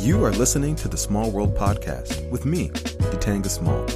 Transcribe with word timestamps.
You 0.00 0.24
are 0.24 0.32
listening 0.32 0.76
to 0.76 0.88
the 0.88 0.96
Small 0.96 1.30
World 1.30 1.54
Podcast 1.54 2.26
with 2.30 2.46
me, 2.46 2.70
Detanga 2.70 3.50
Small. 3.50 3.86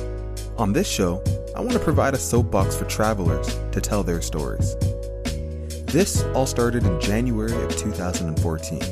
On 0.59 0.71
this 0.71 0.87
show, 0.87 1.25
I 1.57 1.61
want 1.61 1.73
to 1.73 1.79
provide 1.79 2.13
a 2.13 2.19
soapbox 2.19 2.77
for 2.77 2.85
travelers 2.85 3.59
to 3.73 3.81
tell 3.81 4.03
their 4.03 4.21
stories. 4.21 4.77
This 5.87 6.23
all 6.35 6.45
started 6.45 6.85
in 6.85 7.01
January 7.01 7.55
of 7.65 7.75
2014 7.79 8.83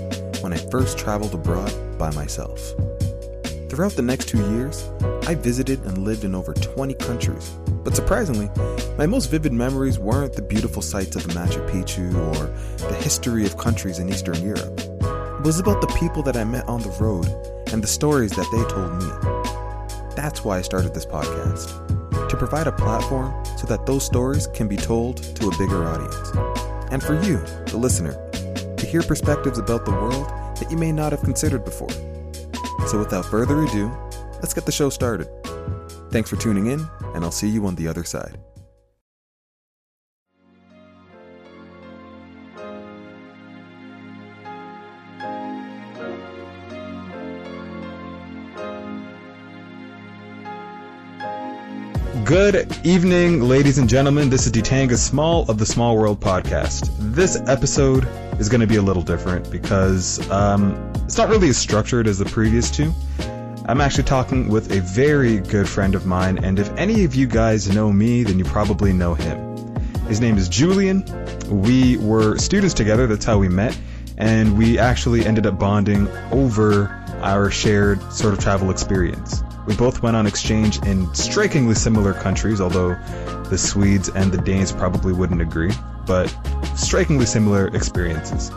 when 0.41 0.55
I 0.55 0.57
first 0.71 0.97
traveled 0.97 1.35
abroad 1.35 1.99
by 1.99 2.11
myself. 2.13 2.59
Throughout 3.69 3.93
the 3.93 4.03
next 4.03 4.29
two 4.29 4.41
years, 4.55 4.91
I 5.27 5.35
visited 5.35 5.85
and 5.85 5.99
lived 5.99 6.25
in 6.25 6.35
over 6.35 6.55
20 6.55 6.95
countries, 6.95 7.51
but 7.85 7.95
surprisingly, 7.95 8.51
my 8.97 9.05
most 9.05 9.31
vivid 9.31 9.53
memories 9.53 9.99
weren't 9.99 10.33
the 10.33 10.41
beautiful 10.41 10.81
sights 10.81 11.15
of 11.15 11.25
Machu 11.25 11.69
Picchu 11.69 12.15
or 12.15 12.47
the 12.89 12.95
history 12.95 13.45
of 13.45 13.59
countries 13.59 13.99
in 13.99 14.09
Eastern 14.09 14.43
Europe. 14.43 14.82
It 15.43 15.47
was 15.47 15.59
about 15.59 15.81
the 15.81 15.89
people 15.99 16.23
that 16.23 16.37
I 16.37 16.45
met 16.45 16.69
on 16.69 16.83
the 16.83 16.91
road 17.01 17.27
and 17.73 17.83
the 17.83 17.89
stories 17.89 18.31
that 18.31 18.47
they 18.53 18.63
told 18.73 18.93
me. 19.03 20.15
That's 20.15 20.45
why 20.45 20.59
I 20.59 20.63
started 20.63 20.95
this 20.95 21.05
podcast 21.05 22.29
to 22.29 22.37
provide 22.37 22.69
a 22.69 22.73
platform 22.73 23.45
so 23.57 23.67
that 23.67 23.85
those 23.85 24.07
stories 24.07 24.47
can 24.47 24.69
be 24.69 24.77
told 24.77 25.17
to 25.17 25.49
a 25.49 25.59
bigger 25.59 25.85
audience. 25.85 26.31
And 26.93 27.03
for 27.03 27.21
you, 27.25 27.39
the 27.67 27.77
listener, 27.77 28.13
to 28.77 28.87
hear 28.87 29.03
perspectives 29.03 29.59
about 29.59 29.85
the 29.85 29.91
world 29.91 30.29
that 30.59 30.71
you 30.71 30.77
may 30.77 30.93
not 30.93 31.11
have 31.11 31.23
considered 31.23 31.65
before. 31.65 31.91
So 32.87 33.01
without 33.01 33.27
further 33.27 33.65
ado, 33.65 33.91
let's 34.35 34.55
get 34.55 34.65
the 34.65 34.71
show 34.71 34.91
started. 34.91 35.29
Thanks 36.13 36.31
for 36.31 36.37
tuning 36.37 36.67
in, 36.67 36.87
and 37.17 37.25
I'll 37.25 37.33
see 37.33 37.49
you 37.49 37.67
on 37.67 37.75
the 37.75 37.89
other 37.89 38.05
side. 38.05 38.39
Good 52.33 52.75
evening, 52.83 53.43
ladies 53.43 53.77
and 53.77 53.87
gentlemen. 53.87 54.31
This 54.31 54.47
is 54.47 54.53
Detanga 54.53 54.97
Small 54.97 55.45
of 55.51 55.59
the 55.59 55.67
Small 55.67 55.99
World 55.99 56.19
Podcast. 56.19 56.91
This 56.99 57.39
episode 57.47 58.09
is 58.41 58.49
going 58.49 58.63
to 58.63 58.67
be 58.67 58.77
a 58.77 58.81
little 58.81 59.03
different 59.03 59.51
because 59.51 60.31
um, 60.31 60.73
it's 61.05 61.19
not 61.19 61.29
really 61.29 61.51
as 61.51 61.59
structured 61.59 62.07
as 62.07 62.19
the 62.19 62.25
previous 62.25 62.71
two. 62.71 62.91
I'm 63.67 63.83
actually 63.83 64.05
talking 64.05 64.49
with 64.49 64.73
a 64.73 64.81
very 64.81 65.41
good 65.41 65.69
friend 65.69 65.95
of 65.95 66.07
mine, 66.07 66.43
and 66.43 66.59
if 66.59 66.71
any 66.79 67.05
of 67.05 67.15
you 67.15 67.27
guys 67.27 67.69
know 67.69 67.93
me, 67.93 68.23
then 68.23 68.39
you 68.39 68.47
probably 68.47 68.95
know 68.95 69.13
him. 69.13 69.77
His 70.07 70.23
name 70.23 70.39
is 70.39 70.49
Julian. 70.49 71.05
We 71.51 71.99
were 71.99 72.39
students 72.39 72.73
together, 72.73 73.07
that's 73.07 73.27
how 73.27 73.37
we 73.37 73.51
met, 73.51 73.79
and 74.17 74.57
we 74.57 74.79
actually 74.79 75.27
ended 75.27 75.45
up 75.45 75.59
bonding 75.59 76.09
over 76.31 76.89
our 77.21 77.51
shared 77.51 78.03
sort 78.11 78.33
of 78.33 78.41
travel 78.41 78.71
experience. 78.71 79.43
We 79.67 79.77
both 79.77 80.03
went 80.03 80.17
on 80.17 80.27
exchange 80.27 80.79
in 80.83 81.13
strikingly 81.15 81.75
similar 81.75 82.15
countries, 82.15 82.61
although 82.61 82.95
the 83.49 83.59
Swedes 83.59 84.09
and 84.09 84.33
the 84.33 84.39
Danes 84.39 84.73
probably 84.73 85.13
wouldn't 85.13 85.41
agree, 85.41 85.73
but 86.07 86.35
strikingly 86.77 87.27
similar 87.27 87.69
experiences. 87.69 88.51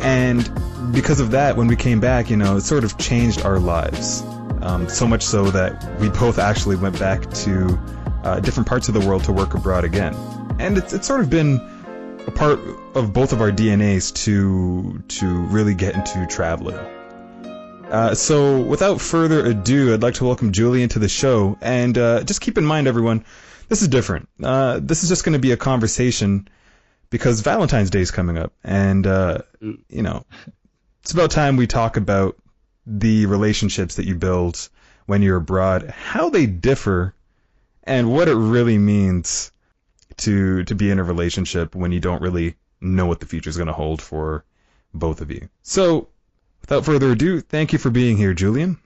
And 0.00 0.50
because 0.92 1.20
of 1.20 1.30
that, 1.30 1.56
when 1.56 1.66
we 1.66 1.76
came 1.76 2.00
back, 2.00 2.28
you 2.30 2.36
know, 2.36 2.56
it 2.56 2.62
sort 2.62 2.84
of 2.84 2.98
changed 2.98 3.42
our 3.42 3.58
lives. 3.58 4.22
Um, 4.62 4.88
so 4.88 5.06
much 5.06 5.22
so 5.22 5.50
that 5.50 6.00
we 6.00 6.08
both 6.08 6.38
actually 6.38 6.76
went 6.76 6.98
back 6.98 7.30
to 7.30 7.78
uh, 8.24 8.40
different 8.40 8.68
parts 8.68 8.88
of 8.88 8.94
the 8.94 9.00
world 9.00 9.24
to 9.24 9.32
work 9.32 9.54
abroad 9.54 9.84
again. 9.84 10.14
And 10.58 10.76
it's, 10.76 10.92
it's 10.92 11.06
sort 11.06 11.20
of 11.20 11.30
been 11.30 11.60
a 12.26 12.30
part 12.30 12.58
of 12.94 13.12
both 13.12 13.32
of 13.32 13.40
our 13.40 13.52
DNAs 13.52 14.12
to 14.24 15.02
to 15.08 15.26
really 15.46 15.74
get 15.74 15.94
into 15.94 16.26
traveling. 16.26 16.76
Uh, 17.90 18.14
so, 18.14 18.60
without 18.60 19.00
further 19.00 19.46
ado, 19.46 19.94
I'd 19.94 20.02
like 20.02 20.14
to 20.14 20.24
welcome 20.24 20.50
Julian 20.52 20.88
to 20.90 20.98
the 20.98 21.08
show. 21.08 21.56
And 21.60 21.96
uh, 21.96 22.24
just 22.24 22.40
keep 22.40 22.58
in 22.58 22.64
mind, 22.64 22.88
everyone, 22.88 23.24
this 23.68 23.82
is 23.82 23.88
different. 23.88 24.28
Uh, 24.42 24.80
this 24.82 25.04
is 25.04 25.08
just 25.08 25.24
going 25.24 25.34
to 25.34 25.38
be 25.38 25.52
a 25.52 25.56
conversation 25.56 26.48
because 27.10 27.40
Valentine's 27.42 27.90
Day 27.90 28.00
is 28.00 28.10
coming 28.10 28.38
up. 28.38 28.52
And, 28.64 29.06
uh, 29.06 29.38
you 29.60 30.02
know, 30.02 30.24
it's 31.02 31.12
about 31.12 31.30
time 31.30 31.56
we 31.56 31.68
talk 31.68 31.96
about 31.96 32.36
the 32.86 33.26
relationships 33.26 33.96
that 33.96 34.06
you 34.06 34.16
build 34.16 34.68
when 35.06 35.22
you're 35.22 35.36
abroad, 35.36 35.88
how 35.90 36.30
they 36.30 36.46
differ, 36.46 37.14
and 37.84 38.12
what 38.12 38.28
it 38.28 38.34
really 38.34 38.78
means 38.78 39.52
to 40.18 40.64
to 40.64 40.74
be 40.74 40.90
in 40.90 40.98
a 40.98 41.04
relationship 41.04 41.74
when 41.74 41.92
you 41.92 42.00
don't 42.00 42.22
really 42.22 42.56
know 42.80 43.06
what 43.06 43.20
the 43.20 43.26
future 43.26 43.50
is 43.50 43.56
going 43.56 43.66
to 43.66 43.72
hold 43.72 44.00
for 44.02 44.44
both 44.94 45.20
of 45.20 45.30
you. 45.30 45.48
So, 45.62 46.08
without 46.68 46.84
further 46.84 47.12
ado, 47.12 47.40
thank 47.40 47.72
you 47.72 47.78
for 47.78 47.90
being 47.90 48.16
here, 48.16 48.34
Julian. 48.34 48.78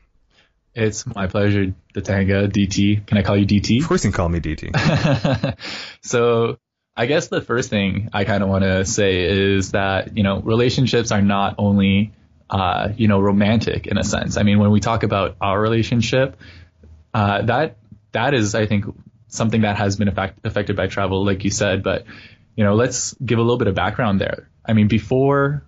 It's 0.75 1.07
my 1.07 1.27
pleasure, 1.27 1.75
Detanga, 1.95 2.49
DT. 2.49 3.07
Can 3.07 3.19
I 3.19 3.23
call 3.23 3.37
you 3.37 3.47
DT? 3.47 3.81
Of 3.81 3.89
course 3.89 4.05
you 4.05 4.11
can 4.11 4.17
call 4.17 4.29
me 4.29 4.39
DT. 4.39 5.57
so 6.03 6.59
I 6.97 7.07
guess 7.07 7.29
the 7.29 7.41
first 7.41 7.71
thing 7.71 8.11
I 8.13 8.25
kind 8.25 8.43
of 8.43 8.49
want 8.49 8.65
to 8.65 8.85
say 8.85 9.25
is 9.25 9.73
that, 9.73 10.17
you 10.17 10.23
know, 10.23 10.41
relationships 10.41 11.11
are 11.11 11.23
not 11.23 11.57
only, 11.59 12.13
uh, 12.51 12.91
you 12.97 13.09
know, 13.09 13.19
romantic 13.19 13.87
in 13.87 13.99
a 13.99 14.05
sense. 14.05 14.37
I 14.37 14.43
mean, 14.43 14.59
when 14.59 14.71
we 14.71 14.81
talk 14.81 15.03
about 15.03 15.37
our 15.41 15.61
relationship, 15.61 16.37
uh, 17.15 17.43
that, 17.43 17.79
that 18.13 18.35
is, 18.35 18.55
I 18.55 18.67
think, 18.67 18.85
something 19.29 19.63
that 19.63 19.77
has 19.77 19.97
been 19.97 20.09
effect- 20.09 20.45
affected 20.45 20.77
by 20.77 20.87
travel, 20.87 21.25
like 21.25 21.45
you 21.45 21.51
said, 21.51 21.83
but, 21.83 22.05
you 22.55 22.63
know, 22.63 22.75
let's 22.75 23.15
give 23.15 23.39
a 23.39 23.43
little 23.43 23.59
bit 23.59 23.69
of 23.69 23.75
background 23.75 24.21
there. 24.21 24.51
I 24.65 24.75
mean, 24.75 24.87
before 24.87 25.65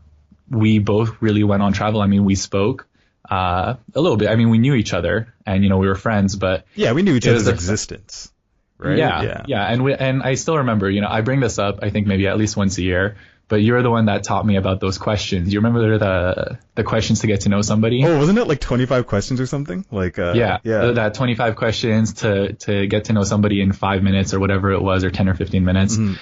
we 0.52 0.78
both 0.78 1.20
really 1.20 1.42
went 1.42 1.62
on 1.62 1.72
travel, 1.72 2.00
I 2.00 2.06
mean, 2.06 2.24
we 2.24 2.34
spoke, 2.34 2.86
uh, 3.28 3.74
a 3.94 4.00
little 4.00 4.16
bit. 4.16 4.28
I 4.28 4.36
mean, 4.36 4.50
we 4.50 4.58
knew 4.58 4.74
each 4.74 4.92
other 4.92 5.34
and, 5.46 5.62
you 5.62 5.70
know, 5.70 5.78
we 5.78 5.88
were 5.88 5.94
friends, 5.94 6.36
but. 6.36 6.66
Yeah, 6.74 6.92
we 6.92 7.02
knew 7.02 7.14
each 7.14 7.26
other's 7.26 7.48
existence. 7.48 8.30
Right? 8.78 8.98
Yeah, 8.98 9.22
yeah, 9.22 9.42
yeah, 9.46 9.62
and 9.62 9.84
we 9.84 9.94
and 9.94 10.24
I 10.24 10.34
still 10.34 10.58
remember, 10.58 10.90
you 10.90 11.02
know, 11.02 11.08
I 11.08 11.20
bring 11.20 11.38
this 11.38 11.60
up, 11.60 11.78
I 11.82 11.90
think 11.90 12.08
maybe 12.08 12.26
at 12.26 12.36
least 12.36 12.56
once 12.56 12.78
a 12.78 12.82
year, 12.82 13.16
but 13.46 13.62
you're 13.62 13.80
the 13.80 13.90
one 13.90 14.06
that 14.06 14.24
taught 14.24 14.44
me 14.44 14.56
about 14.56 14.80
those 14.80 14.98
questions. 14.98 15.52
You 15.52 15.60
remember 15.60 15.98
the 15.98 16.58
the 16.74 16.82
questions 16.82 17.20
to 17.20 17.28
get 17.28 17.42
to 17.42 17.48
know 17.48 17.62
somebody? 17.62 18.04
Oh, 18.04 18.18
wasn't 18.18 18.38
it 18.38 18.48
like 18.48 18.60
25 18.60 19.06
questions 19.06 19.40
or 19.40 19.46
something? 19.46 19.86
Like, 19.92 20.18
uh, 20.18 20.32
yeah, 20.34 20.58
yeah, 20.64 20.92
that 20.92 21.14
25 21.14 21.54
questions 21.54 22.14
to 22.14 22.54
to 22.54 22.88
get 22.88 23.04
to 23.04 23.12
know 23.12 23.22
somebody 23.22 23.60
in 23.60 23.72
five 23.72 24.02
minutes 24.02 24.34
or 24.34 24.40
whatever 24.40 24.72
it 24.72 24.82
was, 24.82 25.04
or 25.04 25.12
10 25.12 25.28
or 25.28 25.34
15 25.34 25.64
minutes. 25.64 25.96
Mm-hmm. 25.96 26.14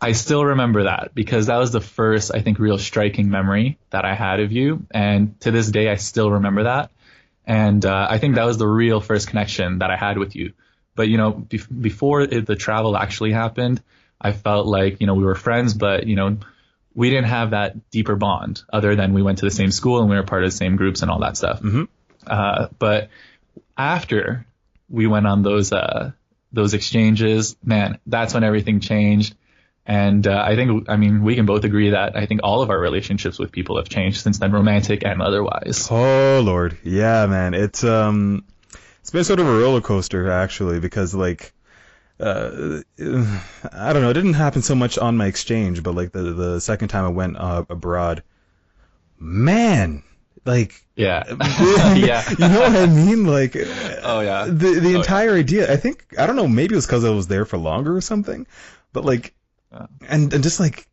I 0.00 0.12
still 0.12 0.44
remember 0.44 0.84
that 0.84 1.14
because 1.14 1.46
that 1.46 1.58
was 1.58 1.70
the 1.70 1.80
first, 1.80 2.32
I 2.34 2.40
think, 2.40 2.58
real 2.58 2.78
striking 2.78 3.30
memory 3.30 3.78
that 3.90 4.04
I 4.04 4.14
had 4.14 4.40
of 4.40 4.52
you, 4.52 4.86
and 4.90 5.38
to 5.42 5.50
this 5.50 5.70
day, 5.70 5.88
I 5.88 5.96
still 5.96 6.30
remember 6.30 6.64
that. 6.64 6.90
And 7.46 7.84
uh, 7.84 8.06
I 8.08 8.18
think 8.18 8.34
that 8.34 8.44
was 8.44 8.58
the 8.58 8.66
real 8.66 9.00
first 9.00 9.28
connection 9.28 9.78
that 9.78 9.90
I 9.90 9.96
had 9.96 10.18
with 10.18 10.34
you. 10.36 10.52
But 10.94 11.08
you 11.08 11.18
know, 11.18 11.30
be- 11.32 11.60
before 11.80 12.22
it, 12.22 12.46
the 12.46 12.56
travel 12.56 12.96
actually 12.96 13.32
happened, 13.32 13.82
I 14.20 14.32
felt 14.32 14.66
like 14.66 15.00
you 15.00 15.06
know 15.06 15.14
we 15.14 15.24
were 15.24 15.34
friends, 15.34 15.74
but 15.74 16.06
you 16.06 16.16
know 16.16 16.38
we 16.94 17.10
didn't 17.10 17.26
have 17.26 17.50
that 17.50 17.90
deeper 17.90 18.16
bond 18.16 18.62
other 18.72 18.96
than 18.96 19.14
we 19.14 19.22
went 19.22 19.38
to 19.38 19.44
the 19.44 19.50
same 19.50 19.70
school 19.70 20.00
and 20.00 20.10
we 20.10 20.16
were 20.16 20.22
part 20.22 20.42
of 20.42 20.50
the 20.50 20.56
same 20.56 20.76
groups 20.76 21.02
and 21.02 21.10
all 21.10 21.20
that 21.20 21.36
stuff. 21.36 21.60
Mm-hmm. 21.60 21.84
Uh, 22.26 22.68
but 22.78 23.08
after 23.78 24.44
we 24.88 25.06
went 25.06 25.26
on 25.26 25.42
those 25.42 25.72
uh, 25.72 26.12
those 26.52 26.74
exchanges, 26.74 27.56
man, 27.64 27.98
that's 28.06 28.34
when 28.34 28.44
everything 28.44 28.80
changed. 28.80 29.34
And 29.90 30.24
uh, 30.24 30.40
I 30.46 30.54
think, 30.54 30.88
I 30.88 30.96
mean, 30.96 31.24
we 31.24 31.34
can 31.34 31.46
both 31.46 31.64
agree 31.64 31.90
that 31.90 32.16
I 32.16 32.26
think 32.26 32.42
all 32.44 32.62
of 32.62 32.70
our 32.70 32.78
relationships 32.78 33.40
with 33.40 33.50
people 33.50 33.76
have 33.76 33.88
changed 33.88 34.20
since 34.20 34.38
then, 34.38 34.52
romantic 34.52 35.04
and 35.04 35.20
otherwise. 35.20 35.88
Oh 35.90 36.40
Lord, 36.44 36.78
yeah, 36.84 37.26
man, 37.26 37.54
it's 37.54 37.82
um, 37.82 38.44
it's 39.00 39.10
been 39.10 39.24
sort 39.24 39.40
of 39.40 39.48
a 39.48 39.58
roller 39.58 39.80
coaster 39.80 40.30
actually 40.30 40.78
because 40.78 41.12
like 41.12 41.52
uh, 42.20 42.82
I 43.00 43.92
don't 43.92 44.02
know, 44.02 44.10
it 44.10 44.14
didn't 44.14 44.34
happen 44.34 44.62
so 44.62 44.76
much 44.76 44.96
on 44.96 45.16
my 45.16 45.26
exchange, 45.26 45.82
but 45.82 45.96
like 45.96 46.12
the 46.12 46.22
the 46.34 46.60
second 46.60 46.86
time 46.86 47.04
I 47.04 47.08
went 47.08 47.36
uh, 47.36 47.64
abroad, 47.68 48.22
man, 49.18 50.04
like 50.44 50.86
yeah, 50.94 51.24
yeah, 51.96 52.30
you 52.30 52.48
know 52.48 52.60
what 52.60 52.76
I 52.76 52.86
mean? 52.86 53.24
Like, 53.24 53.56
oh 53.56 54.20
yeah, 54.20 54.44
the 54.44 54.78
the 54.78 54.94
oh, 54.94 55.00
entire 55.00 55.34
yeah. 55.34 55.40
idea. 55.40 55.72
I 55.72 55.76
think 55.78 56.14
I 56.16 56.28
don't 56.28 56.36
know, 56.36 56.46
maybe 56.46 56.74
it 56.74 56.76
was 56.76 56.86
because 56.86 57.04
I 57.04 57.10
was 57.10 57.26
there 57.26 57.44
for 57.44 57.58
longer 57.58 57.96
or 57.96 58.00
something, 58.00 58.46
but 58.92 59.04
like, 59.04 59.34
yeah. 59.72 59.86
and 60.08 60.32
and 60.32 60.42
just 60.42 60.60
like 60.60 60.86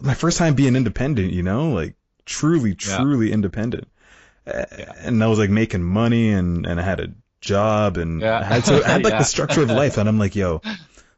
my 0.00 0.14
first 0.14 0.38
time 0.38 0.54
being 0.54 0.76
independent, 0.76 1.32
you 1.32 1.42
know, 1.42 1.72
like 1.72 1.94
truly, 2.24 2.74
truly 2.74 3.28
yeah. 3.28 3.34
independent, 3.34 3.88
and 4.46 5.22
I 5.22 5.26
was 5.26 5.38
like 5.38 5.50
making 5.50 5.82
money 5.82 6.30
and 6.30 6.66
and 6.66 6.80
I 6.80 6.82
had 6.82 7.00
a 7.00 7.08
job 7.40 7.96
and 7.96 8.20
yeah. 8.20 8.40
I 8.40 8.44
had 8.44 8.64
so 8.64 8.82
I 8.82 8.88
had 8.88 9.04
like 9.04 9.12
yeah. 9.14 9.18
the 9.18 9.24
structure 9.24 9.62
of 9.62 9.70
life 9.70 9.98
and 9.98 10.08
I'm 10.08 10.18
like, 10.18 10.34
yo, 10.34 10.60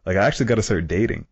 like 0.05 0.17
I 0.17 0.27
actually 0.27 0.47
got 0.47 0.57
to 0.57 0.63
start 0.63 0.89
dating, 0.89 1.27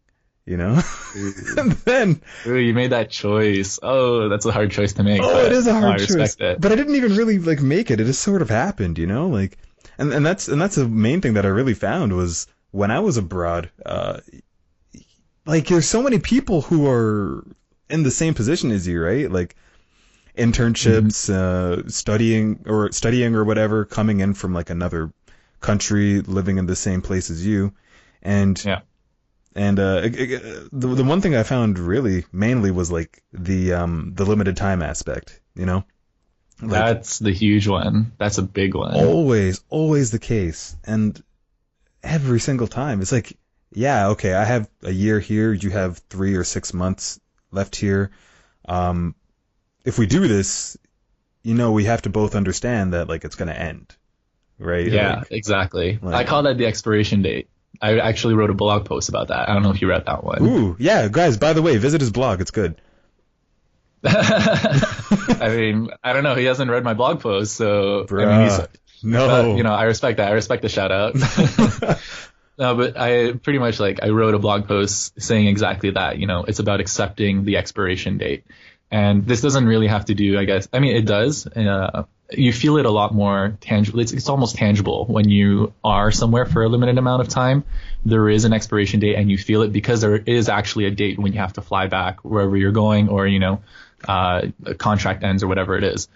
you 0.47 0.57
know? 0.57 0.81
and 1.57 1.73
then 1.73 2.23
Ooh, 2.47 2.57
you 2.57 2.75
made 2.75 2.91
that 2.91 3.11
choice. 3.11 3.79
Oh, 3.83 4.29
that's 4.29 4.47
a 4.47 4.53
hard 4.53 4.71
choice 4.71 4.95
to 4.95 5.03
make. 5.03 5.21
Oh, 5.23 5.45
it 5.45 5.53
is 5.53 5.67
a 5.67 5.75
hard 5.75 6.01
choice. 6.01 6.37
It. 6.39 6.61
But 6.61 6.73
I 6.73 6.77
didn't 6.77 6.97
even 6.97 7.17
really 7.17 7.39
like 7.39 7.61
make 7.61 7.91
it. 7.91 8.01
It 8.01 8.05
just 8.05 8.23
sort 8.23 8.43
of 8.43 8.49
happened, 8.49 8.99
you 8.99 9.07
know? 9.07 9.29
Like 9.29 9.59
and 9.99 10.13
and 10.13 10.25
that's 10.25 10.49
and 10.49 10.61
that's 10.61 10.77
the 10.77 10.89
main 10.89 11.21
thing 11.21 11.35
that 11.35 11.45
I 11.45 11.49
really 11.49 11.75
found 11.75 12.15
was 12.15 12.47
when 12.71 12.91
I 12.91 13.01
was 13.01 13.17
abroad, 13.17 13.71
uh 13.85 14.21
like 15.47 15.67
there's 15.67 15.89
so 15.89 16.03
many 16.03 16.19
people 16.19 16.63
who 16.63 16.89
are 16.89 17.45
in 17.91 18.03
the 18.03 18.11
same 18.11 18.35
position 18.35 18.71
as 18.71 18.87
you, 18.87 19.03
right? 19.03 19.31
Like 19.31 19.55
internships, 20.37 21.31
uh, 21.31 21.89
studying 21.89 22.65
or 22.67 22.91
studying 22.93 23.35
or 23.35 23.45
whatever, 23.45 23.85
coming 23.85 24.21
in 24.21 24.35
from 24.35 24.53
like 24.55 24.71
another 24.71 25.13
country, 25.61 26.21
living 26.21 26.59
in 26.59 26.67
the 26.67 26.77
same 26.77 27.03
place 27.03 27.31
as 27.31 27.45
you, 27.47 27.73
and 28.23 28.63
Yeah. 28.65 28.81
and 29.55 29.79
uh, 29.79 30.01
it- 30.05 30.17
it- 30.17 30.69
the 30.73 30.89
the 30.89 31.05
one 31.05 31.21
thing 31.21 31.37
I 31.37 31.43
found 31.45 31.79
really 31.79 32.25
mainly 32.33 32.71
was 32.71 32.91
like 32.91 33.23
the 33.33 33.75
um 33.75 34.13
the 34.15 34.25
limited 34.25 34.57
time 34.57 34.83
aspect, 34.83 35.41
you 35.55 35.67
know, 35.67 35.85
like 36.61 36.71
That's 36.71 37.19
the 37.19 37.33
huge 37.33 37.69
one. 37.69 38.13
That's 38.19 38.39
a 38.39 38.43
big 38.43 38.75
one. 38.75 38.95
always 38.95 39.63
always 39.69 40.11
the 40.11 40.19
case, 40.19 40.77
and 40.85 41.23
every 42.03 42.41
single 42.41 42.67
time 42.67 43.01
it's 43.01 43.13
like, 43.13 43.37
yeah, 43.75 44.09
okay, 44.09 44.33
I 44.35 44.45
have 44.45 44.69
a 44.83 44.91
year 44.93 45.21
here, 45.21 45.53
you 45.53 45.71
have 45.71 45.99
three 46.11 46.37
or 46.37 46.45
six 46.45 46.73
months 46.73 47.21
left 47.51 47.77
here. 47.77 48.11
Um, 48.67 49.15
if 49.85 49.99
we 49.99 50.07
do 50.07 50.27
this, 50.27 50.77
you 51.43 51.55
know, 51.55 51.73
we 51.73 51.85
have 51.85 52.03
to 52.03 52.11
both 52.11 52.35
understand 52.35 52.95
that 52.95 53.09
like 53.09 53.25
it's 53.25 53.37
gonna 53.37 53.53
end, 53.53 53.95
right? 54.59 54.87
Yeah, 54.91 55.23
Like, 56.03 56.15
I 56.15 56.19
like- 56.19 56.27
call 56.27 56.45
that 56.45 56.57
the 56.59 56.67
expiration 56.67 57.23
date. 57.23 57.49
I 57.83 57.99
actually 57.99 58.35
wrote 58.35 58.51
a 58.51 58.55
blog 58.55 58.85
post 58.87 59.09
about 59.09 59.29
that. 59.29 59.49
I 59.49 59.53
don't 59.53 59.63
know 59.65 59.71
if 59.73 59.83
you 59.83 59.89
read 59.89 60.07
that 60.07 60.23
one. 60.23 60.43
ooh, 60.47 60.77
yeah, 60.79 61.09
guys. 61.11 61.37
By 61.37 61.53
the 61.55 61.61
way, 61.61 61.77
visit 61.77 62.01
his 62.01 62.13
blog. 62.13 62.41
It's 62.41 62.53
good. 62.53 62.81
I 64.07 65.55
mean, 65.57 65.89
I 66.03 66.13
don't 66.13 66.23
know. 66.23 66.35
He 66.35 66.45
hasn't 66.45 66.71
read 66.71 66.85
my 66.85 66.95
blog 66.95 67.21
post, 67.21 67.57
so 67.57 68.07
I 68.11 68.15
mean, 68.27 68.41
he's, 68.49 68.61
No, 69.03 69.27
but, 69.27 69.57
you 69.57 69.63
know, 69.65 69.73
I 69.73 69.85
respect 69.85 70.19
that. 70.19 70.29
I 70.29 70.33
respect 70.33 70.63
the 70.63 70.69
shout 70.69 70.93
out. 70.93 71.15
no, 72.59 72.77
but 72.77 72.97
I 72.97 73.33
pretty 73.33 73.59
much 73.59 73.81
like 73.81 74.03
I 74.03 74.11
wrote 74.11 74.35
a 74.35 74.39
blog 74.39 74.69
post 74.69 75.21
saying 75.21 75.47
exactly 75.47 75.91
that. 75.91 76.19
You 76.19 76.27
know, 76.27 76.45
it's 76.45 76.59
about 76.59 76.81
accepting 76.81 77.45
the 77.45 77.57
expiration 77.57 78.19
date, 78.19 78.45
and 78.91 79.27
this 79.27 79.41
doesn't 79.41 79.67
really 79.67 79.89
have 79.89 80.07
to 80.07 80.15
do. 80.15 80.39
I 80.39 80.45
guess 80.45 80.69
I 80.73 80.79
mean 80.79 80.97
it 80.97 81.07
does. 81.07 81.47
Uh, 81.47 82.05
you 82.31 82.53
feel 82.53 82.79
it 82.79 82.87
a 82.87 82.91
lot 82.91 83.13
more 83.15 83.57
tangible. 83.61 84.01
It's, 84.01 84.13
it's 84.13 84.29
almost 84.29 84.57
tangible 84.57 85.05
when 85.07 85.29
you 85.29 85.75
are 85.83 86.11
somewhere 86.11 86.47
for 86.47 86.63
a 86.63 86.69
limited 86.69 86.97
amount 86.97 87.21
of 87.21 87.29
time. 87.29 87.65
There 88.05 88.29
is 88.29 88.45
an 88.45 88.53
expiration 88.53 89.01
date, 89.01 89.17
and 89.17 89.31
you 89.31 89.39
feel 89.39 89.63
it 89.63 89.73
because 89.73 90.01
there 90.01 90.17
is 90.17 90.49
actually 90.49 90.87
a 90.87 90.91
date 90.91 91.19
when 91.19 91.33
you 91.33 91.41
have 91.41 91.55
to 91.55 91.61
fly 91.61 91.87
back 91.89 92.25
wherever 92.25 92.57
you're 92.57 92.73
going, 92.73 93.09
or 93.09 93.27
you 93.27 93.41
know, 93.41 93.63
uh, 94.07 94.47
a 94.65 94.75
contract 94.75 95.25
ends 95.25 95.43
or 95.43 95.49
whatever 95.49 95.77
it 95.77 95.85
is. 95.85 96.09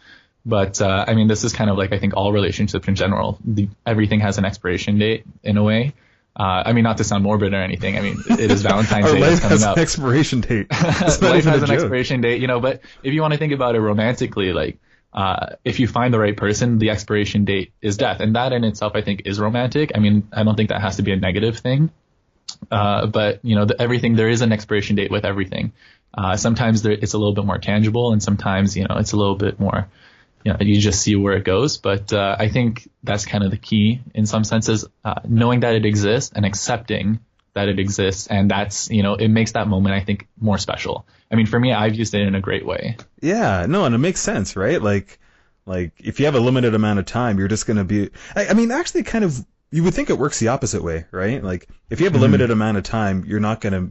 But 0.47 0.81
uh, 0.81 1.05
I 1.07 1.15
mean, 1.15 1.27
this 1.27 1.45
is 1.45 1.53
kind 1.53 1.69
of 1.69 1.77
like 1.77 1.93
I 1.93 1.99
think 1.99 2.15
all 2.17 2.33
relationships 2.33 2.87
in 2.87 2.95
general. 2.95 3.39
The, 3.45 3.69
everything 3.85 4.21
has 4.21 4.39
an 4.39 4.45
expiration 4.45 4.99
date 4.99 5.25
in 5.43 5.57
a 5.57 5.63
way. 5.63 5.95
Uh, 6.39 6.63
I 6.67 6.73
mean, 6.73 6.85
not 6.85 6.99
to 6.99 7.05
sound 7.05 7.25
morbid 7.25 7.53
or 7.53 7.61
anything. 7.61 7.99
I 7.99 8.01
mean, 8.01 8.23
it 8.27 8.51
is 8.51 8.63
Valentine's 8.71 9.11
Day 9.11 9.21
that's 9.21 9.33
life 9.33 9.41
coming 9.41 9.59
has 9.59 9.65
up. 9.65 9.77
an 9.77 9.83
expiration 9.83 10.41
date. 10.41 10.71
Life 10.73 11.45
has 11.45 11.63
an 11.63 11.71
expiration 11.71 12.21
date, 12.21 12.41
you 12.41 12.47
know. 12.47 12.61
But 12.61 12.83
if 13.03 13.13
you 13.13 13.23
want 13.23 13.33
to 13.33 13.39
think 13.39 13.53
about 13.53 13.75
it 13.75 13.81
romantically, 13.81 14.53
like 14.53 14.79
uh, 15.13 15.57
if 15.65 15.81
you 15.81 15.89
find 15.89 16.15
the 16.15 16.19
right 16.19 16.37
person, 16.37 16.79
the 16.79 16.91
expiration 16.91 17.45
date 17.45 17.73
is 17.83 17.97
death, 17.97 18.21
and 18.21 18.37
that 18.37 18.53
in 18.53 18.63
itself, 18.63 18.93
I 18.95 19.01
think, 19.01 19.23
is 19.25 19.41
romantic. 19.41 19.93
I 19.97 19.99
mean, 19.99 20.29
I 20.33 20.45
don't 20.45 20.55
think 20.55 20.69
that 20.69 20.81
has 20.81 20.97
to 20.97 21.03
be 21.03 21.11
a 21.11 21.17
negative 21.17 21.59
thing. 21.59 21.91
Uh, 22.71 23.07
but 23.07 23.45
you 23.45 23.57
know, 23.57 23.65
the, 23.65 23.81
everything 23.81 24.15
there 24.15 24.29
is 24.29 24.41
an 24.41 24.53
expiration 24.53 24.95
date 24.95 25.11
with 25.11 25.25
everything. 25.25 25.73
Uh, 26.17 26.37
sometimes 26.37 26.83
there, 26.83 26.93
it's 26.93 27.15
a 27.15 27.19
little 27.19 27.35
bit 27.35 27.45
more 27.45 27.59
tangible, 27.59 28.13
and 28.13 28.23
sometimes 28.23 28.77
you 28.77 28.85
know 28.85 28.97
it's 28.97 29.13
a 29.13 29.17
little 29.17 29.37
bit 29.37 29.59
more. 29.59 29.89
You 30.49 30.55
know, 30.55 30.61
you 30.61 30.81
just 30.81 31.03
see 31.03 31.15
where 31.15 31.37
it 31.37 31.45
goes. 31.45 31.77
But 31.77 32.11
uh, 32.11 32.37
I 32.39 32.49
think 32.49 32.89
that's 33.03 33.27
kind 33.27 33.45
of 33.45 33.51
the 33.51 33.59
key 33.59 34.01
in 34.15 34.25
some 34.25 34.45
senses, 34.45 34.87
uh, 35.05 35.21
knowing 35.29 35.61
that 35.61 35.75
it 35.75 35.85
exists 35.85 36.33
and 36.35 36.47
accepting 36.47 37.21
that 37.53 37.69
it 37.69 37.79
exists, 37.79 38.29
and 38.29 38.51
that's 38.51 38.89
you 38.89 39.03
know 39.03 39.15
it 39.15 39.29
makes 39.29 39.53
that 39.53 39.69
moment 39.69 39.95
I 39.95 40.01
think 40.01 40.27
more 40.41 40.57
special. 40.57 41.07
I 41.31 41.35
mean, 41.37 41.45
for 41.45 41.61
me, 41.61 41.75
I've 41.75 41.97
used 41.97 42.15
it 42.15 42.23
in 42.23 42.35
a 42.35 42.41
great 42.41 42.65
way. 42.65 42.97
Yeah, 43.21 43.67
no, 43.69 43.85
and 43.85 43.95
it 43.95 43.99
makes 43.99 44.21
sense, 44.21 44.57
right? 44.57 44.81
Like, 44.81 45.19
like 45.67 45.93
if 45.99 46.19
you 46.19 46.25
have 46.25 46.35
a 46.35 46.41
limited 46.41 46.75
amount 46.75 46.99
of 46.99 47.05
time, 47.05 47.39
you're 47.39 47.49
just 47.49 47.67
gonna 47.67 47.85
be. 47.85 48.09
I, 48.35 48.47
I 48.49 48.55
mean, 48.55 48.71
actually, 48.71 49.03
kind 49.03 49.25
of, 49.25 49.45
you 49.71 49.85
would 49.85 49.93
think 49.93 50.09
it 50.09 50.19
works 50.19 50.39
the 50.39 50.49
opposite 50.49 50.83
way, 50.83 51.05
right? 51.11 51.45
Like, 51.45 51.69
if 51.91 52.01
you 52.01 52.07
have 52.07 52.15
a 52.15 52.19
Mhm. 52.19 52.23
limited 52.23 52.51
amount 52.51 52.79
of 52.79 52.85
time, 52.85 53.25
you're 53.27 53.41
not 53.41 53.61
gonna, 53.61 53.87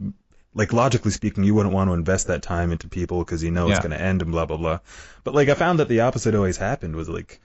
like, 0.58 0.72
logically 0.72 1.12
speaking, 1.12 1.44
you 1.44 1.54
wouldn't 1.54 1.72
want 1.72 1.88
to 1.88 1.94
invest 1.94 2.26
that 2.26 2.42
time 2.42 2.72
into 2.72 2.88
people 2.88 3.20
because 3.20 3.44
you 3.44 3.52
know 3.52 3.70
it's 3.70 3.78
gonna 3.78 3.94
end 3.94 4.22
and 4.22 4.32
blah 4.32 4.44
blah 4.44 4.56
blah. 4.56 4.80
But 5.22 5.32
like, 5.32 5.48
I 5.48 5.54
found 5.54 5.78
that 5.78 5.88
the 5.88 6.00
opposite 6.00 6.34
always 6.34 6.56
happened. 6.56 6.96
Was 6.96 7.08
like, 7.08 7.40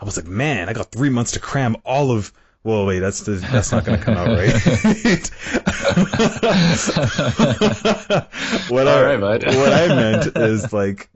I 0.00 0.06
was 0.06 0.16
like, 0.16 0.26
man, 0.26 0.70
I 0.70 0.72
got 0.72 0.90
three 0.90 1.10
months 1.10 1.32
to 1.32 1.40
cram 1.40 1.76
all 1.84 2.10
of. 2.10 2.32
Well, 2.64 2.86
wait, 2.86 3.00
that's 3.00 3.20
the, 3.20 3.32
that's 3.32 3.70
not 3.70 3.84
gonna 3.84 3.98
come 3.98 4.16
out 4.16 4.28
right. 4.28 4.52
what 8.70 8.88
All 8.88 8.94
I, 8.94 9.02
right, 9.02 9.20
bud. 9.20 9.46
what 9.46 9.72
I 9.72 9.88
meant 9.88 10.36
is 10.36 10.72
like, 10.72 11.10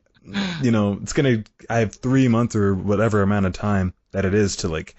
you 0.63 0.71
know, 0.71 0.99
it's 1.03 1.15
gonna. 1.15 1.45
I 1.71 1.79
have 1.79 1.95
three 1.95 2.29
months 2.29 2.55
or 2.55 2.75
whatever 2.75 3.23
amount 3.23 3.47
of 3.47 3.55
time 3.55 3.95
that 4.13 4.27
it 4.27 4.35
is 4.35 4.57
to 4.57 4.69
like 4.69 4.95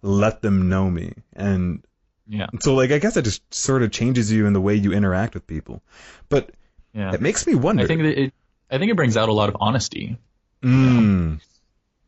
let 0.00 0.42
them 0.42 0.68
know 0.68 0.88
me, 0.88 1.12
and 1.34 1.84
Yeah, 2.28 2.46
so 2.60 2.74
like 2.74 2.90
I 2.90 2.98
guess 2.98 3.16
it 3.16 3.22
just 3.22 3.42
sort 3.54 3.82
of 3.82 3.90
changes 3.92 4.32
you 4.32 4.46
in 4.46 4.52
the 4.52 4.60
way 4.60 4.74
you 4.74 4.92
interact 4.92 5.34
with 5.34 5.46
people. 5.46 5.82
But 6.28 6.50
yeah. 6.92 7.12
it 7.14 7.20
makes 7.20 7.46
me 7.46 7.54
wonder. 7.54 7.84
I 7.84 7.86
think 7.86 8.02
that 8.02 8.20
it. 8.20 8.34
I 8.70 8.78
think 8.78 8.90
it 8.90 8.96
brings 8.96 9.16
out 9.16 9.28
a 9.28 9.32
lot 9.32 9.48
of 9.48 9.56
honesty. 9.60 10.16
Mm, 10.62 11.40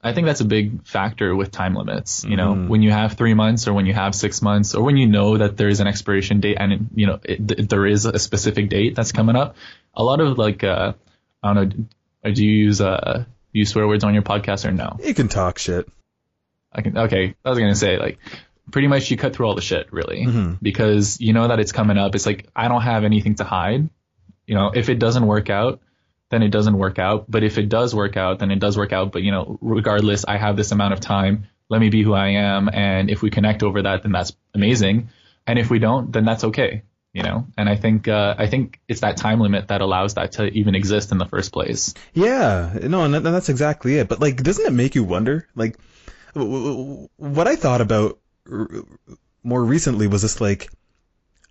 I 0.03 0.12
think 0.12 0.26
that's 0.26 0.41
a 0.41 0.44
big 0.44 0.85
factor 0.87 1.35
with 1.37 1.50
time 1.53 1.75
limits. 1.75 2.25
You 2.25 2.37
know, 2.37 2.55
Mhm. 2.55 2.69
when 2.69 2.82
you 2.82 2.91
have 2.91 3.12
three 3.12 3.35
months 3.35 3.69
or 3.69 3.75
when 3.75 3.87
you 3.87 3.94
have 3.94 4.15
six 4.15 4.43
months 4.43 4.75
or 4.75 4.82
when 4.82 4.97
you 4.97 5.06
know 5.06 5.37
that 5.37 5.56
there 5.56 5.69
is 5.69 5.81
an 5.81 5.87
expiration 5.87 6.41
date 6.41 6.56
and, 6.59 6.73
it, 6.73 6.81
you 6.94 7.06
know, 7.06 7.20
it, 7.25 7.47
th- 7.49 7.69
there 7.69 7.87
is 7.87 8.06
a 8.06 8.19
specific 8.19 8.70
date 8.70 8.94
that's 8.97 9.12
coming 9.12 9.37
up, 9.37 9.56
a 9.94 10.03
lot 10.03 10.20
of 10.20 10.38
like, 10.38 10.65
uh, 10.65 10.94
I 11.43 11.55
don't 11.55 11.69
know, 11.79 11.85
uh, 12.25 12.31
do 12.31 12.44
you 12.44 12.65
use, 12.65 12.81
uh, 12.81 13.25
use 13.53 13.70
swear 13.70 13.87
words 13.87 14.03
on 14.05 14.15
your 14.15 14.23
podcast 14.23 14.65
or 14.67 14.73
no? 14.73 14.97
you 15.05 15.15
can 15.15 15.29
talk 15.29 15.59
shit. 15.59 15.88
I 16.73 16.82
can, 16.82 16.97
okay. 16.99 17.35
I 17.44 17.49
was 17.50 17.59
going 17.59 17.70
to 17.73 17.79
say 17.79 17.99
like, 17.99 18.19
pretty 18.70 18.88
much 18.88 19.11
you 19.11 19.17
cut 19.17 19.35
through 19.35 19.47
all 19.47 19.55
the 19.55 19.61
shit 19.62 19.93
really 19.93 20.25
Mhm. 20.26 20.59
because 20.61 21.20
you 21.20 21.32
know 21.32 21.49
that 21.49 21.59
it's 21.61 21.73
coming 21.73 21.99
up. 21.99 22.15
It's 22.15 22.26
like, 22.26 22.49
I 22.55 22.69
don't 22.69 22.82
have 22.82 23.05
anything 23.05 23.35
to 23.37 23.44
hide. 23.44 23.88
You 24.47 24.55
know, 24.55 24.70
if 24.75 24.88
it 24.88 24.99
doesn't 24.99 25.26
work 25.26 25.50
out, 25.50 25.81
then 26.31 26.43
it 26.43 26.50
doesn't 26.50 26.76
work 26.76 26.99
out. 26.99 27.31
But 27.31 27.43
if 27.44 27.59
it 27.59 27.69
does 27.69 27.94
work 27.94 28.17
out, 28.17 28.38
then 28.38 28.50
it 28.50 28.59
does 28.59 28.76
work 28.76 28.93
out. 28.93 29.12
But 29.12 29.23
you 29.23 29.31
know, 29.31 29.59
regardless, 29.61 30.25
I 30.26 30.37
have 30.38 30.56
this 30.56 30.73
amount 30.73 30.93
of 30.94 31.00
time. 31.00 31.47
Let 31.70 31.81
me 31.81 31.91
be 31.91 32.03
who 32.03 32.15
I 32.15 32.29
am. 32.29 32.69
And 32.72 33.10
if 33.10 33.20
we 33.22 33.31
connect 33.31 33.63
over 33.63 33.82
that, 33.82 34.03
then 34.03 34.13
that's 34.13 34.32
amazing. 34.55 35.10
And 35.46 35.58
if 35.58 35.70
we 35.70 35.79
don't, 35.79 36.13
then 36.13 36.25
that's 36.25 36.44
okay. 36.44 36.82
You 37.15 37.22
know, 37.22 37.46
and 37.56 37.69
I 37.69 37.75
think, 37.75 38.06
uh, 38.06 38.34
I 38.39 38.46
think 38.46 38.81
it's 38.87 39.01
that 39.01 39.17
time 39.17 39.41
limit 39.41 39.69
that 39.69 39.81
allows 39.81 40.15
that 40.15 40.32
to 40.32 40.46
even 40.46 40.75
exist 40.75 41.10
in 41.10 41.19
the 41.19 41.25
first 41.25 41.53
place. 41.53 41.94
Yeah, 42.13 42.79
no, 42.82 43.03
and, 43.05 43.15
that's 43.15 43.48
exactly 43.48 43.96
it. 43.96 44.08
But 44.08 44.20
like, 44.20 44.43
doesn't 44.43 44.65
it 44.67 44.72
make 44.72 44.94
you 44.94 45.05
wonder? 45.05 45.48
Like, 45.56 45.79
what 46.34 47.48
I 47.48 47.56
thought 47.56 47.81
about 47.81 48.19
more 49.43 49.64
recently 49.64 50.06
was 50.06 50.22
this 50.22 50.40
like, 50.40 50.70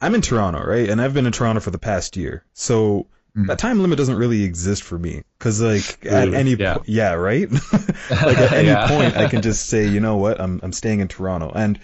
I'm 0.01 0.13
in 0.15 0.21
Toronto, 0.21 0.63
right? 0.65 0.89
And 0.89 1.01
I've 1.01 1.13
been 1.13 1.25
in 1.25 1.31
Toronto 1.31 1.59
for 1.61 1.71
the 1.71 1.79
past 1.79 2.17
year, 2.17 2.45
so 2.53 3.07
Mm. 3.35 3.45
that 3.47 3.59
time 3.59 3.79
limit 3.81 3.99
doesn't 3.99 4.15
really 4.15 4.43
exist 4.43 4.81
for 4.81 4.97
me. 4.97 5.21
Cause 5.37 5.61
like 5.61 6.03
at 6.07 6.33
any 6.33 6.55
yeah. 6.55 6.73
po- 6.75 6.83
yeah, 6.87 7.13
right? 7.13 7.47
like 8.09 8.37
at 8.39 8.51
any 8.61 8.69
Yeah. 8.69 8.87
point, 8.87 9.15
I 9.15 9.27
can 9.27 9.41
just 9.49 9.67
say, 9.67 9.87
you 9.87 9.99
know 9.99 10.17
what, 10.17 10.41
I'm 10.41 10.59
I'm 10.63 10.73
staying 10.73 11.01
in 11.01 11.07
Toronto, 11.07 11.51
and 11.53 11.79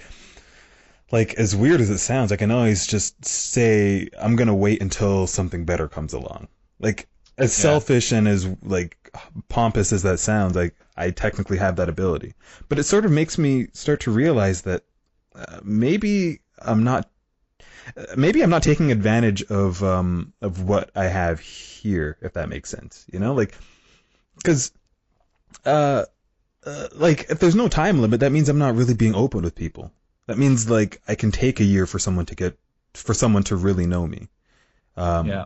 like 1.11 1.35
as 1.35 1.55
weird 1.55 1.79
as 1.79 1.91
it 1.91 1.99
sounds, 1.99 2.31
I 2.31 2.37
can 2.37 2.49
always 2.49 2.87
just 2.87 3.23
say 3.23 4.09
I'm 4.19 4.35
gonna 4.35 4.55
wait 4.55 4.81
until 4.81 5.27
something 5.27 5.63
better 5.65 5.87
comes 5.87 6.13
along. 6.13 6.47
Like 6.79 7.07
as 7.37 7.55
Yeah. 7.57 7.61
selfish 7.63 8.11
and 8.11 8.27
as 8.27 8.47
like 8.63 8.97
pompous 9.47 9.93
as 9.93 10.01
that 10.03 10.19
sounds, 10.19 10.55
like 10.55 10.73
I 10.97 11.11
technically 11.11 11.57
have 11.59 11.75
that 11.75 11.89
ability, 11.89 12.33
but 12.67 12.79
it 12.79 12.83
sort 12.83 13.05
of 13.05 13.11
makes 13.11 13.37
me 13.37 13.67
start 13.73 13.99
to 14.01 14.11
realize 14.11 14.63
that 14.63 14.85
uh, 15.35 15.59
maybe 15.63 16.39
I'm 16.59 16.83
not. 16.83 17.09
uh, 17.97 18.05
Maybe 18.15 18.41
I'm 18.41 18.49
not 18.49 18.63
taking 18.63 18.91
advantage 18.91 19.43
of 19.43 19.83
um 19.83 20.33
of 20.41 20.63
what 20.63 20.91
I 20.95 21.05
have 21.05 21.39
here, 21.39 22.17
if 22.21 22.33
that 22.33 22.49
makes 22.49 22.69
sense. 22.69 23.05
You 23.11 23.19
know, 23.19 23.33
like 23.33 23.55
because 24.35 24.71
uh, 25.65 26.05
uh 26.65 26.87
like 26.93 27.29
if 27.29 27.39
there's 27.39 27.55
no 27.55 27.67
time 27.67 28.01
limit, 28.01 28.19
that 28.21 28.31
means 28.31 28.49
I'm 28.49 28.59
not 28.59 28.75
really 28.75 28.93
being 28.93 29.15
open 29.15 29.43
with 29.43 29.55
people. 29.55 29.91
That 30.27 30.37
means 30.37 30.69
like 30.69 31.01
I 31.07 31.15
can 31.15 31.31
take 31.31 31.59
a 31.59 31.65
year 31.65 31.85
for 31.85 31.99
someone 31.99 32.25
to 32.27 32.35
get 32.35 32.57
for 32.93 33.13
someone 33.13 33.43
to 33.43 33.55
really 33.55 33.85
know 33.85 34.07
me. 34.07 34.29
Um, 34.95 35.27
Yeah. 35.27 35.45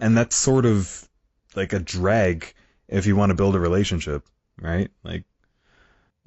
and 0.00 0.16
that's 0.16 0.36
sort 0.36 0.66
of 0.66 1.08
like 1.54 1.72
a 1.72 1.78
drag 1.78 2.52
if 2.88 3.06
you 3.06 3.16
want 3.16 3.30
to 3.30 3.34
build 3.34 3.54
a 3.54 3.60
relationship, 3.60 4.24
right? 4.60 4.90
Like, 5.04 5.24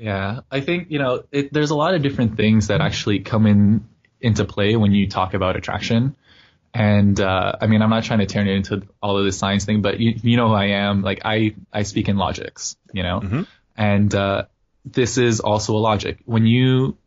Yeah, 0.01 0.39
I 0.49 0.61
think 0.61 0.89
you 0.89 0.97
know 0.97 1.23
it, 1.31 1.53
there's 1.53 1.69
a 1.69 1.75
lot 1.75 1.93
of 1.93 2.01
different 2.01 2.35
things 2.35 2.67
that 2.67 2.81
actually 2.81 3.19
come 3.19 3.45
in 3.45 3.87
into 4.19 4.45
play 4.45 4.75
when 4.75 4.91
you 4.93 5.07
talk 5.07 5.35
about 5.35 5.55
attraction. 5.55 6.15
And 6.73 7.19
uh, 7.19 7.53
I 7.61 7.67
mean, 7.67 7.81
I'm 7.83 7.89
not 7.91 8.03
trying 8.03 8.19
to 8.19 8.25
turn 8.25 8.47
it 8.47 8.55
into 8.55 8.81
all 9.01 9.17
of 9.19 9.25
this 9.25 9.37
science 9.37 9.65
thing, 9.65 9.81
but 9.81 9.99
you, 9.99 10.15
you 10.23 10.37
know 10.37 10.47
who 10.47 10.53
I 10.55 10.67
am. 10.67 11.01
Like 11.03 11.21
I, 11.25 11.55
I 11.71 11.83
speak 11.83 12.07
in 12.09 12.17
logics, 12.17 12.77
you 12.93 13.03
know, 13.03 13.19
Mhm. 13.19 13.45
and 13.77 14.15
uh, 14.15 14.45
this 14.85 15.17
is 15.19 15.39
also 15.39 15.75
a 15.75 15.79
logic. 15.79 16.19
When 16.25 16.47
you 16.47 16.97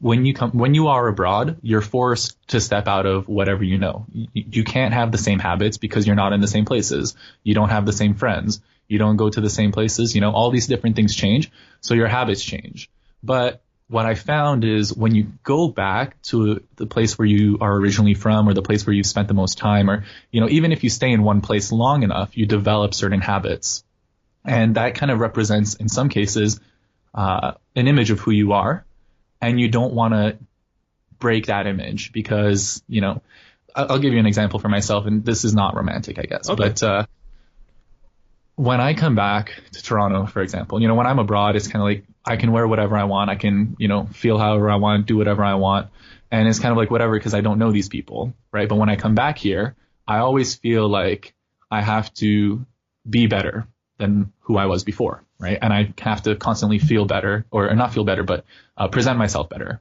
when 0.00 0.24
you 0.24 0.34
come 0.34 0.50
when 0.52 0.74
you 0.74 0.88
are 0.88 1.06
abroad, 1.06 1.58
you're 1.62 1.82
forced 1.82 2.36
to 2.48 2.60
step 2.60 2.88
out 2.88 3.06
of 3.06 3.28
whatever 3.28 3.62
you 3.62 3.78
know. 3.78 4.06
You, 4.12 4.26
you 4.34 4.64
can't 4.64 4.94
have 4.94 5.12
the 5.12 5.18
same 5.18 5.38
habits 5.38 5.76
because 5.78 6.04
you're 6.06 6.16
not 6.16 6.32
in 6.32 6.40
the 6.40 6.48
same 6.48 6.64
places. 6.64 7.14
You 7.44 7.54
don't 7.54 7.68
have 7.68 7.86
the 7.86 7.92
same 7.92 8.14
friends. 8.14 8.60
You 8.90 8.98
don't 8.98 9.16
go 9.16 9.30
to 9.30 9.40
the 9.40 9.48
same 9.48 9.70
places. 9.70 10.14
You 10.14 10.20
know, 10.20 10.32
all 10.32 10.50
these 10.50 10.66
different 10.66 10.96
things 10.96 11.14
change. 11.14 11.50
So 11.80 11.94
your 11.94 12.08
habits 12.08 12.42
change. 12.42 12.90
But 13.22 13.62
what 13.88 14.04
I 14.04 14.14
found 14.14 14.64
is 14.64 14.92
when 14.92 15.14
you 15.14 15.28
go 15.44 15.68
back 15.68 16.20
to 16.22 16.62
the 16.76 16.86
place 16.86 17.16
where 17.16 17.26
you 17.26 17.58
are 17.60 17.72
originally 17.72 18.14
from 18.14 18.48
or 18.48 18.54
the 18.54 18.62
place 18.62 18.86
where 18.86 18.92
you've 18.92 19.06
spent 19.06 19.28
the 19.28 19.34
most 19.34 19.58
time 19.58 19.88
or, 19.88 20.04
you 20.32 20.40
know, 20.40 20.48
even 20.48 20.72
if 20.72 20.82
you 20.82 20.90
stay 20.90 21.10
in 21.10 21.22
one 21.22 21.40
place 21.40 21.70
long 21.70 22.02
enough, 22.02 22.36
you 22.36 22.46
develop 22.46 22.92
certain 22.92 23.20
habits. 23.20 23.84
And 24.44 24.74
that 24.74 24.96
kind 24.96 25.12
of 25.12 25.20
represents, 25.20 25.74
in 25.74 25.88
some 25.88 26.08
cases, 26.08 26.60
uh, 27.14 27.52
an 27.76 27.86
image 27.86 28.10
of 28.10 28.18
who 28.18 28.32
you 28.32 28.52
are. 28.52 28.84
And 29.40 29.60
you 29.60 29.68
don't 29.68 29.94
want 29.94 30.14
to 30.14 30.36
break 31.18 31.46
that 31.46 31.66
image 31.66 32.12
because, 32.12 32.82
you 32.88 33.00
know, 33.00 33.22
I'll 33.74 33.98
give 34.00 34.12
you 34.12 34.18
an 34.18 34.26
example 34.26 34.58
for 34.58 34.68
myself, 34.68 35.06
and 35.06 35.24
this 35.24 35.44
is 35.44 35.54
not 35.54 35.76
romantic, 35.76 36.18
I 36.18 36.22
guess. 36.22 36.48
Okay. 36.50 36.68
But 36.68 36.82
uh, 36.82 37.06
when 38.60 38.78
I 38.78 38.92
come 38.92 39.14
back 39.14 39.54
to 39.72 39.82
Toronto, 39.82 40.26
for 40.26 40.42
example, 40.42 40.82
you 40.82 40.86
know, 40.86 40.94
when 40.94 41.06
I'm 41.06 41.18
abroad, 41.18 41.56
it's 41.56 41.66
kind 41.66 41.80
of 41.80 41.86
like 41.86 42.04
I 42.26 42.36
can 42.36 42.52
wear 42.52 42.68
whatever 42.68 42.94
I 42.94 43.04
want. 43.04 43.30
I 43.30 43.36
can, 43.36 43.74
you 43.78 43.88
know, 43.88 44.06
feel 44.12 44.36
however 44.36 44.70
I 44.70 44.76
want, 44.76 45.06
do 45.06 45.16
whatever 45.16 45.42
I 45.42 45.54
want. 45.54 45.88
And 46.30 46.46
it's 46.46 46.58
kind 46.58 46.70
of 46.70 46.76
like 46.76 46.90
whatever 46.90 47.18
because 47.18 47.32
I 47.32 47.40
don't 47.40 47.58
know 47.58 47.72
these 47.72 47.88
people, 47.88 48.34
right? 48.52 48.68
But 48.68 48.76
when 48.76 48.90
I 48.90 48.96
come 48.96 49.14
back 49.14 49.38
here, 49.38 49.76
I 50.06 50.18
always 50.18 50.56
feel 50.56 50.86
like 50.86 51.32
I 51.70 51.80
have 51.80 52.12
to 52.14 52.66
be 53.08 53.28
better 53.28 53.66
than 53.96 54.30
who 54.40 54.58
I 54.58 54.66
was 54.66 54.84
before, 54.84 55.24
right? 55.38 55.58
And 55.60 55.72
I 55.72 55.94
have 55.98 56.24
to 56.24 56.36
constantly 56.36 56.78
feel 56.78 57.06
better, 57.06 57.46
or 57.50 57.74
not 57.74 57.94
feel 57.94 58.04
better, 58.04 58.24
but 58.24 58.44
uh, 58.76 58.88
present 58.88 59.16
myself 59.16 59.48
better, 59.48 59.80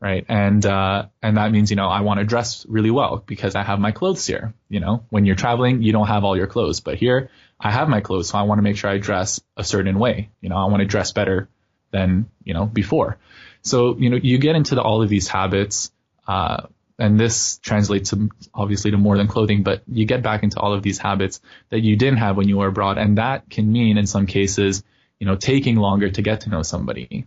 right? 0.00 0.24
And 0.28 0.64
uh, 0.64 1.06
and 1.22 1.38
that 1.38 1.50
means 1.50 1.70
you 1.70 1.76
know 1.76 1.88
I 1.88 2.02
want 2.02 2.20
to 2.20 2.24
dress 2.24 2.64
really 2.68 2.90
well 2.92 3.22
because 3.26 3.56
I 3.56 3.64
have 3.64 3.80
my 3.80 3.90
clothes 3.90 4.24
here. 4.24 4.54
You 4.68 4.78
know, 4.78 5.04
when 5.10 5.26
you're 5.26 5.36
traveling, 5.36 5.82
you 5.82 5.92
don't 5.92 6.06
have 6.06 6.22
all 6.22 6.36
your 6.36 6.46
clothes, 6.46 6.78
but 6.78 6.96
here 6.96 7.30
I 7.62 7.70
have 7.70 7.88
my 7.88 8.00
clothes, 8.00 8.28
so 8.28 8.38
I 8.38 8.42
want 8.42 8.58
to 8.58 8.62
make 8.62 8.76
sure 8.76 8.90
I 8.90 8.98
dress 8.98 9.40
a 9.56 9.64
certain 9.64 9.98
way. 9.98 10.30
You 10.40 10.48
know, 10.48 10.56
I 10.56 10.66
want 10.66 10.80
to 10.80 10.86
dress 10.86 11.12
better 11.12 11.48
than 11.92 12.28
you 12.42 12.54
know 12.54 12.66
before. 12.66 13.18
So 13.62 13.96
you 13.96 14.10
know 14.10 14.16
you 14.16 14.38
get 14.38 14.56
into 14.56 14.74
the, 14.74 14.82
all 14.82 15.02
of 15.02 15.08
these 15.08 15.28
habits, 15.28 15.92
uh, 16.26 16.66
and 16.98 17.18
this 17.18 17.58
translates 17.58 18.10
to 18.10 18.28
obviously 18.52 18.90
to 18.90 18.96
more 18.96 19.16
than 19.16 19.28
clothing, 19.28 19.62
but 19.62 19.82
you 19.86 20.04
get 20.06 20.22
back 20.22 20.42
into 20.42 20.58
all 20.58 20.74
of 20.74 20.82
these 20.82 20.98
habits 20.98 21.40
that 21.70 21.80
you 21.80 21.96
didn't 21.96 22.18
have 22.18 22.36
when 22.36 22.48
you 22.48 22.58
were 22.58 22.66
abroad, 22.66 22.98
and 22.98 23.18
that 23.18 23.48
can 23.48 23.70
mean 23.70 23.96
in 23.96 24.06
some 24.06 24.26
cases, 24.26 24.82
you 25.20 25.26
know, 25.26 25.36
taking 25.36 25.76
longer 25.76 26.10
to 26.10 26.22
get 26.22 26.42
to 26.42 26.50
know 26.50 26.62
somebody, 26.62 27.26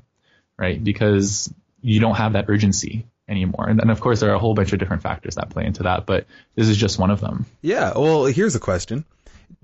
right? 0.58 0.84
Because 0.84 1.54
you 1.82 2.00
don't 2.00 2.16
have 2.16 2.34
that 2.34 2.46
urgency 2.50 3.06
anymore. 3.28 3.68
And 3.70 3.80
then 3.80 3.90
of 3.90 4.02
course 4.02 4.20
there 4.20 4.32
are 4.32 4.36
a 4.36 4.40
whole 4.40 4.54
bunch 4.54 4.74
of 4.74 4.80
different 4.80 5.02
factors 5.02 5.36
that 5.36 5.50
play 5.50 5.66
into 5.66 5.84
that, 5.84 6.06
but 6.06 6.26
this 6.56 6.68
is 6.68 6.78
just 6.78 7.00
one 7.00 7.12
of 7.12 7.22
them. 7.22 7.46
Yeah. 7.62 7.94
Well, 7.96 8.26
here's 8.26 8.56
a 8.56 8.60
question 8.60 9.06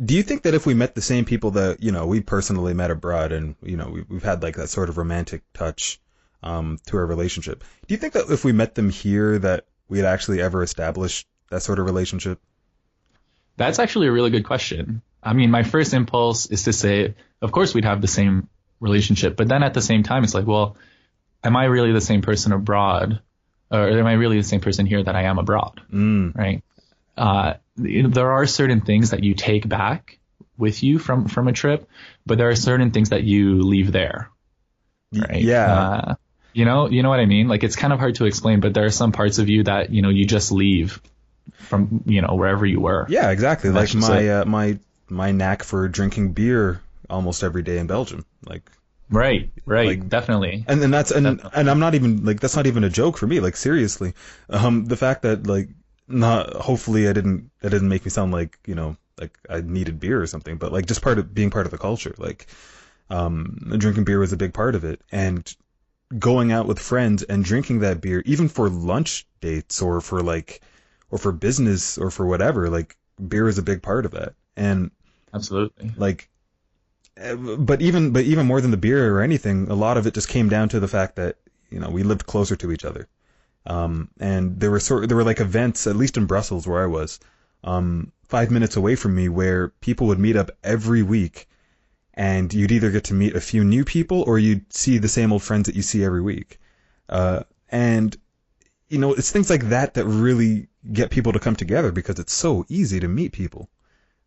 do 0.03 0.13
you 0.15 0.23
think 0.23 0.43
that 0.43 0.53
if 0.53 0.65
we 0.65 0.73
met 0.73 0.95
the 0.95 1.01
same 1.01 1.25
people 1.25 1.51
that 1.51 1.81
you 1.81 1.91
know 1.91 2.05
we 2.05 2.21
personally 2.21 2.73
met 2.73 2.91
abroad 2.91 3.31
and 3.31 3.55
you 3.63 3.77
know 3.77 3.89
we, 4.09 4.15
have 4.15 4.23
had 4.23 4.43
like 4.43 4.55
that 4.55 4.67
sort 4.67 4.89
of 4.89 4.97
romantic 4.97 5.41
touch 5.53 5.99
um, 6.43 6.77
to 6.87 6.97
our 6.97 7.05
relationship 7.05 7.63
do 7.87 7.93
you 7.93 7.97
think 7.97 8.13
that 8.13 8.29
if 8.29 8.43
we 8.43 8.51
met 8.51 8.75
them 8.75 8.89
here 8.89 9.39
that 9.39 9.65
we'd 9.91 10.05
actually 10.05 10.41
ever 10.41 10.63
establish 10.63 11.25
that 11.49 11.61
sort 11.61 11.77
of 11.77 11.85
relationship? 11.85 12.39
That's 13.57 13.77
actually 13.77 14.07
a 14.07 14.11
really 14.11 14.31
good 14.31 14.45
question. 14.45 15.03
I 15.21 15.33
mean 15.33 15.51
my 15.51 15.61
first 15.61 15.93
impulse 15.93 16.47
is 16.47 16.63
to 16.63 16.73
say 16.73 17.13
of 17.41 17.51
course 17.51 17.75
we'd 17.75 17.85
have 17.85 18.01
the 18.01 18.07
same 18.07 18.47
relationship 18.79 19.35
but 19.37 19.47
then 19.47 19.61
at 19.61 19.75
the 19.75 19.81
same 19.81 20.01
time 20.01 20.23
it's 20.23 20.33
like 20.33 20.47
well 20.47 20.75
am 21.43 21.55
i 21.55 21.65
really 21.65 21.91
the 21.91 22.01
same 22.01 22.23
person 22.23 22.53
abroad? 22.53 23.21
Or 23.69 23.87
am 23.87 24.07
i 24.07 24.13
really 24.13 24.37
the 24.37 24.47
same 24.47 24.61
person 24.61 24.87
here 24.87 25.03
that 25.03 25.15
i 25.15 25.23
am 25.23 25.37
abroad? 25.37 25.81
Mm. 25.93 26.35
right? 26.35 26.63
Uh, 27.15 27.53
there 27.81 28.31
are 28.31 28.45
certain 28.45 28.81
things 28.81 29.11
that 29.11 29.23
you 29.23 29.33
take 29.33 29.67
back 29.67 30.19
with 30.57 30.83
you 30.83 30.99
from 30.99 31.27
from 31.27 31.47
a 31.47 31.53
trip, 31.53 31.89
but 32.25 32.37
there 32.37 32.49
are 32.49 32.55
certain 32.55 32.91
things 32.91 33.09
that 33.09 33.23
you 33.23 33.61
leave 33.61 33.91
there. 33.91 34.29
Right? 35.13 35.41
Yeah. 35.41 35.73
Uh, 35.73 36.15
you 36.53 36.65
know, 36.65 36.89
you 36.89 37.03
know 37.03 37.09
what 37.09 37.19
I 37.19 37.25
mean? 37.25 37.47
Like 37.47 37.63
it's 37.63 37.75
kind 37.75 37.93
of 37.93 37.99
hard 37.99 38.15
to 38.15 38.25
explain, 38.25 38.59
but 38.59 38.73
there 38.73 38.85
are 38.85 38.91
some 38.91 39.11
parts 39.11 39.39
of 39.39 39.49
you 39.49 39.63
that 39.63 39.91
you 39.91 40.01
know 40.01 40.09
you 40.09 40.25
just 40.25 40.51
leave 40.51 41.01
from 41.57 42.03
you 42.05 42.21
know 42.21 42.35
wherever 42.35 42.65
you 42.65 42.79
were. 42.79 43.05
Yeah, 43.09 43.31
exactly. 43.31 43.69
like 43.69 43.93
my 43.95 44.29
uh, 44.29 44.45
my 44.45 44.79
my 45.09 45.31
knack 45.31 45.63
for 45.63 45.87
drinking 45.87 46.33
beer 46.33 46.81
almost 47.09 47.43
every 47.43 47.63
day 47.63 47.77
in 47.77 47.87
Belgium. 47.87 48.25
Like 48.45 48.69
Right, 49.11 49.49
right, 49.65 49.87
like, 49.87 50.07
definitely. 50.07 50.63
And 50.67 50.81
and 50.81 50.93
that's 50.93 51.11
and 51.11 51.25
definitely. 51.25 51.51
and 51.53 51.69
I'm 51.69 51.79
not 51.79 51.95
even 51.95 52.23
like 52.23 52.39
that's 52.39 52.55
not 52.55 52.65
even 52.65 52.85
a 52.85 52.89
joke 52.89 53.17
for 53.17 53.27
me. 53.27 53.41
Like 53.41 53.57
seriously, 53.57 54.13
um, 54.49 54.85
the 54.85 54.95
fact 54.95 55.23
that 55.23 55.45
like 55.45 55.67
not 56.07 56.53
hopefully 56.53 57.07
I 57.07 57.13
didn't 57.13 57.51
that 57.61 57.69
didn't 57.69 57.89
make 57.89 58.05
me 58.05 58.11
sound 58.11 58.31
like 58.31 58.57
you 58.65 58.75
know 58.75 58.97
like 59.19 59.37
I 59.49 59.61
needed 59.61 59.99
beer 59.99 60.21
or 60.21 60.27
something, 60.27 60.57
but 60.57 60.71
like 60.73 60.85
just 60.87 61.01
part 61.01 61.19
of 61.19 61.33
being 61.33 61.51
part 61.51 61.65
of 61.65 61.71
the 61.71 61.77
culture. 61.77 62.15
Like 62.17 62.47
um, 63.09 63.57
drinking 63.77 64.05
beer 64.05 64.19
was 64.19 64.33
a 64.33 64.37
big 64.37 64.53
part 64.53 64.75
of 64.75 64.83
it, 64.83 65.01
and 65.11 65.53
going 66.17 66.51
out 66.51 66.67
with 66.67 66.79
friends 66.79 67.23
and 67.23 67.43
drinking 67.45 67.79
that 67.79 68.01
beer, 68.01 68.21
even 68.25 68.49
for 68.49 68.69
lunch 68.69 69.25
dates 69.39 69.81
or 69.81 70.01
for 70.01 70.21
like 70.21 70.61
or 71.09 71.17
for 71.17 71.31
business 71.31 71.97
or 71.97 72.09
for 72.09 72.25
whatever, 72.25 72.69
like 72.69 72.97
beer 73.27 73.47
is 73.47 73.57
a 73.57 73.63
big 73.63 73.81
part 73.81 74.05
of 74.05 74.11
that. 74.11 74.33
And 74.57 74.91
absolutely, 75.33 75.91
like, 75.97 76.29
but 77.15 77.81
even 77.81 78.11
but 78.11 78.25
even 78.25 78.45
more 78.45 78.61
than 78.61 78.71
the 78.71 78.77
beer 78.77 79.15
or 79.15 79.21
anything, 79.21 79.69
a 79.69 79.75
lot 79.75 79.97
of 79.97 80.07
it 80.07 80.13
just 80.13 80.29
came 80.29 80.49
down 80.49 80.69
to 80.69 80.79
the 80.79 80.87
fact 80.87 81.15
that 81.17 81.37
you 81.69 81.79
know 81.79 81.89
we 81.89 82.03
lived 82.03 82.25
closer 82.25 82.55
to 82.55 82.71
each 82.71 82.85
other. 82.85 83.07
Um, 83.65 84.09
and 84.19 84.59
there 84.59 84.71
were 84.71 84.79
sort 84.79 85.07
there 85.07 85.17
were 85.17 85.23
like 85.23 85.39
events, 85.39 85.87
at 85.87 85.95
least 85.95 86.17
in 86.17 86.25
Brussels 86.25 86.67
where 86.67 86.81
I 86.81 86.87
was, 86.87 87.19
um, 87.63 88.11
five 88.27 88.49
minutes 88.49 88.75
away 88.75 88.95
from 88.95 89.15
me, 89.15 89.29
where 89.29 89.69
people 89.81 90.07
would 90.07 90.19
meet 90.19 90.35
up 90.35 90.51
every 90.63 91.03
week, 91.03 91.47
and 92.13 92.53
you'd 92.53 92.71
either 92.71 92.91
get 92.91 93.05
to 93.05 93.13
meet 93.13 93.35
a 93.35 93.41
few 93.41 93.63
new 93.63 93.85
people 93.85 94.23
or 94.23 94.39
you'd 94.39 94.71
see 94.73 94.97
the 94.97 95.07
same 95.07 95.31
old 95.31 95.43
friends 95.43 95.67
that 95.67 95.75
you 95.75 95.81
see 95.81 96.03
every 96.03 96.21
week. 96.21 96.59
Uh, 97.07 97.43
and 97.69 98.17
you 98.89 98.97
know, 98.97 99.13
it's 99.13 99.31
things 99.31 99.49
like 99.49 99.69
that 99.69 99.93
that 99.93 100.05
really 100.05 100.67
get 100.91 101.11
people 101.11 101.31
to 101.31 101.39
come 101.39 101.55
together 101.55 101.91
because 101.91 102.19
it's 102.19 102.33
so 102.33 102.65
easy 102.67 102.99
to 102.99 103.07
meet 103.07 103.31
people 103.31 103.69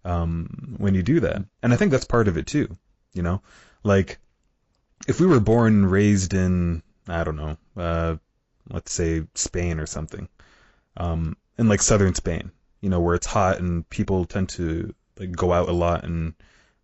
um, 0.04 0.76
when 0.78 0.94
you 0.94 1.02
do 1.02 1.20
that. 1.20 1.44
And 1.62 1.72
I 1.72 1.76
think 1.76 1.90
that's 1.90 2.06
part 2.06 2.28
of 2.28 2.38
it 2.38 2.46
too. 2.46 2.76
You 3.12 3.22
know, 3.22 3.42
like 3.82 4.18
if 5.06 5.20
we 5.20 5.26
were 5.26 5.40
born 5.40 5.74
and 5.74 5.90
raised 5.90 6.34
in 6.34 6.82
I 7.08 7.24
don't 7.24 7.36
know, 7.36 7.56
uh, 7.76 8.16
let's 8.71 8.92
say 8.92 9.25
Spain 9.35 9.78
or 9.80 9.87
something, 9.87 10.28
um, 10.97 11.37
in 11.59 11.68
like 11.68 11.83
southern 11.83 12.14
Spain, 12.14 12.50
you 12.80 12.90
know, 12.90 13.00
where 13.00 13.14
it's 13.14 13.26
hot 13.26 13.61
and 13.61 13.88
people 13.90 14.25
tend 14.25 14.49
to 14.50 14.94
like 15.18 15.33
go 15.33 15.52
out 15.52 15.68
a 15.68 15.73
lot 15.73 16.04
and, 16.04 16.35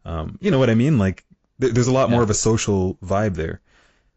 um, 0.05 0.39
you 0.41 0.51
know 0.51 0.59
what 0.59 0.71
I 0.71 0.75
mean? 0.75 0.99
Like 0.99 1.25
th- 1.61 1.73
there's 1.73 1.89
a 1.89 1.93
lot 1.93 2.09
yeah. 2.09 2.15
more 2.15 2.23
of 2.23 2.31
a 2.31 2.35
social 2.35 2.95
vibe 2.97 3.35
there. 3.35 3.61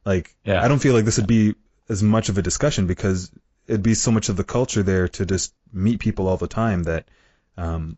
Like 0.05 0.35
yeah. 0.43 0.63
I 0.63 0.67
don't 0.67 0.79
feel 0.79 0.93
like 0.93 1.05
this 1.05 1.17
would 1.17 1.27
be 1.27 1.55
as 1.89 2.03
much 2.03 2.29
of 2.29 2.37
a 2.37 2.41
discussion 2.41 2.87
because 2.87 3.31
it'd 3.67 3.83
be 3.83 3.93
so 3.93 4.11
much 4.11 4.29
of 4.29 4.37
the 4.37 4.43
culture 4.43 4.83
there 4.83 5.07
to 5.07 5.25
just 5.25 5.53
meet 5.71 5.99
people 5.99 6.27
all 6.27 6.37
the 6.37 6.47
time 6.47 6.83
that, 6.83 7.07
um, 7.57 7.97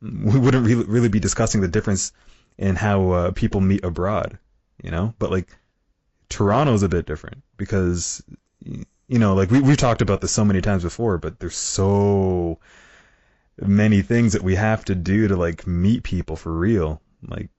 we 0.00 0.38
wouldn't 0.38 0.66
really, 0.66 0.84
really 0.84 1.08
be 1.08 1.20
discussing 1.20 1.60
the 1.60 1.68
difference 1.68 2.12
in 2.58 2.76
how 2.76 3.10
uh, 3.10 3.30
people 3.32 3.60
meet 3.60 3.84
abroad, 3.84 4.38
you 4.82 4.90
know. 4.90 5.14
But 5.18 5.30
like 5.30 5.48
Toronto's 6.28 6.82
a 6.82 6.88
bit 6.88 7.06
different 7.06 7.42
because 7.56 8.22
you 9.08 9.18
know, 9.18 9.34
like 9.34 9.50
we 9.50 9.60
we've 9.60 9.76
talked 9.76 10.02
about 10.02 10.20
this 10.20 10.32
so 10.32 10.44
many 10.44 10.60
times 10.60 10.82
before, 10.82 11.18
but 11.18 11.38
there's 11.38 11.56
so 11.56 12.58
many 13.60 14.02
things 14.02 14.32
that 14.32 14.42
we 14.42 14.54
have 14.54 14.84
to 14.86 14.94
do 14.94 15.28
to 15.28 15.36
like 15.36 15.66
meet 15.66 16.02
people 16.02 16.36
for 16.36 16.52
real. 16.52 17.00
Like, 17.26 17.50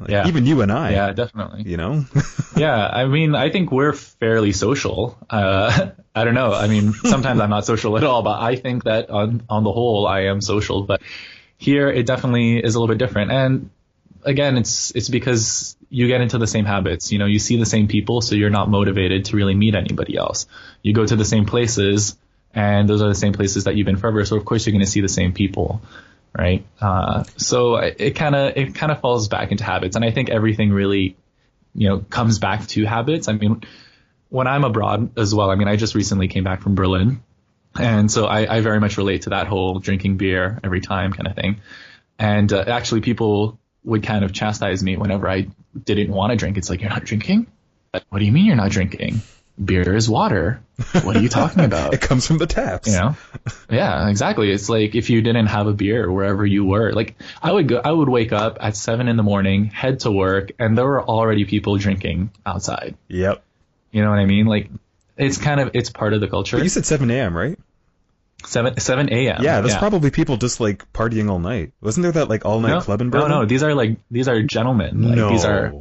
like 0.00 0.10
yeah. 0.10 0.26
even 0.26 0.46
you 0.46 0.62
and 0.62 0.72
I. 0.72 0.92
Yeah, 0.92 1.12
definitely. 1.12 1.64
You 1.64 1.76
know? 1.76 2.04
yeah, 2.56 2.86
I 2.86 3.06
mean, 3.06 3.34
I 3.34 3.50
think 3.50 3.70
we're 3.70 3.92
fairly 3.92 4.52
social. 4.52 5.18
Uh, 5.28 5.90
I 6.14 6.24
don't 6.24 6.34
know. 6.34 6.52
I 6.52 6.68
mean, 6.68 6.92
sometimes 6.92 7.40
I'm 7.40 7.50
not 7.50 7.64
social 7.64 7.96
at 7.96 8.04
all, 8.04 8.22
but 8.22 8.40
I 8.40 8.56
think 8.56 8.84
that 8.84 9.10
on 9.10 9.42
on 9.48 9.64
the 9.64 9.72
whole, 9.72 10.06
I 10.06 10.22
am 10.22 10.40
social. 10.40 10.82
But 10.82 11.02
here, 11.56 11.88
it 11.88 12.06
definitely 12.06 12.58
is 12.58 12.74
a 12.74 12.80
little 12.80 12.92
bit 12.92 12.98
different. 12.98 13.30
And 13.32 13.70
again, 14.24 14.56
it's 14.56 14.90
it's 14.92 15.08
because 15.08 15.76
you 15.90 16.06
get 16.06 16.20
into 16.20 16.38
the 16.38 16.46
same 16.46 16.64
habits. 16.64 17.12
You 17.12 17.18
know, 17.18 17.26
you 17.26 17.38
see 17.38 17.56
the 17.56 17.66
same 17.66 17.88
people, 17.88 18.20
so 18.20 18.34
you're 18.34 18.50
not 18.50 18.68
motivated 18.68 19.26
to 19.26 19.36
really 19.36 19.54
meet 19.54 19.74
anybody 19.74 20.16
else. 20.16 20.46
You 20.82 20.94
go 20.94 21.04
to 21.04 21.16
the 21.16 21.24
same 21.24 21.46
places, 21.46 22.16
and 22.54 22.88
those 22.88 23.02
are 23.02 23.08
the 23.08 23.14
same 23.14 23.32
places 23.32 23.64
that 23.64 23.76
you've 23.76 23.86
been 23.86 23.96
forever. 23.96 24.24
So 24.24 24.36
of 24.36 24.44
course 24.44 24.66
you're 24.66 24.72
going 24.72 24.84
to 24.84 24.90
see 24.90 25.00
the 25.00 25.08
same 25.08 25.32
people, 25.32 25.82
right? 26.36 26.64
Uh, 26.80 27.24
so 27.36 27.76
it 27.76 28.12
kind 28.12 28.34
of 28.34 28.56
it 28.56 28.74
kind 28.74 28.92
of 28.92 29.00
falls 29.00 29.28
back 29.28 29.50
into 29.52 29.64
habits, 29.64 29.96
and 29.96 30.04
I 30.04 30.10
think 30.10 30.30
everything 30.30 30.72
really, 30.72 31.16
you 31.74 31.88
know, 31.88 31.98
comes 31.98 32.38
back 32.38 32.66
to 32.68 32.84
habits. 32.84 33.28
I 33.28 33.32
mean, 33.32 33.62
when 34.28 34.46
I'm 34.46 34.64
abroad 34.64 35.18
as 35.18 35.34
well. 35.34 35.50
I 35.50 35.56
mean, 35.56 35.68
I 35.68 35.76
just 35.76 35.94
recently 35.94 36.28
came 36.28 36.44
back 36.44 36.62
from 36.62 36.74
Berlin, 36.74 37.22
and 37.78 38.10
so 38.10 38.26
I, 38.26 38.56
I 38.56 38.60
very 38.60 38.80
much 38.80 38.96
relate 38.96 39.22
to 39.22 39.30
that 39.30 39.46
whole 39.46 39.78
drinking 39.78 40.16
beer 40.16 40.58
every 40.64 40.80
time 40.80 41.12
kind 41.12 41.26
of 41.26 41.34
thing. 41.34 41.60
And 42.18 42.52
uh, 42.52 42.64
actually, 42.66 43.00
people 43.00 43.58
would 43.84 44.02
kind 44.02 44.24
of 44.24 44.32
chastise 44.32 44.82
me 44.82 44.96
whenever 44.96 45.28
I 45.28 45.48
didn't 45.84 46.10
want 46.12 46.30
to 46.30 46.36
drink. 46.36 46.56
It's 46.56 46.70
like, 46.70 46.80
you're 46.80 46.90
not 46.90 47.04
drinking? 47.04 47.46
What 48.08 48.18
do 48.18 48.24
you 48.24 48.32
mean 48.32 48.46
you're 48.46 48.56
not 48.56 48.70
drinking? 48.70 49.22
beer 49.62 49.94
is 49.94 50.08
water. 50.08 50.62
What 50.92 51.16
are 51.16 51.20
you 51.20 51.28
talking 51.28 51.64
about? 51.64 51.94
it 51.94 52.00
comes 52.00 52.26
from 52.26 52.38
the 52.38 52.46
taps. 52.46 52.88
You 52.88 52.94
know? 52.94 53.16
Yeah, 53.70 54.08
exactly. 54.08 54.50
It's 54.50 54.68
like 54.68 54.94
if 54.94 55.10
you 55.10 55.20
didn't 55.22 55.46
have 55.46 55.66
a 55.66 55.72
beer 55.72 56.10
wherever 56.10 56.44
you 56.44 56.64
were. 56.64 56.92
Like 56.92 57.16
I 57.42 57.52
would 57.52 57.68
go, 57.68 57.80
I 57.82 57.90
would 57.90 58.08
wake 58.08 58.32
up 58.32 58.58
at 58.60 58.76
seven 58.76 59.08
in 59.08 59.16
the 59.16 59.22
morning, 59.22 59.66
head 59.66 60.00
to 60.00 60.10
work, 60.10 60.52
and 60.58 60.76
there 60.76 60.86
were 60.86 61.02
already 61.02 61.44
people 61.44 61.76
drinking 61.76 62.30
outside. 62.44 62.96
Yep. 63.08 63.42
You 63.90 64.02
know 64.02 64.10
what 64.10 64.18
I 64.18 64.26
mean? 64.26 64.46
Like 64.46 64.70
it's 65.16 65.38
kind 65.38 65.60
of 65.60 65.70
it's 65.74 65.90
part 65.90 66.14
of 66.14 66.20
the 66.20 66.28
culture. 66.28 66.56
But 66.56 66.62
you 66.62 66.70
said 66.70 66.86
7 66.86 67.10
a.m., 67.10 67.36
right? 67.36 67.58
Seven 68.46 68.78
seven 68.78 69.12
a.m. 69.12 69.42
Yeah, 69.42 69.60
that's 69.60 69.76
probably 69.76 70.10
people 70.10 70.36
just 70.36 70.60
like 70.60 70.90
partying 70.92 71.30
all 71.30 71.38
night. 71.38 71.72
Wasn't 71.80 72.02
there 72.02 72.12
that 72.12 72.28
like 72.28 72.44
all 72.44 72.60
night 72.60 72.70
no, 72.70 72.80
club 72.80 73.00
in 73.00 73.10
Berlin? 73.10 73.30
no. 73.30 73.40
No, 73.40 73.46
these 73.46 73.62
are 73.62 73.74
like 73.74 73.98
these 74.10 74.28
are 74.28 74.42
gentlemen. 74.42 75.02
Like, 75.02 75.16
no. 75.16 75.30
These 75.30 75.44
are 75.44 75.72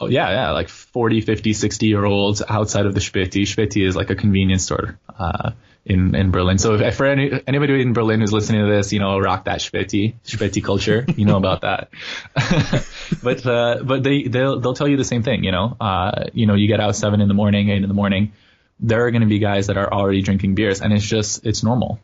oh, 0.00 0.08
yeah, 0.08 0.30
yeah, 0.30 0.50
like 0.52 0.68
40, 0.68 1.20
50, 1.20 1.52
60 1.52 1.86
year 1.86 2.04
olds 2.04 2.42
outside 2.46 2.86
of 2.86 2.94
the 2.94 3.00
Späti. 3.00 3.42
Späti 3.42 3.86
is 3.86 3.96
like 3.96 4.10
a 4.10 4.14
convenience 4.14 4.64
store 4.64 4.98
uh, 5.18 5.52
in 5.84 6.14
in 6.14 6.30
Berlin. 6.30 6.58
So 6.58 6.74
if 6.74 6.96
for 6.96 7.06
any, 7.06 7.40
anybody 7.46 7.80
in 7.80 7.92
Berlin 7.92 8.20
who's 8.20 8.32
listening 8.32 8.62
to 8.64 8.70
this, 8.70 8.92
you 8.92 9.00
know, 9.00 9.18
rock 9.18 9.44
that 9.44 9.60
Späti, 9.60 10.14
Späti 10.24 10.62
culture, 10.62 11.06
you 11.16 11.24
know 11.24 11.36
about 11.36 11.62
that. 11.62 11.90
but 13.22 13.46
uh, 13.46 13.82
but 13.82 14.02
they 14.02 14.24
they'll 14.24 14.60
they'll 14.60 14.74
tell 14.74 14.88
you 14.88 14.96
the 14.96 15.04
same 15.04 15.22
thing. 15.22 15.44
You 15.44 15.52
know, 15.52 15.76
uh, 15.80 16.24
you 16.32 16.46
know, 16.46 16.54
you 16.54 16.68
get 16.68 16.80
out 16.80 16.96
seven 16.96 17.20
in 17.20 17.28
the 17.28 17.34
morning, 17.34 17.70
eight 17.70 17.82
in 17.82 17.88
the 17.88 17.94
morning. 17.94 18.32
There 18.80 19.06
are 19.06 19.10
going 19.10 19.22
to 19.22 19.28
be 19.28 19.38
guys 19.38 19.66
that 19.66 19.76
are 19.76 19.92
already 19.92 20.22
drinking 20.22 20.54
beers, 20.54 20.80
and 20.80 20.92
it's 20.92 21.04
just 21.04 21.44
it's 21.46 21.62
normal. 21.62 22.00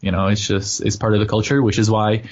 You 0.00 0.12
know, 0.12 0.26
it's 0.26 0.46
just 0.46 0.80
it's 0.80 0.96
part 0.96 1.14
of 1.14 1.20
the 1.20 1.26
culture, 1.26 1.62
which 1.62 1.78
is 1.78 1.90
why 1.90 2.22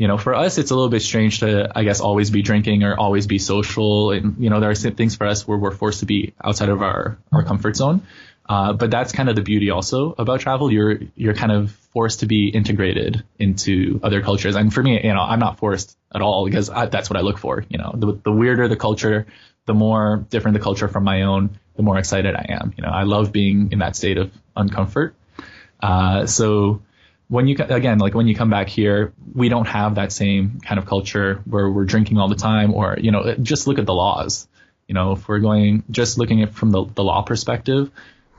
you 0.00 0.08
know, 0.08 0.16
for 0.16 0.34
us, 0.34 0.56
it's 0.56 0.70
a 0.70 0.74
little 0.74 0.88
bit 0.88 1.02
strange 1.02 1.40
to, 1.40 1.70
I 1.76 1.84
guess, 1.84 2.00
always 2.00 2.30
be 2.30 2.40
drinking 2.40 2.84
or 2.84 2.98
always 2.98 3.26
be 3.26 3.38
social. 3.38 4.12
And, 4.12 4.42
you 4.42 4.48
know, 4.48 4.58
there 4.58 4.70
are 4.70 4.74
things 4.74 5.14
for 5.14 5.26
us 5.26 5.46
where 5.46 5.58
we're 5.58 5.72
forced 5.72 6.00
to 6.00 6.06
be 6.06 6.32
outside 6.42 6.70
of 6.70 6.80
our, 6.80 7.18
our 7.30 7.44
comfort 7.44 7.76
zone. 7.76 8.00
Uh, 8.48 8.72
but 8.72 8.90
that's 8.90 9.12
kind 9.12 9.28
of 9.28 9.36
the 9.36 9.42
beauty 9.42 9.68
also 9.68 10.14
about 10.16 10.40
travel. 10.40 10.72
You're, 10.72 11.00
you're 11.16 11.34
kind 11.34 11.52
of 11.52 11.72
forced 11.92 12.20
to 12.20 12.26
be 12.26 12.48
integrated 12.48 13.22
into 13.38 14.00
other 14.02 14.22
cultures. 14.22 14.56
And 14.56 14.72
for 14.72 14.82
me, 14.82 15.04
you 15.04 15.12
know, 15.12 15.20
I'm 15.20 15.38
not 15.38 15.58
forced 15.58 15.98
at 16.14 16.22
all 16.22 16.46
because 16.46 16.70
I, 16.70 16.86
that's 16.86 17.10
what 17.10 17.18
I 17.18 17.20
look 17.20 17.36
for. 17.36 17.62
You 17.68 17.76
know, 17.76 17.92
the, 17.94 18.18
the 18.24 18.32
weirder 18.32 18.68
the 18.68 18.76
culture, 18.76 19.26
the 19.66 19.74
more 19.74 20.24
different 20.30 20.54
the 20.54 20.62
culture 20.62 20.88
from 20.88 21.04
my 21.04 21.24
own, 21.24 21.59
the 21.76 21.82
more 21.82 21.98
excited 21.98 22.34
I 22.34 22.46
am. 22.60 22.74
You 22.76 22.82
know, 22.82 22.90
I 22.90 23.04
love 23.04 23.32
being 23.32 23.72
in 23.72 23.78
that 23.80 23.96
state 23.96 24.18
of 24.18 24.30
uncomfort. 24.56 25.12
Uh, 25.80 26.26
so, 26.26 26.82
when 27.30 27.46
you 27.46 27.56
again 27.60 27.98
like 27.98 28.12
when 28.12 28.26
you 28.26 28.34
come 28.34 28.50
back 28.50 28.68
here 28.68 29.12
we 29.34 29.48
don't 29.48 29.66
have 29.66 29.94
that 29.94 30.12
same 30.12 30.60
kind 30.60 30.78
of 30.78 30.84
culture 30.84 31.40
where 31.44 31.70
we're 31.70 31.84
drinking 31.84 32.18
all 32.18 32.28
the 32.28 32.34
time 32.34 32.74
or 32.74 32.96
you 33.00 33.12
know 33.12 33.34
just 33.40 33.66
look 33.66 33.78
at 33.78 33.86
the 33.86 33.94
laws 33.94 34.48
you 34.88 34.94
know 34.94 35.12
if 35.12 35.26
we're 35.28 35.38
going 35.38 35.84
just 35.90 36.18
looking 36.18 36.42
at 36.42 36.52
from 36.52 36.70
the, 36.70 36.84
the 36.96 37.04
law 37.04 37.22
perspective 37.22 37.90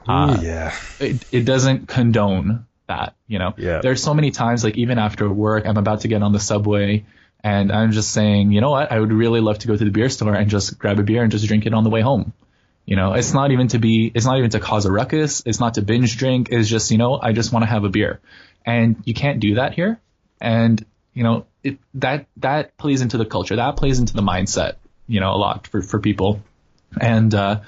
uh, 0.07 0.37
yeah 0.41 0.75
it, 0.99 1.25
it 1.31 1.45
doesn't 1.45 1.87
condone 1.87 2.65
that 2.87 3.15
you 3.27 3.39
know 3.39 3.53
yeah. 3.57 3.79
there's 3.81 4.03
so 4.03 4.13
many 4.13 4.29
times 4.29 4.63
like 4.63 4.75
even 4.75 4.99
after 4.99 5.29
work 5.29 5.65
i'm 5.65 5.77
about 5.77 6.01
to 6.01 6.09
get 6.09 6.21
on 6.21 6.33
the 6.33 6.39
subway 6.39 7.05
and 7.43 7.71
i'm 7.71 7.93
just 7.93 8.11
saying 8.11 8.51
you 8.51 8.59
know 8.59 8.71
what 8.71 8.91
i 8.91 8.99
would 8.99 9.13
really 9.13 9.39
love 9.39 9.57
to 9.57 9.67
go 9.67 9.77
to 9.77 9.85
the 9.85 9.91
beer 9.91 10.09
store 10.09 10.35
and 10.35 10.49
just 10.49 10.77
grab 10.77 10.99
a 10.99 11.03
beer 11.03 11.23
and 11.23 11.31
just 11.31 11.47
drink 11.47 11.65
it 11.65 11.73
on 11.73 11.85
the 11.85 11.89
way 11.89 12.01
home 12.01 12.33
you 12.91 12.97
know 12.97 13.13
it's 13.13 13.33
not 13.33 13.51
even 13.51 13.67
to 13.73 13.79
be 13.79 14.11
it's 14.13 14.25
not 14.25 14.37
even 14.37 14.49
to 14.49 14.59
cause 14.59 14.85
a 14.85 14.91
ruckus 14.91 15.43
it's 15.45 15.59
not 15.59 15.75
to 15.75 15.81
binge 15.81 16.17
drink 16.17 16.49
it's 16.51 16.69
just 16.75 16.91
you 16.91 16.97
know 16.97 17.19
i 17.21 17.31
just 17.31 17.53
want 17.53 17.63
to 17.63 17.71
have 17.75 17.85
a 17.85 17.89
beer 17.89 18.19
and 18.65 19.01
you 19.05 19.13
can't 19.13 19.39
do 19.39 19.55
that 19.55 19.73
here. 19.73 19.99
And 20.39 20.83
you 21.13 21.23
know 21.23 21.45
it, 21.63 21.77
that 21.95 22.27
that 22.37 22.77
plays 22.77 23.01
into 23.01 23.17
the 23.17 23.25
culture, 23.25 23.55
that 23.55 23.75
plays 23.75 23.99
into 23.99 24.13
the 24.13 24.21
mindset, 24.21 24.75
you 25.07 25.19
know, 25.19 25.33
a 25.33 25.37
lot 25.37 25.67
for 25.67 25.81
for 25.81 25.99
people. 25.99 26.41
And 26.99 27.33
uh, 27.33 27.61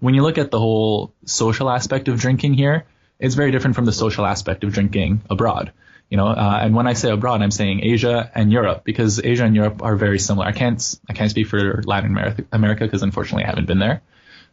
when 0.00 0.14
you 0.14 0.22
look 0.22 0.38
at 0.38 0.50
the 0.50 0.58
whole 0.58 1.12
social 1.24 1.68
aspect 1.70 2.08
of 2.08 2.20
drinking 2.20 2.54
here, 2.54 2.84
it's 3.18 3.34
very 3.34 3.50
different 3.50 3.76
from 3.76 3.84
the 3.84 3.92
social 3.92 4.26
aspect 4.26 4.64
of 4.64 4.72
drinking 4.72 5.22
abroad. 5.28 5.72
You 6.10 6.16
know, 6.16 6.26
uh, 6.26 6.58
and 6.62 6.74
when 6.74 6.86
I 6.86 6.94
say 6.94 7.10
abroad, 7.10 7.42
I'm 7.42 7.50
saying 7.50 7.80
Asia 7.82 8.30
and 8.34 8.50
Europe 8.50 8.82
because 8.84 9.22
Asia 9.22 9.44
and 9.44 9.54
Europe 9.54 9.82
are 9.82 9.96
very 9.96 10.18
similar. 10.18 10.46
I 10.46 10.52
can't 10.52 10.82
I 11.08 11.12
can't 11.12 11.30
speak 11.30 11.48
for 11.48 11.82
Latin 11.82 12.10
America 12.10 12.44
America 12.52 12.84
because 12.84 13.02
unfortunately 13.02 13.44
I 13.44 13.48
haven't 13.48 13.66
been 13.66 13.78
there. 13.78 14.02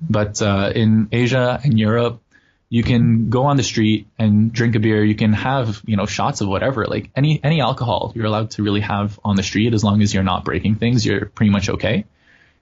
But 0.01 0.41
uh, 0.41 0.71
in 0.73 1.09
Asia 1.11 1.59
and 1.63 1.77
Europe, 1.79 2.21
you 2.69 2.83
can 2.83 3.29
go 3.29 3.43
on 3.45 3.57
the 3.57 3.63
street 3.63 4.07
and 4.17 4.51
drink 4.51 4.75
a 4.75 4.79
beer. 4.79 5.03
You 5.03 5.15
can 5.15 5.33
have, 5.33 5.81
you 5.85 5.95
know, 5.95 6.05
shots 6.05 6.41
of 6.41 6.47
whatever, 6.47 6.85
like 6.85 7.11
any, 7.15 7.39
any 7.43 7.61
alcohol 7.61 8.11
you're 8.15 8.25
allowed 8.25 8.51
to 8.51 8.63
really 8.63 8.81
have 8.81 9.19
on 9.23 9.35
the 9.35 9.43
street 9.43 9.73
as 9.73 9.83
long 9.83 10.01
as 10.01 10.13
you're 10.13 10.23
not 10.23 10.43
breaking 10.43 10.75
things, 10.75 11.05
you're 11.05 11.25
pretty 11.27 11.51
much 11.51 11.69
okay. 11.69 12.05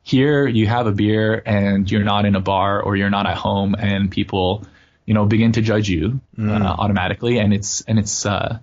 Here 0.03 0.45
you 0.45 0.67
have 0.67 0.87
a 0.87 0.91
beer 0.91 1.41
and 1.45 1.89
you're 1.89 2.03
not 2.03 2.25
in 2.25 2.35
a 2.35 2.41
bar 2.41 2.81
or 2.81 2.97
you're 2.97 3.09
not 3.09 3.25
at 3.25 3.37
home 3.37 3.75
and 3.77 4.11
people, 4.11 4.65
you 5.05 5.13
know, 5.13 5.25
begin 5.25 5.53
to 5.53 5.61
judge 5.61 5.87
you 5.87 6.19
mm. 6.37 6.61
uh, 6.61 6.75
automatically. 6.77 7.39
And 7.39 7.53
it's, 7.53 7.81
and 7.81 7.97
it's, 7.97 8.25
uh, 8.25 8.59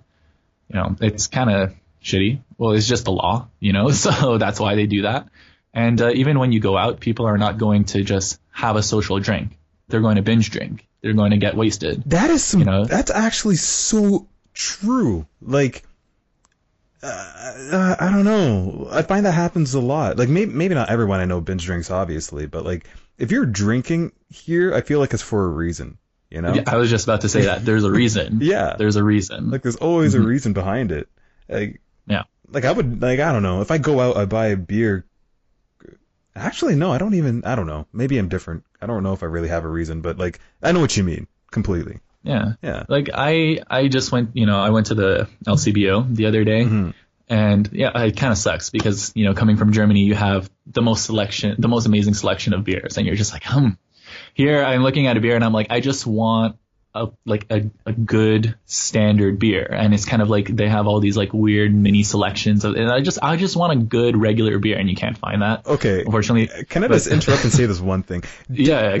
you 0.69 0.79
know, 0.79 0.95
it's 1.01 1.25
kind 1.25 1.49
of 1.49 1.73
shitty. 2.03 2.41
Well, 2.59 2.73
it's 2.73 2.87
just 2.87 3.05
the 3.05 3.11
law, 3.11 3.47
you 3.59 3.73
know, 3.73 3.89
so 3.91 4.37
that's 4.37 4.59
why 4.59 4.75
they 4.75 4.85
do 4.85 5.03
that. 5.03 5.27
And 5.73 6.01
uh, 6.01 6.11
even 6.11 6.37
when 6.37 6.51
you 6.51 6.59
go 6.59 6.77
out, 6.77 6.99
people 6.99 7.25
are 7.27 7.37
not 7.37 7.57
going 7.57 7.85
to 7.85 8.03
just 8.03 8.39
have 8.51 8.75
a 8.75 8.83
social 8.83 9.19
drink. 9.19 9.57
They're 9.87 10.01
going 10.01 10.15
to 10.15 10.21
binge 10.21 10.51
drink 10.51 10.87
they're 11.01 11.13
going 11.13 11.31
to 11.31 11.37
get 11.37 11.55
wasted. 11.55 12.03
That 12.07 12.29
is 12.29 12.43
some. 12.43 12.61
You 12.61 12.65
know? 12.65 12.85
That's 12.85 13.11
actually 13.11 13.55
so 13.55 14.27
true. 14.53 15.25
Like, 15.41 15.83
uh, 17.01 17.07
uh, 17.71 17.95
I 17.99 18.11
don't 18.11 18.23
know. 18.23 18.87
I 18.91 19.01
find 19.01 19.25
that 19.25 19.33
happens 19.33 19.73
a 19.73 19.79
lot. 19.79 20.17
Like, 20.17 20.29
maybe 20.29 20.51
maybe 20.53 20.75
not 20.75 20.89
everyone 20.89 21.19
I 21.19 21.25
know 21.25 21.41
binge 21.41 21.65
drinks, 21.65 21.89
obviously, 21.89 22.45
but 22.45 22.63
like, 22.63 22.87
if 23.17 23.31
you're 23.31 23.45
drinking 23.45 24.11
here, 24.29 24.73
I 24.73 24.81
feel 24.81 24.99
like 24.99 25.13
it's 25.13 25.23
for 25.23 25.45
a 25.45 25.49
reason. 25.49 25.97
You 26.29 26.41
know? 26.41 26.53
Yeah, 26.53 26.63
I 26.67 26.77
was 26.77 26.89
just 26.89 27.05
about 27.05 27.21
to 27.21 27.29
say 27.29 27.41
that. 27.43 27.65
There's 27.65 27.83
a 27.83 27.91
reason. 27.91 28.39
yeah. 28.41 28.75
There's 28.77 28.95
a 28.95 29.03
reason. 29.03 29.51
Like, 29.51 29.63
there's 29.63 29.75
always 29.75 30.13
mm-hmm. 30.13 30.23
a 30.23 30.27
reason 30.27 30.53
behind 30.53 30.91
it. 30.91 31.09
Like, 31.49 31.81
yeah. 32.07 32.23
Like, 32.47 32.63
I 32.63 32.71
would, 32.71 33.01
like, 33.01 33.19
I 33.19 33.31
don't 33.33 33.43
know. 33.43 33.61
If 33.61 33.71
I 33.71 33.79
go 33.79 33.99
out, 33.99 34.17
I 34.17 34.25
buy 34.25 34.47
a 34.47 34.57
beer 34.57 35.05
Actually, 36.35 36.75
no, 36.75 36.91
I 36.91 36.97
don't 36.97 37.13
even. 37.13 37.43
I 37.43 37.55
don't 37.55 37.67
know. 37.67 37.87
Maybe 37.91 38.17
I'm 38.17 38.29
different. 38.29 38.63
I 38.81 38.85
don't 38.85 39.03
know 39.03 39.13
if 39.13 39.23
I 39.23 39.25
really 39.25 39.49
have 39.49 39.65
a 39.65 39.67
reason, 39.67 40.01
but 40.01 40.17
like, 40.17 40.39
I 40.63 40.71
know 40.71 40.79
what 40.79 40.95
you 40.95 41.03
mean 41.03 41.27
completely. 41.51 41.99
Yeah. 42.23 42.53
Yeah. 42.61 42.83
Like 42.87 43.09
I, 43.13 43.61
I 43.69 43.87
just 43.87 44.11
went. 44.11 44.31
You 44.35 44.45
know, 44.45 44.59
I 44.59 44.69
went 44.69 44.87
to 44.87 44.95
the 44.95 45.27
LCBO 45.45 46.15
the 46.15 46.27
other 46.27 46.43
day, 46.43 46.63
mm-hmm. 46.63 46.91
and 47.27 47.69
yeah, 47.73 47.97
it 48.03 48.15
kind 48.15 48.31
of 48.31 48.37
sucks 48.37 48.69
because 48.69 49.11
you 49.15 49.25
know, 49.25 49.33
coming 49.33 49.57
from 49.57 49.73
Germany, 49.73 50.01
you 50.01 50.15
have 50.15 50.49
the 50.67 50.81
most 50.81 51.05
selection, 51.05 51.55
the 51.59 51.67
most 51.67 51.85
amazing 51.85 52.13
selection 52.13 52.53
of 52.53 52.63
beers, 52.63 52.97
and 52.97 53.05
you're 53.05 53.15
just 53.15 53.33
like, 53.33 53.43
hmm. 53.43 53.69
Here, 54.33 54.63
I'm 54.63 54.83
looking 54.83 55.07
at 55.07 55.17
a 55.17 55.19
beer, 55.19 55.35
and 55.35 55.43
I'm 55.43 55.53
like, 55.53 55.67
I 55.69 55.81
just 55.81 56.05
want 56.05 56.55
a 56.93 57.07
like 57.25 57.45
a, 57.49 57.69
a 57.85 57.93
good 57.93 58.55
standard 58.65 59.39
beer 59.39 59.63
and 59.63 59.93
it's 59.93 60.05
kind 60.05 60.21
of 60.21 60.29
like 60.29 60.47
they 60.47 60.67
have 60.67 60.87
all 60.87 60.99
these 60.99 61.15
like 61.15 61.33
weird 61.33 61.73
mini 61.73 62.03
selections 62.03 62.65
of, 62.65 62.75
and 62.75 62.91
I 62.91 63.01
just 63.01 63.19
I 63.21 63.37
just 63.37 63.55
want 63.55 63.73
a 63.73 63.77
good 63.77 64.17
regular 64.17 64.59
beer 64.59 64.77
and 64.77 64.89
you 64.89 64.95
can't 64.95 65.17
find 65.17 65.41
that. 65.41 65.65
Okay. 65.65 66.01
Unfortunately. 66.01 66.65
Can 66.65 66.83
I 66.83 66.87
just 66.87 67.07
interrupt 67.07 67.43
and 67.43 67.53
say 67.53 67.65
this 67.67 67.79
one 67.79 68.03
thing? 68.03 68.23
Yeah. 68.49 68.97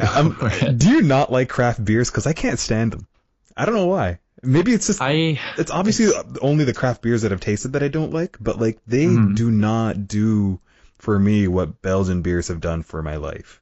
do 0.75 0.89
you 0.89 1.01
not 1.01 1.31
like 1.31 1.49
craft 1.49 1.83
beers 1.83 2.09
cuz 2.09 2.25
I 2.25 2.33
can't 2.33 2.59
stand 2.59 2.93
them. 2.93 3.07
I 3.55 3.65
don't 3.65 3.75
know 3.75 3.87
why. 3.87 4.19
Maybe 4.43 4.73
it's 4.73 4.87
just 4.87 5.01
I 5.01 5.39
it's 5.57 5.71
obviously 5.71 6.05
it's, 6.05 6.39
only 6.41 6.63
the 6.63 6.73
craft 6.73 7.01
beers 7.01 7.23
that 7.23 7.31
I've 7.31 7.41
tasted 7.41 7.73
that 7.73 7.83
I 7.83 7.89
don't 7.89 8.13
like, 8.13 8.37
but 8.39 8.59
like 8.59 8.79
they 8.87 9.05
mm. 9.05 9.35
do 9.35 9.51
not 9.51 10.07
do 10.07 10.59
for 10.97 11.17
me 11.17 11.47
what 11.47 11.81
Belgian 11.81 12.21
beers 12.21 12.47
have 12.47 12.61
done 12.61 12.83
for 12.83 13.01
my 13.01 13.17
life. 13.17 13.60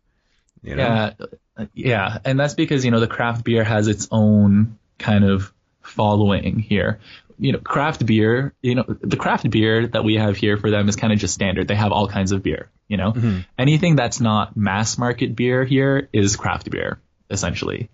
You 0.63 0.75
know? 0.75 0.83
Yeah 0.83 1.25
yeah, 1.73 2.19
and 2.25 2.39
that's 2.39 2.53
because 2.53 2.85
you 2.85 2.91
know 2.91 2.99
the 2.99 3.07
craft 3.07 3.43
beer 3.43 3.63
has 3.63 3.87
its 3.87 4.07
own 4.11 4.77
kind 4.97 5.23
of 5.23 5.53
following 5.81 6.59
here. 6.59 6.99
You 7.37 7.53
know, 7.53 7.59
craft 7.59 8.05
beer, 8.05 8.53
you 8.61 8.75
know, 8.75 8.83
the 8.87 9.15
craft 9.15 9.49
beer 9.49 9.87
that 9.87 10.03
we 10.03 10.15
have 10.15 10.35
here 10.35 10.57
for 10.57 10.69
them 10.69 10.89
is 10.89 10.97
kind 10.97 11.13
of 11.13 11.19
just 11.19 11.33
standard. 11.33 11.67
They 11.67 11.75
have 11.75 11.93
all 11.93 12.07
kinds 12.07 12.33
of 12.33 12.43
beer, 12.43 12.69
you 12.87 12.97
know. 12.97 13.13
Mm-hmm. 13.13 13.39
Anything 13.57 13.95
that's 13.95 14.19
not 14.19 14.57
mass 14.57 14.97
market 14.97 15.35
beer 15.35 15.63
here 15.63 16.09
is 16.11 16.35
craft 16.35 16.69
beer, 16.69 16.99
essentially. 17.29 17.89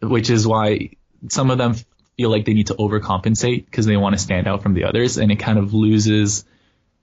Which 0.00 0.30
is 0.30 0.46
why 0.46 0.92
some 1.28 1.50
of 1.50 1.58
them 1.58 1.74
feel 2.16 2.30
like 2.30 2.46
they 2.46 2.54
need 2.54 2.68
to 2.68 2.74
overcompensate 2.74 3.66
because 3.66 3.84
they 3.84 3.96
want 3.96 4.14
to 4.14 4.22
stand 4.22 4.46
out 4.46 4.62
from 4.62 4.72
the 4.72 4.84
others 4.84 5.18
and 5.18 5.30
it 5.30 5.36
kind 5.36 5.58
of 5.58 5.74
loses 5.74 6.44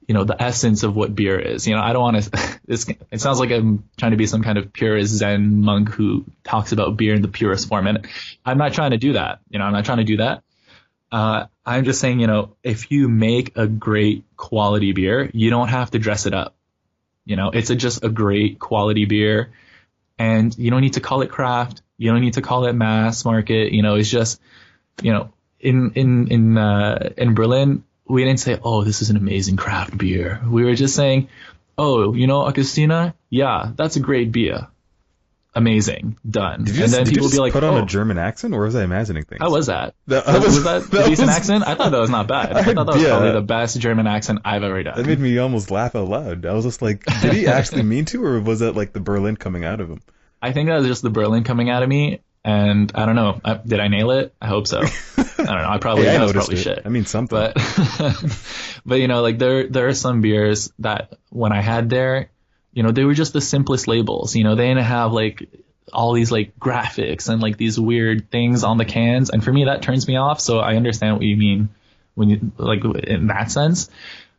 you 0.07 0.13
know, 0.13 0.23
the 0.23 0.39
essence 0.41 0.83
of 0.83 0.95
what 0.95 1.15
beer 1.15 1.39
is. 1.39 1.67
You 1.67 1.75
know, 1.75 1.81
I 1.81 1.93
don't 1.93 2.01
want 2.01 2.23
to, 2.23 2.59
this, 2.65 2.87
it 3.11 3.21
sounds 3.21 3.39
like 3.39 3.51
I'm 3.51 3.89
trying 3.97 4.11
to 4.11 4.17
be 4.17 4.27
some 4.27 4.43
kind 4.43 4.57
of 4.57 4.71
purist 4.71 5.13
Zen 5.13 5.61
monk 5.61 5.89
who 5.89 6.25
talks 6.43 6.71
about 6.71 6.97
beer 6.97 7.13
in 7.13 7.21
the 7.21 7.27
purest 7.27 7.67
form. 7.67 7.87
And 7.87 8.07
I'm 8.45 8.57
not 8.57 8.73
trying 8.73 8.91
to 8.91 8.97
do 8.97 9.13
that. 9.13 9.39
You 9.49 9.59
know, 9.59 9.65
I'm 9.65 9.73
not 9.73 9.85
trying 9.85 9.99
to 9.99 10.03
do 10.03 10.17
that. 10.17 10.43
Uh, 11.11 11.45
I'm 11.65 11.85
just 11.85 12.01
saying, 12.01 12.19
you 12.19 12.27
know, 12.27 12.55
if 12.61 12.91
you 12.91 13.07
make 13.07 13.57
a 13.57 13.67
great 13.67 14.25
quality 14.35 14.91
beer, 14.91 15.29
you 15.33 15.49
don't 15.49 15.69
have 15.69 15.91
to 15.91 15.99
dress 15.99 16.25
it 16.25 16.33
up. 16.33 16.55
You 17.25 17.35
know, 17.35 17.49
it's 17.51 17.69
a, 17.69 17.75
just 17.75 18.03
a 18.03 18.09
great 18.09 18.59
quality 18.59 19.05
beer 19.05 19.53
and 20.19 20.55
you 20.57 20.69
don't 20.71 20.81
need 20.81 20.93
to 20.93 20.99
call 20.99 21.21
it 21.21 21.31
craft. 21.31 21.81
You 21.97 22.11
don't 22.11 22.21
need 22.21 22.33
to 22.33 22.41
call 22.41 22.65
it 22.65 22.73
mass 22.73 23.25
market. 23.25 23.71
You 23.71 23.81
know, 23.81 23.95
it's 23.95 24.09
just, 24.09 24.41
you 25.01 25.11
know, 25.13 25.33
in, 25.59 25.93
in, 25.95 26.27
in, 26.27 26.57
uh, 26.57 27.13
in 27.17 27.33
Berlin, 27.33 27.84
we 28.07 28.23
didn't 28.23 28.39
say, 28.39 28.59
oh, 28.63 28.83
this 28.83 29.01
is 29.01 29.09
an 29.09 29.17
amazing 29.17 29.55
craft 29.57 29.97
beer. 29.97 30.41
We 30.47 30.63
were 30.63 30.75
just 30.75 30.95
saying, 30.95 31.29
oh, 31.77 32.13
you 32.13 32.27
know, 32.27 32.41
Augustiner? 32.43 33.13
Yeah, 33.29 33.71
that's 33.75 33.95
a 33.95 33.99
great 33.99 34.31
beer. 34.31 34.67
amazing, 35.55 36.17
done. 36.29 36.65
Did 36.65 36.75
you 36.75 36.83
and 36.83 36.91
just, 36.91 37.05
then 37.05 37.13
people 37.13 37.29
be 37.29 37.37
like, 37.37 37.53
put 37.53 37.63
on 37.63 37.75
oh, 37.75 37.83
a 37.83 37.85
German 37.85 38.17
accent, 38.17 38.53
or 38.53 38.63
was 38.63 38.75
I 38.75 38.83
imagining 38.83 39.23
things? 39.23 39.39
how 39.41 39.49
was 39.51 39.67
that? 39.67 39.95
That- 40.07 40.25
was, 40.27 40.35
was- 40.35 40.45
was 40.55 40.63
that, 40.65 40.91
that 40.91 41.05
a 41.05 41.09
decent 41.09 41.27
was- 41.27 41.35
accent? 41.37 41.67
I 41.67 41.75
thought 41.75 41.91
that 41.91 41.99
was 41.99 42.09
not 42.09 42.27
bad. 42.27 42.53
I, 42.53 42.59
I- 42.59 42.63
thought 42.73 42.85
that 42.85 42.93
was 42.93 43.01
yeah. 43.01 43.09
probably 43.09 43.31
the 43.31 43.41
best 43.41 43.79
German 43.79 44.05
accent 44.05 44.39
I've 44.43 44.63
ever 44.63 44.83
done. 44.83 44.97
That 44.97 45.07
made 45.07 45.19
me 45.19 45.37
almost 45.37 45.71
laugh 45.71 45.95
out 45.95 46.09
loud. 46.09 46.45
I 46.45 46.53
was 46.53 46.65
just 46.65 46.81
like, 46.81 47.05
did 47.21 47.33
he 47.33 47.47
actually 47.59 47.83
mean 47.83 48.05
to, 48.05 48.23
or 48.23 48.39
was 48.41 48.59
that 48.59 48.75
like 48.75 48.91
the 48.93 48.99
Berlin 48.99 49.37
coming 49.37 49.63
out 49.63 49.79
of 49.79 49.89
him? 49.89 50.01
I 50.41 50.51
think 50.51 50.67
that 50.67 50.77
was 50.79 50.87
just 50.87 51.01
the 51.01 51.09
Berlin 51.09 51.43
coming 51.45 51.69
out 51.69 51.81
of 51.83 51.89
me, 51.89 52.19
and 52.45 52.91
I 52.93 53.05
don't 53.07 53.15
know. 53.15 53.41
I, 53.43 53.55
did 53.55 53.79
I 53.79 53.87
nail 53.87 54.11
it? 54.11 54.33
I 54.39 54.47
hope 54.47 54.67
so. 54.67 54.79
I 55.17 55.23
don't 55.35 55.47
know. 55.47 55.69
I 55.69 55.77
probably 55.79 56.05
Hey, 56.05 56.15
I 56.15 56.19
noticed 56.19 56.35
probably 56.35 56.55
it. 56.57 56.63
shit. 56.63 56.81
I 56.85 56.89
mean 56.89 57.05
something. 57.05 57.35
but 57.37 57.57
but 58.85 58.99
you 58.99 59.07
know 59.07 59.21
like 59.23 59.39
there 59.39 59.67
there 59.67 59.87
are 59.87 59.93
some 59.95 60.21
beers 60.21 60.71
that 60.79 61.17
when 61.29 61.51
I 61.51 61.61
had 61.61 61.89
there, 61.89 62.29
you 62.71 62.83
know 62.83 62.91
they 62.91 63.03
were 63.03 63.15
just 63.15 63.33
the 63.33 63.41
simplest 63.41 63.87
labels. 63.87 64.35
You 64.35 64.43
know 64.43 64.55
they 64.55 64.67
didn't 64.67 64.83
have 64.85 65.11
like 65.11 65.49
all 65.91 66.13
these 66.13 66.31
like 66.31 66.57
graphics 66.59 67.29
and 67.29 67.41
like 67.41 67.57
these 67.57 67.79
weird 67.79 68.29
things 68.29 68.63
on 68.63 68.77
the 68.77 68.85
cans, 68.85 69.31
and 69.31 69.43
for 69.43 69.51
me 69.51 69.65
that 69.65 69.81
turns 69.81 70.07
me 70.07 70.15
off. 70.15 70.39
So 70.39 70.59
I 70.59 70.75
understand 70.75 71.15
what 71.17 71.25
you 71.25 71.37
mean 71.37 71.69
when 72.13 72.29
you 72.29 72.51
like 72.57 72.83
in 72.85 73.27
that 73.27 73.51
sense. 73.51 73.89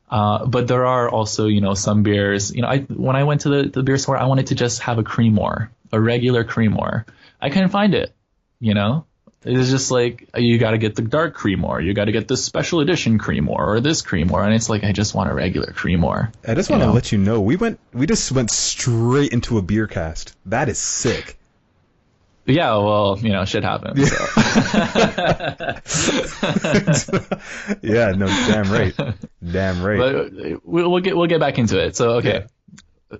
Uh, 0.09 0.47
but 0.47 0.69
there 0.69 0.87
are 0.87 1.11
also, 1.11 1.47
you 1.49 1.61
know, 1.61 1.75
some 1.75 2.05
beers. 2.05 2.55
You 2.55 2.63
know, 2.63 2.69
I 2.69 2.79
when 2.79 3.17
I 3.17 3.25
went 3.25 3.41
to 3.41 3.49
the, 3.49 3.69
the 3.69 3.83
beer 3.83 3.99
store, 3.99 4.17
I 4.17 4.27
wanted 4.27 4.47
to 4.49 4.55
just 4.55 4.81
have 4.83 4.99
a 4.99 5.03
Creemore, 5.03 5.69
a 5.91 6.01
regular 6.01 6.45
Creemore. 6.45 7.05
I 7.41 7.51
couldn't 7.51 7.71
find 7.71 7.95
it. 7.95 8.15
You 8.59 8.75
know, 8.75 9.07
it's 9.47 9.71
just 9.71 9.91
like 9.91 10.29
you 10.37 10.59
got 10.59 10.73
to 10.73 10.79
get 10.79 10.97
the 10.97 11.03
dark 11.03 11.37
Creemore, 11.37 11.85
you 11.85 11.95
got 11.95 12.07
to 12.07 12.13
get 12.13 12.27
this 12.27 12.45
special 12.45 12.81
edition 12.81 13.19
Creemore 13.19 13.51
or 13.51 13.81
this 13.81 14.03
Creemore, 14.03 14.45
and 14.45 14.55
it's 14.55 14.69
like 14.69 14.83
I 14.83 14.93
just 14.93 15.15
want 15.15 15.31
a 15.31 15.35
regular 15.35 15.69
Creemore. 15.69 16.33
I 16.47 16.55
just 16.55 16.71
want 16.71 16.83
to 16.83 16.91
let 16.91 17.13
you 17.13 17.19
know 17.19 17.41
we 17.41 17.57
went, 17.57 17.79
we 17.93 18.07
just 18.07 18.33
went 18.33 18.51
straight 18.51 19.33
into 19.33 19.59
a 19.59 19.63
beer 19.63 19.87
cast. 19.87 20.37
That 20.47 20.69
is 20.69 20.79
sick. 20.79 21.39
Yeah, 22.47 22.77
well, 22.77 23.19
you 23.21 23.31
know, 23.31 23.45
shit 23.45 23.65
happens. 23.65 24.09
So. 24.09 24.17
yeah, 27.83 28.13
no, 28.13 28.27
damn 28.27 28.73
right, 28.73 28.95
damn 29.45 29.83
right. 29.83 29.99
But 29.99 30.15
uh, 30.15 30.59
we'll, 30.65 30.91
we'll 30.91 31.01
get 31.01 31.17
we'll 31.17 31.27
get 31.27 31.41
back 31.41 31.59
into 31.59 31.85
it. 31.85 31.97
So 31.97 32.19
okay, 32.19 32.47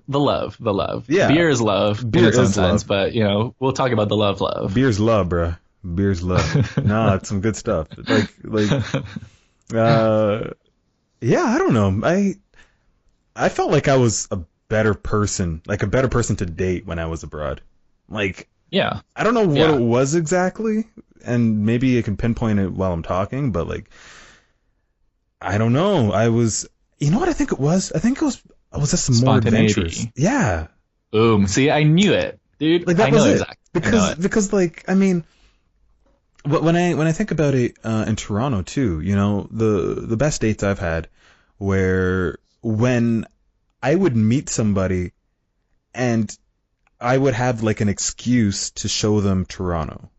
the 0.07 0.19
love, 0.19 0.57
the 0.59 0.73
love. 0.73 1.09
Yeah. 1.09 1.27
beer 1.29 1.49
is 1.49 1.61
love. 1.61 2.09
Beer 2.09 2.29
is 2.29 2.57
love. 2.57 2.85
but 2.87 3.13
you 3.13 3.23
know, 3.23 3.55
we'll 3.59 3.73
talk 3.73 3.91
about 3.91 4.09
the 4.09 4.17
love, 4.17 4.41
love. 4.41 4.73
Beer's 4.73 4.99
love, 4.99 5.29
bruh. 5.29 5.57
Beer's 5.95 6.21
love. 6.23 6.77
nah, 6.85 7.15
it's 7.15 7.29
some 7.29 7.41
good 7.41 7.55
stuff. 7.55 7.87
Like, 8.07 8.33
like, 8.43 8.83
uh, 9.73 10.49
yeah, 11.21 11.43
I 11.43 11.57
don't 11.57 11.73
know. 11.73 12.01
I, 12.07 12.35
I 13.35 13.49
felt 13.49 13.71
like 13.71 13.87
I 13.87 13.95
was 13.97 14.27
a 14.31 14.39
better 14.69 14.93
person, 14.93 15.61
like 15.65 15.83
a 15.83 15.87
better 15.87 16.09
person 16.09 16.35
to 16.37 16.45
date 16.45 16.85
when 16.85 16.99
I 16.99 17.05
was 17.05 17.23
abroad. 17.23 17.61
Like, 18.09 18.49
Yeah, 18.69 19.01
I 19.15 19.23
don't 19.23 19.33
know 19.33 19.47
what 19.47 19.57
Yeah. 19.57 19.75
it 19.75 19.81
was 19.81 20.15
exactly, 20.15 20.85
and 21.25 21.65
maybe 21.65 21.97
I 21.97 22.01
can 22.01 22.17
pinpoint 22.17 22.59
it 22.59 22.71
while 22.73 22.91
I'm 22.91 23.03
talking, 23.03 23.51
but 23.51 23.67
like, 23.67 23.89
I 25.41 25.57
don't 25.57 25.73
know. 25.73 26.11
I 26.11 26.29
was, 26.29 26.67
you 26.99 27.11
know 27.11 27.19
what 27.19 27.29
I 27.29 27.33
think 27.33 27.51
it 27.51 27.59
was? 27.59 27.91
I 27.93 27.99
think 27.99 28.17
it 28.21 28.25
was, 28.25 28.41
I 28.71 28.77
was 28.77 28.91
just 28.91 29.09
more 29.09 29.41
Spontaneity. 29.41 30.11
Yeah, 30.15 30.67
boom. 31.11 31.47
See, 31.47 31.69
I 31.71 31.83
knew 31.83 32.13
it, 32.13 32.39
dude. 32.59 32.87
like 32.87 32.97
that 32.97 33.09
I 33.09 33.11
was 33.11 33.23
know 33.23 33.29
it. 33.29 33.33
exactly. 33.33 33.55
Because 33.73 34.15
because 34.15 34.53
like 34.53 34.83
I 34.87 34.95
mean, 34.95 35.23
wh- 36.43 36.63
when 36.63 36.75
I 36.75 36.93
when 36.93 37.07
I 37.07 37.11
think 37.11 37.31
about 37.31 37.53
it 37.55 37.77
uh, 37.83 38.05
in 38.07 38.15
Toronto 38.15 38.61
too, 38.61 39.01
you 39.01 39.15
know 39.15 39.47
the 39.51 40.05
the 40.07 40.17
best 40.17 40.41
dates 40.41 40.63
I've 40.63 40.79
had 40.79 41.07
where 41.57 42.37
when 42.61 43.25
I 43.81 43.93
would 43.95 44.15
meet 44.15 44.49
somebody 44.49 45.11
and 45.93 46.35
I 46.99 47.17
would 47.17 47.33
have 47.33 47.63
like 47.63 47.81
an 47.81 47.89
excuse 47.89 48.71
to 48.71 48.87
show 48.87 49.21
them 49.21 49.45
Toronto, 49.45 50.09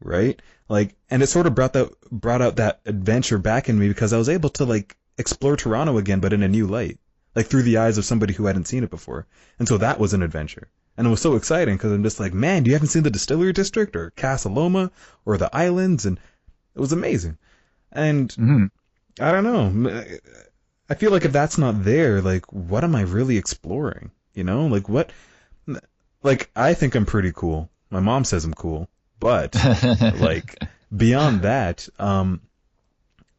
right? 0.00 0.40
Like, 0.68 0.94
and 1.10 1.22
it 1.22 1.26
sort 1.28 1.46
of 1.46 1.54
brought 1.54 1.74
that 1.74 1.90
brought 2.10 2.40
out 2.42 2.56
that 2.56 2.80
adventure 2.86 3.38
back 3.38 3.68
in 3.68 3.78
me 3.78 3.88
because 3.88 4.12
I 4.12 4.18
was 4.18 4.28
able 4.30 4.48
to 4.50 4.64
like 4.64 4.96
explore 5.18 5.56
Toronto 5.56 5.98
again, 5.98 6.20
but 6.20 6.32
in 6.32 6.42
a 6.42 6.48
new 6.48 6.66
light, 6.66 6.98
like 7.34 7.46
through 7.46 7.62
the 7.62 7.78
eyes 7.78 7.98
of 7.98 8.04
somebody 8.04 8.34
who 8.34 8.46
hadn't 8.46 8.66
seen 8.68 8.84
it 8.84 8.90
before, 8.90 9.26
and 9.58 9.66
so 9.68 9.78
that 9.78 9.98
was 9.98 10.12
an 10.14 10.22
adventure. 10.22 10.68
And 10.96 11.06
it 11.06 11.10
was 11.10 11.22
so 11.22 11.36
exciting 11.36 11.76
because 11.76 11.90
I'm 11.92 12.02
just 12.02 12.20
like, 12.20 12.34
man, 12.34 12.66
you 12.66 12.72
haven't 12.74 12.88
seen 12.88 13.02
the 13.02 13.10
Distillery 13.10 13.52
District 13.54 13.96
or 13.96 14.10
Casa 14.10 14.50
Loma 14.50 14.90
or 15.24 15.38
the 15.38 15.54
islands, 15.56 16.04
and 16.04 16.18
it 16.74 16.80
was 16.80 16.92
amazing. 16.92 17.38
And 17.90 18.28
Mhm. 18.30 18.70
I 19.20 19.32
don't 19.32 19.44
know. 19.44 20.04
I 20.90 20.94
feel 20.94 21.10
like 21.10 21.24
if 21.24 21.32
that's 21.32 21.56
not 21.58 21.84
there, 21.84 22.20
like, 22.20 22.52
what 22.52 22.84
am 22.84 22.94
I 22.94 23.02
really 23.02 23.38
exploring? 23.38 24.10
You 24.34 24.44
know, 24.44 24.66
like 24.66 24.88
what? 24.88 25.10
Like, 26.22 26.50
I 26.54 26.74
think 26.74 26.94
I'm 26.94 27.06
pretty 27.06 27.32
cool. 27.34 27.70
My 27.90 28.00
mom 28.00 28.24
says 28.24 28.44
I'm 28.44 28.54
cool, 28.54 28.88
but 29.18 29.54
like 30.20 30.58
beyond 30.94 31.42
that, 31.42 31.88
um, 31.98 32.42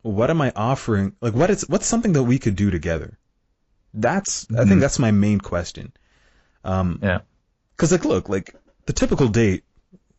what 0.01 0.29
am 0.29 0.41
I 0.41 0.51
offering? 0.55 1.15
Like, 1.21 1.33
what 1.33 1.49
is 1.49 1.67
what's 1.69 1.85
something 1.87 2.13
that 2.13 2.23
we 2.23 2.39
could 2.39 2.55
do 2.55 2.71
together? 2.71 3.17
That's 3.93 4.47
I 4.57 4.65
think 4.65 4.81
that's 4.81 4.99
my 4.99 5.11
main 5.11 5.39
question. 5.39 5.91
Um, 6.63 6.99
Yeah. 7.01 7.19
Cause 7.77 7.91
like, 7.91 8.05
look, 8.05 8.29
like 8.29 8.55
the 8.85 8.93
typical 8.93 9.27
date, 9.27 9.63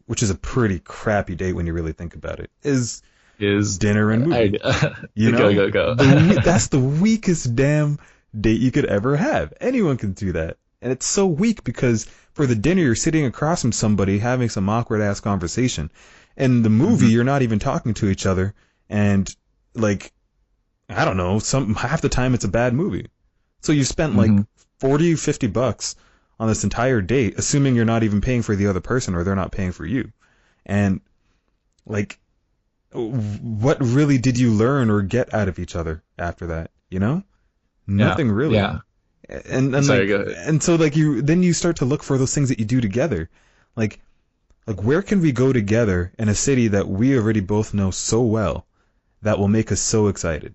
which 0.06 0.22
is 0.22 0.30
a 0.30 0.34
pretty 0.34 0.78
crappy 0.80 1.34
date 1.34 1.52
when 1.54 1.66
you 1.66 1.72
really 1.72 1.92
think 1.92 2.14
about 2.14 2.40
it, 2.40 2.50
is 2.62 3.02
is 3.38 3.78
dinner 3.78 4.10
and 4.10 4.26
movie. 4.26 4.60
I, 4.62 4.94
You 5.14 5.32
know, 5.32 5.38
go 5.38 5.54
go 5.54 5.70
go. 5.70 5.94
The 5.94 6.40
that's 6.44 6.68
the 6.68 6.78
weakest 6.78 7.54
damn 7.56 7.98
date 8.38 8.60
you 8.60 8.70
could 8.70 8.84
ever 8.84 9.16
have. 9.16 9.52
Anyone 9.60 9.96
can 9.96 10.12
do 10.12 10.32
that. 10.32 10.56
And 10.82 10.92
it's 10.92 11.06
so 11.06 11.26
weak 11.26 11.64
because 11.64 12.04
for 12.32 12.46
the 12.46 12.54
dinner 12.54 12.82
you're 12.82 12.94
sitting 12.94 13.24
across 13.26 13.62
from 13.62 13.72
somebody 13.72 14.18
having 14.18 14.48
some 14.50 14.68
awkward 14.68 15.00
ass 15.00 15.20
conversation. 15.20 15.90
And 16.36 16.64
the 16.64 16.70
movie 16.70 17.06
Mhm. 17.06 17.12
you're 17.12 17.24
not 17.24 17.42
even 17.42 17.58
talking 17.60 17.94
to 17.94 18.08
each 18.08 18.26
other 18.26 18.54
and 18.88 19.34
like 19.74 20.12
I 20.88 21.04
don't 21.04 21.16
know, 21.16 21.38
some 21.38 21.74
half 21.74 22.02
the 22.02 22.08
time 22.08 22.34
it's 22.34 22.44
a 22.44 22.48
bad 22.48 22.74
movie. 22.74 23.06
So 23.64 23.72
you 23.72 23.84
spent 23.84 24.14
like 24.14 24.30
Mhm. 24.30 24.46
40, 24.78 25.14
50 25.14 25.46
bucks 25.46 25.96
on 26.38 26.48
this 26.48 26.64
entire 26.64 27.00
date 27.00 27.34
assuming 27.38 27.74
you're 27.74 27.84
not 27.86 28.02
even 28.02 28.20
paying 28.20 28.42
for 28.42 28.54
the 28.54 28.66
other 28.66 28.80
person 28.80 29.14
or 29.14 29.24
they're 29.24 29.34
not 29.34 29.52
paying 29.52 29.72
for 29.72 29.86
you. 29.86 30.12
And 30.66 31.00
like 31.86 32.18
what 32.92 33.78
really 33.80 34.18
did 34.18 34.38
you 34.38 34.50
learn 34.50 34.90
or 34.90 35.02
get 35.02 35.32
out 35.32 35.48
of 35.48 35.58
each 35.58 35.74
other 35.74 36.02
after 36.18 36.46
that? 36.48 36.70
You 36.90 36.98
know, 37.00 37.24
nothing 37.86 38.30
really. 38.30 38.56
Yeah. 38.56 38.80
And 39.28 39.74
and 39.74 39.84
Sorry, 39.86 40.12
like, 40.12 40.36
and 40.36 40.62
so 40.62 40.74
like 40.74 40.94
you 40.94 41.22
then 41.22 41.42
you 41.42 41.54
start 41.54 41.76
to 41.76 41.86
look 41.86 42.02
for 42.02 42.18
those 42.18 42.34
things 42.34 42.50
that 42.50 42.58
you 42.58 42.66
do 42.66 42.80
together, 42.82 43.30
like 43.74 44.00
like 44.66 44.82
where 44.84 45.02
can 45.02 45.20
we 45.22 45.32
go 45.32 45.52
together 45.52 46.12
in 46.18 46.28
a 46.28 46.34
city 46.34 46.68
that 46.68 46.88
we 46.88 47.16
already 47.16 47.40
both 47.40 47.72
know 47.72 47.90
so 47.90 48.20
well 48.20 48.66
that 49.22 49.38
will 49.38 49.48
make 49.48 49.72
us 49.72 49.80
so 49.80 50.08
excited. 50.08 50.54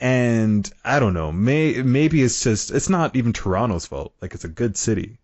And 0.00 0.70
I 0.84 1.00
don't 1.00 1.14
know, 1.14 1.32
may 1.32 1.82
maybe 1.82 2.22
it's 2.22 2.42
just 2.42 2.70
it's 2.70 2.88
not 2.88 3.16
even 3.16 3.32
Toronto's 3.32 3.86
fault. 3.86 4.12
Like 4.22 4.34
it's 4.34 4.44
a 4.44 4.48
good 4.48 4.76
city, 4.76 5.18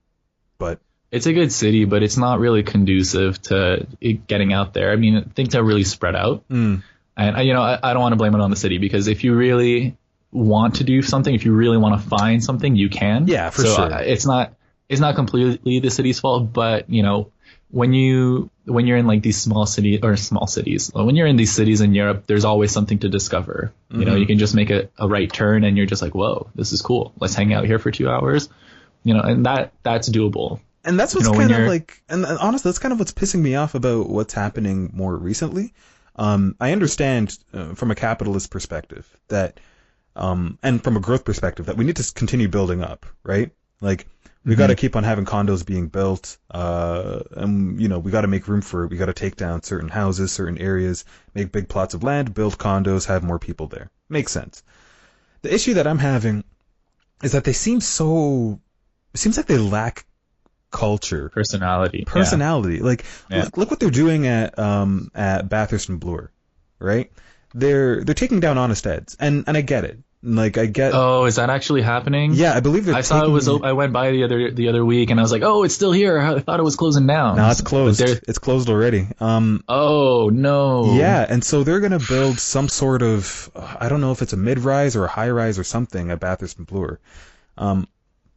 but 0.58 0.80
It's 1.12 1.26
a 1.26 1.32
good 1.32 1.52
city, 1.52 1.84
but 1.84 2.02
it's 2.02 2.16
not 2.16 2.40
really 2.40 2.64
conducive 2.64 3.40
to 3.42 3.86
it 4.00 4.26
getting 4.26 4.52
out 4.52 4.74
there. 4.74 4.90
I 4.90 4.96
mean, 4.96 5.30
things 5.30 5.54
are 5.54 5.62
really 5.62 5.84
spread 5.84 6.16
out. 6.16 6.48
mm, 6.48 6.82
And, 7.16 7.36
uh, 7.36 7.40
you 7.40 7.52
know, 7.52 7.62
I, 7.62 7.78
I 7.80 7.92
don't 7.92 8.02
want 8.02 8.14
to 8.14 8.16
blame 8.16 8.34
it 8.34 8.40
on 8.40 8.50
the 8.50 8.56
city 8.56 8.78
because 8.78 9.06
if 9.06 9.22
you 9.22 9.36
really 9.36 9.96
want 10.32 10.76
to 10.76 10.84
do 10.84 11.02
something, 11.02 11.32
if 11.32 11.44
you 11.44 11.54
really 11.54 11.76
want 11.78 12.02
to 12.02 12.08
find 12.08 12.42
something, 12.42 12.74
you 12.74 12.88
can. 12.88 13.28
Yeah, 13.28 13.50
for 13.50 13.62
so 13.62 13.76
sure. 13.76 13.92
uh, 13.92 14.00
it's 14.00 14.26
not, 14.26 14.54
it's 14.88 15.00
not 15.00 15.14
completely 15.14 15.78
the 15.78 15.90
city's 15.90 16.18
fault, 16.18 16.52
but, 16.52 16.90
you 16.90 17.04
know, 17.04 17.30
when 17.74 17.92
you, 17.92 18.50
when 18.66 18.86
you're 18.86 18.98
in 18.98 19.08
like 19.08 19.22
these 19.22 19.40
small 19.40 19.66
city 19.66 19.98
or 20.00 20.16
small 20.16 20.46
cities, 20.46 20.92
when 20.94 21.16
you're 21.16 21.26
in 21.26 21.34
these 21.34 21.52
cities 21.52 21.80
in 21.80 21.92
Europe, 21.92 22.22
there's 22.28 22.44
always 22.44 22.70
something 22.70 23.00
to 23.00 23.08
discover. 23.08 23.72
You 23.90 24.04
know, 24.04 24.14
you 24.14 24.26
can 24.26 24.38
just 24.38 24.54
make 24.54 24.70
a, 24.70 24.88
a 24.96 25.08
right 25.08 25.30
turn 25.30 25.64
and 25.64 25.76
you're 25.76 25.86
just 25.86 26.00
like, 26.00 26.14
whoa, 26.14 26.48
this 26.54 26.72
is 26.72 26.82
cool. 26.82 27.12
Let's 27.18 27.34
hang 27.34 27.52
out 27.52 27.64
here 27.64 27.80
for 27.80 27.90
two 27.90 28.08
hours. 28.08 28.48
You 29.02 29.14
know, 29.14 29.22
and 29.22 29.46
that, 29.46 29.72
that's 29.82 30.08
doable. 30.08 30.60
And 30.84 31.00
that's 31.00 31.16
what's 31.16 31.26
You 31.26 31.32
know, 31.32 31.38
kind 31.38 31.52
of 31.52 31.66
like, 31.66 32.00
and 32.08 32.24
and 32.24 32.38
honestly, 32.38 32.68
that's 32.68 32.78
kind 32.78 32.92
of 32.92 33.00
what's 33.00 33.12
pissing 33.12 33.40
me 33.40 33.56
off 33.56 33.74
about 33.74 34.08
what's 34.08 34.34
happening 34.34 34.90
more 34.92 35.16
recently. 35.16 35.72
Um, 36.14 36.54
I 36.60 36.70
understand 36.70 37.36
uh, 37.52 37.74
from 37.74 37.90
a 37.90 37.96
capitalist 37.96 38.50
perspective 38.50 39.04
that, 39.28 39.58
um, 40.14 40.58
and 40.62 40.84
from 40.84 40.96
a 40.96 41.00
growth 41.00 41.24
perspective 41.24 41.66
that 41.66 41.76
we 41.76 41.84
need 41.84 41.96
to 41.96 42.12
continue 42.12 42.46
building 42.48 42.84
up, 42.84 43.06
right? 43.24 43.50
Like 43.80 44.06
we 44.44 44.54
Mhm. 44.54 44.58
got 44.58 44.66
to 44.68 44.74
keep 44.74 44.94
on 44.96 45.04
having 45.04 45.24
condos 45.24 45.64
being 45.64 45.88
built, 45.88 46.36
uh, 46.50 47.20
and 47.32 47.80
you 47.80 47.88
know 47.88 47.98
we 47.98 48.10
got 48.10 48.22
to 48.22 48.28
make 48.28 48.46
room 48.48 48.60
for 48.60 48.84
it. 48.84 48.90
We 48.90 48.96
got 48.96 49.06
to 49.06 49.12
take 49.14 49.36
down 49.36 49.62
certain 49.62 49.88
houses, 49.88 50.32
certain 50.32 50.58
areas, 50.58 51.04
make 51.34 51.50
big 51.52 51.68
plots 51.68 51.94
of 51.94 52.02
land, 52.02 52.34
build 52.34 52.58
condos, 52.58 53.06
have 53.06 53.22
more 53.22 53.38
people 53.38 53.66
there. 53.68 53.90
Makes 54.08 54.32
sense. 54.32 54.62
The 55.42 55.52
issue 55.54 55.74
that 55.74 55.86
I'm 55.86 55.98
having 55.98 56.44
is 57.22 57.32
that 57.32 57.44
they 57.44 57.52
seem 57.52 57.80
so. 57.80 58.60
It 59.14 59.18
seems 59.20 59.36
like 59.36 59.46
they 59.46 59.58
lack 59.58 60.04
culture 60.70 61.28
Personality. 61.28 61.98
Yeah. 62.00 62.04
personality. 62.04 62.80
Like 62.80 63.04
Yeah. 63.30 63.44
look, 63.44 63.56
look 63.56 63.70
what 63.70 63.80
they're 63.80 63.90
doing 63.90 64.26
at 64.26 64.58
um 64.58 65.10
at 65.14 65.48
Bathurst 65.48 65.88
and 65.88 66.00
Bloor, 66.00 66.32
right? 66.78 67.10
They're 67.54 68.02
they're 68.02 68.14
taking 68.14 68.40
down 68.40 68.58
Honest 68.58 68.86
Ed's, 68.86 69.16
and 69.20 69.44
and 69.46 69.56
I 69.56 69.60
get 69.60 69.84
it. 69.84 70.00
Like 70.26 70.56
I 70.56 70.64
get. 70.66 70.92
Oh, 70.94 71.26
is 71.26 71.36
that 71.36 71.50
actually 71.50 71.82
happening? 71.82 72.32
Yeah, 72.32 72.54
I 72.54 72.60
believe 72.60 72.86
they're 72.86 72.94
I 72.94 73.02
saw 73.02 73.24
it 73.24 73.28
was. 73.28 73.46
I 73.46 73.72
went 73.72 73.92
by 73.92 74.10
the 74.10 74.24
other 74.24 74.50
the 74.50 74.68
other 74.68 74.82
week, 74.84 75.10
and 75.10 75.20
I 75.20 75.22
was 75.22 75.30
like, 75.30 75.42
"Oh, 75.42 75.64
it's 75.64 75.74
still 75.74 75.92
here." 75.92 76.18
I 76.18 76.38
thought 76.40 76.58
it 76.58 76.62
was 76.62 76.76
closing 76.76 77.06
down. 77.06 77.36
No, 77.36 77.50
it's 77.50 77.60
closed. 77.60 78.00
It's 78.00 78.38
closed 78.38 78.70
already. 78.70 79.06
Um, 79.20 79.62
Oh 79.68 80.30
no. 80.30 80.94
yeah, 80.94 81.26
and 81.28 81.44
so 81.44 81.62
they're 81.62 81.80
gonna 81.80 81.98
build 81.98 82.38
some 82.38 82.68
sort 82.68 83.02
of 83.02 83.50
I 83.54 83.88
don't 83.90 84.00
know 84.00 84.12
if 84.12 84.22
it's 84.22 84.32
a 84.32 84.38
mid 84.38 84.58
rise 84.60 84.96
or 84.96 85.04
a 85.04 85.08
high 85.08 85.30
rise 85.30 85.58
or 85.58 85.64
something 85.64 86.10
at 86.10 86.20
Bathurst 86.20 86.56
and 86.56 86.66
Bloor. 86.66 87.00
Um, 87.58 87.86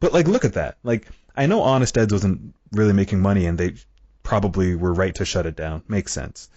but 0.02 0.12
like, 0.12 0.28
look 0.28 0.44
at 0.44 0.56
that. 0.56 0.78
Like, 0.84 1.08
I 1.36 1.46
know 1.46 1.62
Honest 1.62 1.98
Ed's 1.98 2.12
wasn't 2.12 2.54
really 2.74 2.94
making 2.94 3.22
money, 3.22 3.46
and 3.46 3.58
they 3.58 3.76
probably 4.24 4.76
were 4.76 4.94
right 4.94 5.16
to 5.16 5.24
shut 5.26 5.46
it 5.46 5.56
down. 5.56 5.84
Makes 5.88 6.12
sense. 6.12 6.50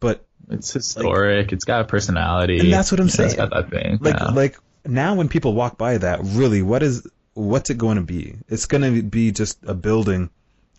But 0.00 0.24
It's 0.48 0.72
historic. 0.72 1.52
it's 1.52 1.64
got 1.66 1.82
a 1.82 1.84
personality. 1.84 2.58
And 2.60 2.72
that's 2.72 2.90
what 2.90 2.98
I'm 3.00 3.04
know, 3.06 3.08
It's 3.08 3.16
saying. 3.16 3.36
got 3.36 3.50
that 3.50 3.68
thing. 3.70 3.98
like, 4.00 4.14
yeah. 4.18 4.28
like 4.30 4.56
now 4.90 5.14
when 5.14 5.28
people 5.28 5.54
walk 5.54 5.78
by 5.78 5.98
that, 5.98 6.20
really, 6.22 6.62
what 6.62 6.82
is 6.82 7.06
what's 7.34 7.70
it 7.70 7.78
going 7.78 7.96
to 7.96 8.02
be? 8.02 8.36
It's 8.48 8.66
going 8.66 8.82
to 8.82 9.02
be 9.02 9.32
just 9.32 9.58
a 9.64 9.74
building, 9.74 10.30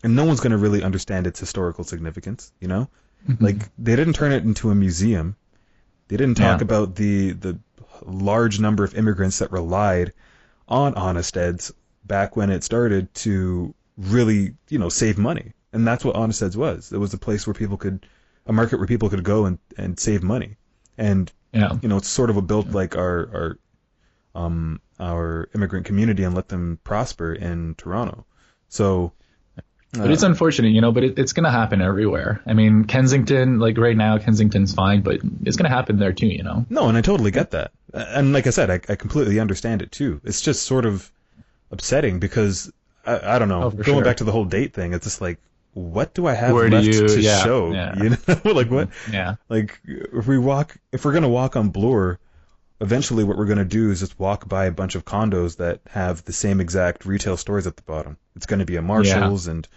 and 0.03 0.15
no 0.15 0.25
one's 0.25 0.39
going 0.41 0.51
to 0.51 0.57
really 0.57 0.83
understand 0.83 1.27
its 1.27 1.39
historical 1.39 1.83
significance. 1.83 2.51
You 2.59 2.67
know, 2.67 2.89
Mm-hmm. 3.29 3.43
like 3.45 3.69
they 3.77 3.95
didn't 3.95 4.13
turn 4.13 4.31
it 4.31 4.43
into 4.43 4.71
a 4.71 4.75
museum. 4.75 5.35
They 6.07 6.17
didn't 6.17 6.37
talk 6.37 6.59
Yeah. 6.59 6.63
about 6.63 6.95
the 6.95 7.33
the 7.33 7.59
large 8.03 8.59
number 8.59 8.83
of 8.83 8.95
immigrants 8.95 9.37
that 9.39 9.51
relied 9.51 10.11
on 10.67 10.95
Honest 10.95 11.37
Ed's 11.37 11.71
back 12.05 12.35
when 12.35 12.49
it 12.49 12.63
started 12.63 13.13
to 13.13 13.75
really, 13.95 14.55
you 14.69 14.79
know, 14.79 14.89
save 14.89 15.19
money. 15.19 15.53
And 15.71 15.87
that's 15.87 16.03
what 16.03 16.15
Honest 16.15 16.41
Ed's 16.41 16.57
was. 16.57 16.91
It 16.91 16.97
was 16.97 17.13
a 17.13 17.17
place 17.19 17.45
where 17.45 17.53
people 17.53 17.77
could, 17.77 18.07
a 18.47 18.53
market 18.53 18.77
where 18.77 18.87
people 18.87 19.09
could 19.09 19.23
go 19.23 19.45
and, 19.45 19.59
and 19.77 19.99
save 19.99 20.23
money. 20.23 20.57
And, 20.97 21.31
yeah. 21.53 21.77
you 21.83 21.87
know, 21.89 21.97
it's 21.97 22.09
sort 22.09 22.29
of 22.31 22.37
a 22.37 22.41
built 22.41 22.69
like 22.71 22.95
our, 22.97 23.29
our, 23.33 23.57
um, 24.35 24.79
our 24.99 25.49
immigrant 25.55 25.85
community 25.85 26.23
and 26.23 26.33
let 26.35 26.49
them 26.49 26.79
prosper 26.83 27.33
in 27.33 27.75
Toronto. 27.75 28.25
So, 28.69 29.11
But 29.93 30.09
it's 30.11 30.23
unfortunate, 30.23 30.69
you 30.69 30.79
know, 30.81 30.91
but 30.93 31.03
it, 31.03 31.19
it's 31.19 31.33
going 31.33 31.43
to 31.43 31.51
happen 31.51 31.81
everywhere. 31.81 32.41
I 32.45 32.53
mean, 32.53 32.85
Kensington, 32.85 33.59
like 33.59 33.77
right 33.77 33.97
now, 33.97 34.17
Kensington's 34.17 34.73
fine, 34.73 35.01
but 35.01 35.19
it's 35.43 35.57
going 35.57 35.69
to 35.69 35.75
happen 35.75 35.99
there 35.99 36.13
too, 36.13 36.27
you 36.27 36.43
know? 36.43 36.65
No, 36.69 36.87
and 36.87 36.97
I 36.97 37.01
totally 37.01 37.31
get 37.31 37.51
that. 37.51 37.71
And 37.93 38.31
like 38.31 38.47
I 38.47 38.51
said, 38.51 38.69
I, 38.69 38.75
I 38.87 38.95
completely 38.95 39.39
understand 39.39 39.81
it 39.81 39.91
too. 39.91 40.21
It's 40.23 40.41
just 40.41 40.63
sort 40.63 40.85
of 40.85 41.11
upsetting 41.71 42.19
because 42.19 42.71
I, 43.05 43.35
I 43.35 43.39
don't 43.39 43.49
know. 43.49 43.63
Oh, 43.63 43.69
going 43.71 43.83
sure. 43.83 44.03
back 44.03 44.17
to 44.17 44.23
the 44.23 44.31
whole 44.31 44.45
date 44.45 44.73
thing, 44.73 44.93
it's 44.93 45.05
just 45.05 45.19
like, 45.19 45.39
what 45.73 46.13
do 46.13 46.27
I 46.27 46.33
have 46.33 46.53
Where 46.53 46.69
left 46.69 46.85
you- 46.85 47.07
to 47.07 47.19
yeah, 47.21 47.43
show? 47.43 47.71
yeah. 47.73 47.95
You 48.01 48.09
know, 48.11 48.17
like 48.53 48.69
what? 48.71 48.89
Yeah. 49.11 49.35
Like 49.49 49.79
if 49.85 50.27
we 50.27 50.37
walk, 50.37 50.77
if 50.93 51.03
we're 51.05 51.13
gonna 51.13 51.29
walk 51.29 51.55
on 51.57 51.69
Bloor, 51.69 52.19
eventually 52.81 53.23
what 53.23 53.37
we're 53.37 53.45
gonna 53.45 53.63
do 53.63 53.91
is 53.91 53.99
just 53.99 54.19
walk 54.19 54.47
by 54.49 54.65
a 54.65 54.71
bunch 54.71 54.95
of 54.95 55.05
condos 55.05 55.57
that 55.57 55.79
have 55.89 56.23
the 56.25 56.33
same 56.33 56.59
exact 56.59 57.05
retail 57.05 57.37
stores 57.37 57.67
at 57.67 57.75
the 57.77 57.83
bottom. 57.83 58.17
It's 58.35 58.45
gonna 58.45 58.65
be 58.65 58.75
a 58.75 58.81
Marshalls 58.81 59.47
and 59.47 59.67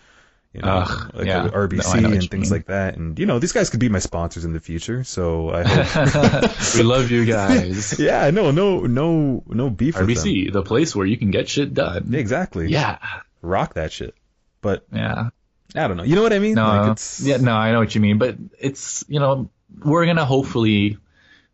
you 0.53 0.61
know, 0.61 0.85
Ugh, 0.89 1.11
like 1.15 1.27
yeah. 1.27 1.47
a 1.47 1.51
RBC 1.51 1.83
No, 1.85 1.91
I 1.91 2.01
know 2.01 2.09
what 2.11 2.19
and 2.19 2.31
things 2.31 2.51
mean. 2.51 2.59
like 2.61 2.67
that. 2.67 2.97
And 2.97 3.19
you 3.19 3.27
know, 3.27 3.41
these 3.41 3.51
guys 3.51 3.71
could 3.71 3.81
be 3.81 3.89
my 3.89 3.99
sponsors 3.99 4.45
in 4.45 4.53
the 4.53 4.61
future. 4.61 5.03
So 5.03 5.51
I 5.51 5.65
hope. 5.65 6.53
we 6.77 6.85
love 6.85 7.11
you 7.11 7.25
guys. 7.25 7.99
yeah, 7.99 8.31
no, 8.31 8.53
no, 8.53 8.81
no, 8.81 9.43
no 9.49 9.71
beef 9.71 9.99
with 9.99 10.07
them. 10.07 10.15
RBC, 10.17 10.53
the 10.53 10.63
place 10.63 10.95
where 10.95 11.07
you 11.07 11.17
can 11.17 11.33
get 11.33 11.49
shit 11.49 11.75
done. 11.75 12.15
Exactly. 12.15 12.69
Yeah. 12.69 12.99
Rock 13.43 13.75
that 13.75 13.91
shit. 13.93 14.15
But 14.61 14.87
Yeah. 14.93 15.31
I 15.75 15.89
don't 15.89 15.97
know. 15.97 16.05
You 16.05 16.15
know 16.15 16.23
what 16.23 16.33
I 16.33 16.39
mean? 16.39 16.55
No, 16.55 16.67
Like, 16.69 16.93
it's, 16.93 17.21
yeah, 17.21 17.39
no, 17.39 17.53
I 17.53 17.73
know 17.73 17.81
what 17.81 17.93
you 17.97 18.01
mean, 18.01 18.19
but 18.19 18.37
it's 18.61 19.05
you 19.09 19.19
know 19.19 19.51
we're 19.85 20.07
gonna 20.07 20.25
hopefully 20.25 20.99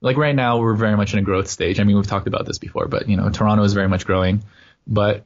like 0.00 0.16
right 0.16 0.34
now 0.34 0.58
we're 0.58 0.74
very 0.74 0.96
much 0.96 1.12
in 1.12 1.18
a 1.18 1.22
growth 1.22 1.48
stage. 1.48 1.80
I 1.80 1.84
mean 1.84 1.96
we've 1.96 2.06
talked 2.06 2.26
about 2.26 2.46
this 2.46 2.58
before, 2.58 2.88
but 2.88 3.08
you 3.08 3.16
know 3.16 3.30
Toronto 3.30 3.64
is 3.64 3.74
very 3.74 3.88
much 3.88 4.06
growing, 4.06 4.42
but 4.86 5.24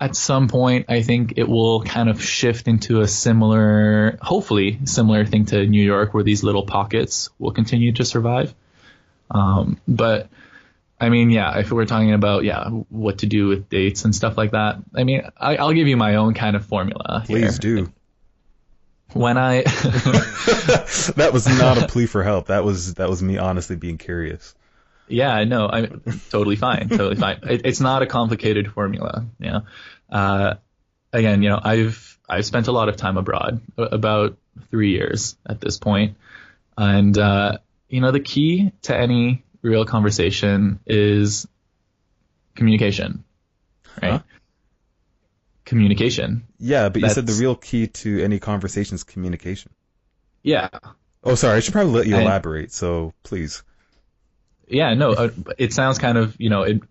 at 0.00 0.16
some 0.16 0.48
point 0.48 0.86
I 0.88 1.02
think 1.02 1.34
it 1.36 1.48
will 1.48 1.82
kind 1.82 2.08
of 2.08 2.22
shift 2.22 2.68
into 2.68 3.00
a 3.00 3.08
similar, 3.08 4.18
hopefully 4.20 4.80
similar 4.84 5.24
thing 5.24 5.46
to 5.46 5.66
New 5.66 5.82
York, 5.82 6.12
where 6.12 6.24
these 6.24 6.42
little 6.42 6.66
pockets 6.66 7.30
will 7.38 7.52
continue 7.52 7.92
to 7.92 8.04
survive. 8.04 8.54
Um, 9.30 9.80
but 9.86 10.28
I 11.00 11.08
mean, 11.08 11.30
yeah, 11.30 11.58
if 11.58 11.70
we're 11.70 11.86
talking 11.86 12.12
about 12.12 12.44
yeah 12.44 12.68
what 12.68 13.18
to 13.18 13.26
do 13.26 13.48
with 13.48 13.68
dates 13.68 14.04
and 14.04 14.14
stuff 14.14 14.36
like 14.36 14.52
that, 14.52 14.76
I 14.94 15.04
mean 15.04 15.22
I, 15.36 15.56
I'll 15.56 15.72
give 15.72 15.88
you 15.88 15.96
my 15.96 16.16
own 16.16 16.34
kind 16.34 16.56
of 16.56 16.66
formula. 16.66 17.24
here. 17.26 17.38
Please 17.38 17.58
do. 17.58 17.92
When 19.14 19.38
I 19.38 19.62
that 19.62 21.30
was 21.32 21.46
not 21.46 21.78
a 21.78 21.86
plea 21.86 22.06
for 22.06 22.22
help. 22.22 22.48
That 22.48 22.64
was 22.64 22.94
that 22.94 23.08
was 23.08 23.22
me 23.22 23.38
honestly 23.38 23.76
being 23.76 23.98
curious. 23.98 24.54
Yeah, 25.06 25.44
no, 25.44 25.68
I'm 25.68 26.02
totally 26.30 26.56
fine, 26.56 26.88
totally 26.88 27.16
fine. 27.16 27.40
It, 27.42 27.62
it's 27.64 27.80
not 27.80 28.02
a 28.02 28.06
complicated 28.06 28.72
formula, 28.72 29.26
you 29.38 29.50
know. 29.50 29.62
Uh, 30.10 30.54
again, 31.12 31.42
you 31.42 31.50
know, 31.50 31.60
I've 31.62 32.18
I've 32.28 32.46
spent 32.46 32.68
a 32.68 32.72
lot 32.72 32.88
of 32.88 32.96
time 32.96 33.16
abroad, 33.16 33.60
about 33.76 34.38
three 34.70 34.90
years 34.90 35.36
at 35.46 35.60
this 35.60 35.78
point, 35.78 36.16
and 36.76 37.16
uh, 37.16 37.58
you 37.88 38.00
know, 38.00 38.10
the 38.10 38.20
key 38.20 38.72
to 38.82 38.96
any 38.96 39.44
real 39.62 39.84
conversation 39.84 40.80
is 40.86 41.46
communication, 42.54 43.24
right? 44.02 44.12
Huh? 44.12 44.22
Communication. 45.64 46.44
Yeah, 46.58 46.88
but 46.90 47.02
you 47.02 47.08
said 47.08 47.26
the 47.26 47.32
real 47.34 47.56
key 47.56 47.86
to 47.86 48.22
any 48.22 48.38
conversation 48.38 48.94
is 48.96 49.04
communication. 49.04 49.72
Yeah, 50.42 50.68
Oh, 51.24 51.34
sorry. 51.34 51.56
I 51.56 51.60
should 51.60 51.72
probably 51.72 51.92
let 51.92 52.06
you 52.06 52.16
I- 52.16 52.22
elaborate. 52.22 52.72
So 52.72 53.14
please. 53.22 53.62
Yeah, 54.68 54.94
no, 54.94 55.12
uh, 55.12 55.30
it 55.58 55.72
sounds 55.72 55.98
kind 55.98 56.16
of, 56.18 56.36
you 56.38 56.50
know, 56.50 56.62
it, 56.62 56.82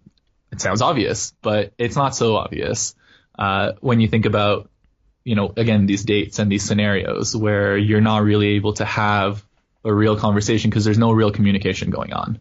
it 0.52 0.62
sounds 0.62 0.82
obvious, 0.82 1.34
but 1.42 1.74
it's 1.78 1.96
not 1.96 2.16
so 2.16 2.36
obvious 2.36 2.96
uh, 3.38 3.74
when 3.80 4.00
you 4.00 4.08
think 4.08 4.26
about, 4.26 4.70
you 5.24 5.36
know, 5.36 5.52
again, 5.56 5.86
these 5.88 6.04
dates 6.04 6.38
and 6.40 6.52
these 6.52 6.64
scenarios 6.64 7.36
where 7.36 7.78
you're 7.78 8.02
not 8.02 8.24
really 8.24 8.50
able 8.50 8.74
to 8.74 8.86
have 8.86 9.44
a 9.84 9.94
real 9.94 10.18
conversation 10.18 10.70
because 10.70 10.86
there's 10.86 11.00
no 11.00 11.12
real 11.12 11.32
communication 11.32 11.90
going 11.90 12.14
on. 12.14 12.40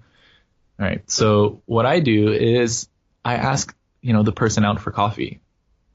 All 0.78 0.86
right. 0.86 1.10
So 1.10 1.62
what 1.66 1.86
I 1.86 2.00
do 2.00 2.32
is 2.32 2.88
I 3.24 3.34
ask, 3.36 3.74
you 4.00 4.12
know, 4.12 4.22
the 4.22 4.32
person 4.32 4.64
out 4.64 4.80
for 4.80 4.90
coffee 4.90 5.40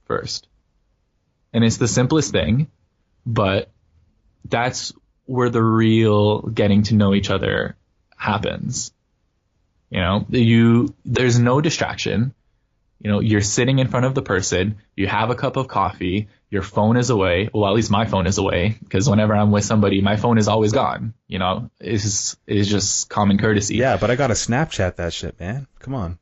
first. 0.08 0.48
And 1.54 1.64
it's 1.64 1.78
the 1.78 1.88
simplest 1.88 2.32
thing, 2.32 2.68
but 3.26 3.70
that's 4.46 4.94
where 5.26 5.50
the 5.50 5.64
real 5.64 6.42
getting 6.42 6.84
to 6.84 6.96
know 6.96 7.14
each 7.14 7.30
other 7.30 7.76
happens. 8.16 8.92
You 9.90 10.02
know, 10.02 10.26
you 10.30 10.94
there's 11.06 11.40
no 11.40 11.62
distraction. 11.62 12.34
You 13.00 13.12
know, 13.12 13.20
you're 13.20 13.42
sitting 13.42 13.78
in 13.80 13.88
front 13.88 14.06
of 14.08 14.16
the 14.16 14.24
person, 14.24 14.78
you 14.96 15.06
have 15.08 15.30
a 15.30 15.36
cup 15.36 15.56
of 15.56 15.68
coffee, 15.68 16.30
your 16.50 16.64
phone 16.64 16.98
is 16.98 17.10
away. 17.12 17.48
Well, 17.54 17.68
at 17.70 17.76
least 17.76 17.92
my 17.92 18.06
phone 18.06 18.26
is 18.26 18.38
away 18.40 18.76
because 18.84 19.08
whenever 19.10 19.36
I'm 19.36 19.52
with 19.52 19.64
somebody, 19.66 20.02
my 20.02 20.16
phone 20.18 20.38
is 20.40 20.48
always 20.48 20.72
gone. 20.72 21.14
You 21.28 21.40
know, 21.40 21.70
it's 21.80 22.36
it's 22.48 22.68
just 22.68 23.08
common 23.10 23.38
courtesy. 23.38 23.76
Yeah, 23.76 23.98
but 23.98 24.10
I 24.12 24.16
got 24.16 24.28
to 24.28 24.34
Snapchat 24.34 24.96
that 24.96 25.14
shit, 25.14 25.40
man. 25.40 25.68
Come 25.80 25.94
on. 25.94 26.18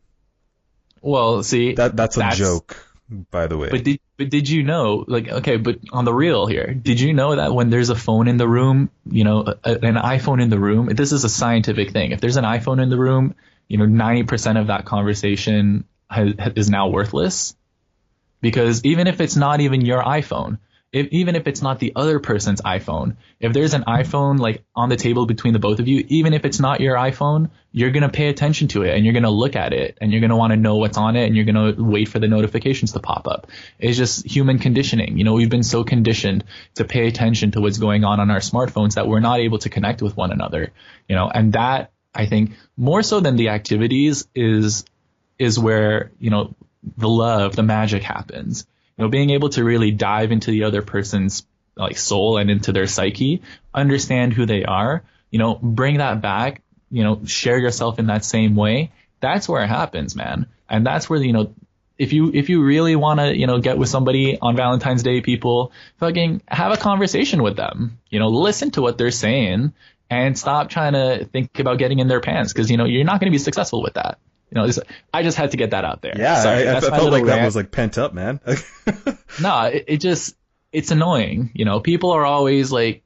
Well, 1.02 1.44
see, 1.44 1.74
That 1.76 1.96
that's 1.96 2.18
a 2.18 2.20
That's- 2.20 2.38
joke, 2.38 2.85
by 3.10 3.48
the 3.48 3.58
way. 3.58 3.70
But 3.70 3.84
did 3.84 4.00
but 4.18 4.30
did 4.30 4.50
you 4.50 4.64
know 4.64 5.06
like 5.08 5.28
okay, 5.30 5.58
but 5.58 5.80
on 5.92 6.06
the 6.06 6.14
real 6.14 6.48
here, 6.48 6.74
did 6.74 7.00
you 7.00 7.14
know 7.14 7.36
that 7.36 7.54
when 7.54 7.70
there's 7.70 7.90
a 7.90 7.96
phone 7.96 8.28
in 8.28 8.38
the 8.38 8.48
room, 8.48 8.90
you 9.10 9.24
know, 9.24 9.42
a, 9.64 9.72
an 9.72 9.96
iPhone 9.96 10.42
in 10.42 10.50
the 10.50 10.60
room, 10.60 10.88
this 10.88 11.12
is 11.12 11.24
a 11.24 11.30
scientific 11.30 11.92
thing. 11.92 12.12
If 12.12 12.22
there's 12.22 12.38
an 12.38 12.46
iPhone 12.46 12.82
in 12.82 12.90
the 12.90 12.98
room, 12.98 13.36
you 13.68 13.78
know, 13.78 13.86
90% 13.86 14.60
of 14.60 14.68
that 14.68 14.86
conversation 14.86 15.86
has, 16.10 16.34
is 16.56 16.70
now 16.70 16.90
worthless 16.90 17.56
because 18.42 18.84
even 18.86 19.08
if 19.08 19.22
it's 19.22 19.36
not 19.36 19.60
even 19.60 19.82
your 19.82 20.04
iPhone, 20.04 20.60
if, 20.96 21.08
even 21.12 21.36
if 21.36 21.46
it's 21.46 21.62
not 21.62 21.80
the 21.80 21.92
other 21.94 22.20
person's 22.20 22.62
iPhone, 22.62 23.18
if 23.42 23.52
there's 23.52 23.74
an 23.74 23.84
iPhone 23.84 24.40
like 24.40 24.64
on 24.78 24.88
the 24.88 24.96
table 24.96 25.26
between 25.26 25.52
the 25.52 25.60
both 25.60 25.80
of 25.80 25.90
you, 25.90 26.06
even 26.08 26.34
if 26.34 26.46
it's 26.46 26.58
not 26.58 26.80
your 26.80 26.96
iPhone, 26.96 27.50
you're 27.74 27.92
going 27.92 28.04
to 28.04 28.10
pay 28.10 28.30
attention 28.30 28.70
to 28.70 28.84
it 28.84 28.96
and 28.96 29.04
you're 29.04 29.12
going 29.12 29.24
to 29.24 29.30
look 29.30 29.58
at 29.58 29.74
it 29.74 29.98
and 30.00 30.14
you're 30.14 30.22
going 30.22 30.30
to 30.30 30.38
want 30.38 30.52
to 30.52 30.58
know 30.58 30.78
what's 30.78 30.98
on 30.98 31.18
it 31.18 31.26
and 31.26 31.36
you're 31.36 31.44
going 31.44 31.76
to 31.76 31.84
wait 31.84 32.08
for 32.08 32.20
the 32.20 32.30
notifications 32.30 32.94
to 32.94 33.02
pop 33.02 33.28
up. 33.28 33.48
It's 33.78 33.98
just 33.98 34.26
human 34.26 34.58
conditioning. 34.58 35.18
You 35.18 35.26
know, 35.26 35.34
we've 35.34 35.50
been 35.50 35.64
so 35.64 35.84
conditioned 35.84 36.46
to 36.76 36.86
pay 36.86 37.08
attention 37.08 37.52
to 37.52 37.60
what's 37.60 37.78
going 37.78 38.06
on 38.06 38.22
on 38.22 38.32
our 38.32 38.40
smartphones 38.40 38.94
that 38.94 39.06
we're 39.06 39.20
not 39.20 39.42
able 39.42 39.58
to 39.60 39.70
connect 39.70 40.02
with 40.02 40.16
one 40.16 40.32
another, 40.32 40.72
you 41.10 41.16
know, 41.16 41.30
and 41.30 41.52
that 41.52 41.92
I 42.14 42.26
think 42.26 42.52
more 42.78 43.04
so 43.04 43.20
than 43.20 43.36
the 43.36 43.50
activities 43.50 44.30
is, 44.34 44.86
is 45.38 45.60
where, 45.60 46.12
you 46.20 46.30
know, 46.30 46.56
the 46.96 47.10
love, 47.10 47.58
the 47.58 47.64
magic 47.64 48.02
happens 48.02 48.66
know, 49.04 49.10
being 49.10 49.32
able 49.32 49.50
to 49.50 49.64
really 49.64 49.92
dive 49.92 50.32
into 50.32 50.52
the 50.52 50.64
other 50.64 50.82
person's 50.82 51.46
like 51.76 51.98
soul 51.98 52.38
and 52.38 52.50
into 52.50 52.72
their 52.72 52.88
psyche, 52.88 53.42
understand 53.74 54.34
who 54.34 54.46
they 54.46 54.64
are, 54.64 55.04
you 55.30 55.40
know, 55.40 55.56
bring 55.56 55.98
that 55.98 56.22
back, 56.22 56.62
you 56.90 57.04
know, 57.04 57.22
share 57.26 57.58
yourself 57.58 58.00
in 58.00 58.08
that 58.08 58.24
same 58.24 58.56
way. 58.56 58.92
That's 59.20 59.50
where 59.50 59.64
it 59.64 59.68
happens, 59.68 60.16
man. 60.16 60.48
And 60.70 60.86
that's 60.86 61.10
where, 61.10 61.22
you 61.22 61.34
know, 61.34 61.54
if 61.98 62.14
you, 62.14 62.32
if 62.34 62.50
you 62.50 62.64
really 62.64 62.96
want 62.96 63.20
to, 63.20 63.36
you 63.36 63.48
know, 63.48 63.60
get 63.60 63.78
with 63.78 63.90
somebody 63.90 64.38
on 64.40 64.56
Valentine's 64.56 65.04
Day, 65.04 65.22
people 65.22 65.72
fucking 66.00 66.42
have 66.48 66.72
a 66.72 66.78
conversation 66.78 67.44
with 67.44 67.56
them, 67.56 68.00
you 68.10 68.20
know, 68.20 68.30
listen 68.30 68.72
to 68.72 68.82
what 68.82 68.98
they're 68.98 69.12
saying 69.12 69.74
and 70.10 70.38
stop 70.38 70.70
trying 70.70 70.94
to 70.94 71.26
think 71.26 71.58
about 71.60 71.78
getting 71.78 72.00
in 72.00 72.08
their 72.08 72.22
pants 72.22 72.54
because, 72.54 72.70
you 72.70 72.78
know, 72.78 72.86
you're 72.86 73.06
not 73.06 73.20
going 73.20 73.32
to 73.32 73.36
be 73.36 73.44
successful 73.44 73.82
with 73.82 73.96
that. 73.96 74.20
You 74.52 74.62
know, 74.62 74.70
I 75.14 75.24
just 75.24 75.38
had 75.38 75.52
to 75.52 75.58
get 75.58 75.72
that 75.72 75.86
out 75.86 76.02
there. 76.02 76.14
Yeah, 76.16 76.42
Sorry, 76.42 76.68
I, 76.68 76.78
I 76.78 76.80
felt 76.80 77.12
like 77.12 77.26
rant. 77.26 77.40
that 77.40 77.46
was 77.46 77.56
like 77.56 77.72
pent 77.72 77.98
up, 77.98 78.14
man. 78.14 78.40
no, 79.42 79.62
it, 79.64 79.86
it 79.88 79.98
just 80.02 80.36
it's 80.72 80.92
annoying. 80.92 81.52
You 81.54 81.66
know, 81.66 81.80
people 81.80 82.12
are 82.12 82.26
always 82.26 82.72
like, 82.72 83.04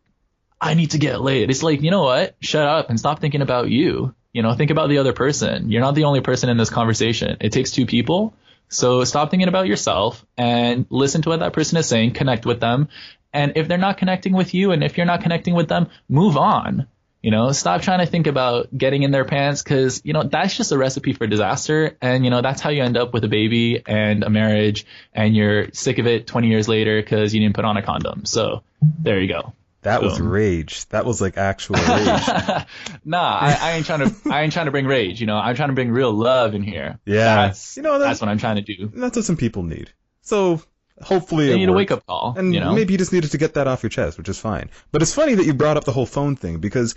I 0.60 0.73
need 0.73 0.91
to 0.91 0.97
get 0.97 1.21
laid. 1.21 1.49
It's 1.49 1.63
like, 1.63 1.82
you 1.82 1.91
know 1.91 2.04
what? 2.04 2.36
Shut 2.41 2.65
up 2.67 2.89
and 2.89 2.99
stop 2.99 3.19
thinking 3.19 3.41
about 3.41 3.69
you. 3.69 4.13
You 4.34 4.43
know, 4.43 4.54
think 4.54 4.71
about 4.71 4.89
the 4.89 4.97
other 4.97 5.13
person. 5.13 5.71
You're 5.71 5.82
not 5.82 5.95
the 5.95 6.04
only 6.04 6.21
person 6.21 6.49
in 6.49 6.58
this 6.58 6.69
conversation. 6.69 7.38
It 7.39 7.52
takes 7.52 7.71
two 7.71 7.86
people. 7.86 8.34
So 8.67 9.04
stop 9.04 9.32
thinking 9.32 9.47
about 9.47 9.67
yourself 9.67 10.25
and 10.38 10.86
listen 10.89 11.21
to 11.23 11.30
what 11.30 11.39
that 11.39 11.54
person 11.54 11.78
is 11.78 11.88
saying, 11.88 12.13
connect 12.13 12.45
with 12.45 12.60
them. 12.60 12.89
And 13.34 13.54
if 13.56 13.67
they're 13.67 13.78
not 13.78 13.97
connecting 13.97 14.34
with 14.34 14.54
you 14.54 14.71
and 14.71 14.84
if 14.84 14.97
you're 14.97 15.06
not 15.06 15.21
connecting 15.21 15.56
with 15.56 15.67
them, 15.67 15.88
move 16.08 16.38
on. 16.38 16.88
You 17.21 17.32
know, 17.32 17.51
stop 17.51 17.82
trying 17.82 17.99
to 17.99 18.05
think 18.05 18.27
about 18.27 18.75
getting 18.75 19.03
in 19.03 19.12
their 19.12 19.25
pants 19.25 19.62
because, 19.62 20.01
you 20.05 20.13
know, 20.13 20.23
that's 20.23 20.55
just 20.55 20.71
a 20.71 20.77
recipe 20.77 21.12
for 21.12 21.27
disaster. 21.27 21.97
And, 22.01 22.23
you 22.23 22.32
know, 22.32 22.41
that's 22.41 22.62
how 22.62 22.69
you 22.69 22.82
end 22.82 22.95
up 22.95 23.13
with 23.13 23.25
a 23.25 23.27
baby 23.27 23.84
and 23.86 24.23
a 24.23 24.29
marriage 24.29 24.86
and 25.13 25.36
you're 25.36 25.69
sick 25.73 25.97
of 25.97 26.08
it 26.08 26.27
20 26.27 26.47
years 26.47 26.69
later 26.69 27.01
because 27.01 27.34
you 27.34 27.41
didn't 27.41 27.55
put 27.55 27.65
on 27.65 27.75
a 27.75 27.82
condom. 27.82 28.25
So 28.25 28.63
there 28.82 29.19
you 29.19 29.27
go. 29.27 29.53
That 29.82 30.01
Boom. 30.01 30.10
was 30.10 30.19
rage. 30.19 30.86
That 30.89 31.05
was 31.05 31.21
like 31.21 31.38
actual 31.38 31.75
rage. 31.88 32.65
nah, 33.05 33.38
I, 33.38 33.58
I, 33.62 33.71
ain't 33.73 33.86
trying 33.86 34.10
to. 34.10 34.15
I 34.29 34.41
ain't 34.41 34.51
trying 34.51 34.65
to 34.65 34.71
bring 34.71 34.86
rage. 34.86 35.21
You 35.21 35.27
know, 35.27 35.38
I'm 35.38 35.55
trying 35.55 35.69
to 35.69 35.75
bring 35.75 35.89
real 35.89 36.12
love 36.12 36.53
in 36.53 36.63
here. 36.63 36.99
Yeah, 37.05 37.47
that's 37.47 37.77
you 37.77 37.84
know 37.84 37.97
that's, 37.97 38.10
that's 38.10 38.21
what 38.21 38.29
I'm 38.29 38.39
trying 38.39 38.58
to 38.58 38.62
do. 38.62 38.91
That's 38.93 39.15
what 39.15 39.23
some 39.23 39.38
people 39.38 39.63
need. 39.63 39.91
So 40.21 40.62
hopefully 41.01 41.47
they 41.47 41.57
need 41.57 41.69
worked. 41.69 41.75
a 41.75 41.77
wake 41.77 41.91
up 41.91 42.05
call. 42.05 42.35
And 42.38 42.53
you 42.53 42.59
know? 42.59 42.73
maybe 42.73 42.93
you 42.93 42.97
just 42.97 43.13
needed 43.13 43.31
to 43.31 43.38
get 43.38 43.53
that 43.55 43.67
off 43.67 43.83
your 43.83 43.89
chest, 43.89 44.17
which 44.17 44.29
is 44.29 44.39
fine. 44.39 44.69
But 44.91 45.01
it's 45.01 45.13
funny 45.13 45.35
that 45.35 45.45
you 45.45 45.53
brought 45.53 45.77
up 45.77 45.83
the 45.83 45.91
whole 45.91 46.05
phone 46.05 46.35
thing 46.35 46.59
because 46.59 46.95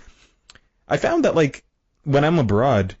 I 0.87 0.97
found 0.97 1.25
that 1.25 1.35
like 1.35 1.63
when 2.03 2.23
I'm 2.23 2.39
abroad, 2.39 2.95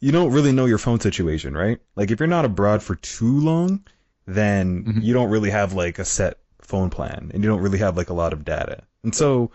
you 0.00 0.12
don't 0.12 0.32
really 0.32 0.52
know 0.52 0.66
your 0.66 0.78
phone 0.78 1.00
situation, 1.00 1.56
right? 1.56 1.78
Like 1.96 2.10
if 2.10 2.20
you're 2.20 2.26
not 2.26 2.44
abroad 2.44 2.82
for 2.82 2.94
too 2.94 3.40
long, 3.40 3.84
then 4.26 4.84
mm-hmm. 4.84 5.00
you 5.00 5.14
don't 5.14 5.30
really 5.30 5.50
have 5.50 5.72
like 5.72 5.98
a 5.98 6.04
set 6.04 6.38
phone 6.60 6.90
plan 6.90 7.30
and 7.32 7.42
you 7.42 7.48
don't 7.48 7.62
really 7.62 7.78
have 7.78 7.96
like 7.96 8.10
a 8.10 8.14
lot 8.14 8.32
of 8.32 8.44
data. 8.44 8.82
And 9.02 9.14
so 9.14 9.50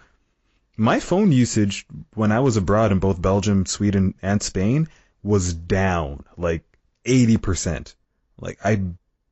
my 0.76 1.00
phone 1.00 1.32
usage 1.32 1.86
when 2.16 2.32
I 2.32 2.40
was 2.40 2.58
abroad 2.58 2.92
in 2.92 3.00
both 3.00 3.22
Belgium, 3.22 3.66
Sweden, 3.66 4.16
and 4.22 4.42
Spain 4.42 4.90
was 5.22 5.54
down 5.54 6.26
like 6.38 6.64
80%. 7.06 7.94
Like 8.40 8.60
I 8.64 8.82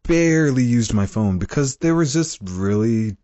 barely 0.03 0.63
used 0.63 0.93
my 0.93 1.05
phone 1.05 1.39
because 1.39 1.77
there 1.77 1.95
was 1.95 2.13
just 2.13 2.39
really 2.41 3.17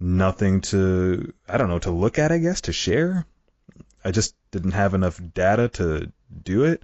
nothing 0.00 0.60
to, 0.60 1.32
I 1.48 1.56
don't 1.56 1.68
know, 1.68 1.78
to 1.80 1.90
look 1.90 2.18
at, 2.18 2.32
I 2.32 2.38
guess, 2.38 2.62
to 2.62 2.72
share. 2.72 3.26
I 4.04 4.10
just 4.10 4.34
didn't 4.50 4.72
have 4.72 4.94
enough 4.94 5.20
data 5.34 5.68
to 5.68 6.12
do 6.42 6.64
it. 6.64 6.82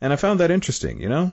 And 0.00 0.12
I 0.12 0.16
found 0.16 0.40
that 0.40 0.50
interesting, 0.50 1.00
you 1.00 1.08
know? 1.08 1.32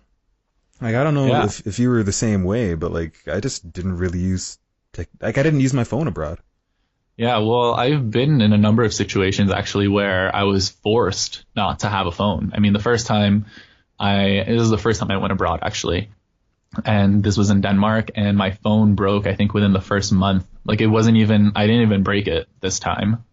Like, 0.81 0.95
I 0.95 1.03
don't 1.03 1.13
know 1.13 1.27
yeah. 1.27 1.45
if, 1.45 1.65
if 1.65 1.79
you 1.79 1.89
were 1.89 2.03
the 2.03 2.11
same 2.11 2.43
way, 2.43 2.75
but 2.75 2.91
like, 2.91 3.27
I 3.27 3.39
just 3.39 3.71
didn't 3.71 3.97
really 3.97 4.19
use, 4.19 4.57
tech, 4.93 5.07
like, 5.21 5.37
I 5.37 5.43
didn't 5.43 5.61
use 5.61 5.73
my 5.73 5.83
phone 5.83 6.07
abroad. 6.07 6.39
Yeah, 7.17 7.37
well, 7.37 7.73
I've 7.73 8.11
been 8.11 8.41
in 8.41 8.51
a 8.51 8.57
number 8.57 8.83
of 8.83 8.93
situations 8.93 9.49
actually 9.51 9.87
where 9.87 10.35
I 10.35 10.43
was 10.43 10.69
forced 10.69 11.45
not 11.55 11.79
to 11.79 11.89
have 11.89 12.07
a 12.07 12.11
phone. 12.11 12.51
I 12.53 12.59
mean, 12.59 12.73
the 12.73 12.79
first 12.79 13.07
time 13.07 13.45
I, 13.97 14.43
this 14.45 14.61
is 14.61 14.69
the 14.69 14.77
first 14.77 14.99
time 14.99 15.11
I 15.11 15.17
went 15.17 15.31
abroad 15.31 15.59
actually. 15.63 16.09
And 16.85 17.23
this 17.23 17.37
was 17.37 17.49
in 17.49 17.61
Denmark 17.61 18.11
and 18.15 18.37
my 18.37 18.51
phone 18.51 18.95
broke, 18.95 19.27
I 19.27 19.35
think 19.35 19.53
within 19.53 19.73
the 19.73 19.81
first 19.81 20.11
month. 20.11 20.47
Like 20.65 20.81
it 20.81 20.87
wasn't 20.87 21.17
even, 21.17 21.53
I 21.55 21.67
didn't 21.67 21.83
even 21.83 22.03
break 22.03 22.27
it 22.27 22.47
this 22.59 22.79
time. 22.79 23.23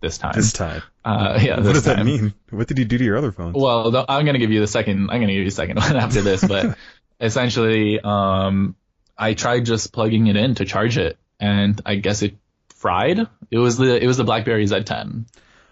This 0.00 0.18
time. 0.18 0.32
This 0.34 0.52
time. 0.52 0.82
Uh, 1.04 1.38
yeah. 1.42 1.56
What 1.56 1.74
does 1.74 1.84
time. 1.84 1.98
that 1.98 2.04
mean? 2.04 2.34
What 2.50 2.68
did 2.68 2.78
you 2.78 2.84
do 2.84 2.98
to 2.98 3.04
your 3.04 3.16
other 3.16 3.32
phone? 3.32 3.52
Well, 3.52 4.04
I'm 4.08 4.24
going 4.24 4.34
to 4.34 4.40
give 4.40 4.50
you 4.50 4.60
the 4.60 4.66
second, 4.66 5.10
I'm 5.10 5.18
going 5.18 5.28
to 5.28 5.34
give 5.34 5.44
you 5.44 5.50
the 5.50 5.50
second 5.50 5.76
one 5.78 5.96
after 5.96 6.22
this, 6.22 6.44
but 6.44 6.76
essentially, 7.20 8.00
um, 8.00 8.76
I 9.16 9.34
tried 9.34 9.64
just 9.64 9.92
plugging 9.92 10.26
it 10.26 10.36
in 10.36 10.54
to 10.56 10.64
charge 10.64 10.98
it 10.98 11.18
and 11.38 11.80
I 11.84 11.96
guess 11.96 12.22
it 12.22 12.36
fried. 12.76 13.18
It 13.50 13.58
was 13.58 13.76
the 13.76 14.02
it 14.02 14.06
was 14.06 14.16
the 14.16 14.24
BlackBerry 14.24 14.64
Z10. 14.64 15.24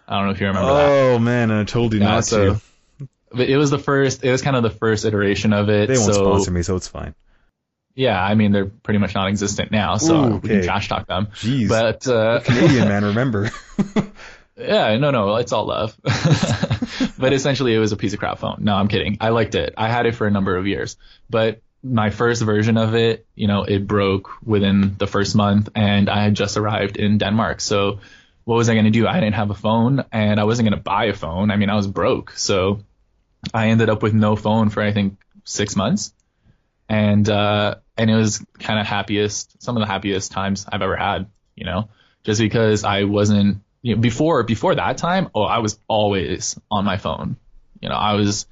I 0.06 0.16
don't 0.16 0.26
know 0.26 0.32
if 0.32 0.40
you 0.40 0.46
remember 0.48 0.70
oh, 0.70 0.74
that. 0.74 1.14
Oh 1.14 1.18
man, 1.18 1.50
I 1.50 1.64
told 1.64 1.92
you 1.94 2.00
yeah, 2.00 2.06
not 2.06 2.24
so, 2.24 2.54
to. 2.54 2.60
But 3.30 3.48
it 3.48 3.56
was 3.56 3.70
the 3.70 3.78
first. 3.78 4.24
It 4.24 4.30
was 4.30 4.42
kind 4.42 4.56
of 4.56 4.62
the 4.62 4.70
first 4.70 5.04
iteration 5.04 5.52
of 5.52 5.68
it. 5.68 5.88
They 5.88 5.96
won't 5.96 6.14
so, 6.14 6.24
sponsor 6.24 6.50
me, 6.50 6.62
so 6.62 6.76
it's 6.76 6.88
fine. 6.88 7.14
Yeah, 7.94 8.22
I 8.22 8.34
mean 8.34 8.52
they're 8.52 8.66
pretty 8.66 8.98
much 8.98 9.14
non-existent 9.14 9.70
now, 9.70 9.96
so 9.96 10.14
Ooh, 10.14 10.24
okay. 10.34 10.38
we 10.42 10.48
can 10.48 10.62
trash 10.62 10.88
talk 10.88 11.06
them. 11.06 11.26
Jeez, 11.34 11.68
but 11.68 12.06
uh, 12.06 12.40
Canadian 12.40 12.88
man, 12.88 13.04
remember? 13.04 13.50
yeah, 14.56 14.96
no, 14.96 15.10
no, 15.10 15.36
it's 15.36 15.52
all 15.52 15.66
love. 15.66 15.96
but 17.18 17.32
essentially, 17.32 17.74
it 17.74 17.78
was 17.78 17.92
a 17.92 17.96
piece 17.96 18.12
of 18.12 18.18
crap 18.18 18.38
phone. 18.38 18.58
No, 18.60 18.74
I'm 18.74 18.88
kidding. 18.88 19.18
I 19.20 19.30
liked 19.30 19.54
it. 19.54 19.74
I 19.76 19.88
had 19.88 20.06
it 20.06 20.14
for 20.14 20.26
a 20.26 20.30
number 20.30 20.56
of 20.56 20.66
years, 20.66 20.96
but 21.28 21.62
my 21.82 22.10
first 22.10 22.42
version 22.42 22.76
of 22.76 22.94
it, 22.94 23.26
you 23.34 23.48
know, 23.48 23.64
it 23.64 23.86
broke 23.86 24.30
within 24.42 24.96
the 24.98 25.06
first 25.06 25.34
month 25.34 25.70
and 25.74 26.10
I 26.10 26.22
had 26.24 26.34
just 26.34 26.56
arrived 26.56 26.96
in 26.96 27.18
Denmark. 27.18 27.60
So 27.60 28.00
what 28.44 28.56
was 28.56 28.68
I 28.68 28.74
going 28.74 28.84
to 28.84 28.90
do? 28.90 29.06
I 29.06 29.14
didn't 29.14 29.34
have 29.34 29.50
a 29.50 29.54
phone 29.54 30.04
and 30.12 30.38
I 30.38 30.44
wasn't 30.44 30.68
going 30.68 30.78
to 30.78 30.82
buy 30.82 31.06
a 31.06 31.14
phone. 31.14 31.50
I 31.50 31.56
mean, 31.56 31.70
I 31.70 31.76
was 31.76 31.86
broke. 31.86 32.32
So 32.32 32.80
I 33.52 33.68
ended 33.68 33.88
up 33.88 34.02
with 34.02 34.14
no 34.14 34.36
phone 34.36 34.70
for 34.70 34.82
I 34.82 34.92
think 34.92 35.18
six 35.44 35.76
months. 35.76 36.12
And, 36.88 37.28
uh, 37.28 37.76
and 37.96 38.10
it 38.10 38.16
was 38.16 38.44
kind 38.58 38.80
of 38.80 38.86
happiest, 38.86 39.62
some 39.62 39.76
of 39.76 39.80
the 39.80 39.86
happiest 39.86 40.32
times 40.32 40.66
I've 40.70 40.82
ever 40.82 40.96
had, 40.96 41.26
you 41.54 41.64
know, 41.64 41.88
just 42.24 42.40
because 42.40 42.82
I 42.82 43.04
wasn't, 43.04 43.62
you 43.80 43.94
know, 43.94 44.00
before, 44.00 44.42
before 44.42 44.74
that 44.74 44.98
time, 44.98 45.28
oh, 45.34 45.42
I 45.42 45.58
was 45.58 45.78
always 45.86 46.58
on 46.68 46.84
my 46.84 46.96
phone. 46.96 47.36
You 47.80 47.88
know, 47.88 47.94
I 47.94 48.14
was, 48.14 48.46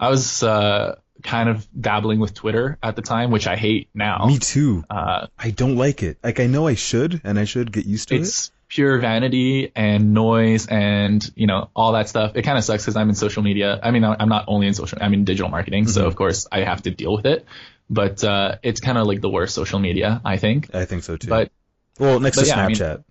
I 0.00 0.08
was, 0.08 0.42
uh, 0.42 0.96
kind 1.22 1.48
of 1.48 1.66
dabbling 1.78 2.18
with 2.18 2.34
Twitter 2.34 2.78
at 2.82 2.96
the 2.96 3.02
time, 3.02 3.30
which 3.30 3.46
I 3.46 3.56
hate 3.56 3.88
now. 3.94 4.26
Me 4.26 4.38
too. 4.38 4.84
Uh, 4.90 5.28
I 5.38 5.50
don't 5.50 5.76
like 5.76 6.02
it. 6.02 6.18
Like 6.22 6.40
I 6.40 6.46
know 6.46 6.66
I 6.66 6.74
should, 6.74 7.20
and 7.24 7.38
I 7.38 7.44
should 7.44 7.72
get 7.72 7.86
used 7.86 8.08
to 8.08 8.16
it's 8.16 8.48
it. 8.48 8.52
Pure 8.72 9.00
vanity 9.00 9.70
and 9.76 10.14
noise, 10.14 10.66
and 10.66 11.30
you 11.36 11.46
know 11.46 11.68
all 11.76 11.92
that 11.92 12.08
stuff. 12.08 12.36
It 12.36 12.42
kind 12.42 12.56
of 12.56 12.64
sucks 12.64 12.82
because 12.82 12.96
I'm 12.96 13.10
in 13.10 13.14
social 13.14 13.42
media. 13.42 13.78
I 13.82 13.90
mean, 13.90 14.02
I'm 14.02 14.30
not 14.30 14.46
only 14.48 14.66
in 14.66 14.72
social. 14.72 14.96
I'm 14.98 15.12
in 15.12 15.24
digital 15.26 15.50
marketing, 15.50 15.84
mm-hmm. 15.84 15.92
so 15.92 16.06
of 16.06 16.16
course 16.16 16.46
I 16.50 16.60
have 16.60 16.80
to 16.82 16.90
deal 16.90 17.12
with 17.14 17.26
it. 17.26 17.44
But 17.90 18.24
uh, 18.24 18.56
it's 18.62 18.80
kind 18.80 18.96
of 18.96 19.06
like 19.06 19.20
the 19.20 19.28
worst 19.28 19.54
social 19.54 19.78
media, 19.78 20.22
I 20.24 20.38
think. 20.38 20.74
I 20.74 20.86
think 20.86 21.02
so 21.02 21.18
too. 21.18 21.28
But 21.28 21.52
well, 21.98 22.18
next 22.18 22.36
but 22.36 22.42
to 22.44 22.48
yeah, 22.48 22.66
Snapchat. 22.66 22.90
I 22.90 22.94
mean, 22.94 23.04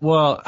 well, 0.00 0.42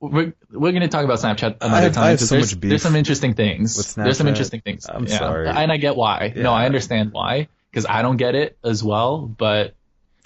we're, 0.00 0.32
we're 0.50 0.72
going 0.72 0.80
to 0.80 0.88
talk 0.88 1.04
about 1.04 1.18
Snapchat 1.18 1.58
another 1.60 1.90
time 1.90 2.14
because 2.14 2.28
so 2.28 2.36
there's, 2.36 2.56
there's 2.56 2.82
some 2.82 2.96
interesting 2.96 3.34
things. 3.34 3.94
There's 3.94 4.18
some 4.18 4.28
interesting 4.28 4.60
things. 4.62 4.86
I'm 4.88 5.06
yeah. 5.06 5.18
sorry. 5.18 5.48
And 5.48 5.70
I 5.70 5.76
get 5.76 5.96
why. 5.96 6.32
Yeah. 6.34 6.42
No, 6.42 6.52
I 6.52 6.66
understand 6.66 7.12
why 7.12 7.48
because 7.70 7.86
I 7.86 8.02
don't 8.02 8.16
get 8.16 8.34
it 8.34 8.58
as 8.64 8.82
well, 8.82 9.18
but 9.18 9.74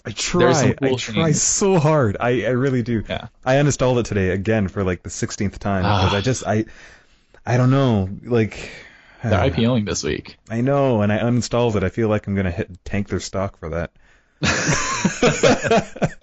I 0.05 0.11
try. 0.13 0.73
Cool 0.73 0.95
I 0.95 0.95
try 0.95 1.25
things. 1.25 1.43
so 1.43 1.79
hard. 1.79 2.17
I, 2.19 2.45
I 2.45 2.51
really 2.51 2.83
do. 2.83 3.03
Yeah. 3.09 3.29
I 3.45 3.57
uninstalled 3.57 4.01
it 4.01 4.07
today 4.07 4.31
again 4.31 4.69
for 4.69 4.83
like 4.85 5.03
the 5.03 5.11
16th 5.11 5.59
time 5.59 5.83
because 5.83 6.15
I 6.15 6.21
just 6.21 6.47
I 6.47 6.65
I 7.45 7.57
don't 7.57 7.71
know 7.71 8.09
like 8.25 8.71
they're 9.23 9.35
uh, 9.35 9.49
IPOing 9.49 9.87
this 9.87 10.03
week. 10.03 10.37
I 10.49 10.63
know, 10.63 11.03
and 11.03 11.13
I 11.13 11.19
uninstalled 11.19 11.77
it. 11.77 11.85
I 11.85 11.91
feel 11.91 12.09
like 12.09 12.27
I'm 12.27 12.35
gonna 12.35 12.51
hit 12.51 12.85
tank 12.85 13.09
their 13.09 13.21
stock 13.21 13.59
for 13.59 13.71
that. 13.71 13.93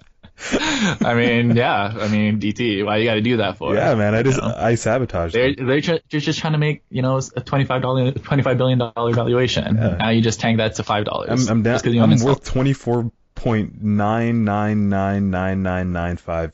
I 1.00 1.14
mean, 1.14 1.56
yeah. 1.56 1.92
I 1.98 2.08
mean, 2.08 2.40
DT. 2.40 2.84
Why 2.84 2.98
you 2.98 3.04
got 3.04 3.14
to 3.14 3.20
do 3.20 3.38
that 3.38 3.58
for? 3.58 3.74
Yeah, 3.74 3.94
man. 3.96 4.14
I 4.14 4.22
just 4.22 4.40
know? 4.40 4.54
I 4.56 4.76
sabotage. 4.76 5.32
They're 5.32 5.54
they're, 5.54 5.80
tr- 5.80 5.96
they're, 6.10 6.20
just 6.20 6.38
trying 6.38 6.52
to 6.52 6.58
make 6.58 6.82
you 6.90 7.02
know 7.02 7.20
a 7.36 7.40
twenty 7.40 7.64
five 7.64 7.82
dollar 7.82 8.12
twenty 8.12 8.42
five 8.42 8.56
billion 8.56 8.78
dollar 8.78 9.12
valuation. 9.12 9.76
Yeah. 9.76 9.96
Now 9.96 10.10
you 10.10 10.20
just 10.20 10.40
tank 10.40 10.58
that 10.58 10.76
to 10.76 10.84
five 10.84 11.04
dollars. 11.04 11.48
I'm, 11.48 11.58
I'm 11.58 11.62
down. 11.62 11.80
I'm 11.84 12.20
worth 12.20 12.44
twenty 12.44 12.72
four 12.72 13.10
point 13.38 13.80
nine 13.82 14.44
nine 14.44 14.88
nine 14.88 15.30
nine 15.30 15.62
nine 15.62 15.92
nine 15.92 16.16
five. 16.16 16.52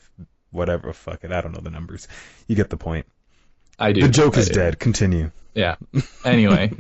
Whatever. 0.50 0.92
Fuck 0.92 1.24
it. 1.24 1.32
I 1.32 1.40
don't 1.40 1.52
know 1.52 1.60
the 1.60 1.70
numbers. 1.70 2.06
You 2.46 2.54
get 2.54 2.70
the 2.70 2.76
point. 2.76 3.06
I 3.78 3.92
do. 3.92 4.02
The 4.02 4.08
joke 4.08 4.36
I 4.36 4.40
is 4.40 4.48
do. 4.48 4.54
dead. 4.54 4.78
Continue. 4.78 5.30
Yeah. 5.54 5.76
Anyway. 6.24 6.72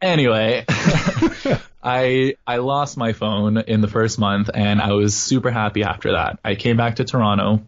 anyway. 0.00 0.64
I 1.82 2.36
I 2.46 2.56
lost 2.58 2.96
my 2.96 3.12
phone 3.12 3.58
in 3.58 3.80
the 3.80 3.88
first 3.88 4.18
month 4.18 4.50
and 4.54 4.80
I 4.80 4.92
was 4.92 5.14
super 5.16 5.50
happy 5.50 5.82
after 5.82 6.12
that. 6.12 6.38
I 6.44 6.54
came 6.54 6.76
back 6.76 6.96
to 6.96 7.04
Toronto, 7.04 7.64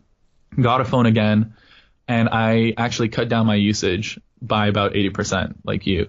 got 0.60 0.80
a 0.80 0.84
phone 0.84 1.06
again, 1.06 1.54
and 2.06 2.28
I 2.30 2.74
actually 2.76 3.08
cut 3.08 3.28
down 3.28 3.46
my 3.46 3.56
usage 3.56 4.20
by 4.40 4.68
about 4.68 4.92
80% 4.92 5.54
like 5.64 5.86
you. 5.86 6.08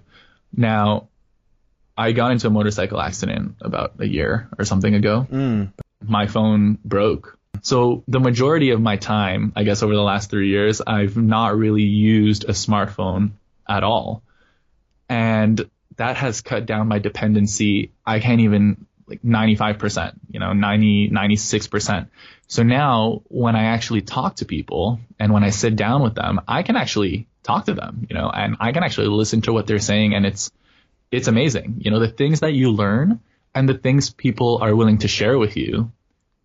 Now, 0.56 1.10
I 1.98 2.12
got 2.12 2.32
into 2.32 2.48
a 2.48 2.50
motorcycle 2.50 3.00
accident 3.00 3.56
about 3.62 3.94
a 4.00 4.06
year 4.06 4.50
or 4.58 4.66
something 4.66 4.94
ago. 4.94 5.28
Mm. 5.32 5.72
My 6.06 6.28
phone 6.28 6.78
broke. 6.84 7.38
So 7.62 8.04
the 8.08 8.20
majority 8.20 8.72
of 8.72 8.82
my 8.82 8.98
time, 8.98 9.54
I 9.56 9.64
guess 9.64 9.82
over 9.82 9.96
the 9.96 10.02
last 10.02 10.30
3 10.30 10.50
years, 10.50 10.82
I've 10.86 11.18
not 11.18 11.56
really 11.58 11.84
used 11.84 12.44
a 12.44 12.52
smartphone 12.52 13.32
at 13.68 13.84
all. 13.84 14.24
And 15.08 15.70
that 15.96 16.18
has 16.18 16.42
cut 16.42 16.66
down 16.66 16.88
my 16.88 17.00
dependency. 17.00 17.92
I 18.06 18.20
can't 18.20 18.42
even 18.42 18.86
like 19.08 19.22
95%, 19.22 20.14
you 20.32 20.40
know, 20.40 20.54
90, 20.54 21.10
96%. 21.12 22.08
So 22.48 22.64
now 22.64 23.22
when 23.30 23.56
I 23.56 23.66
actually 23.66 24.02
talk 24.02 24.38
to 24.38 24.46
people 24.46 25.00
and 25.20 25.32
when 25.32 25.44
I 25.44 25.52
sit 25.52 25.76
down 25.76 26.04
with 26.04 26.16
them, 26.16 26.42
I 26.48 26.64
can 26.64 26.76
actually 26.76 27.28
talk 27.44 27.66
to 27.66 27.74
them, 27.74 28.06
you 28.10 28.16
know, 28.16 28.30
and 28.30 28.58
I 28.60 28.72
can 28.72 28.84
actually 28.84 29.08
listen 29.08 29.42
to 29.42 29.54
what 29.54 29.68
they're 29.68 29.80
saying 29.80 30.14
and 30.14 30.26
it's 30.26 30.52
it's 31.16 31.28
amazing. 31.28 31.76
You 31.80 31.92
know, 31.92 32.00
the 32.00 32.08
things 32.08 32.42
that 32.42 32.54
you 32.54 32.72
learn 32.72 33.20
and 33.54 33.68
the 33.70 33.78
things 33.78 34.10
people 34.10 34.60
are 34.62 34.76
willing 34.76 35.00
to 35.00 35.08
share 35.08 35.38
with 35.38 35.56
you 35.56 35.92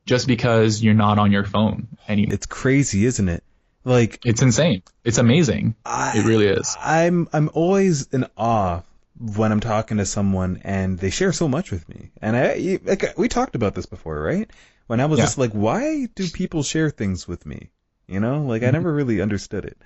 just 0.06 0.26
because 0.26 0.82
you're 0.82 0.94
not 0.94 1.18
on 1.18 1.32
your 1.32 1.44
phone 1.44 1.88
anymore. 2.08 2.34
It's 2.34 2.46
crazy, 2.46 3.04
isn't 3.04 3.28
it? 3.28 3.44
Like 3.84 4.20
it's 4.24 4.42
insane. 4.42 4.82
It's 5.04 5.18
amazing. 5.18 5.74
I, 5.84 6.18
it 6.18 6.24
really 6.24 6.46
is. 6.46 6.76
I'm 6.80 7.28
I'm 7.32 7.50
always 7.54 8.08
in 8.08 8.26
awe 8.36 8.82
when 9.18 9.52
I'm 9.52 9.60
talking 9.60 9.98
to 9.98 10.06
someone 10.06 10.60
and 10.64 10.98
they 10.98 11.10
share 11.10 11.32
so 11.32 11.48
much 11.48 11.70
with 11.70 11.88
me. 11.88 12.10
And 12.20 12.36
I 12.36 12.78
like 12.84 13.16
we 13.16 13.28
talked 13.28 13.54
about 13.54 13.74
this 13.74 13.86
before, 13.86 14.20
right? 14.20 14.50
When 14.86 15.00
I 15.00 15.06
was 15.06 15.18
yeah. 15.18 15.24
just 15.26 15.38
like, 15.38 15.52
why 15.52 16.06
do 16.14 16.28
people 16.28 16.62
share 16.62 16.90
things 16.90 17.26
with 17.26 17.46
me? 17.46 17.70
You 18.06 18.20
know, 18.20 18.42
like 18.42 18.62
I 18.62 18.66
mm-hmm. 18.66 18.74
never 18.74 18.92
really 18.92 19.20
understood 19.20 19.64
it. 19.64 19.78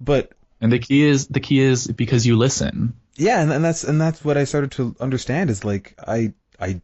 But 0.00 0.32
and 0.60 0.72
the 0.72 0.78
key 0.78 1.04
is 1.04 1.28
the 1.28 1.40
key 1.40 1.60
is 1.60 1.86
because 1.86 2.26
you 2.26 2.36
listen. 2.36 2.94
Yeah, 3.20 3.40
and, 3.40 3.52
and 3.52 3.64
that's 3.64 3.84
and 3.84 4.00
that's 4.00 4.24
what 4.24 4.36
I 4.36 4.44
started 4.44 4.72
to 4.72 4.96
understand 5.00 5.50
is 5.50 5.64
like 5.64 5.94
I 6.06 6.32
I 6.58 6.80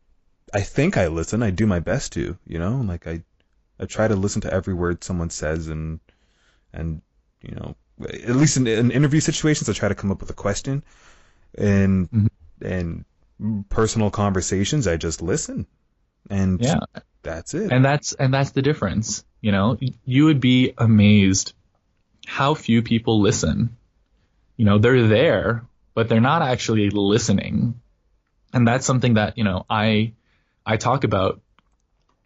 I 0.53 0.61
think 0.61 0.97
I 0.97 1.09
listen. 1.09 1.43
I 1.43 1.51
do 1.51 1.66
my 1.66 1.80
best 1.80 2.12
to, 2.12 2.39
you 2.47 2.59
know, 2.59 2.82
like 2.87 3.07
I 3.07 3.22
I 3.80 3.87
try 3.87 4.09
to 4.09 4.16
listen 4.16 4.43
to 4.43 4.53
every 4.53 4.74
word 4.74 5.03
someone 5.03 5.30
says 5.30 5.68
and 5.68 6.01
and 6.72 7.03
you 7.43 7.55
know 7.55 7.76
at 8.01 8.37
least 8.37 8.57
in, 8.57 8.66
in 8.66 8.91
interview 8.91 9.20
situations 9.20 9.68
I 9.68 9.72
try 9.72 9.89
to 9.89 9.95
come 9.95 10.11
up 10.11 10.20
with 10.20 10.30
a 10.30 10.34
question. 10.34 10.82
And 11.57 12.11
mm-hmm. 12.11 12.26
and 12.66 13.05
personal 13.68 14.11
conversations 14.11 14.87
I 14.87 14.97
just 14.97 15.22
listen. 15.22 15.66
And 16.28 16.61
yeah. 16.61 16.80
that's 17.22 17.55
it. 17.55 17.72
And 17.72 17.84
that's 17.84 18.12
and 18.12 18.32
that's 18.32 18.51
the 18.51 18.62
difference 18.62 19.24
you 19.47 19.53
know? 19.53 19.78
You 20.05 20.24
would 20.24 20.41
be 20.41 20.72
amazed 20.76 21.53
how 22.26 22.55
few 22.55 22.82
people 22.82 23.20
listen. 23.20 23.76
You 24.57 24.64
know 24.64 24.78
they're 24.78 25.07
there 25.07 25.64
but 25.97 26.11
they're 26.11 26.21
not 26.21 26.43
actually 26.43 26.91
listening. 26.91 27.81
And 28.53 28.69
that's 28.69 28.87
something 28.87 29.15
that 29.15 29.37
you 29.39 29.45
know 29.45 29.65
I 29.69 30.13
I 30.65 30.77
talk 30.77 31.03
about 31.03 31.41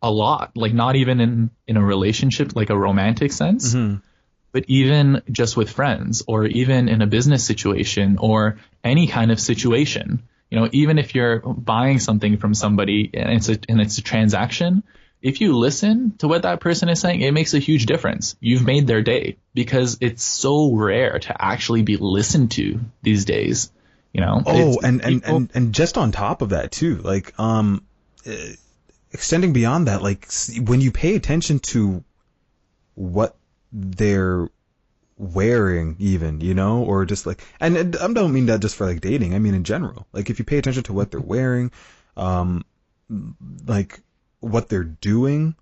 a 0.02 0.10
lot 0.10 0.52
like 0.56 0.74
not 0.74 0.96
even 0.96 1.20
in 1.20 1.50
in 1.66 1.76
a 1.76 1.84
relationship 1.84 2.56
like 2.56 2.70
a 2.70 2.76
romantic 2.76 3.32
sense 3.32 3.74
mm-hmm. 3.74 3.96
but 4.50 4.64
even 4.66 5.22
just 5.30 5.56
with 5.56 5.70
friends 5.70 6.22
or 6.26 6.46
even 6.46 6.88
in 6.88 7.02
a 7.02 7.06
business 7.06 7.44
situation 7.44 8.16
or 8.18 8.58
any 8.82 9.06
kind 9.06 9.30
of 9.30 9.38
situation, 9.38 10.22
you 10.50 10.58
know, 10.58 10.68
even 10.72 10.98
if 10.98 11.14
you're 11.14 11.40
buying 11.40 11.98
something 11.98 12.38
from 12.38 12.54
somebody 12.54 13.10
and 13.12 13.30
it's 13.30 13.48
a, 13.50 13.58
and 13.68 13.80
it's 13.80 13.98
a 13.98 14.02
transaction, 14.02 14.82
if 15.22 15.40
you 15.40 15.56
listen 15.56 16.16
to 16.18 16.28
what 16.28 16.42
that 16.42 16.60
person 16.60 16.88
is 16.88 17.00
saying, 17.00 17.20
it 17.20 17.32
makes 17.32 17.54
a 17.54 17.58
huge 17.58 17.86
difference. 17.86 18.36
You've 18.40 18.64
made 18.64 18.86
their 18.86 19.02
day 19.02 19.36
because 19.54 19.98
it's 20.00 20.22
so 20.22 20.72
rare 20.72 21.18
to 21.18 21.44
actually 21.44 21.82
be 21.82 21.96
listened 21.96 22.52
to 22.52 22.80
these 23.02 23.24
days. 23.24 23.70
You 24.12 24.22
know. 24.22 24.42
Oh, 24.44 24.80
and, 24.82 25.04
and, 25.04 25.24
and, 25.24 25.50
and 25.54 25.74
just 25.74 25.96
on 25.96 26.10
top 26.10 26.42
of 26.42 26.50
that 26.50 26.72
too, 26.72 26.96
like, 26.96 27.38
um, 27.38 27.84
uh, 28.26 28.32
extending 29.12 29.52
beyond 29.52 29.88
that, 29.88 30.02
like 30.02 30.28
when 30.58 30.80
you 30.80 30.90
pay 30.90 31.14
attention 31.14 31.58
to 31.58 32.02
what 32.94 33.36
they're 33.72 34.48
wearing 35.16 35.96
even, 35.98 36.40
you 36.40 36.54
know, 36.54 36.82
or 36.82 37.04
just 37.04 37.26
like, 37.26 37.42
and, 37.60 37.76
and, 37.76 37.96
I 37.96 38.12
don't 38.12 38.32
mean 38.32 38.46
that 38.46 38.60
just 38.60 38.76
for 38.76 38.86
like 38.86 39.00
dating. 39.00 39.34
I 39.34 39.38
mean 39.38 39.54
in 39.54 39.64
general. 39.64 40.06
Like 40.12 40.30
if 40.30 40.38
you 40.38 40.44
pay 40.44 40.58
attention 40.58 40.82
to 40.84 40.92
what 40.92 41.10
they're 41.10 41.20
wearing, 41.20 41.70
um, 42.16 42.64
like 43.66 44.00
what 44.40 44.68
they're 44.68 44.84
doing, 44.84 45.54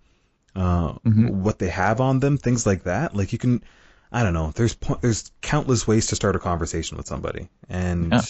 uh, 0.54 0.92
mm-hmm. 0.92 1.42
what 1.42 1.58
they 1.58 1.68
have 1.68 2.00
on 2.00 2.20
them, 2.20 2.38
things 2.38 2.66
like 2.66 2.84
that. 2.84 3.14
Like 3.14 3.32
you 3.32 3.38
can, 3.38 3.62
I 4.10 4.22
don't 4.22 4.34
know. 4.34 4.52
There's 4.54 4.76
there's 5.00 5.30
countless 5.40 5.86
ways 5.86 6.06
to 6.08 6.16
start 6.16 6.36
a 6.36 6.38
conversation 6.38 6.96
with 6.96 7.06
somebody, 7.06 7.48
and 7.68 8.12
yeah. 8.12 8.22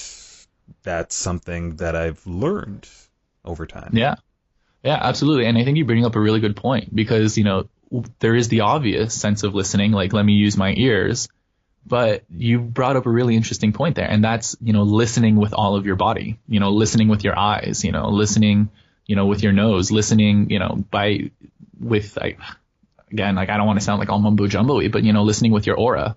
that's 0.82 1.14
something 1.14 1.76
that 1.76 1.94
I've 1.94 2.26
learned 2.26 2.88
over 3.44 3.66
time. 3.66 3.90
Yeah, 3.92 4.16
yeah, 4.82 4.99
absolutely. 5.01 5.46
And 5.46 5.57
I 5.57 5.64
think 5.64 5.76
you 5.76 5.84
bring 5.84 6.05
up 6.05 6.16
a 6.16 6.20
really 6.20 6.40
good 6.40 6.57
point 6.57 6.94
because 6.94 7.38
you 7.38 7.44
know 7.44 7.68
there 8.18 8.34
is 8.34 8.49
the 8.49 8.61
obvious 8.61 9.14
sense 9.14 9.42
of 9.42 9.55
listening, 9.55 9.92
like 9.92 10.12
let 10.12 10.24
me 10.24 10.34
use 10.34 10.57
my 10.57 10.74
ears. 10.76 11.28
But 11.86 12.24
you 12.28 12.59
brought 12.59 12.96
up 12.96 13.07
a 13.07 13.11
really 13.11 13.34
interesting 13.34 13.72
point 13.72 13.96
there, 13.96 14.11
and 14.11 14.22
that's 14.22 14.57
you 14.61 14.72
know 14.72 14.82
listening 14.82 15.36
with 15.36 15.55
all 15.55 15.76
of 15.76 15.86
your 15.86 15.96
body, 15.96 16.38
you 16.46 16.61
know 16.61 16.70
listening 16.70 17.09
with 17.09 17.24
your 17.24 17.38
eyes, 17.38 17.84
you 17.84 17.92
know 17.92 18.09
listening, 18.11 18.70
you 19.09 19.16
know 19.16 19.26
with 19.26 19.42
your 19.42 19.52
nose, 19.52 19.90
listening, 19.90 20.50
you 20.50 20.61
know 20.61 20.76
by 20.90 21.30
with 21.80 22.16
like 22.16 22.38
again 23.11 23.34
like 23.34 23.48
I 23.48 23.56
don't 23.56 23.66
want 23.66 23.80
to 23.80 23.84
sound 23.84 23.98
like 23.98 24.09
all 24.09 24.20
mumbo 24.20 24.46
jumbo 24.46 24.88
but 24.88 25.02
you 25.02 25.12
know 25.12 25.24
listening 25.24 25.50
with 25.50 25.66
your 25.66 25.76
aura. 25.76 26.16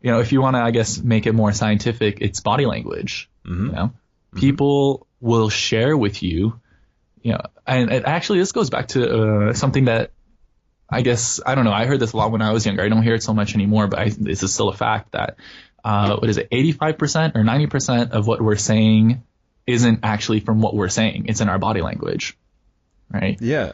You 0.00 0.10
know 0.10 0.18
if 0.18 0.32
you 0.32 0.42
want 0.42 0.56
to 0.56 0.60
I 0.60 0.72
guess 0.72 0.98
make 0.98 1.26
it 1.26 1.32
more 1.32 1.52
scientific, 1.52 2.18
it's 2.20 2.40
body 2.40 2.66
language. 2.66 3.30
Mm-hmm. 3.46 3.66
You 3.66 3.72
know 3.72 3.86
mm-hmm. 3.86 4.40
people 4.40 5.06
will 5.20 5.50
share 5.50 5.96
with 5.96 6.22
you 6.24 6.58
you 7.24 7.32
know, 7.32 7.40
and, 7.66 7.90
and, 7.90 8.06
actually 8.06 8.38
this 8.38 8.52
goes 8.52 8.68
back 8.68 8.88
to 8.88 9.48
uh, 9.48 9.54
something 9.54 9.86
that 9.86 10.10
I 10.88 11.00
guess 11.00 11.40
I 11.44 11.54
don't 11.54 11.64
know. 11.64 11.72
I 11.72 11.86
heard 11.86 11.98
this 11.98 12.12
a 12.12 12.16
lot 12.16 12.30
when 12.30 12.42
I 12.42 12.52
was 12.52 12.66
younger. 12.66 12.82
I 12.82 12.88
don't 12.88 13.02
hear 13.02 13.14
it 13.14 13.22
so 13.22 13.32
much 13.32 13.54
anymore, 13.54 13.88
but 13.88 13.98
I, 13.98 14.08
this 14.10 14.42
is 14.42 14.52
still 14.52 14.68
a 14.68 14.76
fact 14.76 15.12
that 15.12 15.36
uh, 15.82 16.16
what 16.16 16.28
is 16.28 16.36
it, 16.36 16.50
85% 16.50 17.34
or 17.34 17.42
90% 17.42 18.10
of 18.10 18.26
what 18.26 18.40
we're 18.40 18.56
saying 18.56 19.22
isn't 19.66 20.00
actually 20.02 20.40
from 20.40 20.60
what 20.60 20.74
we're 20.74 20.88
saying. 20.88 21.26
It's 21.28 21.40
in 21.40 21.48
our 21.48 21.58
body 21.58 21.82
language, 21.82 22.36
right? 23.10 23.40
Yeah. 23.40 23.72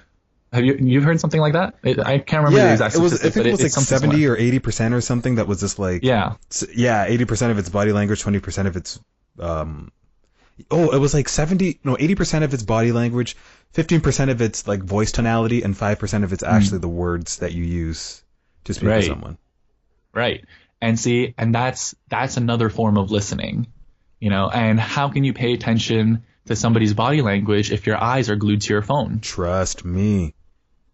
Have 0.53 0.65
you 0.65 0.75
you've 0.75 1.05
heard 1.05 1.21
something 1.21 1.41
like 1.41 1.53
that? 1.53 1.77
It, 1.85 2.01
I 2.01 2.19
can't 2.19 2.45
remember 2.45 2.59
yeah, 2.59 2.67
the 2.67 2.73
exact 2.73 2.97
it 2.97 3.01
was, 3.01 3.25
I 3.25 3.31
think 3.31 3.47
it 3.47 3.53
was 3.53 3.63
like 3.63 3.71
70 3.71 4.27
or 4.27 4.37
80 4.37 4.59
percent 4.59 4.95
or 4.95 5.01
something 5.01 5.37
that 5.37 5.47
was 5.47 5.61
just 5.61 5.79
like 5.79 6.03
yeah 6.03 6.35
yeah 6.75 7.05
80 7.05 7.25
percent 7.27 7.53
of 7.53 7.59
its 7.59 7.69
body 7.69 7.93
language, 7.93 8.21
20 8.21 8.41
percent 8.41 8.67
of 8.67 8.77
its 8.77 8.99
um 9.39 9.93
oh, 10.71 10.91
it 10.91 10.99
was 10.99 11.15
like 11.15 11.29
70, 11.29 11.81
no, 11.85 11.97
80% 11.97 12.43
of 12.43 12.53
its 12.53 12.63
body 12.63 12.93
language, 12.93 13.37
15% 13.75 14.31
of 14.31 14.41
its 14.41 14.67
like 14.67 14.83
voice 14.83 15.13
tonality, 15.13 15.63
and 15.63 15.75
5% 15.75 16.25
of 16.25 16.33
it's 16.33 16.43
actually 16.43 16.79
mm. 16.79 16.83
the 16.83 16.89
words 16.89 17.39
that 17.39 17.53
you 17.53 17.65
use 17.65 18.23
to 18.65 18.75
speak 18.75 18.89
right. 18.89 19.01
to 19.01 19.07
someone. 19.07 19.39
Right. 20.13 20.45
And 20.83 20.99
see, 20.99 21.35
and 21.39 21.55
that's, 21.55 21.95
that's 22.09 22.37
another 22.37 22.71
form 22.71 22.97
of 22.97 23.11
listening, 23.11 23.69
you 24.21 24.31
know, 24.31 24.49
and 24.49 24.79
how 24.79 25.09
can 25.09 25.25
you 25.25 25.33
pay 25.33 25.53
attention 25.55 26.25
to 26.47 26.55
somebody's 26.55 26.95
body 26.95 27.23
language 27.23 27.73
if 27.73 27.87
your 27.87 28.01
eyes 28.01 28.31
are 28.31 28.37
glued 28.37 28.63
to 28.63 28.73
your 28.73 28.83
phone? 28.83 29.21
Trust 29.21 29.85
me. 29.85 30.35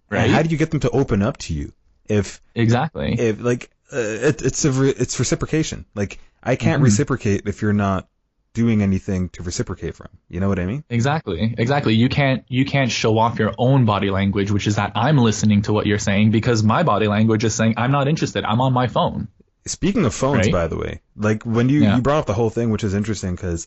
Right. 0.08 0.24
And 0.24 0.32
how 0.32 0.42
do 0.42 0.48
you 0.48 0.56
get 0.56 0.70
them 0.70 0.80
to 0.80 0.90
open 0.90 1.22
up 1.22 1.36
to 1.38 1.54
you? 1.54 1.72
If 2.08 2.40
exactly, 2.54 3.16
if 3.18 3.40
like 3.40 3.68
uh, 3.92 3.98
it, 3.98 4.42
it's 4.42 4.64
a 4.64 4.70
re- 4.70 4.94
it's 4.96 5.18
reciprocation. 5.18 5.84
Like 5.94 6.20
I 6.40 6.54
can't 6.54 6.76
mm-hmm. 6.76 6.84
reciprocate 6.84 7.42
if 7.46 7.62
you're 7.62 7.72
not 7.72 8.08
doing 8.56 8.80
anything 8.80 9.28
to 9.28 9.42
reciprocate 9.42 9.94
from. 9.94 10.08
You 10.30 10.40
know 10.40 10.48
what 10.48 10.58
I 10.58 10.64
mean? 10.64 10.82
Exactly. 10.88 11.54
Exactly. 11.58 11.94
You 11.94 12.08
can't 12.08 12.44
you 12.48 12.64
can't 12.64 12.90
show 12.90 13.18
off 13.18 13.38
your 13.38 13.52
own 13.58 13.84
body 13.84 14.10
language, 14.10 14.50
which 14.50 14.66
is 14.66 14.76
that 14.76 14.92
I'm 14.94 15.18
listening 15.18 15.62
to 15.62 15.72
what 15.72 15.84
you're 15.84 15.98
saying 15.98 16.30
because 16.30 16.62
my 16.62 16.82
body 16.82 17.06
language 17.06 17.44
is 17.44 17.54
saying 17.54 17.74
I'm 17.76 17.92
not 17.92 18.08
interested. 18.08 18.44
I'm 18.44 18.60
on 18.60 18.72
my 18.72 18.86
phone. 18.86 19.28
Speaking 19.66 20.04
of 20.04 20.14
phones, 20.14 20.46
right? 20.46 20.52
by 20.52 20.68
the 20.68 20.76
way, 20.76 21.00
like 21.16 21.42
when 21.44 21.68
you 21.68 21.82
yeah. 21.82 21.96
you 21.96 22.02
brought 22.02 22.18
up 22.20 22.26
the 22.26 22.34
whole 22.34 22.50
thing, 22.50 22.70
which 22.70 22.84
is 22.84 22.94
interesting 22.94 23.34
because 23.34 23.66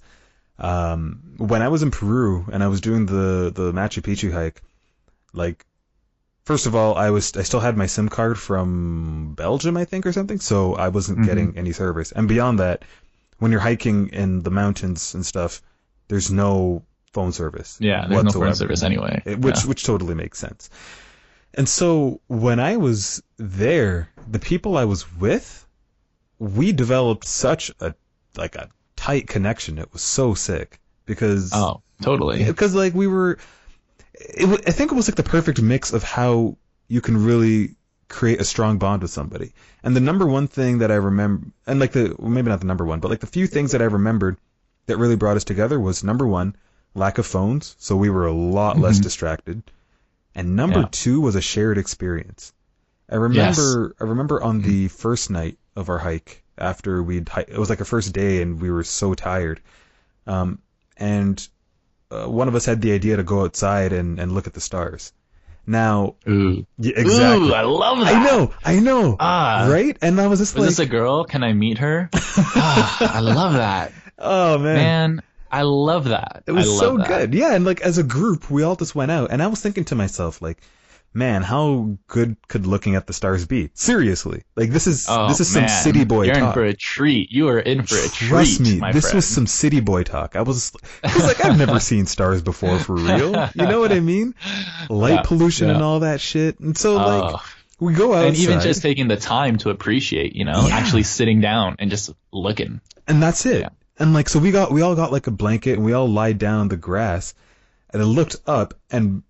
um, 0.58 1.22
when 1.38 1.62
I 1.62 1.68
was 1.68 1.84
in 1.84 1.92
Peru 1.92 2.46
and 2.52 2.64
I 2.64 2.68
was 2.68 2.82
doing 2.82 3.06
the 3.06 3.52
the 3.54 3.72
Machu 3.72 4.02
Picchu 4.02 4.32
hike, 4.32 4.62
like 5.34 5.66
first 6.44 6.66
of 6.66 6.76
all, 6.76 6.96
I 6.96 7.10
was 7.10 7.36
I 7.38 7.44
still 7.44 7.60
had 7.60 7.78
my 7.78 7.86
SIM 7.86 8.10
card 8.10 8.40
from 8.40 9.34
Belgium, 9.36 9.78
I 9.78 9.86
think, 9.86 10.06
or 10.06 10.14
something, 10.14 10.40
so 10.40 10.76
I 10.76 10.90
wasn't 10.90 11.20
mm-hmm. 11.20 11.28
getting 11.28 11.58
any 11.58 11.72
service. 11.72 12.12
And 12.12 12.28
beyond 12.28 12.60
that, 12.60 12.84
when 13.40 13.52
you're 13.52 13.62
hiking 13.62 14.10
in 14.10 14.42
the 14.42 14.52
mountains 14.52 15.14
and 15.14 15.26
stuff, 15.26 15.62
there's 16.08 16.32
no 16.32 16.84
phone 17.14 17.32
service. 17.32 17.78
Yeah, 17.80 18.08
there's 18.08 18.24
whatsoever. 18.24 18.46
no 18.46 18.52
phone 18.52 18.56
service 18.56 18.84
anyway. 18.84 19.22
Which 19.26 19.62
yeah. 19.62 19.68
which 19.68 19.84
totally 19.84 20.16
makes 20.16 20.40
sense. 20.40 20.70
And 21.54 21.68
so 21.68 22.22
when 22.28 22.60
I 22.60 22.78
was 22.78 23.24
there, 23.38 24.10
the 24.28 24.40
people 24.40 24.78
I 24.78 24.86
was 24.86 25.12
with, 25.16 25.66
we 26.40 26.72
developed 26.72 27.26
such 27.26 27.72
a 27.80 27.94
like 28.36 28.56
a 28.56 28.70
tight 28.96 29.28
connection. 29.28 29.78
It 29.78 29.92
was 29.94 30.02
so 30.02 30.34
sick 30.34 30.80
because 31.06 31.52
oh, 31.54 31.82
totally. 32.02 32.44
Because 32.44 32.74
like 32.74 32.94
we 32.94 33.08
were, 33.08 33.38
it, 34.14 34.48
I 34.68 34.72
think 34.72 34.92
it 34.92 34.96
was 34.96 35.08
like 35.08 35.16
the 35.16 35.24
perfect 35.24 35.62
mix 35.62 35.94
of 35.94 36.02
how 36.02 36.58
you 36.88 37.02
can 37.02 37.24
really 37.24 37.76
create 38.08 38.42
a 38.42 38.46
strong 38.46 38.80
bond 38.80 39.02
with 39.02 39.12
somebody. 39.12 39.54
And 39.84 39.96
the 39.96 40.00
number 40.00 40.26
one 40.26 40.48
thing 40.48 40.80
that 40.80 40.92
I 40.92 40.96
remember, 40.96 41.48
and 41.68 41.80
like 41.80 41.92
the, 41.92 42.16
well, 42.18 42.30
maybe 42.30 42.50
not 42.50 42.60
the 42.60 42.66
number 42.66 42.86
one, 42.86 43.00
but 43.00 43.12
like 43.12 43.20
the 43.20 43.28
few 43.28 43.46
things 43.46 43.74
that 43.74 43.82
I 43.82 43.86
remembered 43.86 44.38
that 44.88 44.98
really 44.98 45.16
brought 45.16 45.38
us 45.38 45.44
together 45.44 45.80
was 45.80 46.04
number 46.04 46.26
one, 46.26 46.56
lack 46.96 47.20
of 47.20 47.28
phones. 47.28 47.76
So 47.78 47.96
we 47.96 48.10
were 48.10 48.26
a 48.26 48.34
lot 48.34 48.74
mm-hmm. 48.74 48.86
less 48.86 49.00
distracted. 49.00 49.62
And 50.34 50.56
number 50.56 50.80
yeah. 50.80 50.88
two 50.92 51.22
was 51.22 51.36
a 51.36 51.42
shared 51.42 51.78
experience. 51.78 52.54
I 53.10 53.16
remember, 53.16 53.94
yes. 53.94 53.94
I 54.02 54.04
remember 54.04 54.42
on 54.42 54.62
the 54.62 54.88
first 54.88 55.30
night 55.30 55.59
of 55.76 55.90
our 55.90 55.98
hike 55.98 56.44
after 56.58 57.02
we'd, 57.02 57.30
it 57.48 57.58
was 57.58 57.70
like 57.70 57.80
a 57.80 57.86
first 57.86 58.14
day 58.14 58.42
and 58.42 58.62
we 58.62 58.70
were 58.72 58.84
so 58.84 59.14
tired. 59.14 59.62
Um, 60.28 60.60
and 60.98 61.48
uh, 62.12 62.26
one 62.26 62.48
of 62.48 62.56
us 62.56 62.66
had 62.66 62.82
the 62.82 62.92
idea 62.92 63.18
to 63.18 63.24
go 63.24 63.44
outside 63.44 63.94
and, 63.94 64.20
and 64.20 64.34
look 64.34 64.48
at 64.48 64.54
the 64.54 64.62
stars. 64.62 65.14
Now, 65.66 66.16
Ooh. 66.28 66.66
yeah, 66.80 66.94
exactly. 66.96 67.50
Ooh, 67.50 67.54
I 67.54 67.62
love 67.62 68.00
that. 68.00 68.16
I 68.16 68.24
know, 68.24 68.54
I 68.66 68.80
know. 68.80 69.16
Ah. 69.20 69.68
right? 69.70 69.96
And 70.02 70.20
I 70.20 70.26
was 70.28 70.40
just 70.40 70.56
Was 70.56 70.62
like, 70.62 70.70
this 70.70 70.80
a 70.80 70.86
girl? 70.88 71.26
Can 71.26 71.44
I 71.44 71.54
meet 71.54 71.78
her? 71.78 72.10
ah, 72.14 73.14
I 73.14 73.20
love 73.20 73.54
that. 73.54 73.92
oh 74.18 74.58
man. 74.58 74.76
Man, 74.76 75.22
I 75.52 75.62
love 75.62 76.06
that. 76.06 76.44
It 76.48 76.54
was 76.54 76.80
so 76.80 76.98
that. 76.98 77.08
good. 77.08 77.34
Yeah, 77.36 77.54
and 77.54 77.66
like 77.66 77.82
as 77.82 78.00
a 78.00 78.04
group, 78.04 78.50
we 78.50 78.64
all 78.64 78.76
just 78.76 78.96
went 78.96 79.12
out, 79.12 79.32
and 79.32 79.44
I 79.44 79.48
was 79.48 79.62
thinking 79.62 79.86
to 79.86 79.96
myself, 79.96 80.42
like, 80.42 80.58
man, 81.14 81.42
how 81.42 81.98
good 82.08 82.36
could 82.48 82.66
looking 82.68 82.96
at 82.96 83.08
the 83.08 83.14
stars 83.14 83.46
be? 83.46 83.70
Seriously, 83.74 84.44
like 84.56 84.70
this 84.70 84.88
is 84.88 85.08
Oh, 85.10 85.28
this 85.28 85.40
is 85.40 85.48
some 85.50 85.68
city 85.68 86.06
boy 86.06 86.26
You're 86.26 86.36
talk. 86.36 86.48
in 86.50 86.54
for 86.54 86.64
a 86.66 86.74
treat. 86.74 87.32
You 87.32 87.48
are 87.50 87.60
in 87.60 87.84
for 87.86 87.96
a 87.96 88.08
Trust 88.10 88.16
treat, 88.16 88.28
Trust 88.30 88.60
me, 88.62 88.80
this 88.94 89.06
friend. 89.06 89.16
was 89.16 89.26
some 89.28 89.48
city 89.48 89.80
boy 89.80 90.04
talk. 90.04 90.36
I 90.36 90.42
was, 90.42 90.72
I 91.04 91.14
was 91.14 91.26
like, 91.26 91.44
I've 91.44 91.58
never 91.58 91.80
seen 91.92 92.06
stars 92.06 92.42
before 92.42 92.80
for 92.80 92.96
real. 92.96 93.50
You 93.56 93.66
know 93.68 93.80
what 93.80 93.92
I 93.92 94.00
mean? 94.00 94.36
Light 94.90 95.14
Yeah, 95.14 95.22
pollution 95.24 95.68
yeah. 95.68 95.76
and 95.76 95.84
all 95.84 96.02
that 96.02 96.22
shit. 96.22 96.60
And 96.60 96.78
so 96.78 96.94
oh. 96.94 96.98
like 96.98 97.34
Oh. 97.36 97.46
we 97.80 97.94
go 97.94 98.14
outside, 98.14 98.28
and 98.28 98.38
even 98.38 98.60
just 98.62 98.82
taking 98.82 99.08
the 99.08 99.18
time 99.18 99.58
to 99.60 99.70
appreciate, 99.72 100.36
you 100.36 100.46
know, 100.46 100.68
Yeah. 100.68 100.76
actually 100.76 101.04
sitting 101.04 101.42
down 101.42 101.76
and 101.80 101.90
just 101.90 102.12
looking. 102.32 102.82
and 103.08 103.22
that's 103.22 103.46
it. 103.46 103.68
And 103.98 104.14
like, 104.14 104.30
so 104.30 104.40
we 104.40 104.52
got, 104.52 104.72
we 104.72 104.82
all 104.82 104.96
got 104.96 105.12
like 105.12 105.28
a 105.28 105.32
blanket 105.32 105.74
and 105.76 105.84
we 105.84 105.92
all 105.94 106.08
lied 106.08 106.38
down 106.38 106.60
on 106.62 106.68
the 106.70 106.78
grass 106.78 107.34
and 107.92 108.02
I 108.02 108.06
looked 108.06 108.38
up 108.48 108.74
and 108.92 109.24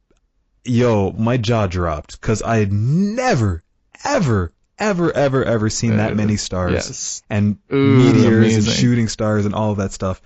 yo, 0.69 1.11
my 1.11 1.37
jaw 1.37 1.67
dropped 1.67 2.19
because 2.19 2.41
I 2.41 2.57
had 2.57 2.71
never, 2.71 3.63
ever, 4.05 4.53
ever, 4.77 5.11
ever, 5.11 5.43
ever 5.43 5.69
seen 5.69 5.97
that 5.97 6.15
many 6.15 6.37
stars 6.37 6.73
Yes. 6.73 7.23
and 7.29 7.57
Ooh, 7.71 7.75
meteors 7.75 8.55
and 8.55 8.65
shooting 8.67 9.07
stars 9.07 9.45
and 9.45 9.53
all 9.53 9.71
of 9.71 9.77
that 9.77 9.91
stuff 9.91 10.21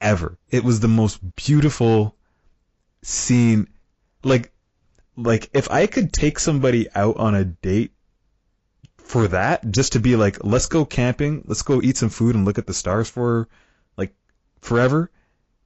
ever. 0.00 0.38
It 0.50 0.64
was 0.64 0.80
the 0.80 0.88
most 0.88 1.20
beautiful 1.36 2.16
scene. 3.02 3.68
Like, 4.22 4.52
like 5.16 5.50
if 5.52 5.70
I 5.70 5.86
could 5.86 6.12
take 6.12 6.38
somebody 6.38 6.88
out 6.94 7.18
on 7.18 7.34
a 7.34 7.44
date 7.44 7.92
for 8.96 9.28
that, 9.28 9.70
just 9.70 9.92
to 9.92 10.00
be 10.00 10.16
like, 10.16 10.42
let's 10.42 10.66
go 10.66 10.84
camping, 10.84 11.44
let's 11.46 11.62
go 11.62 11.80
eat 11.82 11.96
some 11.96 12.08
food 12.08 12.34
and 12.34 12.44
look 12.44 12.58
at 12.58 12.66
the 12.66 12.74
stars 12.74 13.08
for 13.08 13.48
like 13.96 14.14
forever. 14.60 15.10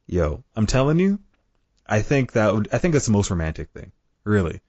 Yo, 0.07 0.43
I'm 0.57 0.67
telling 0.67 0.99
you, 0.99 1.19
I 1.87 2.03
think 2.03 2.33
that 2.33 2.55
would, 2.55 2.69
I 2.73 2.79
think 2.79 2.93
that's 2.93 3.07
the 3.07 3.13
most 3.13 3.31
romantic 3.31 3.71
thing. 3.71 3.93
Really. 4.29 4.61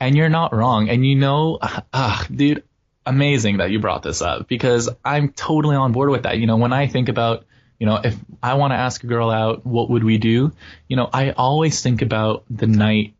And 0.00 0.16
you're 0.16 0.28
not 0.28 0.52
wrong. 0.52 0.88
And 0.88 1.06
you 1.06 1.14
know, 1.14 1.58
ah, 1.92 2.26
dude, 2.34 2.64
amazing 3.06 3.58
that 3.58 3.70
you 3.70 3.78
brought 3.78 4.02
this 4.02 4.20
up 4.20 4.48
because 4.48 4.90
I'm 5.04 5.30
totally 5.30 5.76
on 5.76 5.92
board 5.92 6.10
with 6.10 6.24
that. 6.24 6.38
You 6.38 6.46
know, 6.46 6.56
when 6.56 6.72
I 6.72 6.88
think 6.88 7.08
about, 7.08 7.46
you 7.78 7.86
know, 7.86 8.00
if 8.02 8.16
I 8.42 8.54
want 8.54 8.72
to 8.72 8.76
ask 8.76 9.02
a 9.04 9.06
girl 9.06 9.30
out, 9.30 9.64
what 9.64 9.90
would 9.90 10.04
we 10.04 10.18
do? 10.18 10.52
You 10.88 10.96
know, 10.96 11.08
I 11.12 11.30
always 11.30 11.80
think 11.80 12.02
about 12.02 12.44
the 12.50 12.66
night 12.66 13.14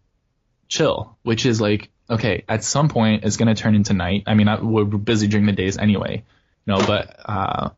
chill, 0.69 1.17
which 1.23 1.47
is 1.47 1.61
like, 1.61 1.91
okay, 2.11 2.45
at 2.49 2.65
some 2.65 2.89
point 2.89 3.25
it's 3.25 3.37
going 3.37 3.55
to 3.55 3.61
turn 3.61 3.75
into 3.75 3.93
night. 3.93 4.25
I 4.27 4.35
mean, 4.35 4.49
I, 4.49 4.61
we're 4.61 4.85
busy 4.85 5.29
during 5.29 5.47
the 5.47 5.53
days 5.53 5.79
anyway, 5.79 6.25
you 6.67 6.75
know, 6.75 6.85
but, 6.85 7.17
uh, 7.25 7.71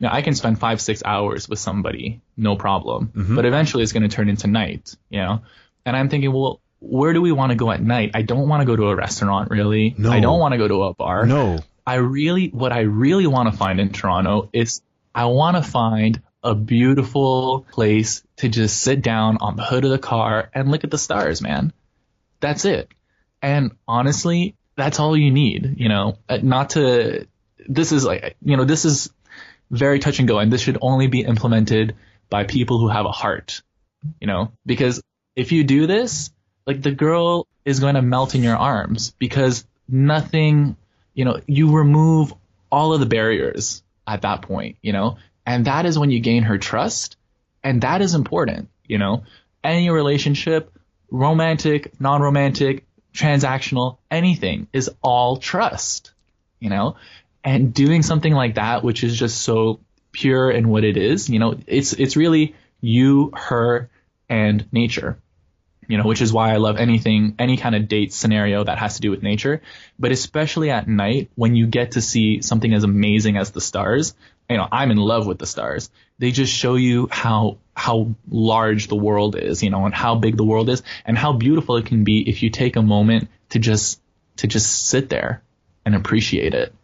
you 0.00 0.06
know, 0.06 0.12
I 0.12 0.22
can 0.22 0.34
spend 0.34 0.58
five, 0.58 0.80
six 0.80 1.02
hours 1.04 1.48
with 1.48 1.58
somebody, 1.58 2.20
no 2.36 2.56
problem. 2.56 3.12
Mhm. 3.14 3.36
But 3.36 3.44
eventually 3.44 3.82
it's 3.82 3.92
going 3.92 4.08
to 4.08 4.14
turn 4.14 4.28
into 4.28 4.46
night, 4.46 4.96
you 5.10 5.20
know? 5.20 5.42
And 5.84 5.96
I'm 5.96 6.08
thinking, 6.08 6.32
well, 6.32 6.60
where 6.80 7.12
do 7.12 7.20
we 7.20 7.32
want 7.32 7.50
to 7.50 7.56
go 7.56 7.70
at 7.70 7.82
night? 7.82 8.12
I 8.14 8.22
don't 8.22 8.48
want 8.48 8.60
to 8.60 8.66
go 8.66 8.76
to 8.76 8.88
a 8.88 8.96
restaurant, 8.96 9.50
really. 9.50 9.94
No. 9.98 10.10
I 10.10 10.20
don't 10.20 10.38
want 10.38 10.52
to 10.52 10.58
go 10.58 10.68
to 10.68 10.84
a 10.84 10.94
bar. 10.94 11.26
No. 11.26 11.58
I 11.86 11.94
really, 11.96 12.48
what 12.48 12.72
I 12.72 12.80
really 12.80 13.26
want 13.26 13.50
to 13.50 13.56
find 13.56 13.80
in 13.80 13.90
Toronto 13.90 14.48
is 14.52 14.82
I 15.14 15.26
want 15.26 15.56
to 15.56 15.62
find 15.62 16.22
a 16.42 16.54
beautiful 16.54 17.66
place 17.72 18.22
to 18.36 18.48
just 18.48 18.80
sit 18.80 19.02
down 19.02 19.38
on 19.40 19.56
the 19.56 19.64
hood 19.64 19.84
of 19.84 19.90
the 19.90 19.98
car 19.98 20.50
and 20.54 20.70
look 20.70 20.84
at 20.84 20.90
the 20.90 20.98
stars, 20.98 21.42
man. 21.42 21.72
That's 22.40 22.64
it. 22.64 22.88
And 23.42 23.72
honestly, 23.86 24.54
that's 24.76 25.00
all 25.00 25.16
you 25.16 25.30
need, 25.30 25.74
you 25.78 25.88
know, 25.88 26.18
Uh, 26.28 26.38
not 26.42 26.70
to, 26.70 27.26
this 27.68 27.90
is 27.90 28.04
like, 28.04 28.36
you 28.42 28.56
know, 28.56 28.64
this 28.64 28.84
is 28.84 29.10
very 29.70 29.98
touch 29.98 30.18
and 30.20 30.28
go 30.28 30.38
and 30.38 30.52
this 30.52 30.60
should 30.60 30.78
only 30.80 31.08
be 31.08 31.22
implemented 31.22 31.96
by 32.30 32.44
people 32.44 32.78
who 32.78 32.88
have 32.88 33.06
a 33.06 33.10
heart, 33.10 33.62
you 34.20 34.26
know, 34.26 34.52
because 34.64 35.02
if 35.34 35.52
you 35.52 35.64
do 35.64 35.86
this, 35.86 36.30
like 36.68 36.82
the 36.82 36.92
girl 36.92 37.48
is 37.64 37.80
going 37.80 37.94
to 37.94 38.02
melt 38.02 38.34
in 38.34 38.42
your 38.42 38.56
arms 38.56 39.14
because 39.18 39.66
nothing, 39.88 40.76
you 41.14 41.24
know, 41.24 41.40
you 41.46 41.74
remove 41.74 42.34
all 42.70 42.92
of 42.92 43.00
the 43.00 43.06
barriers 43.06 43.82
at 44.06 44.20
that 44.22 44.42
point, 44.42 44.76
you 44.82 44.92
know, 44.92 45.16
and 45.46 45.64
that 45.64 45.86
is 45.86 45.98
when 45.98 46.10
you 46.10 46.20
gain 46.20 46.42
her 46.42 46.58
trust. 46.58 47.16
And 47.64 47.80
that 47.80 48.02
is 48.02 48.14
important, 48.14 48.68
you 48.86 48.98
know, 48.98 49.24
any 49.64 49.88
relationship, 49.88 50.70
romantic, 51.10 51.98
non-romantic, 51.98 52.84
transactional, 53.14 53.96
anything 54.10 54.68
is 54.74 54.90
all 55.00 55.38
trust, 55.38 56.12
you 56.60 56.68
know, 56.68 56.96
and 57.42 57.72
doing 57.72 58.02
something 58.02 58.34
like 58.34 58.56
that, 58.56 58.84
which 58.84 59.02
is 59.02 59.18
just 59.18 59.40
so 59.40 59.80
pure 60.12 60.50
in 60.50 60.68
what 60.68 60.84
it 60.84 60.98
is, 60.98 61.30
you 61.30 61.38
know, 61.38 61.58
it's, 61.66 61.94
it's 61.94 62.14
really 62.14 62.54
you, 62.82 63.32
her, 63.34 63.88
and 64.28 64.66
nature 64.70 65.18
you 65.88 65.96
know, 65.96 66.04
which 66.04 66.20
is 66.20 66.32
why 66.32 66.52
I 66.52 66.58
love 66.58 66.76
anything, 66.76 67.34
any 67.38 67.56
kind 67.56 67.74
of 67.74 67.88
date 67.88 68.12
scenario 68.12 68.62
that 68.62 68.78
has 68.78 68.96
to 68.96 69.00
do 69.00 69.10
with 69.10 69.22
nature. 69.22 69.62
But 69.98 70.12
especially 70.12 70.70
at 70.70 70.86
night 70.86 71.30
when 71.34 71.56
you 71.56 71.66
get 71.66 71.92
to 71.92 72.02
see 72.02 72.42
something 72.42 72.72
as 72.72 72.84
amazing 72.84 73.38
as 73.38 73.50
the 73.50 73.62
stars, 73.62 74.14
you 74.50 74.58
know, 74.58 74.68
I'm 74.70 74.90
in 74.90 74.98
love 74.98 75.26
with 75.26 75.38
the 75.38 75.46
stars. 75.46 75.90
They 76.18 76.30
just 76.30 76.52
show 76.52 76.74
you 76.74 77.08
how, 77.10 77.56
how 77.74 78.14
large 78.30 78.88
the 78.88 78.96
world 78.96 79.34
is, 79.34 79.62
you 79.62 79.70
know, 79.70 79.86
and 79.86 79.94
how 79.94 80.14
big 80.14 80.36
the 80.36 80.44
world 80.44 80.68
is 80.68 80.82
and 81.06 81.16
how 81.16 81.32
beautiful 81.32 81.78
it 81.78 81.86
can 81.86 82.04
be 82.04 82.28
if 82.28 82.42
you 82.42 82.50
take 82.50 82.76
a 82.76 82.82
moment 82.82 83.28
to 83.50 83.58
just, 83.58 84.00
to 84.36 84.46
just 84.46 84.88
sit 84.88 85.08
there 85.08 85.42
and 85.86 85.94
appreciate 85.94 86.52
it, 86.52 86.74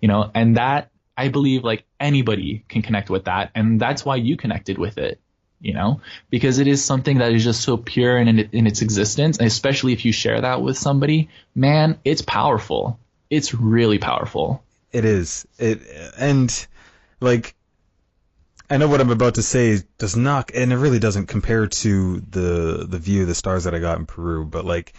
you 0.00 0.08
know, 0.08 0.30
and 0.34 0.56
that 0.56 0.90
I 1.16 1.28
believe 1.28 1.64
like 1.64 1.84
anybody 2.00 2.64
can 2.68 2.80
connect 2.80 3.10
with 3.10 3.26
that. 3.26 3.50
And 3.54 3.78
that's 3.78 4.04
why 4.04 4.16
you 4.16 4.36
connected 4.38 4.78
with 4.78 4.96
it 4.96 5.20
you 5.60 5.72
know, 5.72 6.00
because 6.30 6.58
it 6.58 6.66
is 6.66 6.84
something 6.84 7.18
that 7.18 7.32
is 7.32 7.42
just 7.42 7.62
so 7.62 7.76
pure 7.76 8.18
in, 8.18 8.38
in 8.38 8.66
its 8.66 8.82
existence. 8.82 9.38
And 9.38 9.46
especially 9.46 9.92
if 9.92 10.04
you 10.04 10.12
share 10.12 10.40
that 10.40 10.60
with 10.60 10.76
somebody, 10.76 11.30
man, 11.54 11.98
it's 12.04 12.22
powerful. 12.22 12.98
It's 13.30 13.54
really 13.54 13.98
powerful. 13.98 14.62
It 14.92 15.04
is. 15.04 15.46
It 15.58 15.80
and 16.18 16.66
like 17.20 17.54
I 18.70 18.76
know 18.76 18.88
what 18.88 19.00
I'm 19.00 19.10
about 19.10 19.36
to 19.36 19.42
say 19.42 19.80
does 19.98 20.16
not 20.16 20.50
and 20.54 20.72
it 20.72 20.76
really 20.76 20.98
doesn't 20.98 21.26
compare 21.26 21.66
to 21.66 22.20
the 22.20 22.86
the 22.88 22.98
view 22.98 23.22
of 23.22 23.28
the 23.28 23.34
stars 23.34 23.64
that 23.64 23.74
I 23.74 23.78
got 23.78 23.98
in 23.98 24.06
Peru, 24.06 24.44
but 24.44 24.64
like 24.64 24.92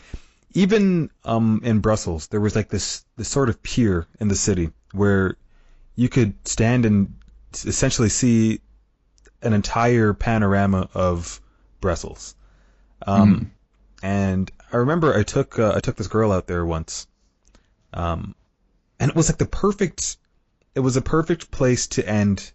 even 0.53 1.09
um 1.23 1.61
in 1.63 1.79
Brussels 1.79 2.27
there 2.27 2.41
was 2.41 2.55
like 2.55 2.69
this 2.69 3.05
this 3.17 3.29
sort 3.29 3.49
of 3.49 3.61
pier 3.61 4.07
in 4.19 4.27
the 4.27 4.35
city 4.35 4.71
where 4.91 5.37
you 5.95 6.09
could 6.09 6.33
stand 6.47 6.85
and 6.85 7.13
essentially 7.53 8.09
see 8.09 8.59
an 9.45 9.53
entire 9.53 10.13
panorama 10.13 10.89
of 10.93 11.41
Brussels. 11.81 12.35
Um 13.05 13.51
and 14.03 14.51
I 14.73 14.77
remember 14.77 15.13
I 15.15 15.23
took 15.23 15.59
uh, 15.59 15.73
I 15.75 15.79
took 15.79 15.95
this 15.95 16.07
girl 16.07 16.31
out 16.31 16.47
there 16.47 16.65
once. 16.65 17.07
Um 17.93 18.35
and 18.99 19.09
it 19.11 19.15
was 19.15 19.29
like 19.29 19.37
the 19.37 19.45
perfect 19.45 20.17
it 20.75 20.81
was 20.81 20.97
a 20.97 21.01
perfect 21.01 21.51
place 21.51 21.87
to 21.87 22.07
end 22.07 22.51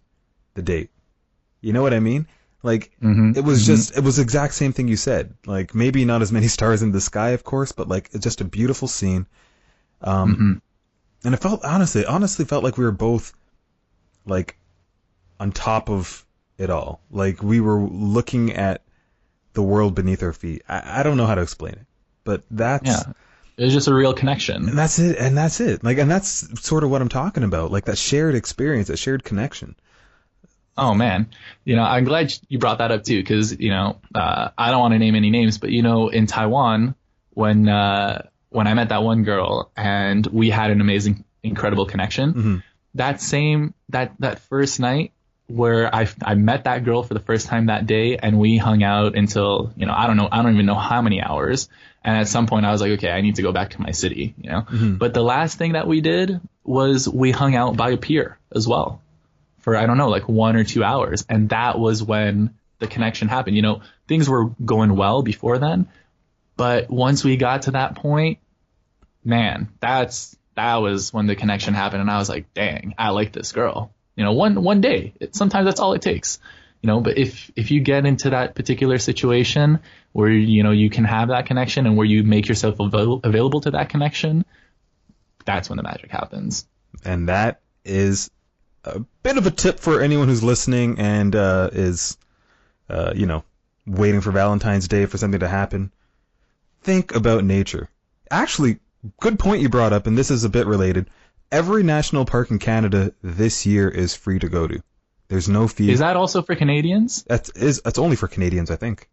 the 0.53 0.61
date. 0.61 0.91
You 1.61 1.73
know 1.73 1.81
what 1.81 1.93
i 1.93 1.99
mean? 1.99 2.27
Like 2.63 2.91
Mm-hmm. 3.01 3.31
it 3.37 3.43
was 3.43 3.65
just 3.65 3.97
it 3.97 4.03
was 4.03 4.17
the 4.17 4.23
exact 4.23 4.53
same 4.53 4.73
thing 4.73 4.87
you 4.87 4.97
said. 4.97 5.33
Like 5.45 5.73
maybe 5.75 6.05
not 6.05 6.21
as 6.21 6.31
many 6.31 6.47
stars 6.57 6.81
in 6.83 6.91
the 6.91 7.01
sky 7.01 7.31
of 7.31 7.43
course 7.43 7.71
but 7.71 7.87
like 7.87 8.09
it's 8.13 8.23
just 8.23 8.41
a 8.41 8.45
beautiful 8.45 8.87
scene. 8.87 9.27
Um 10.01 10.35
hmm 10.35 10.53
and 11.23 11.33
it 11.35 11.41
felt 11.41 11.63
honestly 11.63 12.01
it 12.01 12.07
honestly 12.07 12.45
felt 12.45 12.63
like 12.63 12.77
we 12.77 12.83
were 12.85 12.91
both 12.91 13.33
like 14.25 14.57
on 15.39 15.51
top 15.51 15.89
of 15.89 16.25
it 16.57 16.69
all 16.69 17.01
like 17.09 17.41
we 17.43 17.59
were 17.59 17.79
looking 17.81 18.51
at 18.53 18.81
the 19.53 19.61
world 19.63 19.95
beneath 19.95 20.21
our 20.23 20.33
feet 20.33 20.61
i, 20.69 20.99
I 20.99 21.03
don't 21.03 21.17
know 21.17 21.25
how 21.25 21.35
to 21.35 21.41
explain 21.41 21.73
it 21.73 21.85
but 22.23 22.43
that's 22.51 22.87
Yeah. 22.87 23.13
It 23.57 23.65
was 23.65 23.73
just 23.73 23.87
a 23.89 23.93
real 23.93 24.13
connection. 24.13 24.69
and 24.69 24.77
that's 24.77 24.97
it 24.97 25.17
and 25.17 25.37
that's 25.37 25.59
it 25.59 25.83
like 25.83 25.97
and 25.97 26.09
that's 26.09 26.63
sort 26.65 26.83
of 26.83 26.89
what 26.89 27.01
i'm 27.01 27.09
talking 27.09 27.43
about 27.43 27.71
like 27.71 27.85
that 27.85 27.97
shared 27.97 28.35
experience 28.35 28.87
that 28.87 28.97
shared 28.97 29.23
connection 29.23 29.75
Oh 30.77 30.93
man, 30.93 31.29
you 31.65 31.75
know, 31.75 31.83
I'm 31.83 32.05
glad 32.05 32.33
you 32.47 32.57
brought 32.57 32.77
that 32.77 32.91
up 32.91 33.03
too, 33.03 33.19
because 33.19 33.59
you 33.59 33.69
know, 33.69 33.99
uh, 34.15 34.49
I 34.57 34.71
don't 34.71 34.79
want 34.79 34.93
to 34.93 34.99
name 34.99 35.15
any 35.15 35.29
names, 35.29 35.57
but 35.57 35.69
you 35.69 35.83
know, 35.83 36.07
in 36.07 36.27
Taiwan, 36.27 36.95
when 37.31 37.67
uh, 37.67 38.25
when 38.49 38.67
I 38.67 38.73
met 38.73 38.89
that 38.89 39.03
one 39.03 39.23
girl 39.23 39.69
and 39.75 40.25
we 40.25 40.49
had 40.49 40.71
an 40.71 40.79
amazing, 40.79 41.25
incredible 41.43 41.85
connection, 41.85 42.33
Mhm. 42.33 42.63
that 42.95 43.21
same 43.21 43.73
that 43.89 44.13
that 44.19 44.39
first 44.39 44.79
night 44.79 45.11
where 45.51 45.93
I 45.93 46.07
I 46.23 46.35
met 46.35 46.63
that 46.63 46.83
girl 46.83 47.03
for 47.03 47.13
the 47.13 47.19
first 47.19 47.47
time 47.47 47.67
that 47.67 47.85
day, 47.85 48.17
and 48.17 48.39
we 48.39 48.57
hung 48.57 48.83
out 48.83 49.15
until 49.15 49.71
you 49.75 49.85
know, 49.85 49.93
I 49.93 50.07
don't 50.07 50.17
know, 50.17 50.29
I 50.31 50.41
don't 50.41 50.53
even 50.53 50.65
know 50.65 50.75
how 50.75 51.01
many 51.01 51.21
hours, 51.21 51.69
and 52.03 52.17
at 52.17 52.27
some 52.27 52.47
point 52.47 52.65
I 52.65 52.71
was 52.71 52.81
like, 52.81 52.91
okay, 52.93 53.11
I 53.11 53.21
need 53.21 53.35
to 53.35 53.41
go 53.41 53.51
back 53.51 53.71
to 53.71 53.81
my 53.81 53.91
city, 53.91 54.33
you 54.41 54.49
know. 54.49 54.61
Mhm. 54.61 54.97
But 54.99 55.13
the 55.13 55.23
last 55.23 55.57
thing 55.57 55.73
that 55.73 55.87
we 55.87 56.01
did 56.01 56.39
was 56.63 57.07
we 57.07 57.31
hung 57.31 57.55
out 57.55 57.75
by 57.77 57.91
a 57.91 57.97
pier 57.97 58.37
as 58.55 58.67
well 58.67 59.01
for 59.59 59.75
I 59.75 59.85
don't 59.85 59.97
know 59.97 60.09
like 60.09 60.27
one 60.27 60.55
or 60.55 60.63
two 60.63 60.83
hours, 60.83 61.25
and 61.29 61.49
that 61.49 61.79
was 61.79 62.03
when 62.03 62.55
the 62.79 62.87
connection 62.87 63.27
happened. 63.27 63.55
You 63.55 63.61
know, 63.61 63.81
things 64.07 64.27
were 64.27 64.45
going 64.65 64.95
well 64.95 65.21
before 65.21 65.59
then, 65.59 65.87
But 66.57 66.89
once 66.89 67.23
we 67.23 67.37
got 67.37 67.63
to 67.63 67.71
that 67.71 67.95
point, 67.95 68.39
man, 69.23 69.69
that's 69.79 70.35
that 70.55 70.75
was 70.75 71.13
when 71.13 71.27
the 71.27 71.35
connection 71.35 71.73
happened, 71.73 72.01
and 72.01 72.11
I 72.11 72.17
was 72.17 72.29
like, 72.29 72.53
dang, 72.53 72.93
I 72.97 73.09
like 73.09 73.31
this 73.31 73.51
girl. 73.51 73.93
You 74.15 74.23
know, 74.23 74.33
one 74.33 74.61
one 74.61 74.81
day. 74.81 75.13
It, 75.19 75.35
sometimes 75.35 75.65
that's 75.65 75.79
all 75.79 75.93
it 75.93 76.01
takes. 76.01 76.39
You 76.81 76.87
know, 76.87 76.99
but 76.99 77.17
if 77.17 77.51
if 77.55 77.71
you 77.71 77.81
get 77.81 78.05
into 78.05 78.31
that 78.31 78.55
particular 78.55 78.97
situation 78.97 79.79
where 80.13 80.29
you 80.29 80.63
know 80.63 80.71
you 80.71 80.89
can 80.89 81.05
have 81.05 81.29
that 81.29 81.45
connection 81.45 81.85
and 81.85 81.95
where 81.95 82.07
you 82.07 82.23
make 82.23 82.47
yourself 82.47 82.79
avail- 82.79 83.21
available 83.23 83.61
to 83.61 83.71
that 83.71 83.89
connection, 83.89 84.45
that's 85.45 85.69
when 85.69 85.77
the 85.77 85.83
magic 85.83 86.11
happens. 86.11 86.65
And 87.05 87.29
that 87.29 87.61
is 87.85 88.31
a 88.83 88.99
bit 89.23 89.37
of 89.37 89.45
a 89.45 89.51
tip 89.51 89.79
for 89.79 90.01
anyone 90.01 90.27
who's 90.27 90.43
listening 90.43 90.99
and 90.99 91.35
uh, 91.35 91.69
is, 91.71 92.17
uh, 92.89 93.13
you 93.15 93.27
know, 93.27 93.43
waiting 93.85 94.21
for 94.21 94.31
Valentine's 94.31 94.87
Day 94.87 95.05
for 95.05 95.17
something 95.17 95.39
to 95.39 95.47
happen. 95.47 95.91
Think 96.81 97.13
about 97.13 97.43
nature. 97.43 97.89
Actually, 98.29 98.79
good 99.19 99.37
point 99.37 99.61
you 99.61 99.69
brought 99.69 99.93
up, 99.93 100.07
and 100.07 100.17
this 100.17 100.31
is 100.31 100.43
a 100.43 100.49
bit 100.49 100.65
related. 100.67 101.09
Every 101.51 101.83
national 101.83 102.25
park 102.25 102.49
in 102.51 102.59
Canada 102.59 103.13
this 103.21 103.65
year 103.65 103.89
is 103.89 104.15
free 104.15 104.39
to 104.39 104.49
go 104.49 104.67
to. 104.67 104.81
There's 105.27 105.49
no 105.49 105.67
fee. 105.67 105.91
Is 105.91 105.99
that 105.99 106.15
also 106.15 106.41
for 106.41 106.55
Canadians? 106.55 107.23
That's 107.23 107.49
is 107.51 107.81
that's 107.81 107.99
only 107.99 108.15
for 108.15 108.27
Canadians, 108.27 108.69
I 108.69 108.75
think. 108.75 109.09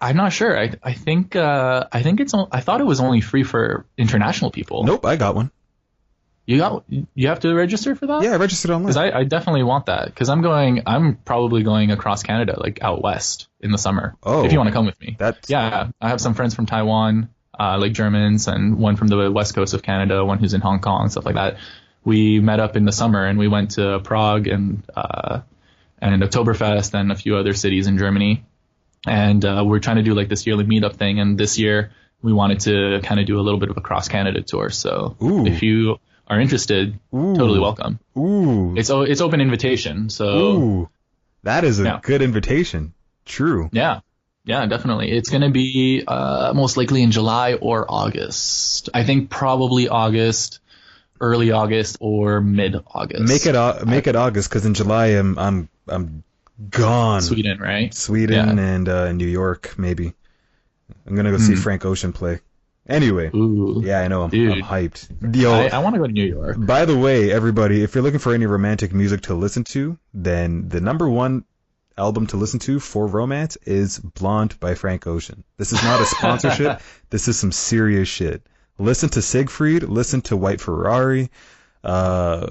I'm 0.00 0.16
not 0.16 0.32
sure. 0.32 0.58
I 0.58 0.74
I 0.82 0.92
think 0.92 1.34
uh, 1.34 1.86
I 1.90 2.02
think 2.02 2.20
it's 2.20 2.34
I 2.34 2.60
thought 2.60 2.80
it 2.80 2.84
was 2.84 3.00
only 3.00 3.20
free 3.20 3.42
for 3.42 3.86
international 3.96 4.50
people. 4.50 4.84
Nope, 4.84 5.04
I 5.04 5.16
got 5.16 5.34
one. 5.34 5.50
You 6.46 6.56
got 6.56 6.84
you 6.88 7.28
have 7.28 7.40
to 7.40 7.52
register 7.52 7.94
for 7.94 8.06
that? 8.06 8.22
Yeah, 8.22 8.32
I 8.32 8.36
registered 8.36 8.70
online. 8.70 8.86
Because 8.86 8.96
I, 8.96 9.18
I 9.18 9.24
definitely 9.24 9.64
want 9.64 9.86
that. 9.86 10.06
Because 10.06 10.28
I'm 10.30 10.40
going. 10.40 10.82
I'm 10.86 11.16
probably 11.16 11.62
going 11.62 11.90
across 11.90 12.22
Canada, 12.22 12.58
like 12.58 12.82
out 12.82 13.02
west 13.02 13.48
in 13.60 13.70
the 13.70 13.76
summer. 13.76 14.16
Oh. 14.22 14.44
if 14.46 14.52
you 14.52 14.58
want 14.58 14.68
to 14.68 14.72
come 14.72 14.86
with 14.86 14.98
me. 15.00 15.16
That's 15.18 15.50
Yeah, 15.50 15.90
I 16.00 16.08
have 16.08 16.20
some 16.20 16.32
friends 16.34 16.54
from 16.54 16.64
Taiwan, 16.64 17.28
uh, 17.58 17.78
like 17.78 17.92
Germans, 17.92 18.48
and 18.48 18.78
one 18.78 18.96
from 18.96 19.08
the 19.08 19.30
west 19.30 19.54
coast 19.54 19.74
of 19.74 19.82
Canada, 19.82 20.24
one 20.24 20.38
who's 20.38 20.54
in 20.54 20.60
Hong 20.60 20.80
Kong, 20.80 21.08
stuff 21.08 21.24
like 21.26 21.34
that. 21.34 21.56
We 22.04 22.40
met 22.40 22.60
up 22.60 22.76
in 22.76 22.84
the 22.84 22.92
summer 22.92 23.24
and 23.26 23.38
we 23.38 23.48
went 23.48 23.72
to 23.72 23.98
Prague 24.00 24.46
and 24.46 24.82
uh, 24.96 25.40
and 26.00 26.22
Oktoberfest 26.22 26.94
and 26.94 27.10
a 27.12 27.16
few 27.16 27.36
other 27.36 27.52
cities 27.54 27.86
in 27.86 27.98
Germany. 27.98 28.44
And 29.06 29.44
uh, 29.44 29.64
we're 29.66 29.80
trying 29.80 29.96
to 29.96 30.02
do 30.02 30.14
like 30.14 30.28
this 30.28 30.46
yearly 30.46 30.64
meetup 30.64 30.94
thing. 30.96 31.18
And 31.20 31.36
this 31.38 31.58
year 31.58 31.90
we 32.22 32.32
wanted 32.32 32.60
to 32.60 33.00
kind 33.02 33.20
of 33.20 33.26
do 33.26 33.38
a 33.38 33.42
little 33.42 33.60
bit 33.60 33.70
of 33.70 33.76
a 33.76 33.80
cross 33.80 34.08
Canada 34.08 34.42
tour. 34.42 34.70
So 34.70 35.16
Ooh. 35.22 35.46
if 35.46 35.62
you 35.62 35.98
are 36.26 36.40
interested, 36.40 36.98
Ooh. 37.14 37.34
totally 37.36 37.58
welcome. 37.60 37.98
Ooh. 38.16 38.76
It's 38.76 38.90
it's 38.90 39.20
open 39.20 39.40
invitation. 39.40 40.08
So 40.08 40.26
Ooh. 40.26 40.88
That 41.42 41.64
is 41.64 41.78
a 41.80 41.84
Yeah. 41.84 42.00
good 42.02 42.22
invitation. 42.22 42.94
True. 43.24 43.68
Yeah. 43.72 44.00
Yeah, 44.48 44.64
definitely. 44.66 45.10
It's 45.12 45.28
going 45.28 45.42
to 45.42 45.50
be 45.50 46.02
uh, 46.06 46.52
most 46.54 46.76
likely 46.78 47.02
in 47.02 47.10
July 47.10 47.54
or 47.54 47.84
August. 47.88 48.88
I 48.94 49.04
think 49.04 49.28
probably 49.28 49.88
August, 49.88 50.60
early 51.20 51.50
August 51.50 51.98
or 52.00 52.40
mid 52.40 52.74
August. 52.94 53.22
Make 53.28 53.44
it 53.46 53.54
au- 53.54 53.84
make 53.86 54.06
it 54.06 54.16
August 54.16 54.48
because 54.48 54.64
in 54.64 54.72
July 54.74 55.08
I'm 55.08 55.38
I'm 55.38 55.68
I'm 55.86 56.24
gone. 56.70 57.20
Sweden, 57.20 57.58
right? 57.60 57.92
Sweden 57.92 58.56
Yeah. 58.56 58.64
and 58.64 58.88
uh, 58.88 59.12
New 59.12 59.26
York 59.26 59.74
maybe. 59.78 60.14
I'm 61.06 61.14
gonna 61.14 61.30
go 61.30 61.38
see 61.38 61.54
Hmm. 61.54 61.60
Frank 61.60 61.84
Ocean 61.84 62.12
play. 62.14 62.40
Anyway, 62.88 63.30
Ooh. 63.34 63.82
yeah, 63.84 64.00
I 64.00 64.08
know 64.08 64.22
I'm, 64.22 64.30
I'm 64.32 64.62
hyped. 64.62 65.36
Yo, 65.36 65.52
I, 65.52 65.66
I 65.68 65.78
want 65.80 65.94
to 65.94 66.00
go 66.00 66.06
to 66.06 66.12
New 66.12 66.24
York. 66.24 66.56
by 66.58 66.86
the 66.86 66.96
way, 66.96 67.30
everybody, 67.30 67.82
if 67.82 67.94
you're 67.94 68.02
looking 68.02 68.18
for 68.18 68.32
any 68.32 68.46
romantic 68.46 68.94
music 68.94 69.20
to 69.28 69.34
listen 69.34 69.62
to, 69.64 69.98
then 70.14 70.70
the 70.70 70.80
number 70.80 71.06
one 71.06 71.44
album 71.98 72.26
to 72.28 72.36
listen 72.36 72.60
to 72.60 72.80
for 72.80 73.06
romance 73.06 73.56
is 73.64 73.98
Blonde 73.98 74.58
by 74.60 74.74
Frank 74.74 75.06
Ocean. 75.06 75.44
This 75.56 75.72
is 75.72 75.82
not 75.82 76.00
a 76.00 76.06
sponsorship. 76.06 76.80
this 77.10 77.28
is 77.28 77.38
some 77.38 77.52
serious 77.52 78.08
shit. 78.08 78.46
Listen 78.78 79.08
to 79.10 79.20
Seigfried. 79.20 79.88
Listen 79.88 80.20
to 80.22 80.36
White 80.36 80.60
Ferrari. 80.60 81.30
Uh, 81.82 82.50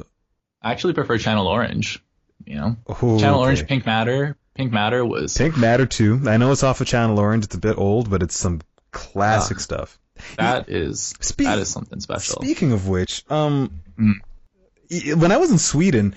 I 0.62 0.72
actually 0.72 0.94
prefer 0.94 1.18
Channel 1.18 1.48
Orange. 1.48 2.04
You 2.46 2.56
know, 2.56 2.76
oh, 2.88 3.20
Channel 3.20 3.40
okay. 3.40 3.46
Orange, 3.46 3.68
Pink 3.68 3.86
Matter. 3.86 4.38
Pink 4.54 4.72
Matter 4.72 5.06
was 5.06 5.38
Pink 5.38 5.58
Matter 5.58 5.86
too. 5.86 6.22
I 6.26 6.38
know 6.38 6.52
it's 6.52 6.64
off 6.64 6.82
of 6.82 6.88
Channel 6.88 7.20
Orange. 7.20 7.46
It's 7.46 7.56
a 7.56 7.60
bit 7.60 7.78
old, 7.78 8.10
but 8.10 8.24
it's 8.24 8.36
some 8.38 8.62
classic 8.92 9.58
Ah. 9.58 9.62
stuff. 9.62 10.00
that 10.38 10.68
is 10.70 11.14
Speak- 11.22 11.46
that 11.46 11.60
is 11.60 11.70
something 11.70 12.00
special. 12.00 12.42
Speaking 12.42 12.72
of 12.72 12.88
which, 12.88 13.24
um, 13.30 13.82
Mm. 14.00 15.16
when 15.20 15.32
I 15.32 15.38
was 15.38 15.52
in 15.52 15.58
Sweden, 15.60 16.16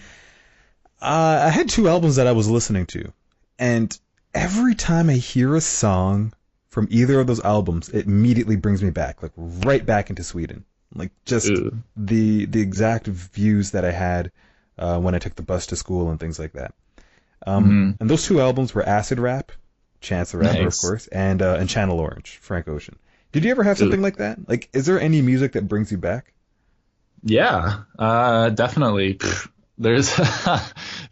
uh, 1.03 1.43
I 1.47 1.49
had 1.51 1.69
two 1.69 1.89
albums 1.89 2.17
that 2.17 2.27
I 2.27 2.33
was 2.33 2.49
listening 2.49 2.87
to, 2.87 3.13
and 3.61 3.97
every 4.35 4.75
time 4.75 5.09
I 5.11 5.15
hear 5.15 5.55
a 5.55 5.61
song 5.61 6.33
from 6.69 6.89
either 6.91 7.21
of 7.21 7.27
those 7.29 7.41
albums, 7.41 7.89
it 7.91 8.07
immediately 8.07 8.57
brings 8.57 8.83
me 8.83 8.91
back, 8.91 9.23
like 9.23 9.33
right 9.37 9.85
back 9.85 10.11
into 10.11 10.25
Sweden, 10.25 10.65
like 10.95 11.13
just 11.25 11.49
Ooh. 11.51 11.77
the 11.97 12.47
the 12.47 12.61
exact 12.61 13.07
views 13.07 13.71
that 13.73 13.85
I 13.85 13.93
had 13.93 14.33
uh, 14.79 14.99
when 14.99 15.15
I 15.15 15.19
took 15.19 15.35
the 15.37 15.43
bus 15.43 15.67
to 15.67 15.77
school 15.77 16.11
and 16.11 16.19
things 16.19 16.39
like 16.39 16.55
that. 16.55 16.75
Um, 17.47 17.65
Mhm. 17.65 17.97
And 18.01 18.11
those 18.11 18.25
two 18.25 18.41
albums 18.41 18.75
were 18.75 18.83
Acid 18.83 19.19
Rap, 19.19 19.53
Chance 20.01 20.33
the 20.33 20.39
Rapper, 20.39 20.65
Nice. 20.65 20.83
of 20.83 20.89
course, 20.89 21.07
and 21.09 21.43
uh, 21.43 21.57
and 21.61 21.69
Channel 21.69 21.99
Orange, 22.01 22.39
Frank 22.43 22.69
Ocean. 22.69 22.97
Did 23.33 23.45
you 23.45 23.51
ever 23.51 23.63
have 23.63 23.79
something 23.79 24.03
like 24.03 24.17
that? 24.17 24.49
Like, 24.49 24.69
is 24.73 24.87
there 24.87 25.01
any 25.01 25.23
music 25.23 25.53
that 25.53 25.69
brings 25.69 25.93
you 25.93 25.99
back? 25.99 26.33
Yeah, 27.23 27.83
uh, 27.99 28.49
definitely. 28.51 29.15
Pfft, 29.15 29.49
There's 29.81 30.15
this 30.17 30.63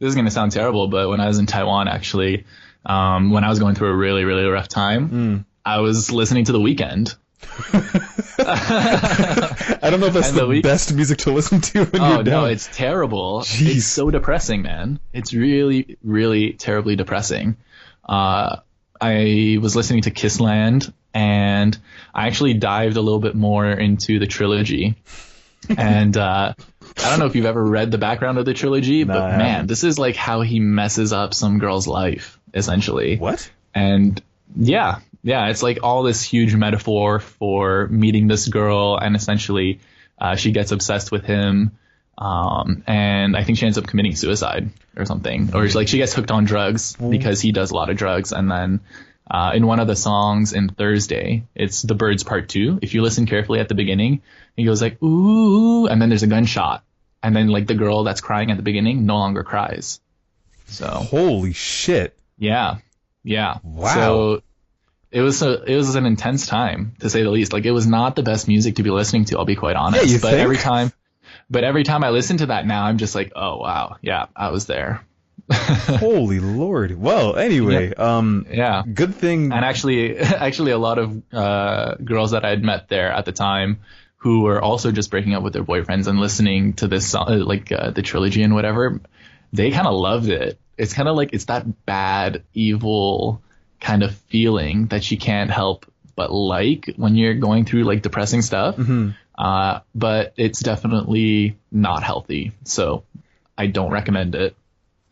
is 0.00 0.14
gonna 0.14 0.30
sound 0.30 0.52
terrible, 0.52 0.86
but 0.88 1.08
when 1.08 1.20
I 1.20 1.26
was 1.26 1.38
in 1.38 1.46
Taiwan, 1.46 1.88
actually, 1.88 2.44
um, 2.86 3.30
when 3.32 3.42
I 3.42 3.48
was 3.48 3.58
going 3.58 3.74
through 3.74 3.88
a 3.90 3.96
really 3.96 4.24
really 4.24 4.44
rough 4.44 4.68
time, 4.68 5.08
Mm. 5.10 5.44
I 5.64 5.80
was 5.80 6.12
listening 6.12 6.44
to 6.44 6.52
The 6.52 6.60
Weeknd. 6.60 7.16
I 8.38 9.88
don't 9.90 10.00
know 10.00 10.06
if 10.06 10.12
that's 10.14 10.30
And 10.30 10.38
the, 10.38 10.46
the 10.46 10.60
best 10.62 10.94
music 10.94 11.18
to 11.18 11.32
listen 11.32 11.60
to 11.60 11.84
when 11.84 12.02
Oh 12.02 12.14
you're 12.14 12.22
down. 12.24 12.42
no, 12.42 12.44
it's 12.46 12.68
terrible. 12.72 13.40
Jeez. 13.40 13.76
It's 13.76 13.84
so 13.86 14.10
depressing, 14.10 14.62
man. 14.62 15.00
It's 15.12 15.32
really, 15.34 15.96
really 16.02 16.52
terribly 16.54 16.96
depressing. 16.96 17.56
Uh, 18.08 18.56
I 19.00 19.58
was 19.60 19.76
listening 19.76 20.02
to 20.02 20.10
Kissland, 20.10 20.92
and 21.14 21.76
I 22.14 22.26
actually 22.26 22.54
dived 22.54 22.96
a 22.96 23.00
little 23.00 23.20
bit 23.20 23.34
more 23.34 23.66
into 23.68 24.18
the 24.18 24.26
trilogy. 24.26 24.96
and 25.76 26.16
uh, 26.16 26.54
I 27.04 27.10
don't 27.10 27.18
know 27.18 27.26
if 27.26 27.36
you've 27.36 27.46
ever 27.46 27.64
read 27.64 27.90
the 27.90 27.98
background 27.98 28.38
of 28.38 28.44
the 28.44 28.54
trilogy, 28.54 29.04
No, 29.04 29.14
but 29.14 29.38
man, 29.38 29.66
this 29.66 29.84
is 29.84 29.98
like 29.98 30.16
how 30.16 30.40
he 30.40 30.60
messes 30.60 31.12
up 31.12 31.32
some 31.34 31.58
girl's 31.58 31.86
life, 31.86 32.38
essentially. 32.52 33.16
what? 33.16 33.50
And 33.74 34.20
yeah, 34.56 34.98
yeah, 35.22 35.48
it's 35.48 35.62
like 35.62 35.80
all 35.82 36.02
this 36.02 36.22
huge 36.22 36.54
metaphor 36.54 37.20
for 37.20 37.86
meeting 37.88 38.28
this 38.28 38.48
girl, 38.48 38.96
and 39.00 39.14
essentially, 39.14 39.80
uh, 40.20 40.36
she 40.36 40.50
gets 40.52 40.72
obsessed 40.72 41.12
with 41.12 41.24
him, 41.24 41.72
um, 42.16 42.82
and 42.86 43.36
I 43.36 43.44
think 43.44 43.58
she 43.58 43.66
ends 43.66 43.78
up 43.78 43.86
committing 43.86 44.16
suicide 44.16 44.70
or 44.96 45.04
something, 45.04 45.54
or 45.54 45.68
like 45.68 45.86
she 45.88 45.98
gets 45.98 46.12
hooked 46.14 46.30
on 46.32 46.44
drugs 46.44 46.96
because 46.96 47.40
he 47.40 47.52
does 47.52 47.70
a 47.70 47.74
lot 47.74 47.90
of 47.90 47.96
drugs, 47.96 48.32
and 48.32 48.50
then. 48.50 48.80
Uh, 49.30 49.52
in 49.52 49.66
one 49.66 49.78
of 49.78 49.86
the 49.86 49.94
songs 49.94 50.54
in 50.54 50.70
Thursday, 50.70 51.44
it's 51.54 51.82
the 51.82 51.94
Birds 51.94 52.24
Part 52.24 52.48
Two. 52.48 52.78
If 52.80 52.94
you 52.94 53.02
listen 53.02 53.26
carefully 53.26 53.60
at 53.60 53.68
the 53.68 53.74
beginning, 53.74 54.22
he 54.56 54.64
goes 54.64 54.80
like 54.80 55.02
ooh, 55.02 55.86
and 55.86 56.00
then 56.00 56.08
there's 56.08 56.22
a 56.22 56.26
gunshot, 56.26 56.82
and 57.22 57.34
then 57.34 57.48
like 57.48 57.66
the 57.66 57.74
girl 57.74 58.04
that's 58.04 58.20
crying 58.20 58.50
at 58.50 58.56
the 58.56 58.62
beginning 58.62 59.06
no 59.06 59.16
longer 59.16 59.42
cries. 59.44 60.00
So 60.66 60.86
Holy 60.86 61.52
shit! 61.52 62.16
yeah, 62.38 62.78
yeah. 63.24 63.58
Wow. 63.62 63.94
So 63.94 64.42
it 65.10 65.22
was 65.22 65.40
a 65.42 65.62
it 65.64 65.76
was 65.76 65.94
an 65.94 66.04
intense 66.06 66.46
time 66.46 66.94
to 67.00 67.08
say 67.10 67.22
the 67.22 67.30
least. 67.30 67.52
Like 67.52 67.64
it 67.64 67.70
was 67.72 67.86
not 67.86 68.16
the 68.16 68.22
best 68.22 68.48
music 68.48 68.76
to 68.76 68.82
be 68.82 68.90
listening 68.90 69.24
to. 69.26 69.38
I'll 69.38 69.44
be 69.46 69.56
quite 69.56 69.76
honest. 69.76 70.06
Yeah, 70.06 70.12
you 70.12 70.18
but 70.20 70.30
think? 70.32 70.42
every 70.42 70.56
time, 70.58 70.92
but 71.48 71.64
every 71.64 71.84
time 71.84 72.04
I 72.04 72.10
listen 72.10 72.36
to 72.38 72.46
that 72.46 72.66
now, 72.66 72.84
I'm 72.84 72.98
just 72.98 73.14
like, 73.14 73.32
oh 73.34 73.56
wow, 73.56 73.96
yeah, 74.02 74.26
I 74.36 74.50
was 74.50 74.66
there. 74.66 75.04
Holy 75.50 76.40
lord! 76.40 77.00
Well, 77.00 77.36
anyway, 77.36 77.94
um, 77.94 78.44
Yeah. 78.50 78.82
good 78.92 79.14
thing. 79.14 79.50
And 79.52 79.64
actually, 79.64 80.18
actually, 80.18 80.72
a 80.72 80.78
lot 80.78 80.98
of 80.98 81.22
uh, 81.32 81.94
girls 81.94 82.32
that 82.32 82.44
I 82.44 82.50
had 82.50 82.62
met 82.62 82.88
there 82.88 83.10
at 83.10 83.24
the 83.24 83.32
time 83.32 83.80
who 84.18 84.46
are 84.46 84.60
also 84.60 84.92
just 84.92 85.10
breaking 85.10 85.34
up 85.34 85.42
with 85.42 85.52
their 85.52 85.64
boyfriends 85.64 86.06
and 86.06 86.20
listening 86.20 86.74
to 86.74 86.88
this 86.88 87.08
song, 87.08 87.26
uh, 87.28 87.44
like 87.44 87.72
uh, 87.72 87.90
the 87.90 88.02
trilogy 88.02 88.42
and 88.42 88.54
whatever, 88.54 89.00
they 89.52 89.70
kind 89.70 89.86
of 89.86 89.94
loved 89.94 90.28
it. 90.28 90.58
It's 90.76 90.92
kind 90.92 91.08
of 91.08 91.16
like 91.16 91.32
it's 91.32 91.46
that 91.46 91.86
bad, 91.86 92.44
evil 92.54 93.42
kind 93.80 94.02
of 94.02 94.14
feeling 94.28 94.86
that 94.88 95.10
you 95.10 95.18
can't 95.18 95.50
help 95.50 95.86
but 96.18 96.32
like 96.32 96.92
when 96.96 97.14
you're 97.14 97.34
going 97.34 97.64
through 97.64 97.84
like 97.84 98.02
depressing 98.02 98.42
stuff. 98.42 98.76
Mhm. 98.76 99.14
Uh, 99.38 99.80
but 99.94 100.32
it's 100.36 100.58
definitely 100.58 101.56
not 101.70 102.02
healthy. 102.02 102.50
So 102.64 103.04
I 103.56 103.68
don't 103.68 103.92
recommend 103.92 104.34
it, 104.34 104.56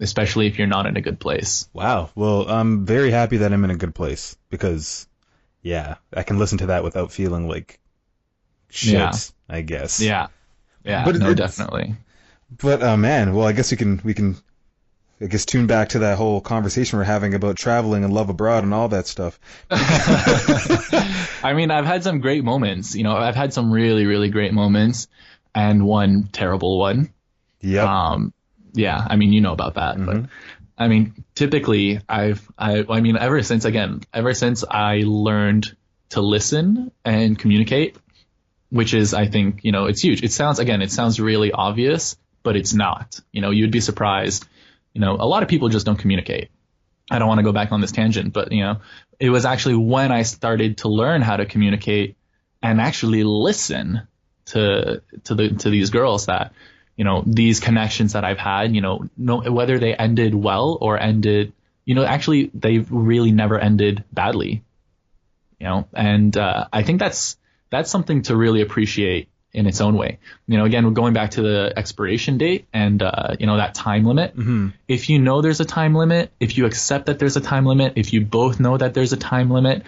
especially 0.01 0.49
if 0.49 0.59
you're 0.59 0.67
not 0.67 0.87
in 0.87 0.97
a 0.97 1.01
good 1.01 1.21
place. 1.21 1.69
Wow. 1.73 2.11
Well, 2.17 2.51
I'm 2.51 2.87
very 2.87 3.13
happy 3.13 3.37
that 3.37 3.53
I'm 3.53 3.63
in 3.63 3.71
a 3.71 3.77
good 3.77 3.95
place 3.95 4.37
because, 4.51 5.07
yeah, 5.63 5.95
I 6.13 6.25
can 6.25 6.41
listen 6.41 6.59
to 6.59 6.67
that 6.67 6.83
without 6.83 7.13
feeling 7.13 7.47
like 7.47 7.79
shit. 8.69 8.95
Yeah. 8.95 9.13
I 9.49 9.61
guess. 9.63 10.01
Yeah. 10.01 10.27
Yeah. 10.85 11.05
But 11.05 11.17
no, 11.17 11.31
it's- 11.31 11.37
definitely. 11.57 11.95
But 12.59 12.83
uh, 12.83 12.97
man, 12.97 13.35
well, 13.35 13.47
I 13.47 13.53
guess 13.53 13.71
we 13.73 13.77
can 13.77 14.01
we 14.05 14.15
can 14.15 14.37
I 15.21 15.27
guess 15.27 15.45
tune 15.47 15.67
back 15.67 15.91
to 15.91 16.01
that 16.01 16.17
whole 16.19 16.41
conversation 16.41 16.99
we're 16.99 17.05
having 17.05 17.35
about 17.35 17.57
traveling 17.57 18.05
and 18.05 18.13
love 18.13 18.29
abroad 18.29 18.63
and 18.65 18.73
all 18.75 18.89
that 18.89 19.07
stuff. 19.07 19.41
I 19.71 21.53
mean, 21.55 21.71
I've 21.71 21.87
had 21.87 22.03
some 22.03 22.21
great 22.21 22.45
moments. 22.45 22.95
You 22.95 23.05
know, 23.05 23.17
I've 23.17 23.35
had 23.35 23.53
some 23.53 23.73
really, 23.73 24.07
really 24.07 24.29
great 24.31 24.53
moments, 24.53 25.09
and 25.55 25.85
one 25.87 26.29
terrible 26.33 26.79
one. 26.79 27.13
Yeah. 27.61 27.85
Um, 28.11 28.33
yeah, 28.75 29.05
I 29.09 29.17
mean, 29.17 29.33
you 29.33 29.41
know 29.41 29.53
about 29.53 29.75
that. 29.75 29.97
But 30.05 30.17
Mhm. 30.17 30.29
I 30.79 30.89
mean, 30.89 31.25
typically, 31.35 32.01
I've, 32.09 32.47
I, 32.59 32.85
I 32.89 33.01
mean, 33.01 33.17
ever 33.17 33.43
since 33.43 33.65
again, 33.65 34.03
ever 34.13 34.35
since 34.35 34.63
I 34.69 35.03
learned 35.07 35.75
to 36.11 36.21
listen 36.21 36.93
and 37.05 37.39
communicate, 37.39 37.97
which 38.71 38.95
is, 38.95 39.15
I 39.15 39.27
think, 39.27 39.65
you 39.65 39.73
know, 39.73 39.87
it's 39.87 40.03
huge. 40.03 40.23
It 40.23 40.33
sounds 40.33 40.59
again, 40.59 40.83
it 40.83 40.91
sounds 40.91 41.21
really 41.21 41.53
obvious, 41.53 42.17
but 42.43 42.57
it's 42.57 42.75
not. 42.75 43.21
You 43.33 43.41
know, 43.41 43.51
you'd 43.51 43.71
be 43.71 43.81
surprised. 43.81 44.47
You 44.93 45.01
know, 45.01 45.13
a 45.13 45.27
lot 45.27 45.43
of 45.43 45.49
people 45.49 45.69
just 45.69 45.87
don't 45.87 45.99
communicate. 45.99 46.51
I 47.11 47.19
don't 47.19 47.29
want 47.29 47.39
to 47.39 47.45
go 47.45 47.53
back 47.53 47.71
on 47.71 47.81
this 47.81 47.93
tangent, 47.93 48.33
but 48.33 48.51
you 48.51 48.63
know, 48.63 48.81
it 49.21 49.31
was 49.31 49.45
actually 49.45 49.77
when 49.77 50.11
I 50.11 50.23
started 50.23 50.79
to 50.79 50.89
learn 50.89 51.23
how 51.23 51.37
to 51.37 51.47
communicate 51.47 52.17
and 52.63 52.81
actually 52.81 53.23
listen 53.23 54.03
to 54.47 55.03
to 55.25 55.35
the 55.35 55.51
to 55.51 55.71
these 55.71 55.91
girls 55.91 56.27
that 56.27 56.53
you 56.97 57.05
know 57.05 57.23
these 57.27 57.61
connections 57.61 58.15
that 58.15 58.25
I've 58.25 58.39
had, 58.39 58.75
you 58.75 58.81
know, 58.81 59.09
no 59.17 59.39
whether 59.41 59.79
they 59.79 59.95
ended 59.95 60.35
well 60.35 60.79
or 60.81 60.99
ended, 60.99 61.53
you 61.85 61.95
know, 61.95 62.05
actually 62.05 62.51
they 62.55 62.79
really 62.79 63.33
never 63.33 63.59
ended 63.59 64.05
badly. 64.13 64.65
You 65.61 65.67
know, 65.67 65.89
and 65.95 66.37
uh, 66.37 66.67
I 66.73 66.83
think 66.83 66.99
that's 66.99 67.39
that's 67.71 67.91
something 67.91 68.23
to 68.23 68.37
really 68.37 68.61
appreciate 68.63 69.29
in 69.53 69.67
its 69.67 69.81
own 69.81 69.97
way. 69.97 70.19
You 70.47 70.59
know, 70.59 70.65
again, 70.67 70.93
going 70.93 71.15
back 71.15 71.33
to 71.33 71.43
the 71.43 71.73
expiration 71.77 72.37
date 72.37 72.67
and 72.73 73.03
uh, 73.03 73.37
you 73.41 73.47
know 73.47 73.57
that 73.57 73.75
time 73.75 74.05
limit. 74.05 74.37
Mhm. 74.37 74.73
If 74.87 75.09
you 75.09 75.19
know 75.19 75.41
there's 75.41 75.61
a 75.61 75.65
time 75.65 75.95
limit, 75.95 76.31
if 76.41 76.59
you 76.59 76.67
accept 76.67 77.07
that 77.07 77.19
there's 77.19 77.37
a 77.37 77.41
time 77.41 77.65
limit, 77.65 77.95
if 77.97 78.13
you 78.13 78.21
both 78.21 78.61
know 78.61 78.77
that 78.77 78.93
there's 78.95 79.13
a 79.13 79.17
time 79.17 79.51
limit, 79.51 79.83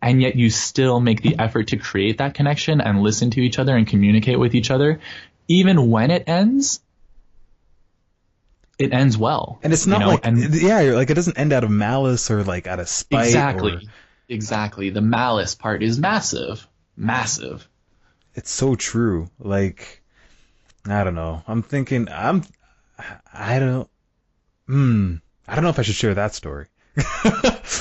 and 0.00 0.22
yet 0.22 0.36
you 0.36 0.48
still 0.48 1.00
make 1.00 1.22
the 1.22 1.38
effort 1.38 1.68
to 1.68 1.76
create 1.76 2.18
that 2.18 2.32
connection 2.34 2.80
and 2.80 3.02
listen 3.02 3.30
to 3.32 3.40
each 3.40 3.58
other 3.58 3.76
and 3.76 3.86
communicate 3.86 4.38
with 4.38 4.54
each 4.54 4.70
other, 4.70 5.00
even 5.48 5.90
when 5.90 6.10
it 6.10 6.24
ends, 6.26 6.80
it 8.78 8.94
ends 8.94 9.18
well. 9.18 9.58
And 9.62 9.72
it's 9.72 9.86
you 9.86 9.92
not 9.92 10.00
know, 10.00 10.08
like 10.10 10.26
and 10.26 10.54
yeah, 10.54 10.80
like 10.94 11.10
it 11.10 11.14
doesn't 11.14 11.38
end 11.38 11.52
out 11.52 11.64
of 11.64 11.70
malice 11.70 12.30
or 12.30 12.42
like 12.44 12.66
out 12.66 12.80
of 12.80 12.88
spite. 12.88 13.26
exactly, 13.26 13.72
or- 13.72 13.80
exactly. 14.28 14.88
The 14.90 15.02
malice 15.02 15.54
part 15.54 15.82
is 15.82 15.98
massive, 15.98 16.66
massive. 17.00 17.66
it's 18.34 18.50
so 18.50 18.74
true. 18.74 19.28
Like 19.38 20.02
I 20.86 21.04
don't 21.04 21.14
know. 21.14 21.42
I'm 21.46 21.62
thinking 21.62 22.08
I'm 22.08 22.42
I 23.32 23.58
don't 23.58 23.88
hmm. 24.66 25.14
I 25.48 25.54
don't 25.54 25.64
know 25.64 25.70
if 25.70 25.78
I 25.78 25.82
should 25.82 25.94
share 25.96 26.14
that 26.14 26.34
story. 26.34 26.66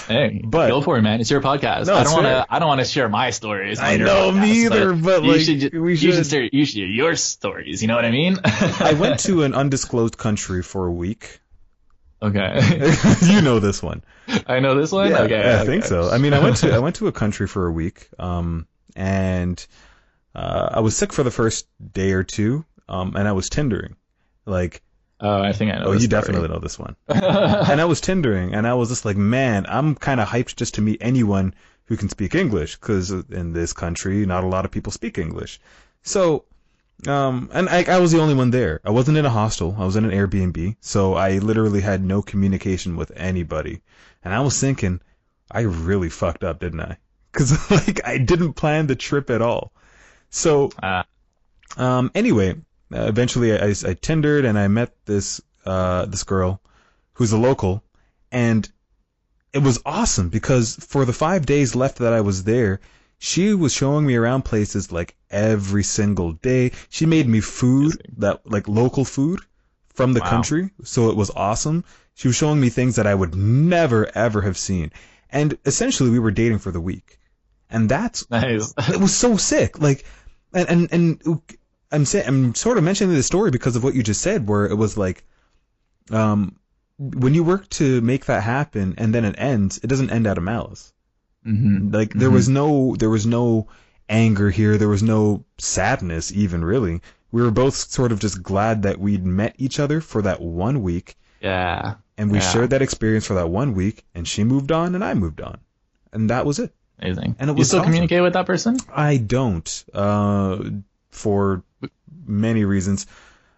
Hey, 0.08 0.42
But- 0.44 0.70
go 0.70 0.82
for 0.82 0.98
it, 0.98 1.04
man. 1.04 1.22
It's 1.22 1.30
your 1.30 1.42
podcast. 1.42 1.86
No, 1.86 1.94
I 1.96 2.04
don't 2.04 2.14
want 2.14 2.26
to. 2.26 2.46
I 2.50 2.58
don't 2.58 2.68
want 2.68 2.80
to 2.82 2.86
share 2.86 3.08
my 3.10 3.30
stories. 3.30 3.80
I 3.80 3.98
know, 3.98 4.32
podcast, 4.32 4.42
me 4.42 4.66
either, 4.66 4.94
but, 4.94 5.24
you 5.24 5.32
like, 5.32 5.42
should, 5.42 5.74
we 5.78 5.92
You 5.92 5.98
should- 5.98 6.14
should 6.16 6.26
share. 6.28 6.50
You 6.52 6.66
should 6.66 6.76
share 6.78 6.86
your 6.88 7.16
stories. 7.16 7.82
You 7.84 7.88
know 7.90 7.96
what 7.96 8.06
I 8.06 8.12
mean? 8.12 8.38
I 8.44 8.94
went 9.00 9.20
to 9.22 9.44
an 9.44 9.54
undisclosed 9.54 10.18
country 10.18 10.64
for 10.64 10.88
a 10.88 10.92
week. 10.92 11.40
Okay, 12.24 12.60
you 13.22 13.42
know 13.42 13.60
this 13.60 13.84
one. 13.84 14.04
I 14.48 14.60
know 14.60 14.74
this 14.76 14.92
one. 14.92 15.12
Yeah, 15.12 15.22
okay, 15.22 15.38
I 15.44 15.58
okay. 15.60 15.66
think 15.66 15.86
so. 15.86 16.10
I 16.10 16.18
mean, 16.18 16.34
I 16.34 16.40
went 16.40 16.58
to 16.58 16.74
I 16.74 16.80
went 16.80 16.96
to 16.98 17.08
a 17.08 17.12
country 17.12 17.48
for 17.48 17.68
a 17.68 17.72
week, 17.72 18.10
um, 18.18 18.68
and 19.00 19.66
uh, 20.36 20.70
I 20.74 20.80
was 20.82 20.96
sick 20.96 21.14
for 21.14 21.24
the 21.24 21.32
first 21.32 21.68
day 21.94 22.12
or 22.12 22.24
two, 22.24 22.66
um, 22.88 23.16
and 23.16 23.28
I 23.28 23.32
was 23.32 23.50
tindering, 23.50 23.96
like 24.46 24.82
Oh, 25.22 25.42
I 25.42 25.52
think 25.52 25.74
I 25.74 25.80
know. 25.80 25.88
oh, 25.88 25.92
you 25.92 26.08
definitely 26.08 26.48
know 26.48 26.60
this 26.60 26.80
one. 26.80 26.96
and 27.08 27.82
I 27.82 27.86
was 27.86 28.00
tindering, 28.02 28.54
and 28.56 28.66
I 28.68 28.74
was 28.76 28.90
just 28.90 29.04
like, 29.06 29.18
man, 29.18 29.66
I'm 29.68 29.96
kind 29.96 30.22
of 30.22 30.28
hyped 30.30 30.56
just 30.56 30.76
to 30.76 30.82
meet 30.82 31.00
anyone 31.02 31.54
who 31.86 31.98
can 31.98 32.08
speak 32.10 32.36
English, 32.36 32.78
because 32.78 33.10
in 33.12 33.52
this 33.52 33.74
country, 33.74 34.26
not 34.26 34.44
a 34.44 34.48
lot 34.48 34.64
of 34.64 34.72
people 34.72 34.92
speak 34.94 35.18
English. 35.18 35.60
So, 36.04 36.46
um, 37.08 37.50
and 37.52 37.68
I, 37.68 37.84
I 37.84 38.00
was 38.00 38.12
the 38.14 38.22
only 38.22 38.34
one 38.34 38.52
there. 38.52 38.80
I 38.86 38.92
wasn't 38.92 39.18
in 39.18 39.26
a 39.26 39.30
hostel. 39.30 39.76
I 39.78 39.86
was 39.86 39.96
in 39.98 40.06
an 40.06 40.12
Airbnb, 40.12 40.78
so 40.80 41.16
I 41.16 41.40
literally 41.40 41.82
had 41.82 42.04
no 42.04 42.22
communication 42.22 42.96
with 42.96 43.12
anybody. 43.16 43.82
And 44.24 44.34
I 44.34 44.40
was 44.40 44.60
thinking, 44.60 45.02
I 45.52 45.62
really 45.62 46.10
fucked 46.10 46.44
up, 46.46 46.60
didn't 46.60 46.82
I? 46.82 46.98
Because 47.32 47.72
like 47.72 48.06
I 48.06 48.18
didn't 48.18 48.54
plan 48.54 48.88
the 48.88 48.96
trip 48.96 49.30
at 49.30 49.42
all. 49.42 49.72
So 50.30 50.72
Ah. 50.82 51.06
um, 51.78 52.12
anyway, 52.16 52.52
uh, 52.94 53.06
eventually 53.08 53.54
I, 53.54 53.68
I, 53.68 53.76
I 53.88 53.94
tindered 53.94 54.46
and 54.46 54.58
I 54.58 54.68
met 54.68 54.94
this 55.06 55.42
uh, 55.66 56.06
this 56.06 56.24
girl 56.24 56.62
who's 57.14 57.32
a 57.32 57.38
local, 57.38 57.84
and 58.32 58.70
it 59.54 59.60
was 59.60 59.80
awesome 59.86 60.30
because 60.30 60.76
for 60.76 61.06
the 61.06 61.14
five 61.14 61.46
days 61.46 61.76
left 61.76 61.98
that 62.00 62.14
I 62.14 62.22
was 62.22 62.44
there, 62.46 62.80
she 63.20 63.54
was 63.54 63.74
showing 63.74 64.06
me 64.06 64.16
around 64.16 64.44
places 64.44 64.92
like 64.92 65.16
every 65.30 65.84
single 65.84 66.34
day. 66.34 66.72
She 66.90 67.06
made 67.06 67.28
me 67.28 67.42
food 67.42 68.02
that 68.18 68.50
like 68.50 68.68
local 68.68 69.06
food 69.06 69.42
from 69.90 70.14
the 70.14 70.22
Wow. 70.22 70.30
country, 70.30 70.72
so 70.84 71.10
it 71.10 71.16
was 71.18 71.30
awesome. 71.32 71.84
She 72.16 72.28
was 72.28 72.36
showing 72.38 72.60
me 72.60 72.70
things 72.70 72.96
that 72.96 73.08
I 73.08 73.16
would 73.16 73.36
never 73.36 74.10
ever 74.16 74.42
have 74.42 74.58
seen, 74.58 74.92
and 75.30 75.58
essentially 75.66 76.10
we 76.10 76.20
were 76.20 76.32
dating 76.32 76.60
for 76.60 76.72
the 76.72 76.82
week, 76.82 77.19
and 77.70 77.90
that's 77.90 78.30
nice. 78.30 78.74
it 78.90 79.00
was 79.00 79.16
so 79.16 79.38
sick. 79.38 79.80
Like, 79.80 80.06
and 80.54 80.70
and 80.92 80.94
and 81.24 81.50
I'm 81.92 82.06
saying 82.06 82.28
I'm 82.28 82.56
sort 82.56 82.78
of 82.78 82.84
mentioning 82.84 83.16
this 83.16 83.28
story 83.28 83.52
because 83.52 83.76
of 83.76 83.84
what 83.84 83.96
you 83.96 84.04
just 84.04 84.22
said, 84.22 84.48
where 84.48 84.66
it 84.66 84.76
was 84.76 84.98
like, 84.98 85.24
um, 86.12 86.56
when 86.98 87.34
you 87.34 87.44
work 87.44 87.70
to 87.70 88.02
make 88.02 88.26
that 88.26 88.44
happen 88.44 88.96
and 88.98 89.14
then 89.14 89.26
it 89.26 89.36
ends, 89.38 89.80
it 89.84 89.88
doesn't 89.88 90.10
end 90.12 90.28
out 90.28 90.38
of 90.38 90.44
malice. 90.44 90.94
hmm 91.44 91.90
Like 91.92 92.14
there 92.14 92.32
was 92.32 92.50
no 92.50 92.96
there 92.98 93.10
was 93.10 93.26
no 93.26 93.68
anger 94.10 94.50
here, 94.50 94.78
there 94.78 94.90
was 94.90 95.04
no 95.04 95.46
sadness 95.58 96.32
even 96.32 96.64
really. 96.64 97.02
We 97.32 97.42
were 97.44 97.52
both 97.52 97.76
sort 97.76 98.12
of 98.12 98.20
just 98.20 98.42
glad 98.42 98.82
that 98.84 99.00
we'd 99.00 99.24
met 99.26 99.56
each 99.58 99.80
other 99.80 100.02
for 100.02 100.22
that 100.24 100.42
one 100.42 100.82
week 100.82 101.16
Yeah. 101.42 101.96
and 102.18 102.32
we 102.32 102.40
Yeah. 102.40 102.52
shared 102.52 102.72
that 102.72 102.82
experience 102.82 103.26
for 103.28 103.36
that 103.36 103.50
one 103.50 103.74
week 103.76 104.04
and 104.16 104.28
she 104.28 104.44
moved 104.44 104.72
on 104.72 104.96
and 104.96 105.04
I 105.04 105.14
moved 105.14 105.42
on. 105.42 105.60
And 106.12 106.30
that 106.32 106.46
was 106.46 106.58
it. 106.60 106.74
Amazing. 107.02 107.36
And 107.40 107.50
it 107.50 107.54
was 107.54 107.60
you 107.60 107.64
still 107.66 107.80
awesome. 107.80 107.86
communicate 107.92 108.22
with 108.22 108.34
that 108.34 108.46
person? 108.46 108.78
I 108.94 109.18
don't, 109.18 109.86
uh, 109.94 110.58
for 111.12 111.64
many 112.26 112.66
reasons. 112.66 113.08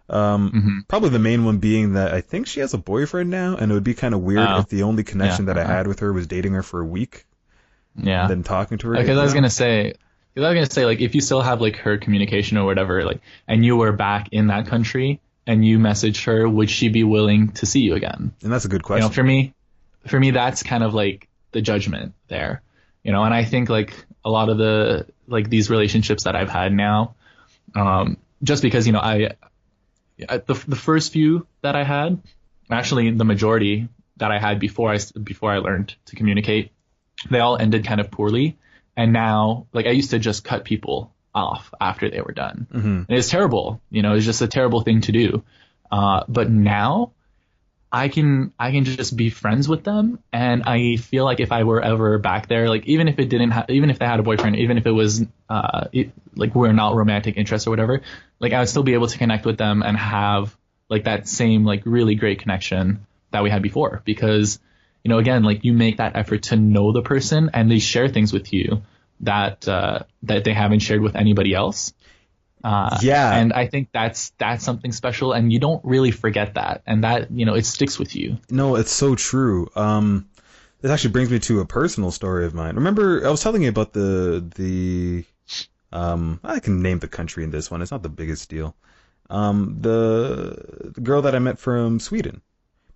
Um, 0.08 0.50
hmm 0.50 0.78
probably 0.88 1.08
the 1.10 1.18
main 1.18 1.44
one 1.44 1.58
being 1.58 1.94
that 1.94 2.12
I 2.12 2.20
think 2.20 2.46
she 2.46 2.60
has 2.60 2.74
a 2.74 2.78
boyfriend 2.78 3.30
now, 3.30 3.56
and 3.56 3.70
it 3.70 3.74
would 3.74 3.84
be 3.84 3.94
kind 3.94 4.14
of 4.14 4.20
weird 4.20 4.46
Oh. 4.48 4.58
if 4.58 4.68
the 4.68 4.82
only 4.82 5.04
connection 5.04 5.46
Yeah, 5.46 5.54
that 5.54 5.60
I 5.60 5.64
uh-huh. 5.64 5.72
had 5.72 5.86
with 5.86 6.00
her 6.00 6.12
was 6.12 6.26
dating 6.26 6.52
her 6.52 6.62
for 6.62 6.80
a 6.80 6.84
week 6.84 7.24
Yeah. 7.96 8.22
and 8.22 8.30
then 8.30 8.42
talking 8.42 8.78
to 8.78 8.88
her. 8.88 8.96
Because 8.96 9.16
I 9.18 9.22
was 9.22 9.32
gonna 9.32 9.48
say, 9.48 9.94
because 10.34 10.46
I 10.46 10.50
was 10.50 10.56
gonna 10.56 10.70
say, 10.70 10.84
like, 10.84 11.00
if 11.00 11.14
you 11.14 11.20
still 11.20 11.40
have 11.40 11.60
like 11.60 11.76
her 11.76 11.96
communication 11.98 12.58
or 12.58 12.64
whatever, 12.66 13.04
like, 13.04 13.20
and 13.48 13.64
you 13.64 13.76
were 13.76 13.92
back 13.92 14.28
in 14.32 14.48
that 14.48 14.66
country 14.66 15.20
and 15.46 15.64
you 15.64 15.78
messaged 15.78 16.24
her, 16.26 16.46
would 16.48 16.68
she 16.68 16.88
be 16.88 17.04
willing 17.04 17.52
to 17.52 17.66
see 17.66 17.80
you 17.80 17.94
again? 17.94 18.32
and 18.42 18.52
that's 18.52 18.64
a 18.64 18.68
good 18.68 18.82
You 18.82 18.86
question. 18.86 19.08
know, 19.08 19.12
for 19.14 19.22
me, 19.22 19.54
for 20.06 20.18
me, 20.20 20.30
that's 20.32 20.62
kind 20.62 20.82
of 20.84 20.92
like 20.94 21.28
the 21.52 21.62
judgment 21.62 22.12
there. 22.28 22.60
You 23.02 23.12
know, 23.12 23.24
and 23.24 23.34
I 23.34 23.44
think 23.44 23.68
like 23.68 23.94
a 24.24 24.30
lot 24.30 24.48
of 24.48 24.58
the 24.58 25.06
like 25.26 25.48
these 25.50 25.70
relationships 25.70 26.24
that 26.24 26.36
I've 26.36 26.50
had 26.50 26.72
now, 26.72 27.14
um, 27.74 28.16
just 28.42 28.62
because 28.62 28.86
you 28.86 28.92
know 28.92 29.00
I, 29.00 29.30
I 30.28 30.38
the 30.38 30.54
the 30.68 30.76
first 30.76 31.12
few 31.12 31.46
that 31.62 31.74
I 31.74 31.84
had, 31.84 32.22
actually 32.70 33.10
the 33.10 33.24
majority 33.24 33.88
that 34.18 34.30
I 34.30 34.38
had 34.38 34.60
before 34.60 34.92
I 34.92 34.98
before 35.22 35.50
I 35.52 35.58
learned 35.58 35.94
to 36.06 36.16
communicate, 36.16 36.70
they 37.30 37.40
all 37.40 37.56
ended 37.56 37.84
kind 37.84 38.00
of 38.00 38.10
poorly, 38.10 38.56
and 38.96 39.12
now 39.12 39.66
like 39.72 39.86
I 39.86 39.90
used 39.90 40.10
to 40.10 40.18
just 40.18 40.44
cut 40.44 40.64
people 40.64 41.12
off 41.34 41.72
after 41.80 42.10
they 42.10 42.20
were 42.20 42.32
done. 42.32 42.66
hmm 42.70 43.02
And 43.08 43.18
it's 43.18 43.30
terrible. 43.30 43.80
You 43.90 44.02
know, 44.02 44.14
it's 44.14 44.26
just 44.26 44.42
a 44.42 44.48
terrible 44.48 44.82
thing 44.82 45.00
to 45.02 45.12
do. 45.12 45.42
Uh, 45.90 46.24
but 46.28 46.50
now 46.50 47.12
I 47.92 48.08
can 48.08 48.54
I 48.58 48.70
can 48.70 48.84
just 48.84 49.14
be 49.16 49.28
friends 49.28 49.68
with 49.68 49.84
them, 49.84 50.18
and 50.32 50.62
I 50.64 50.96
feel 50.96 51.24
like 51.24 51.40
if 51.40 51.52
I 51.52 51.64
were 51.64 51.82
ever 51.82 52.18
back 52.18 52.48
there, 52.48 52.68
like 52.68 52.86
even 52.86 53.06
if 53.06 53.18
it 53.18 53.28
didn't, 53.28 53.50
ha- 53.50 53.66
even 53.68 53.90
if 53.90 53.98
they 53.98 54.06
had 54.06 54.18
a 54.18 54.22
boyfriend, 54.22 54.56
even 54.56 54.78
if 54.78 54.86
it 54.86 54.92
was 54.92 55.22
uh, 55.50 55.88
it, 55.92 56.10
like 56.34 56.54
we're 56.54 56.72
not 56.72 56.94
romantic 56.94 57.36
interests 57.36 57.66
or 57.66 57.70
whatever, 57.70 58.00
like 58.40 58.54
I 58.54 58.60
would 58.60 58.68
still 58.70 58.82
be 58.82 58.94
able 58.94 59.08
to 59.08 59.18
connect 59.18 59.44
with 59.44 59.58
them 59.58 59.82
and 59.82 59.96
have 59.96 60.56
like 60.88 61.04
that 61.04 61.28
same 61.28 61.64
like 61.64 61.82
really 61.84 62.14
great 62.14 62.40
connection 62.40 63.06
that 63.30 63.42
we 63.42 63.50
had 63.50 63.62
before 63.62 64.02
because 64.04 64.58
you 65.04 65.10
know 65.10 65.18
again 65.18 65.42
like 65.42 65.64
you 65.64 65.74
make 65.74 65.98
that 65.98 66.16
effort 66.16 66.44
to 66.44 66.56
know 66.56 66.92
the 66.92 67.02
person 67.02 67.50
and 67.52 67.70
they 67.70 67.78
share 67.78 68.08
things 68.08 68.32
with 68.32 68.52
you 68.52 68.82
that 69.22 69.66
uh, 69.68 70.00
that 70.24 70.44
they 70.44 70.52
haven't 70.52 70.80
shared 70.80 71.00
with 71.00 71.16
anybody 71.16 71.54
else. 71.54 71.92
Uh, 72.64 72.98
Yeah. 73.02 73.34
and 73.36 73.52
I 73.52 73.66
think 73.66 73.88
that's 73.92 74.30
that's 74.38 74.64
something 74.64 74.92
special, 74.92 75.32
and 75.32 75.52
you 75.52 75.58
don't 75.58 75.84
really 75.84 76.10
forget 76.10 76.54
that, 76.54 76.82
and 76.86 77.04
that 77.04 77.30
you 77.30 77.44
know 77.46 77.54
it 77.54 77.66
sticks 77.66 77.98
with 77.98 78.14
you. 78.14 78.38
No, 78.50 78.76
it's 78.76 78.92
so 78.92 79.14
true. 79.14 79.68
Um, 79.74 80.28
this 80.80 80.90
actually 80.90 81.10
brings 81.12 81.30
me 81.30 81.38
to 81.40 81.60
a 81.60 81.64
personal 81.66 82.10
story 82.10 82.44
of 82.46 82.54
mine. 82.54 82.74
Remember, 82.76 83.26
I 83.26 83.30
was 83.30 83.42
telling 83.42 83.62
you 83.62 83.68
about 83.68 83.92
the 83.92 84.44
the 84.54 85.24
um, 85.92 86.40
I 86.42 86.60
can 86.60 86.82
name 86.82 86.98
the 87.00 87.08
country 87.08 87.44
in 87.44 87.50
this 87.50 87.70
one. 87.70 87.82
It's 87.82 87.90
not 87.90 88.02
the 88.02 88.08
biggest 88.08 88.48
deal. 88.48 88.74
Um, 89.30 89.78
the, 89.80 90.90
the 90.94 91.00
girl 91.00 91.22
that 91.22 91.34
I 91.34 91.38
met 91.38 91.58
from 91.58 92.00
Sweden, 92.00 92.42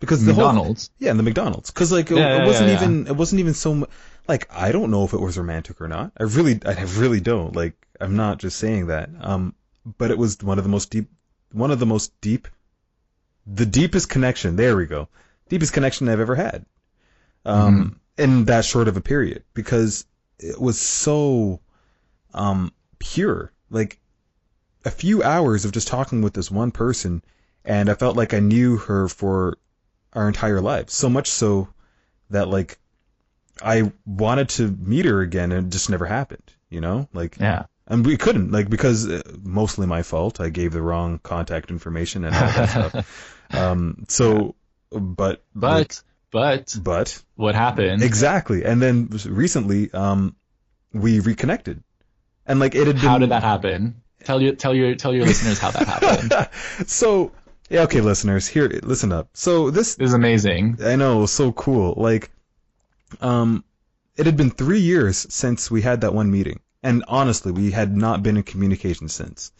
because 0.01 0.25
the 0.25 0.35
whole 0.35 0.47
McDonald's. 0.49 0.91
yeah, 0.99 1.11
in 1.11 1.17
the 1.17 1.23
McDonald's 1.23 1.71
because 1.71 1.91
like 1.93 2.11
it, 2.11 2.17
Yeah, 2.17 2.43
it 2.43 2.47
wasn't 2.47 2.69
yeah, 2.71 2.77
even 2.83 3.07
it 3.07 3.17
wasn't 3.17 3.41
even 3.41 3.55
so 3.55 3.75
mu- 3.75 3.87
like 4.29 4.49
I 4.51 4.73
don't 4.73 4.91
know 4.91 5.05
if 5.05 5.13
it 5.13 5.21
was 5.21 5.39
romantic 5.39 5.81
or 5.81 5.89
not. 5.89 6.13
I 6.19 6.25
really 6.25 6.61
I 6.65 6.83
really 6.83 7.21
don't 7.21 7.55
like. 7.55 7.75
I'm 8.01 8.17
not 8.17 8.39
just 8.39 8.59
saying 8.59 8.89
that. 8.89 9.11
Um, 9.21 9.55
but 9.99 10.11
it 10.11 10.19
was 10.19 10.39
one 10.43 10.59
of 10.59 10.65
the 10.65 10.71
most 10.71 10.91
deep, 10.91 11.11
one 11.53 11.71
of 11.71 11.79
the 11.79 11.87
most 11.87 12.19
deep, 12.21 12.49
the 13.47 13.67
deepest 13.67 14.09
connection. 14.09 14.57
There 14.57 14.77
we 14.77 14.87
go, 14.87 15.09
deepest 15.49 15.73
connection 15.73 16.09
I've 16.09 16.21
ever 16.21 16.35
had. 16.35 16.67
Um, 17.45 18.01
in 18.19 18.47
that 18.47 18.65
short 18.65 18.89
of 18.89 18.97
a 18.97 19.01
period 19.01 19.45
because 19.55 20.05
it 20.39 20.61
was 20.61 20.81
so, 20.81 21.61
um, 22.35 22.73
pure. 22.99 23.53
Like 23.71 24.01
a 24.85 24.91
few 24.91 25.23
hours 25.23 25.65
of 25.65 25.73
just 25.73 25.89
talking 25.89 26.23
with 26.23 26.35
this 26.35 26.51
one 26.51 26.71
person, 26.71 27.23
and 27.65 27.89
I 27.89 27.95
felt 27.95 28.17
like 28.17 28.35
I 28.35 28.41
knew 28.41 28.77
her 28.79 29.09
for 29.09 29.59
our 30.13 30.27
entire 30.27 30.61
lives. 30.61 30.93
So 30.95 31.09
much 31.09 31.29
so 31.29 31.69
that 32.31 32.49
like 32.49 32.79
I 33.63 33.93
wanted 34.05 34.49
to 34.51 34.69
meet 34.69 35.05
her 35.07 35.21
again, 35.21 35.53
and 35.53 35.67
it 35.67 35.71
just 35.71 35.91
never 35.91 36.07
happened. 36.07 36.43
You 36.71 36.81
know, 36.81 37.09
like 37.15 37.37
Yeah. 37.39 37.67
and 37.87 38.05
we 38.05 38.17
couldn't 38.17 38.51
like 38.51 38.69
because 38.69 39.09
uh, 39.09 39.23
mostly 39.43 39.87
my 39.87 40.03
fault. 40.03 40.41
I 40.41 40.49
gave 40.51 40.73
the 40.73 40.83
wrong 40.83 41.21
contact 41.23 41.71
information 41.71 42.25
and 42.25 42.35
all 42.35 42.41
that 42.43 42.69
stuff. 42.71 43.33
Um, 43.49 44.05
so, 44.09 44.57
but 44.91 45.45
But 45.55 46.03
but 46.33 46.77
but 46.83 47.23
what 47.37 47.55
happened? 47.55 48.03
exactly, 48.03 48.65
and 48.65 48.83
then 48.83 49.09
recently, 49.25 49.93
um, 49.93 50.35
we 50.93 51.21
reconnected, 51.21 51.85
and 52.45 52.59
like 52.59 52.75
it 52.75 52.89
had 52.89 52.97
been. 52.97 53.05
How 53.05 53.19
did 53.19 53.29
that 53.31 53.45
happen? 53.45 54.03
Tell 54.25 54.43
your 54.43 54.57
tell 54.57 54.75
your 54.75 54.97
tell 54.97 55.15
your 55.15 55.25
listeners 55.27 55.61
how 55.61 55.71
that 55.71 55.87
happened. 55.87 56.49
so 56.89 57.31
yeah, 57.71 57.83
okay, 57.83 58.01
listeners, 58.01 58.49
here, 58.49 58.69
listen 58.83 59.13
up. 59.13 59.29
So 59.35 59.71
this 59.71 59.95
This 59.95 60.09
is 60.09 60.15
amazing. 60.15 60.79
I 60.85 60.97
know, 60.97 61.27
so 61.27 61.53
cool. 61.53 61.95
Like, 61.97 62.33
um, 63.21 63.65
it 64.17 64.27
had 64.27 64.37
been 64.37 64.51
three 64.51 64.81
years 64.81 65.27
since 65.31 65.71
we 65.71 65.83
had 65.83 66.01
that 66.03 66.15
one 66.15 66.31
meeting, 66.31 66.61
and 66.83 67.05
honestly, 67.09 67.53
we 67.53 67.71
had 67.71 67.97
not 67.97 68.23
been 68.23 68.37
in 68.37 68.43
communication 68.43 69.09
since. 69.09 69.53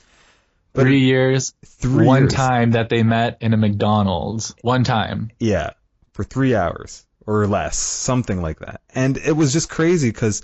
But 0.73 0.83
Three 0.83 1.01
years, 1.01 1.55
Three 1.65 2.05
one 2.07 2.23
years. 2.23 2.35
time 2.35 2.73
that 2.73 2.89
they 2.91 3.03
met 3.03 3.39
in 3.41 3.55
a 3.55 3.57
McDonald's. 3.57 4.55
One 4.61 4.85
time. 4.85 5.31
Yeah, 5.39 5.71
for 6.13 6.23
three 6.23 6.55
hours 6.55 7.07
or 7.27 7.47
less, 7.47 7.79
something 7.79 8.43
like 8.43 8.59
that. 8.61 8.83
And 8.95 9.17
it 9.17 9.33
was 9.33 9.53
just 9.53 9.71
crazy 9.71 10.11
because, 10.11 10.43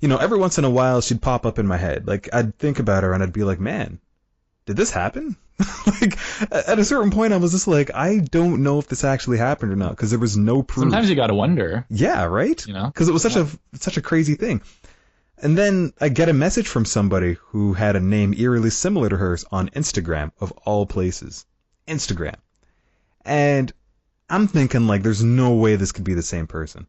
you 0.00 0.08
know, 0.08 0.18
every 0.18 0.38
once 0.38 0.58
in 0.58 0.64
a 0.64 0.70
while 0.70 1.00
she'd 1.00 1.22
pop 1.22 1.46
up 1.46 1.58
in 1.58 1.66
my 1.66 1.76
head. 1.76 2.06
Like 2.06 2.28
I'd 2.32 2.58
think 2.58 2.80
about 2.80 3.02
her 3.04 3.12
and 3.12 3.22
I'd 3.22 3.32
be 3.32 3.44
like, 3.44 3.60
man, 3.60 4.00
did 4.66 4.76
this 4.76 4.90
happen? 4.90 5.36
like 5.86 6.18
at 6.52 6.78
a 6.78 6.84
certain 6.84 7.10
point, 7.10 7.32
I 7.32 7.36
was 7.38 7.52
just 7.52 7.66
like, 7.66 7.92
I 7.94 8.18
don't 8.18 8.62
know 8.62 8.78
if 8.78 8.86
this 8.86 9.04
actually 9.04 9.38
happened 9.38 9.72
or 9.72 9.76
not 9.76 9.90
because 9.90 10.10
there 10.10 10.18
was 10.18 10.36
no 10.36 10.62
proof. 10.62 10.84
Sometimes 10.84 11.10
you 11.10 11.16
gotta 11.16 11.34
wonder, 11.34 11.84
yeah, 11.90 12.24
right. 12.24 12.64
you 12.66 12.72
know? 12.72 12.86
because 12.86 13.08
it 13.08 13.12
was 13.12 13.22
such 13.22 13.36
a 13.36 13.48
such 13.74 13.96
a 13.96 14.02
crazy 14.02 14.34
thing. 14.34 14.62
And 15.40 15.56
then 15.56 15.92
I 16.00 16.08
get 16.08 16.28
a 16.28 16.32
message 16.32 16.66
from 16.66 16.84
somebody 16.84 17.36
who 17.48 17.72
had 17.72 17.96
a 17.96 18.00
name 18.00 18.34
eerily 18.36 18.70
similar 18.70 19.08
to 19.08 19.16
hers 19.16 19.44
on 19.50 19.68
Instagram 19.70 20.32
of 20.40 20.52
all 20.64 20.86
places. 20.86 21.46
Instagram. 21.86 22.34
And 23.24 23.72
I'm 24.28 24.48
thinking 24.48 24.86
like 24.86 25.02
there's 25.02 25.22
no 25.22 25.54
way 25.54 25.76
this 25.76 25.92
could 25.92 26.04
be 26.04 26.14
the 26.14 26.22
same 26.22 26.46
person. 26.46 26.86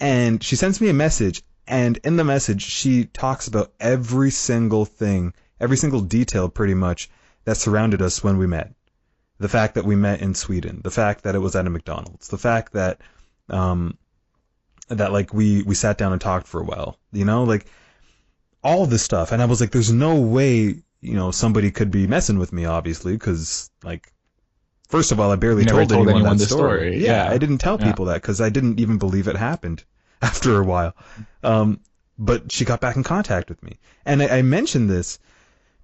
And 0.00 0.42
she 0.42 0.56
sends 0.56 0.80
me 0.80 0.88
a 0.88 0.94
message 0.94 1.42
and 1.66 1.98
in 1.98 2.16
the 2.16 2.24
message 2.24 2.62
she 2.62 3.04
talks 3.04 3.48
about 3.48 3.72
every 3.78 4.30
single 4.30 4.84
thing, 4.84 5.34
every 5.60 5.76
single 5.76 6.00
detail 6.00 6.48
pretty 6.48 6.74
much 6.74 7.10
that 7.48 7.56
surrounded 7.56 8.02
us 8.02 8.22
when 8.22 8.36
we 8.36 8.46
met. 8.46 8.74
The 9.38 9.48
fact 9.48 9.74
that 9.76 9.84
we 9.86 9.96
met 9.96 10.20
in 10.20 10.34
Sweden, 10.34 10.80
the 10.84 10.90
fact 10.90 11.22
that 11.24 11.34
it 11.34 11.38
was 11.38 11.56
at 11.56 11.66
a 11.66 11.70
McDonald's, 11.70 12.28
the 12.28 12.36
fact 12.38 12.74
that 12.74 13.00
um 13.48 13.96
that 14.88 15.12
like 15.12 15.32
we 15.32 15.62
we 15.62 15.74
sat 15.74 15.96
down 15.96 16.12
and 16.12 16.20
talked 16.20 16.46
for 16.46 16.60
a 16.60 16.64
while 16.64 16.98
you 17.12 17.24
know 17.24 17.44
like 17.44 17.66
all 18.62 18.86
this 18.86 19.02
stuff 19.02 19.32
and 19.32 19.40
i 19.42 19.44
was 19.44 19.60
like 19.60 19.70
there's 19.70 19.92
no 19.92 20.20
way 20.20 20.82
you 21.00 21.14
know 21.14 21.30
somebody 21.30 21.70
could 21.70 21.90
be 21.90 22.06
messing 22.06 22.38
with 22.38 22.52
me 22.52 22.64
obviously 22.64 23.12
because 23.12 23.70
like 23.82 24.12
first 24.88 25.12
of 25.12 25.20
all 25.20 25.30
i 25.30 25.36
barely 25.36 25.64
told, 25.64 25.88
told 25.90 25.92
anyone, 25.92 26.16
anyone 26.16 26.36
that 26.36 26.44
the 26.44 26.46
story, 26.46 26.78
story. 26.92 27.04
Yeah, 27.04 27.24
Yeah. 27.24 27.30
i 27.30 27.38
didn't 27.38 27.58
tell 27.58 27.78
Yeah. 27.78 27.84
people 27.88 28.06
that 28.06 28.20
because 28.22 28.40
i 28.40 28.48
didn't 28.48 28.80
even 28.80 28.98
believe 28.98 29.28
it 29.28 29.36
happened 29.36 29.84
after 30.22 30.58
a 30.58 30.64
while 30.64 30.94
um 31.42 31.80
but 32.18 32.50
she 32.50 32.64
got 32.64 32.80
back 32.80 32.96
in 32.96 33.02
contact 33.02 33.48
with 33.48 33.62
me 33.62 33.78
and 34.04 34.22
i, 34.22 34.38
I 34.38 34.42
mentioned 34.42 34.88
this 34.90 35.18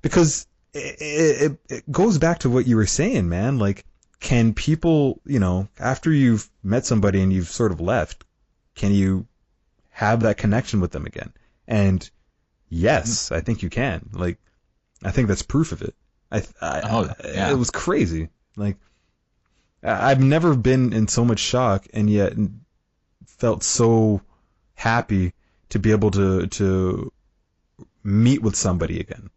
because 0.02 0.46
it, 0.74 1.42
it, 1.52 1.58
it 1.68 1.92
goes 1.92 2.18
back 2.18 2.40
to 2.40 2.50
what 2.50 2.66
you 2.66 2.76
were 2.76 2.86
saying 2.86 3.28
man 3.28 3.58
like 3.58 3.84
can 4.20 4.54
people 4.54 5.20
you 5.24 5.38
know 5.38 5.68
after 5.78 6.12
you've 6.12 6.50
met 6.62 6.84
somebody 6.84 7.22
and 7.22 7.32
you've 7.32 7.48
sort 7.48 7.72
of 7.72 7.80
left 7.80 8.24
can 8.74 8.92
you 8.92 9.26
have 9.94 10.20
that 10.20 10.36
connection 10.36 10.80
with 10.80 10.90
them 10.90 11.06
again? 11.06 11.32
And 11.68 12.08
yes, 12.68 13.30
I 13.30 13.40
think 13.40 13.62
you 13.62 13.70
can. 13.70 14.10
Like, 14.12 14.38
I 15.04 15.12
think 15.12 15.28
that's 15.28 15.42
proof 15.42 15.70
of 15.70 15.82
it. 15.82 15.94
I, 16.32 16.42
I, 16.60 16.80
Oh, 16.84 17.14
yeah. 17.24 17.50
it 17.50 17.54
was 17.54 17.70
crazy. 17.70 18.28
Like, 18.56 18.76
I've 19.82 20.20
never 20.20 20.56
been 20.56 20.92
in 20.92 21.06
so 21.06 21.24
much 21.24 21.38
shock 21.38 21.86
and 21.94 22.10
yet 22.10 22.32
felt 23.26 23.62
so 23.62 24.22
happy 24.74 25.32
to 25.68 25.78
be 25.78 25.92
able 25.92 26.10
to, 26.12 26.48
to 26.48 27.12
meet 28.02 28.42
with 28.42 28.56
somebody 28.56 28.98
again. 28.98 29.30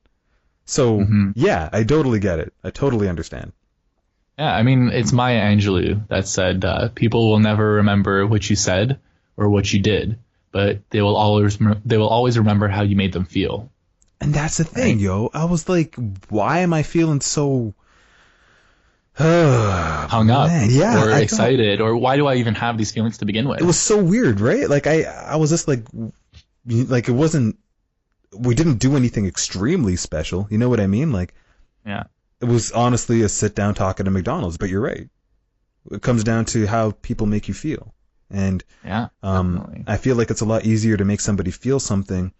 So, 0.67 0.99
Mhm. 0.99 1.33
yeah, 1.35 1.69
I 1.73 1.83
totally 1.83 2.19
get 2.19 2.39
it. 2.39 2.53
I 2.63 2.69
totally 2.69 3.09
understand. 3.09 3.53
Yeah, 4.37 4.53
I 4.53 4.61
mean, 4.63 4.89
it's 4.89 5.11
Maya 5.11 5.41
Angelou 5.41 6.07
that 6.09 6.27
said, 6.27 6.63
uh, 6.63 6.89
people 6.89 7.29
will 7.31 7.39
never 7.39 7.73
remember 7.81 8.27
what 8.27 8.47
you 8.49 8.55
said 8.55 8.99
or 9.35 9.49
what 9.49 9.71
you 9.73 9.79
did, 9.79 10.19
but 10.51 10.81
they 10.91 11.01
will 11.01 11.15
always, 11.15 11.57
they 11.85 11.97
will 11.97 12.09
always 12.09 12.37
remember 12.37 12.67
how 12.67 12.83
you 12.83 12.95
made 12.95 13.13
them 13.13 13.25
feel. 13.25 13.71
And 14.21 14.33
that's 14.33 14.57
the 14.57 14.63
thing, 14.65 14.97
Right. 14.97 15.03
yo. 15.03 15.31
I 15.33 15.45
was 15.45 15.67
like, 15.69 15.95
why 16.29 16.59
am 16.59 16.73
I 16.73 16.83
feeling 16.83 17.21
so 17.21 17.73
hung 19.17 20.29
up 20.29 20.49
Yeah, 20.67 20.97
or 21.03 21.07
I 21.09 21.13
don't- 21.13 21.21
excited 21.23 21.81
or 21.81 21.95
why 21.95 22.17
do 22.17 22.27
I 22.27 22.35
even 22.35 22.55
have 22.55 22.77
these 22.77 22.91
feelings 22.91 23.19
to 23.19 23.25
begin 23.25 23.47
with? 23.47 23.61
It 23.61 23.65
was 23.65 23.79
so 23.79 24.03
weird, 24.03 24.39
right? 24.39 24.69
Like 24.69 24.85
I, 24.85 25.03
I 25.03 25.37
was 25.37 25.49
just 25.49 25.67
like, 25.67 25.85
like 26.65 27.07
it 27.07 27.13
wasn't. 27.13 27.57
We 28.33 28.55
didn't 28.55 28.77
do 28.79 28.95
anything 28.95 29.25
extremely 29.25 29.95
special. 29.95 30.47
You 30.49 30.57
know 30.57 30.69
what 30.69 30.79
I 30.79 30.87
mean? 30.87 31.11
Like 31.11 31.33
yeah. 31.85 32.03
it 32.41 32.45
was 32.45 32.71
honestly 32.71 33.21
a 33.21 33.29
sit 33.29 33.55
down 33.55 33.73
talk 33.75 33.99
at 33.99 34.07
a 34.07 34.11
McDonald's. 34.11 34.57
But 34.57 34.69
you're 34.69 34.81
right. 34.81 35.09
It 35.91 36.01
comes 36.01 36.23
down 36.23 36.45
to 36.45 36.67
how 36.67 36.91
people 36.91 37.27
make 37.27 37.47
you 37.47 37.53
feel, 37.53 37.93
and 38.29 38.61
Yeah. 38.83 39.07
um, 39.23 39.55
Definitely. 39.57 39.83
I 39.87 39.97
feel 39.97 40.15
like 40.17 40.29
it's 40.31 40.41
a 40.41 40.45
lot 40.45 40.65
easier 40.65 40.97
to 40.97 41.05
make 41.05 41.21
somebody 41.21 41.51
feel 41.51 41.79
something. 41.79 42.33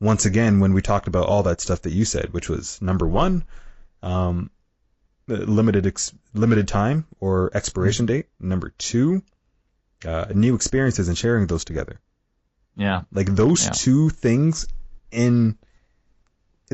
Once 0.00 0.24
again, 0.26 0.58
when 0.58 0.74
we 0.74 0.82
talked 0.82 1.06
about 1.06 1.26
all 1.28 1.44
that 1.44 1.60
stuff 1.60 1.82
that 1.82 1.92
you 1.92 2.04
said, 2.04 2.32
which 2.32 2.48
was 2.48 2.82
number 2.82 3.06
one, 3.06 3.44
um, 4.02 4.50
limited 5.28 5.86
ex- 5.86 6.12
limited 6.34 6.66
time 6.68 7.06
or 7.20 7.50
expiration 7.54 8.06
date. 8.06 8.26
Number 8.40 8.70
two, 8.76 9.22
uh, 10.04 10.26
new 10.34 10.54
experiences 10.56 11.08
and 11.08 11.16
sharing 11.16 11.46
those 11.46 11.64
together. 11.64 12.00
Yeah. 12.76 13.02
Like 13.12 13.28
those 13.34 13.64
Yeah. 13.66 13.70
two 13.70 14.10
things 14.10 14.66
in 15.14 15.56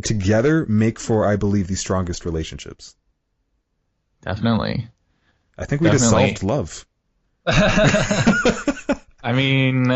together 0.02 0.66
make 0.66 0.98
for, 0.98 1.26
I 1.26 1.36
believe, 1.36 1.68
the 1.68 1.76
strongest 1.76 2.24
relationships. 2.24 2.96
Definitely. 4.22 4.88
I 5.58 5.64
think 5.66 5.82
we 5.82 5.90
Definitely. 5.90 6.30
just 6.30 6.40
solved 6.40 6.42
love. 6.42 6.86
I 9.22 9.32
mean, 9.32 9.90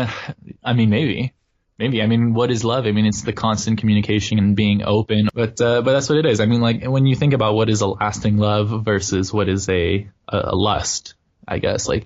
I 0.63 0.73
mean, 0.73 0.89
maybe, 0.89 1.33
maybe. 1.77 2.01
I 2.01 2.07
mean, 2.07 2.33
what 2.33 2.51
is 2.51 2.63
love? 2.63 2.85
I 2.85 2.91
mean, 2.91 3.05
it's 3.05 3.23
the 3.23 3.33
constant 3.33 3.79
communication 3.79 4.37
and 4.37 4.55
being 4.55 4.83
open. 4.83 5.29
But, 5.33 5.59
uh, 5.61 5.81
but 5.81 5.93
that's 5.93 6.09
what 6.09 6.19
it 6.19 6.25
is. 6.25 6.39
I 6.39 6.45
mean, 6.45 6.61
like 6.61 6.83
when 6.83 7.05
you 7.05 7.15
think 7.15 7.33
about 7.33 7.55
what 7.55 7.69
is 7.69 7.81
a 7.81 7.87
lasting 7.87 8.37
love 8.37 8.83
versus 8.83 9.33
what 9.33 9.49
is 9.49 9.67
a, 9.69 10.07
a, 10.27 10.37
a 10.37 10.55
lust, 10.55 11.15
I 11.47 11.59
guess 11.59 11.87
like 11.87 12.05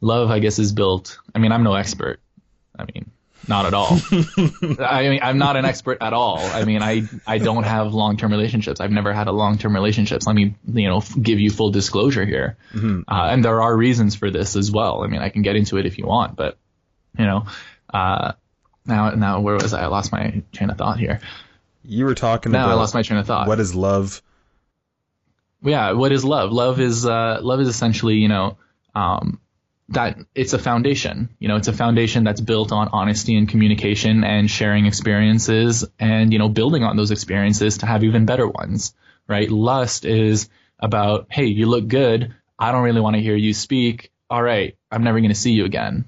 love, 0.00 0.30
I 0.30 0.38
guess 0.38 0.58
is 0.58 0.72
built. 0.72 1.18
I 1.34 1.38
mean, 1.38 1.52
I'm 1.52 1.62
no 1.62 1.74
expert. 1.74 2.20
I 2.78 2.84
mean, 2.92 3.10
not 3.48 3.66
at 3.66 3.74
all. 3.74 3.98
I 4.80 5.08
mean, 5.08 5.20
I'm 5.22 5.38
not 5.38 5.56
an 5.56 5.64
expert 5.64 5.98
at 6.00 6.12
all. 6.12 6.38
I 6.40 6.64
mean, 6.64 6.82
I, 6.82 7.02
I 7.26 7.38
don't 7.38 7.64
have 7.64 7.94
long-term 7.94 8.30
relationships. 8.30 8.80
I've 8.80 8.90
never 8.90 9.12
had 9.12 9.26
a 9.28 9.32
long-term 9.32 9.74
relationships. 9.74 10.26
Let 10.26 10.34
me, 10.36 10.54
you 10.72 10.88
know, 10.88 11.02
give 11.20 11.38
you 11.40 11.50
full 11.50 11.70
disclosure 11.70 12.24
here. 12.24 12.56
Uh, 12.74 13.02
and 13.08 13.44
there 13.44 13.60
are 13.62 13.76
reasons 13.76 14.14
for 14.14 14.30
this 14.30 14.56
as 14.56 14.70
well. 14.70 15.02
I 15.04 15.06
mean, 15.06 15.20
I 15.20 15.28
can 15.28 15.42
get 15.42 15.56
into 15.56 15.76
it 15.78 15.86
if 15.86 15.98
you 15.98 16.06
want, 16.06 16.36
but 16.36 16.58
you 17.18 17.24
know, 17.24 17.46
uh, 17.92 18.32
now, 18.84 19.10
now 19.10 19.40
where 19.40 19.54
was 19.54 19.72
I? 19.74 19.82
I 19.82 19.86
lost 19.86 20.12
my 20.12 20.42
train 20.52 20.70
of 20.70 20.78
thought 20.78 20.98
here. 20.98 21.20
You 21.84 22.04
were 22.04 22.14
talking 22.14 22.52
Now 22.52 22.64
about 22.64 22.72
I 22.72 22.74
lost 22.74 22.94
my 22.94 23.02
train 23.02 23.20
of 23.20 23.26
thought. 23.26 23.46
what 23.48 23.60
is 23.60 23.74
love. 23.74 24.20
yeah, 25.62 25.92
what 25.92 26.12
is 26.12 26.24
love? 26.24 26.52
Love 26.52 26.80
is 26.80 27.06
uh, 27.06 27.38
love 27.42 27.60
is 27.60 27.68
essentially 27.68 28.14
you 28.16 28.28
know 28.28 28.56
um, 28.94 29.40
that 29.90 30.18
it's 30.34 30.52
a 30.52 30.58
foundation. 30.58 31.28
You 31.38 31.48
know, 31.48 31.56
it's 31.56 31.68
a 31.68 31.72
foundation 31.72 32.24
that's 32.24 32.40
built 32.40 32.72
on 32.72 32.88
honesty 32.92 33.36
and 33.36 33.48
communication 33.48 34.24
and 34.24 34.50
sharing 34.50 34.86
experiences 34.86 35.84
and 35.98 36.32
you 36.32 36.38
know 36.38 36.48
building 36.48 36.82
on 36.82 36.96
those 36.96 37.10
experiences 37.10 37.78
to 37.78 37.86
have 37.86 38.04
even 38.04 38.26
better 38.26 38.48
ones. 38.48 38.94
Right? 39.28 39.50
Lust 39.50 40.04
is 40.04 40.48
about 40.78 41.26
hey, 41.30 41.46
you 41.46 41.66
look 41.66 41.88
good. 41.88 42.34
I 42.58 42.72
don't 42.72 42.82
really 42.82 43.00
want 43.00 43.16
to 43.16 43.22
hear 43.22 43.36
you 43.36 43.54
speak. 43.54 44.12
All 44.28 44.42
right, 44.42 44.76
I'm 44.90 45.04
never 45.04 45.20
going 45.20 45.30
to 45.30 45.36
see 45.36 45.52
you 45.52 45.64
again. 45.64 46.06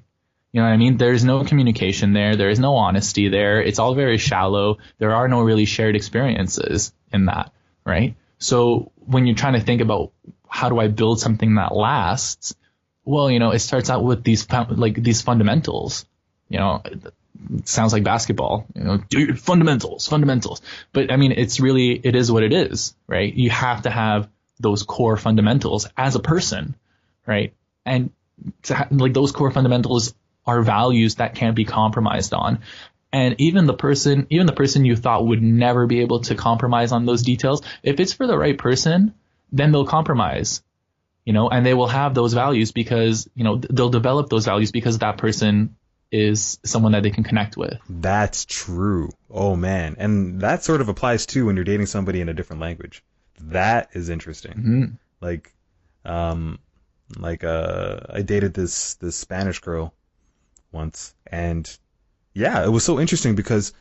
You 0.51 0.61
know 0.61 0.67
what 0.67 0.73
I 0.73 0.79
mean? 0.79 0.97
There's 0.97 1.25
no 1.25 1.45
communication 1.45 2.15
there. 2.15 2.35
There 2.35 2.49
is 2.49 2.59
no 2.59 2.77
honesty 2.77 3.29
there. 3.29 3.61
It's 3.61 3.79
all 3.79 3.95
very 3.95 4.17
shallow. 4.17 4.79
There 4.99 5.15
are 5.15 5.29
no 5.29 5.43
really 5.43 5.67
shared 5.67 5.95
experiences 5.95 6.93
in 7.13 7.27
that, 7.27 7.53
right? 7.85 8.17
So 8.39 8.91
when 8.97 9.27
you're 9.27 9.37
trying 9.37 9.53
to 9.55 9.61
think 9.61 9.83
about 9.83 10.13
how 10.49 10.71
do 10.71 10.81
I 10.81 10.89
build 10.89 11.21
something 11.21 11.57
that 11.57 11.75
lasts, 11.75 12.57
well, 13.09 13.31
you 13.31 13.39
know, 13.39 13.53
it 13.53 13.61
starts 13.61 13.89
out 13.89 14.05
with 14.05 14.23
these 14.23 14.47
like 14.53 15.03
these 15.03 15.23
fundamentals. 15.23 16.05
You 16.51 16.59
know, 16.59 16.83
sounds 17.65 17.95
like 17.95 18.05
basketball. 18.05 18.67
You 18.75 18.85
know, 18.85 18.99
your 19.11 19.35
fundamentals, 19.35 20.07
fundamentals. 20.07 20.61
But 20.93 21.11
I 21.11 21.17
mean, 21.17 21.33
it's 21.33 21.59
really 21.59 21.93
it 21.93 22.15
is 22.15 22.31
what 22.31 22.43
it 22.43 22.53
is, 22.53 22.95
right? 23.07 23.33
You 23.33 23.49
have 23.49 23.83
to 23.83 23.91
have 23.91 24.29
those 24.61 24.83
core 24.83 25.17
fundamentals 25.17 25.89
as 25.97 26.17
a 26.17 26.21
person, 26.21 26.75
right? 27.27 27.55
And 27.87 28.11
ha- 28.69 28.89
like 28.91 29.15
those 29.15 29.33
core 29.33 29.51
fundamentals 29.51 30.15
are 30.47 30.61
values 30.61 31.15
that 31.15 31.35
can't 31.35 31.57
be 31.57 31.65
compromised 31.65 32.35
on. 32.35 32.59
And 33.11 33.37
even 33.39 33.65
the 33.65 33.75
person, 33.75 34.27
even 34.29 34.47
the 34.47 34.53
person 34.53 34.85
you 34.85 34.97
thought 34.97 35.27
would 35.27 35.43
never 35.43 35.87
be 35.87 36.01
able 36.01 36.21
to 36.23 36.35
compromise 36.35 36.93
on 36.93 37.07
those 37.07 37.23
details, 37.23 37.63
if 37.83 38.01
it's 38.01 38.13
for 38.13 38.27
the 38.27 38.37
right 38.37 38.59
person, 38.59 39.15
then 39.51 39.73
they'll 39.73 39.87
compromise, 39.87 40.63
you 41.29 41.35
know, 41.35 41.51
and 41.51 41.67
they 41.67 41.75
will 41.75 41.89
have 41.89 42.15
those 42.15 42.33
values 42.33 42.73
because, 42.73 43.29
you 43.35 43.45
know, 43.45 43.57
they'll 43.57 43.91
develop 43.91 44.31
those 44.31 44.47
values 44.47 44.73
because 44.73 44.97
that 45.01 45.19
person 45.19 45.77
is 46.11 46.59
someone 46.65 46.93
that 46.93 47.03
they 47.03 47.11
can 47.11 47.23
connect 47.23 47.55
with. 47.55 47.79
That's 47.87 48.47
true. 48.47 49.11
Oh 49.29 49.55
man. 49.55 49.97
And 49.99 50.41
that 50.41 50.65
sort 50.65 50.81
of 50.81 50.89
applies 50.89 51.27
too 51.27 51.45
when 51.45 51.55
you're 51.55 51.67
dating 51.67 51.85
somebody 51.85 52.23
in 52.23 52.31
a 52.31 52.33
different 52.33 52.63
language. 52.63 53.05
That 53.43 53.91
is 53.93 54.09
interesting. 54.09 54.53
Mm-hmm. 54.53 54.85
Like, 55.21 55.53
um, 56.07 56.61
like, 57.19 57.45
uh, 57.45 57.99
I 58.09 58.23
dated 58.23 58.55
this, 58.55 58.95
this 58.95 59.15
Spanish 59.15 59.59
girl 59.59 59.93
once 60.73 61.15
and 61.27 61.79
yeah, 62.33 62.65
it 62.65 62.71
was 62.71 62.85
so 62.85 62.99
interesting 62.99 63.35
because 63.35 63.75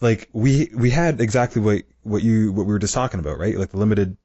like 0.00 0.28
we, 0.32 0.72
we 0.74 0.90
had 0.90 1.20
exactly 1.20 1.62
what, 1.62 1.82
what 2.02 2.24
you, 2.24 2.50
what 2.50 2.66
we 2.66 2.72
were 2.72 2.80
just 2.80 2.94
talking 2.94 3.20
about, 3.20 3.38
right? 3.38 3.56
Like 3.56 3.70
the 3.70 3.78
limited 3.78 4.16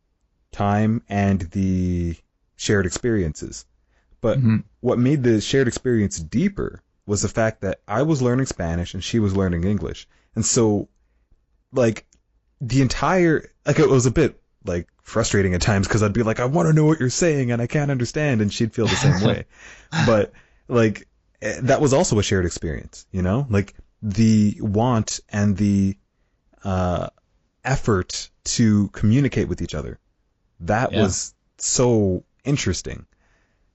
time 0.51 1.03
and 1.07 1.41
the 1.51 2.15
shared 2.61 2.85
experiences. 2.85 3.65
But 4.21 4.37
mm-hmm. 4.37 4.57
what 4.81 4.99
made 4.99 5.23
the 5.23 5.41
shared 5.41 5.67
experience 5.67 6.19
deeper 6.19 6.83
was 7.07 7.23
the 7.23 7.27
fact 7.27 7.61
that 7.61 7.81
I 7.87 8.03
was 8.03 8.21
learning 8.21 8.45
Spanish 8.45 8.93
and 8.93 9.03
she 9.03 9.17
was 9.17 9.35
learning 9.35 9.63
English. 9.63 10.07
And 10.35 10.45
so, 10.45 10.87
like, 11.73 12.05
the 12.61 12.83
entire, 12.83 13.49
like, 13.65 13.79
it 13.79 13.89
was 13.89 14.05
a 14.05 14.11
bit, 14.11 14.39
like, 14.63 14.87
frustrating 15.01 15.55
at 15.55 15.61
times 15.61 15.87
because 15.87 16.03
I'd 16.03 16.13
be 16.13 16.21
like, 16.21 16.39
I 16.39 16.45
want 16.45 16.67
to 16.69 16.73
know 16.73 16.85
what 16.85 16.99
you're 16.99 17.09
saying 17.09 17.51
and 17.51 17.59
I 17.59 17.65
can't 17.65 17.89
understand. 17.89 18.41
And 18.41 18.53
she'd 18.53 18.73
feel 18.73 18.85
the 18.85 18.95
same 18.95 19.21
way. 19.27 19.45
but, 20.05 20.31
like, 20.67 21.07
eh, 21.41 21.61
that 21.63 21.81
was 21.81 21.93
also 21.93 22.19
a 22.19 22.23
shared 22.23 22.45
experience, 22.45 23.07
you 23.11 23.23
know? 23.23 23.47
Like, 23.49 23.73
the 24.03 24.59
want 24.61 25.19
and 25.29 25.57
the, 25.57 25.97
uh, 26.63 27.07
effort 27.63 28.29
to 28.43 28.89
communicate 28.89 29.47
with 29.47 29.63
each 29.63 29.73
other. 29.73 29.97
That 30.59 30.91
Yeah. 30.91 31.01
was 31.01 31.33
so 31.57 32.23
interesting. 32.43 33.05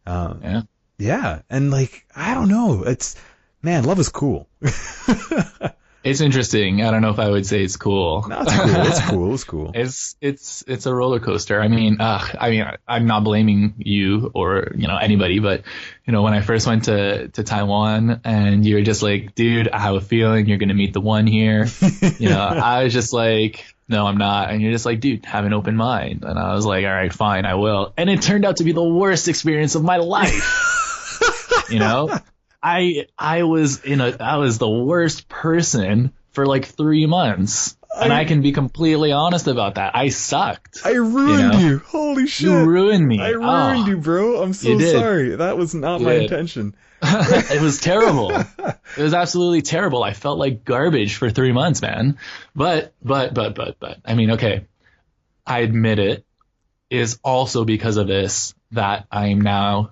Um, 0.07 0.41
Yeah. 0.43 0.63
yeah, 0.99 1.43
and 1.51 1.71
like 1.71 2.07
I 2.15 2.35
don't 2.35 2.49
know, 2.49 2.83
it's 2.85 3.17
man, 3.63 3.85
love 3.85 3.99
is 3.99 4.09
cool. 4.09 4.49
It's 6.05 6.21
interesting. 6.21 6.83
I 6.85 6.93
don't 6.93 7.03
know 7.03 7.11
if 7.11 7.19
I 7.19 7.29
would 7.29 7.45
say 7.47 7.65
it's 7.65 7.77
cool. 7.77 8.25
no, 8.29 8.43
it's 8.43 8.55
cool. 8.55 8.87
It's 8.87 9.01
cool. 9.11 9.35
It's 9.35 9.43
cool. 9.45 9.71
It's 9.75 10.15
it's 10.21 10.63
it's 10.69 10.87
a 10.87 10.95
roller 10.95 11.19
coaster. 11.19 11.61
I 11.61 11.67
mean, 11.67 12.01
uh, 12.01 12.25
I 12.39 12.51
mean, 12.51 12.65
I'm 12.87 13.07
not 13.09 13.25
blaming 13.25 13.75
you 13.79 14.31
or 14.33 14.69
you 14.77 14.87
know 14.87 14.97
anybody, 14.97 15.41
but 15.41 15.65
you 16.07 16.13
know 16.13 16.23
when 16.23 16.33
I 16.33 16.43
first 16.43 16.65
went 16.65 16.85
to 16.85 17.27
to 17.27 17.43
Taiwan 17.43 18.21
and 18.23 18.65
you 18.65 18.77
were 18.77 18.83
just 18.83 19.03
like, 19.03 19.35
dude, 19.35 19.67
I 19.67 19.81
have 19.81 19.97
a 19.97 20.01
feeling 20.01 20.47
you're 20.47 20.59
gonna 20.59 20.75
meet 20.75 20.93
the 20.93 21.01
one 21.01 21.27
here. 21.27 21.67
You 22.21 22.29
know, 22.29 22.41
I 22.41 22.85
was 22.85 22.93
just 22.93 23.13
like, 23.13 23.65
no, 23.89 24.07
I'm 24.07 24.17
not. 24.17 24.51
And 24.51 24.61
you're 24.61 24.73
just 24.73 24.87
like, 24.87 25.01
dude, 25.01 25.25
have 25.27 25.45
an 25.45 25.53
open 25.53 25.77
mind. 25.77 26.25
And 26.25 26.39
I 26.39 26.55
was 26.55 26.67
like, 26.67 26.85
all 26.85 26.93
right, 26.93 27.13
fine, 27.13 27.45
I 27.45 27.55
will. 27.55 27.93
And 27.97 28.11
it 28.11 28.23
turned 28.23 28.45
out 28.45 28.57
to 28.57 28.65
be 28.65 28.73
the 28.73 28.83
worst 28.83 29.29
experience 29.29 29.75
of 29.75 29.85
my 29.85 29.99
life. 29.99 31.67
you 31.71 31.79
know, 31.79 32.19
I 32.63 33.07
I 33.17 33.45
was 33.45 33.85
in 33.85 34.01
a 34.01 34.17
I 34.19 34.37
was 34.37 34.59
the 34.59 34.69
worst 34.69 35.29
person 35.29 36.13
for 36.33 36.47
like 36.47 36.67
three 36.67 37.07
months. 37.07 37.77
And 37.99 38.13
I, 38.13 38.25
can 38.25 38.43
be 38.43 38.53
completely 38.53 39.13
honest 39.13 39.47
about 39.47 39.77
that. 39.77 39.97
I 39.97 40.11
sucked. 40.11 40.81
I 40.85 40.93
ruined 40.93 41.53
know? 41.53 41.59
you. 41.59 41.79
Holy 41.79 42.27
shit. 42.27 42.49
You 42.49 42.65
ruined 42.65 43.07
me. 43.07 43.21
I 43.21 43.31
ruined 43.31 43.85
Oh, 43.85 43.87
you, 43.87 43.97
bro. 43.97 44.43
I'm 44.43 44.53
so 44.53 44.79
sorry. 44.79 45.37
That 45.37 45.57
was 45.57 45.75
not 45.75 46.01
You 46.01 46.07
my 46.07 46.13
did. 46.15 46.23
intention. 46.25 46.75
it 47.03 47.61
was 47.61 47.81
terrible. 47.81 48.33
It 48.97 49.03
was 49.03 49.13
absolutely 49.13 49.61
terrible. 49.61 50.03
I 50.03 50.15
felt 50.15 50.39
like 50.39 50.65
garbage 50.65 51.17
for 51.17 51.29
three 51.29 51.53
months, 51.53 51.83
man. 51.83 52.17
But, 52.55 52.95
but, 53.03 53.35
but, 53.35 53.55
but, 53.55 53.77
but, 53.79 53.99
I 54.07 54.15
mean, 54.15 54.31
okay. 54.33 54.67
I 55.47 55.61
admit 55.61 55.99
it 55.99 56.25
is 56.89 57.19
also 57.23 57.67
because 57.67 57.99
of 57.99 58.07
this 58.07 58.55
that 58.73 59.07
I 59.11 59.29
am 59.29 59.43
now 59.43 59.91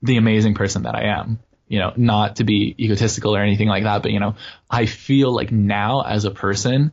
the 0.00 0.16
amazing 0.16 0.54
person 0.54 0.84
that 0.84 0.94
I 0.94 1.20
am. 1.20 1.38
You 1.68 1.80
know, 1.80 1.92
not 1.96 2.36
to 2.36 2.44
be 2.44 2.74
egotistical 2.78 3.36
or 3.36 3.42
anything 3.42 3.68
like 3.68 3.84
that, 3.84 4.02
but 4.02 4.10
you 4.12 4.20
know, 4.20 4.36
I 4.70 4.86
feel 4.86 5.34
like 5.34 5.52
now 5.52 6.00
as 6.02 6.24
a 6.24 6.30
person, 6.30 6.92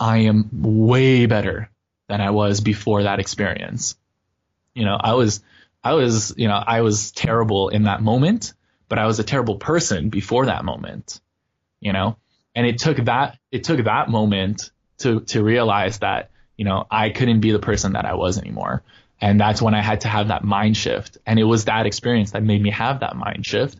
I 0.00 0.18
am 0.20 0.48
way 0.50 1.26
better 1.26 1.70
than 2.08 2.22
I 2.22 2.30
was 2.30 2.62
before 2.62 3.02
that 3.02 3.20
experience. 3.20 3.96
You 4.74 4.86
know, 4.86 4.96
I 4.98 5.12
was, 5.12 5.42
I 5.84 5.92
was, 5.92 6.34
you 6.38 6.48
know, 6.48 6.54
I 6.54 6.80
was 6.80 7.12
terrible 7.12 7.68
in 7.68 7.82
that 7.82 8.00
moment, 8.00 8.54
but 8.88 8.98
I 8.98 9.06
was 9.06 9.18
a 9.18 9.24
terrible 9.24 9.56
person 9.56 10.08
before 10.08 10.46
that 10.46 10.64
moment, 10.64 11.20
you 11.80 11.92
know? 11.92 12.16
And 12.54 12.66
it 12.66 12.78
took 12.78 12.96
that, 13.04 13.38
it 13.52 13.64
took 13.64 13.84
that 13.84 14.08
moment 14.08 14.70
to, 14.98 15.20
to 15.20 15.44
realize 15.44 15.98
that, 15.98 16.30
you 16.56 16.64
know, 16.64 16.86
I 16.90 17.10
couldn't 17.10 17.40
be 17.40 17.52
the 17.52 17.58
person 17.58 17.92
that 17.92 18.06
I 18.06 18.14
was 18.14 18.38
anymore. 18.38 18.82
And 19.20 19.38
that's 19.38 19.60
when 19.60 19.74
I 19.74 19.82
had 19.82 20.00
to 20.02 20.08
have 20.08 20.28
that 20.28 20.44
mind 20.44 20.78
shift. 20.78 21.18
And 21.26 21.38
it 21.38 21.44
was 21.44 21.66
that 21.66 21.84
experience 21.84 22.30
that 22.30 22.42
made 22.42 22.62
me 22.62 22.70
have 22.70 23.00
that 23.00 23.16
mind 23.16 23.44
shift. 23.44 23.78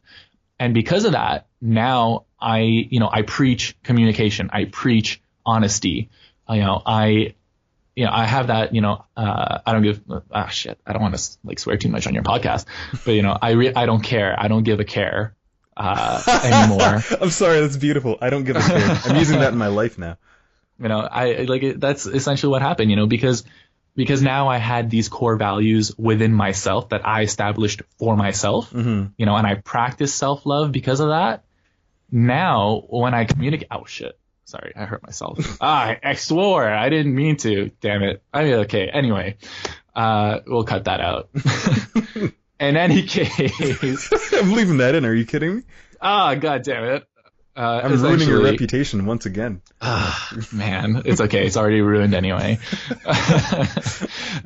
And 0.59 0.75
because 0.75 1.07
of 1.07 1.13
that, 1.13 1.47
now 1.63 2.27
I, 2.39 2.59
you 2.59 3.01
know, 3.01 3.09
I 3.11 3.23
preach 3.23 3.75
communication. 3.83 4.51
I 4.53 4.67
preach 4.67 5.21
honesty. 5.45 6.11
Uh, 6.49 6.55
You 6.55 6.63
know, 6.63 6.83
I, 6.85 7.35
you 7.97 8.05
know, 8.07 8.13
I 8.13 8.25
have 8.25 8.47
that, 8.49 8.75
you 8.75 8.81
know, 8.81 9.05
uh, 9.17 9.59
I 9.67 9.73
don't 9.73 9.83
give, 9.83 10.01
ah, 10.33 10.49
shit, 10.49 10.79
I 10.87 10.93
don't 10.93 11.03
want 11.03 11.17
to 11.17 11.39
like 11.45 11.59
swear 11.59 11.77
too 11.77 11.89
much 11.89 12.07
on 12.07 12.15
your 12.15 12.23
podcast, 12.23 12.65
but 13.05 13.13
you 13.13 13.23
know, 13.23 13.37
I 13.41 13.51
re- 13.53 13.75
I 13.75 13.87
don't 13.87 14.01
care. 14.03 14.35
I 14.39 14.49
don't 14.49 14.63
give 14.65 14.81
a 14.81 14.85
care, 14.85 15.35
uh, 15.77 16.23
anymore. 16.45 17.03
I'm 17.21 17.31
sorry. 17.31 17.61
That's 17.61 17.77
beautiful. 17.77 18.17
I 18.21 18.31
don't 18.31 18.45
give 18.45 18.57
a 18.57 18.61
care. 18.61 19.01
I'm 19.05 19.17
using 19.17 19.39
that 19.41 19.53
in 19.53 19.59
my 19.59 19.69
life 19.69 19.99
now. 19.99 20.17
you 20.79 20.89
know, 20.89 21.01
I 21.01 21.43
like 21.45 21.63
it, 21.63 21.81
that's 21.81 22.07
essentially 22.07 22.51
what 22.51 22.63
happened, 22.63 22.91
you 22.91 22.97
know, 22.97 23.07
because, 23.07 23.45
because 23.97 24.23
now 24.23 24.49
I 24.49 24.59
had 24.59 24.89
these 24.89 25.09
core 25.09 25.37
values 25.37 25.93
within 25.99 26.33
myself 26.33 26.89
that 26.91 27.07
I 27.07 27.23
established 27.23 27.83
for 27.99 28.17
myself, 28.17 28.71
hmm 28.71 29.07
you 29.19 29.27
know, 29.27 29.37
and 29.37 29.47
I 29.47 29.57
practice 29.57 30.15
self 30.15 30.47
love 30.47 30.73
because 30.73 31.01
of 31.01 31.09
that. 31.09 31.45
Now, 32.11 32.83
when 32.89 33.15
I 33.15 33.25
communicate, 33.25 33.69
oh 33.71 33.85
shit, 33.87 34.19
sorry, 34.51 34.73
I 34.77 34.85
hurt 34.85 35.03
myself. 35.03 35.59
ah, 35.61 35.97
I, 36.03 36.15
swore, 36.15 36.69
I 36.69 36.89
didn't 36.89 37.15
mean 37.15 37.37
to. 37.39 37.71
Damn 37.81 38.03
it. 38.03 38.23
I 38.33 38.45
mean, 38.45 38.55
okay. 38.65 38.89
Anyway, 38.89 39.37
uh, 39.95 40.41
we'll 40.47 40.65
cut 40.65 40.85
that 40.85 41.01
out. 41.01 41.31
in 42.61 42.77
any 42.77 43.03
case, 43.03 44.11
I'm 44.33 44.53
leaving 44.53 44.79
that 44.79 44.95
in. 44.95 45.05
Are 45.05 45.15
you 45.15 45.25
kidding 45.25 45.57
me? 45.57 45.63
ah, 46.01 46.35
god 46.35 46.63
damn 46.63 46.85
it. 46.85 47.07
Uh, 47.57 47.81
I'm 47.85 48.01
ruining 48.01 48.29
your 48.29 48.43
reputation 48.43 49.05
once 49.07 49.27
again. 49.27 49.61
Ah, 49.83 50.33
man, 50.53 51.03
it's 51.05 51.21
okay. 51.21 51.47
It's 51.47 51.57
already 51.57 51.81
ruined 51.81 52.15
anyway. 52.15 52.59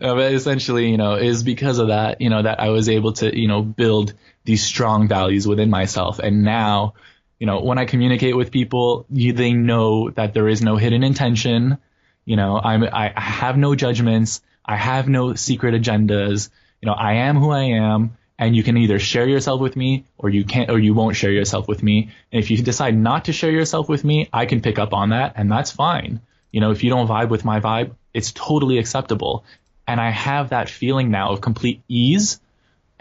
Uh, 0.01 0.15
but 0.15 0.33
essentially, 0.33 0.91
you 0.91 0.97
know, 0.97 1.15
is 1.15 1.45
because 1.45 1.79
of 1.79 1.89
that, 1.89 2.21
you 2.21 2.29
know, 2.29 2.43
that 2.43 2.59
I 2.59 2.71
was 2.71 2.89
able 2.89 3.13
to, 3.15 3.39
you 3.39 3.47
know, 3.47 3.63
build 3.63 4.15
these 4.45 4.63
strong 4.65 5.09
values 5.09 5.47
within 5.47 5.71
myself. 5.71 6.19
And 6.19 6.43
now, 6.43 6.95
you 7.45 7.47
know, 7.47 7.61
when 7.61 7.77
I 7.77 7.85
communicate 7.85 8.35
with 8.35 8.51
people, 8.51 9.05
you, 9.11 9.35
they 9.35 9.53
know 9.53 10.09
that 10.09 10.33
there 10.33 10.49
is 10.49 10.63
no 10.63 10.77
hidden 10.77 11.05
intention. 11.05 11.77
You 12.25 12.37
know, 12.37 12.59
I'm, 12.59 12.85
I, 12.85 13.13
I 13.15 13.21
have 13.21 13.59
no 13.59 13.75
judgments. 13.75 14.41
I 14.65 14.77
have 14.77 15.11
no 15.11 15.35
secret 15.35 15.75
agendas. 15.75 16.49
You 16.81 16.87
know, 16.87 16.95
I 16.95 17.17
am 17.29 17.37
who 17.37 17.51
I 17.51 17.65
am. 17.65 18.17
And 18.39 18.57
you 18.57 18.63
can 18.63 18.79
either 18.79 18.99
share 18.99 19.29
yourself 19.29 19.61
with 19.61 19.77
me 19.77 20.07
or 20.17 20.31
you 20.31 20.47
can't, 20.47 20.71
or 20.71 20.79
you 20.79 20.95
won't 20.95 21.17
share 21.17 21.33
yourself 21.33 21.69
with 21.69 21.83
me. 21.83 22.09
And 22.33 22.43
if 22.43 22.51
you 22.51 22.57
decide 22.63 22.97
not 22.97 23.27
to 23.27 23.35
share 23.35 23.51
yourself 23.51 23.91
with 23.91 24.05
me, 24.05 24.31
I 24.33 24.47
can 24.47 24.63
pick 24.63 24.79
up 24.79 24.95
on 24.95 25.11
that 25.11 25.35
and 25.37 25.53
that's 25.53 25.71
fine. 25.71 26.23
You 26.51 26.63
know, 26.63 26.71
if 26.71 26.83
you 26.83 26.89
don't 26.89 27.07
vibe 27.07 27.29
with 27.29 27.45
my 27.45 27.61
vibe, 27.61 27.95
it's 28.15 28.33
totally 28.33 28.79
acceptable. 28.79 29.45
And 29.87 30.01
I 30.01 30.09
have 30.09 30.49
that 30.49 30.71
feeling 30.71 31.11
now 31.11 31.33
of 31.33 31.43
complete 31.43 31.83
ease 31.89 32.41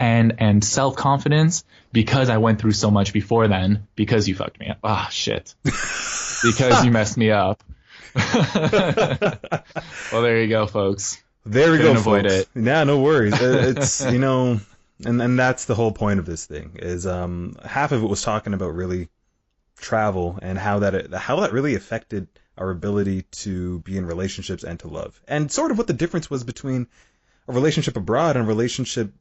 and, 0.04 0.34
and 0.38 0.62
self-confidence 0.62 1.64
because 1.90 2.28
I 2.28 2.36
went 2.36 2.60
through 2.60 2.72
so 2.72 2.90
much 2.90 3.14
before 3.14 3.48
then 3.48 3.86
because 3.96 4.28
you 4.28 4.34
fucked 4.34 4.60
me 4.60 4.68
up. 4.68 4.78
Ah, 4.84 5.08
shit. 5.10 5.54
because 5.64 6.84
you 6.84 6.90
messed 6.90 7.16
me 7.16 7.30
up. 7.30 7.64
well, 8.14 9.62
there 10.22 10.42
you 10.42 10.48
go, 10.48 10.66
folks. 10.66 11.22
There 11.46 11.70
we 11.70 11.78
Couldn't 11.78 11.94
go, 11.94 12.00
avoid 12.00 12.22
folks. 12.24 12.34
it. 12.34 12.48
Yeah, 12.54 12.84
no 12.84 13.00
worries. 13.00 13.32
Uh, 13.32 13.72
it's 13.76 14.04
you 14.04 14.18
know, 14.18 14.60
and 15.06 15.22
and 15.22 15.38
that's 15.38 15.64
the 15.64 15.74
whole 15.74 15.92
point 15.92 16.20
of 16.20 16.26
this 16.26 16.44
thing 16.44 16.76
is 16.76 17.06
um 17.06 17.56
half 17.64 17.92
of 17.92 18.02
it 18.02 18.06
was 18.06 18.22
talking 18.22 18.54
about 18.54 18.74
really 18.74 19.08
travel 19.78 20.38
and 20.42 20.58
how 20.58 20.80
that 20.80 21.12
how 21.14 21.40
that 21.40 21.52
really 21.52 21.74
affected 21.74 22.28
our 22.56 22.70
ability 22.70 23.22
to 23.32 23.80
be 23.80 23.96
in 23.96 24.06
relationships 24.06 24.64
and 24.64 24.78
to 24.80 24.88
love, 24.88 25.18
and 25.26 25.50
sort 25.50 25.70
of 25.70 25.78
what 25.78 25.86
the 25.86 25.92
difference 25.94 26.30
was 26.30 26.44
between 26.44 26.86
a 27.48 27.52
relationship 27.52 27.96
abroad 27.96 28.36
and 28.36 28.44
a 28.44 28.48
relationship 28.48 29.12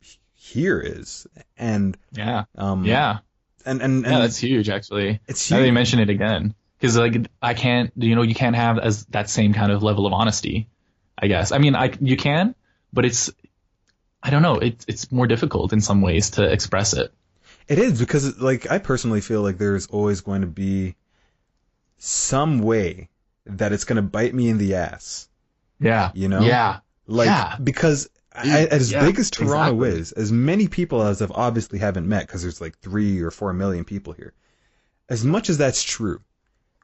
here 0.44 0.80
is, 0.80 1.26
and 1.58 1.98
Yeah. 2.12 2.44
um 2.58 2.84
Yeah. 2.86 3.20
and 3.66 3.82
and, 3.82 4.04
and 4.06 4.14
Yeah, 4.14 4.20
that's 4.20 4.38
huge 4.38 4.70
actually. 4.70 5.22
it's 5.28 5.50
Now 5.50 5.58
that 5.58 5.62
you 5.64 5.68
huge. 5.68 5.74
mention 5.76 6.00
it 6.00 6.10
again, 6.10 6.54
because 6.80 6.98
like 6.98 7.16
I 7.42 7.54
can't, 7.54 7.92
you 7.96 8.16
know, 8.16 8.24
you 8.24 8.36
can't 8.36 8.56
have 8.56 8.78
as 8.78 9.06
that 9.08 9.30
same 9.30 9.54
kind 9.54 9.72
of 9.72 9.82
level 9.84 10.06
of 10.06 10.12
honesty. 10.14 10.68
I 11.18 11.28
guess. 11.28 11.52
I 11.52 11.60
mean, 11.60 11.76
I 11.76 11.94
you 12.02 12.18
can, 12.18 12.56
but 12.92 13.06
it's, 13.06 13.30
I 14.22 14.32
don't 14.32 14.42
know. 14.42 14.56
It's 14.56 14.84
it's 14.88 15.12
more 15.12 15.28
difficult 15.28 15.72
in 15.72 15.80
some 15.80 16.02
ways 16.02 16.32
to 16.32 16.44
express 16.44 16.94
it. 16.94 17.14
It 17.68 17.78
is 17.80 18.00
because, 18.00 18.38
like, 18.42 18.70
I 18.70 18.80
personally 18.80 19.22
feel 19.22 19.42
like 19.42 19.58
there's 19.58 19.86
always 19.88 20.20
going 20.22 20.42
to 20.42 20.48
be 20.48 20.96
some 21.98 22.60
way 22.60 23.10
that 23.46 23.72
it's 23.72 23.86
going 23.86 23.96
to 23.98 24.02
bite 24.02 24.34
me 24.34 24.50
in 24.50 24.58
the 24.58 24.76
ass. 24.76 25.30
Yeah. 25.80 26.12
You 26.14 26.28
know? 26.28 26.42
Yeah. 26.42 26.80
Like, 27.08 27.28
Yeah. 27.28 27.56
because 27.64 28.10
I, 28.36 28.66
as 28.66 28.92
Yeah, 28.92 29.06
big 29.06 29.20
as 29.20 29.30
Toronto 29.30 29.84
exactly. 29.84 30.00
is, 30.00 30.12
as 30.14 30.32
many 30.32 30.68
people 30.68 31.02
as 31.04 31.22
I've 31.22 31.32
obviously 31.32 31.80
haven't 31.80 32.08
met, 32.08 32.26
because 32.28 32.42
there's 32.42 32.62
like 32.62 32.78
three 32.80 33.22
or 33.22 33.32
four 33.32 33.54
million 33.54 33.84
people 33.86 34.14
here. 34.14 34.34
As 35.10 35.24
much 35.24 35.50
as 35.50 35.58
that's 35.58 35.84
true, 35.84 36.22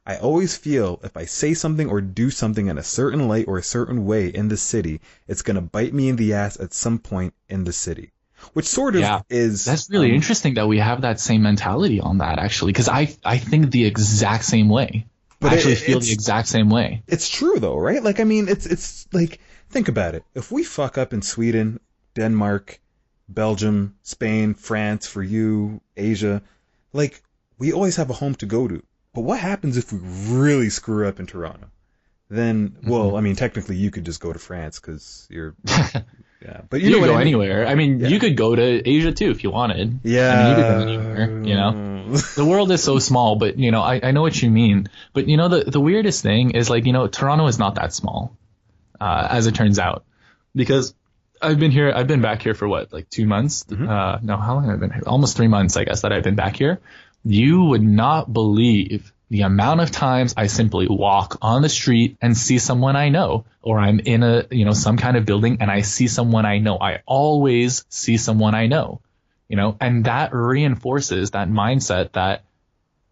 I 0.06 0.16
always 0.16 0.56
feel 0.56 1.00
if 1.02 1.16
I 1.16 1.24
say 1.24 1.54
something 1.54 1.88
or 1.88 2.00
do 2.00 2.30
something 2.30 2.66
in 2.68 2.78
a 2.78 2.82
certain 2.82 3.28
light 3.28 3.46
or 3.48 3.58
a 3.58 3.62
certain 3.62 4.04
way 4.06 4.28
in 4.28 4.48
the 4.48 4.56
city, 4.56 5.00
it's 5.28 5.42
going 5.42 5.56
to 5.56 5.60
bite 5.60 5.92
me 5.94 6.08
in 6.08 6.16
the 6.16 6.34
ass 6.34 6.58
at 6.60 6.72
some 6.72 6.98
point 6.98 7.34
in 7.48 7.64
the 7.64 7.72
city. 7.72 8.12
Which 8.54 8.66
sort 8.66 8.94
of 8.94 9.02
Yeah. 9.02 9.20
is. 9.28 9.64
That's 9.66 9.90
really 9.90 10.10
um, 10.10 10.14
interesting 10.16 10.54
that 10.54 10.66
we 10.68 10.78
have 10.78 11.02
that 11.02 11.20
same 11.20 11.42
mentality 11.42 12.00
on 12.00 12.18
that 12.18 12.38
actually, 12.38 12.72
because 12.72 12.88
I 12.88 13.14
I 13.24 13.36
think 13.38 13.70
the 13.70 13.84
exact 13.84 14.44
same 14.44 14.68
way. 14.70 15.06
But 15.40 15.52
I 15.52 15.56
actually 15.56 15.72
it- 15.72 15.78
feel 15.80 16.00
the 16.00 16.12
exact 16.12 16.48
same 16.48 16.70
way. 16.70 17.02
it's 17.06 17.28
true 17.28 17.58
though, 17.58 17.76
right? 17.78 18.02
Like 18.02 18.18
I 18.20 18.24
mean, 18.24 18.48
it's 18.48 18.64
it's 18.66 19.06
like 19.12 19.40
think 19.70 19.88
about 19.88 20.14
it. 20.14 20.24
If 20.34 20.52
we 20.52 20.64
fuck 20.64 20.98
up 20.98 21.12
in 21.12 21.22
Sweden, 21.22 21.80
Denmark, 22.14 22.80
Belgium, 23.28 23.94
Spain, 24.02 24.54
France, 24.54 25.06
for 25.06 25.22
you, 25.22 25.80
Asia, 25.96 26.42
like 26.92 27.22
we 27.58 27.72
always 27.72 27.96
have 27.96 28.10
a 28.10 28.14
home 28.14 28.34
to 28.36 28.46
go 28.46 28.66
to. 28.68 28.82
But 29.14 29.22
what 29.22 29.38
happens 29.38 29.76
if 29.76 29.92
we 29.92 29.98
really 30.28 30.70
screw 30.70 31.06
up 31.06 31.20
in 31.20 31.26
Toronto? 31.26 31.68
Then, 32.28 32.70
mm-hmm. 32.70 32.90
well, 32.90 33.16
I 33.16 33.20
mean, 33.20 33.34
technically 33.36 33.76
you 33.76 33.90
could 33.90 34.04
just 34.04 34.20
go 34.20 34.32
to 34.32 34.38
France 34.38 34.78
because 34.78 35.26
you're, 35.30 35.54
yeah. 35.66 36.62
But 36.68 36.80
you, 36.80 36.90
You, 36.90 36.94
know 36.96 37.00
could 37.00 37.06
go 37.06 37.14
I 37.14 37.18
mean? 37.18 37.20
anywhere. 37.22 37.66
I 37.66 37.74
mean, 37.74 38.00
Yeah. 38.00 38.08
you 38.08 38.20
could 38.20 38.36
go 38.36 38.54
to 38.54 38.88
Asia 38.88 39.12
too 39.12 39.30
if 39.30 39.42
you 39.42 39.50
wanted. 39.50 40.00
Yeah. 40.04 40.32
I 40.32 40.38
mean, 40.38 40.48
you 40.48 40.54
could 40.56 40.68
go 40.68 40.92
anywhere, 40.92 41.42
you 41.44 41.54
know? 41.54 42.16
the 42.36 42.44
world 42.44 42.70
is 42.72 42.82
so 42.82 42.98
small, 42.98 43.36
but 43.36 43.58
you 43.58 43.70
know, 43.70 43.82
I, 43.82 44.00
I 44.02 44.10
know 44.12 44.22
what 44.22 44.40
you 44.40 44.50
mean. 44.50 44.88
But 45.12 45.28
you 45.28 45.36
know, 45.36 45.48
the, 45.48 45.64
the 45.64 45.80
weirdest 45.80 46.22
thing 46.22 46.52
is 46.52 46.70
like, 46.70 46.86
you 46.86 46.92
know, 46.92 47.06
Toronto 47.08 47.46
is 47.46 47.58
not 47.58 47.74
that 47.76 47.92
small, 47.92 48.36
uh, 49.00 49.28
as 49.30 49.46
it 49.46 49.54
turns 49.54 49.78
out, 49.78 50.04
because 50.54 50.94
I've 51.40 51.58
been 51.58 51.70
here, 51.70 51.92
I've 51.94 52.06
been 52.06 52.20
back 52.20 52.42
here 52.42 52.54
for 52.54 52.68
what, 52.68 52.92
like 52.92 53.08
two 53.08 53.26
months? 53.26 53.64
Uh, 53.70 54.18
no, 54.22 54.36
how 54.36 54.54
long 54.54 54.64
have 54.64 54.74
I 54.74 54.76
been 54.76 54.90
here? 54.90 55.02
Almost 55.06 55.36
three 55.36 55.48
months, 55.48 55.76
I 55.76 55.84
guess, 55.84 56.02
that 56.02 56.12
I've 56.12 56.24
been 56.24 56.36
back 56.36 56.56
here. 56.56 56.80
You 57.24 57.64
would 57.64 57.82
not 57.82 58.32
believe 58.32 59.12
the 59.30 59.42
amount 59.42 59.80
of 59.80 59.90
times 59.90 60.34
I 60.36 60.48
simply 60.48 60.88
walk 60.88 61.38
on 61.40 61.62
the 61.62 61.68
street 61.68 62.16
and 62.20 62.36
see 62.36 62.58
someone 62.58 62.96
I 62.96 63.10
know, 63.10 63.44
or 63.62 63.78
I'm 63.78 64.00
in 64.00 64.22
a, 64.22 64.46
you 64.50 64.64
know, 64.64 64.72
some 64.72 64.96
kind 64.96 65.16
of 65.16 65.24
building 65.24 65.58
and 65.60 65.70
I 65.70 65.82
see 65.82 66.08
someone 66.08 66.46
I 66.46 66.58
know. 66.58 66.78
I 66.78 67.02
always 67.06 67.84
see 67.88 68.16
someone 68.16 68.54
I 68.54 68.66
know 68.66 69.00
you 69.50 69.56
know 69.56 69.76
and 69.80 70.04
that 70.04 70.32
reinforces 70.32 71.32
that 71.32 71.48
mindset 71.50 72.12
that 72.12 72.44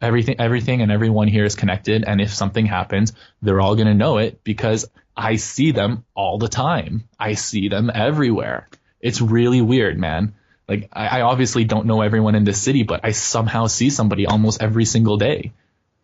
everything 0.01 0.37
everything 0.39 0.81
and 0.81 0.91
everyone 0.91 1.29
here 1.29 1.45
is 1.45 1.57
connected 1.57 2.05
and 2.05 2.21
if 2.21 2.33
something 2.33 2.65
happens 2.65 3.13
they're 3.43 3.61
all 3.61 3.75
going 3.75 3.89
to 3.89 3.95
know 3.95 4.19
it 4.19 4.43
because 4.45 4.89
i 5.19 5.37
see 5.37 5.73
them 5.73 6.05
all 6.15 6.39
the 6.39 6.49
time. 6.49 7.09
I 7.19 7.35
see 7.35 7.69
them 7.69 7.91
everywhere. 7.95 8.69
It's 9.01 9.21
really 9.21 9.61
weird 9.61 9.99
man. 9.99 10.35
Like 10.69 10.89
I, 10.93 11.19
I 11.19 11.21
obviously 11.23 11.65
don't 11.65 11.87
know 11.87 12.01
everyone 12.03 12.35
in 12.35 12.45
this 12.45 12.61
city 12.63 12.83
but 12.85 13.01
i 13.05 13.13
somehow 13.13 13.67
see 13.67 13.91
somebody 13.91 14.27
almost 14.27 14.63
every 14.63 14.85
single 14.85 15.17
day. 15.17 15.53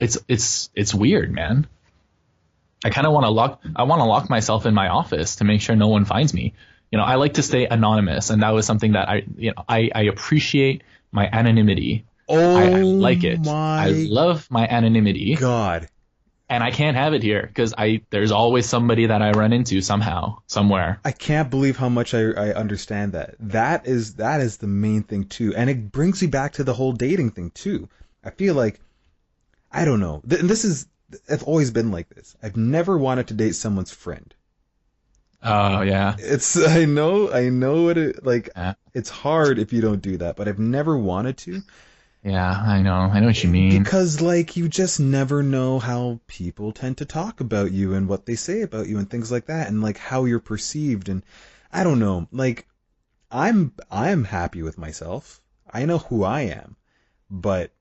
It's 0.00 0.18
it's 0.28 0.70
it's 0.74 0.92
weird 0.92 1.32
man. 1.32 1.66
I 2.84 2.90
kind 2.90 3.06
of 3.06 3.12
want 3.14 3.24
to 3.24 3.30
lock 3.30 3.62
i 3.76 3.84
want 3.84 4.00
to 4.00 4.04
lock 4.04 4.28
myself 4.28 4.66
in 4.66 4.74
my 4.74 4.88
office 4.88 5.36
to 5.36 5.44
make 5.44 5.60
sure 5.62 5.76
no 5.76 5.88
one 5.88 6.04
finds 6.04 6.34
me. 6.34 6.52
You 6.90 6.98
know, 6.98 7.04
I 7.04 7.16
like 7.16 7.34
to 7.34 7.42
stay 7.42 7.66
anonymous, 7.66 8.30
and 8.30 8.42
that 8.42 8.50
was 8.50 8.66
something 8.66 8.92
that 8.92 9.08
I, 9.08 9.24
you 9.36 9.50
know, 9.50 9.64
I, 9.68 9.90
I 9.92 10.02
appreciate 10.02 10.82
my 11.10 11.28
anonymity. 11.28 12.04
oh, 12.28 12.54
I, 12.56 12.66
I 12.66 12.82
like 12.82 13.24
it. 13.24 13.40
Oh 13.40 13.50
my 13.50 13.84
I 13.86 13.88
love 13.88 14.46
my 14.50 14.66
anonymity, 14.68 15.34
God. 15.34 15.88
And 16.48 16.62
I 16.62 16.70
can't 16.70 16.96
have 16.96 17.14
it 17.14 17.22
here 17.22 17.42
because 17.46 17.74
I 17.76 18.02
there's 18.10 18.30
always 18.30 18.66
somebody 18.66 19.06
that 19.06 19.22
I 19.22 19.30
run 19.30 19.52
into 19.52 19.80
somehow, 19.80 20.38
somewhere. 20.46 21.00
I 21.04 21.12
can't 21.12 21.50
believe 21.50 21.76
how 21.76 21.88
much 21.88 22.14
I, 22.14 22.30
I 22.30 22.54
understand 22.54 23.12
that. 23.12 23.34
That 23.40 23.86
is 23.86 24.16
that 24.16 24.40
is 24.40 24.58
the 24.58 24.66
main 24.66 25.02
thing 25.02 25.24
too, 25.24 25.54
and 25.54 25.70
it 25.70 25.90
brings 25.90 26.20
me 26.20 26.28
back 26.28 26.52
to 26.54 26.64
the 26.64 26.74
whole 26.74 26.92
dating 26.92 27.30
thing 27.30 27.50
too. 27.50 27.88
I 28.22 28.30
feel 28.30 28.54
like 28.54 28.80
I 29.72 29.84
don't 29.84 30.00
know. 30.00 30.22
Th- 30.28 30.42
this 30.42 30.64
is 30.64 30.86
I've 31.30 31.44
always 31.44 31.70
been 31.70 31.90
like 31.90 32.08
this. 32.10 32.36
I've 32.42 32.56
never 32.56 32.98
wanted 32.98 33.28
to 33.28 33.34
date 33.34 33.54
someone's 33.54 33.90
friend. 33.90 34.34
Oh 35.42 35.82
yeah, 35.82 36.16
It's 36.18 36.56
I 36.56 36.84
know 36.84 37.32
I 37.32 37.48
know 37.48 37.84
what 37.84 37.98
it 37.98 38.24
like. 38.24 38.50
Yeah. 38.56 38.74
It's 38.92 39.10
hard 39.10 39.58
if 39.58 39.72
you 39.72 39.80
don't 39.80 40.00
do 40.02 40.18
that, 40.18 40.36
but 40.36 40.46
I've 40.48 40.58
never 40.58 40.96
wanted 40.96 41.36
to 41.38 41.62
yeah, 42.24 42.50
I 42.50 42.80
know, 42.82 42.94
I 42.94 43.20
know 43.20 43.26
what 43.26 43.42
you 43.44 43.50
mean. 43.50 43.82
because 43.82 44.20
like 44.20 44.56
you 44.56 44.68
just 44.68 44.98
never 44.98 45.42
know 45.42 45.78
how 45.78 46.20
people 46.26 46.72
tend 46.72 46.98
to 46.98 47.04
talk 47.04 47.40
about 47.40 47.70
you 47.72 47.94
and 47.94 48.08
what 48.08 48.26
they 48.26 48.34
say 48.34 48.62
about 48.62 48.88
you 48.88 48.98
and 48.98 49.10
things 49.10 49.30
like 49.30 49.46
that 49.46 49.68
and 49.68 49.82
like 49.82 49.98
how 49.98 50.24
you're 50.24 50.40
perceived 50.40 51.08
and 51.08 51.22
I 51.72 51.84
don't 51.84 51.98
know. 51.98 52.26
Like 52.32 52.66
I'm 53.30 53.72
I'm 53.90 54.24
happy 54.24 54.62
with 54.62 54.78
myself. 54.78 55.42
I 55.70 55.84
know 55.84 55.98
who 55.98 56.24
I 56.24 56.42
am. 56.42 56.76
But 57.30 57.72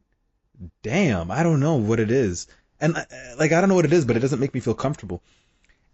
damn, 0.82 1.32
I 1.32 1.44
don't 1.44 1.60
know 1.60 1.76
what 1.76 2.00
it 2.00 2.12
is. 2.12 2.48
And 2.82 2.98
uh, 2.98 3.06
like 3.38 3.54
I 3.54 3.60
don't 3.62 3.70
know 3.70 3.76
what 3.76 3.86
it 3.86 3.94
is, 3.94 4.04
but 4.04 4.18
it 4.18 4.22
doesn't 4.22 4.40
make 4.40 4.54
me 4.54 4.60
feel 4.60 4.74
comfortable. 4.74 5.22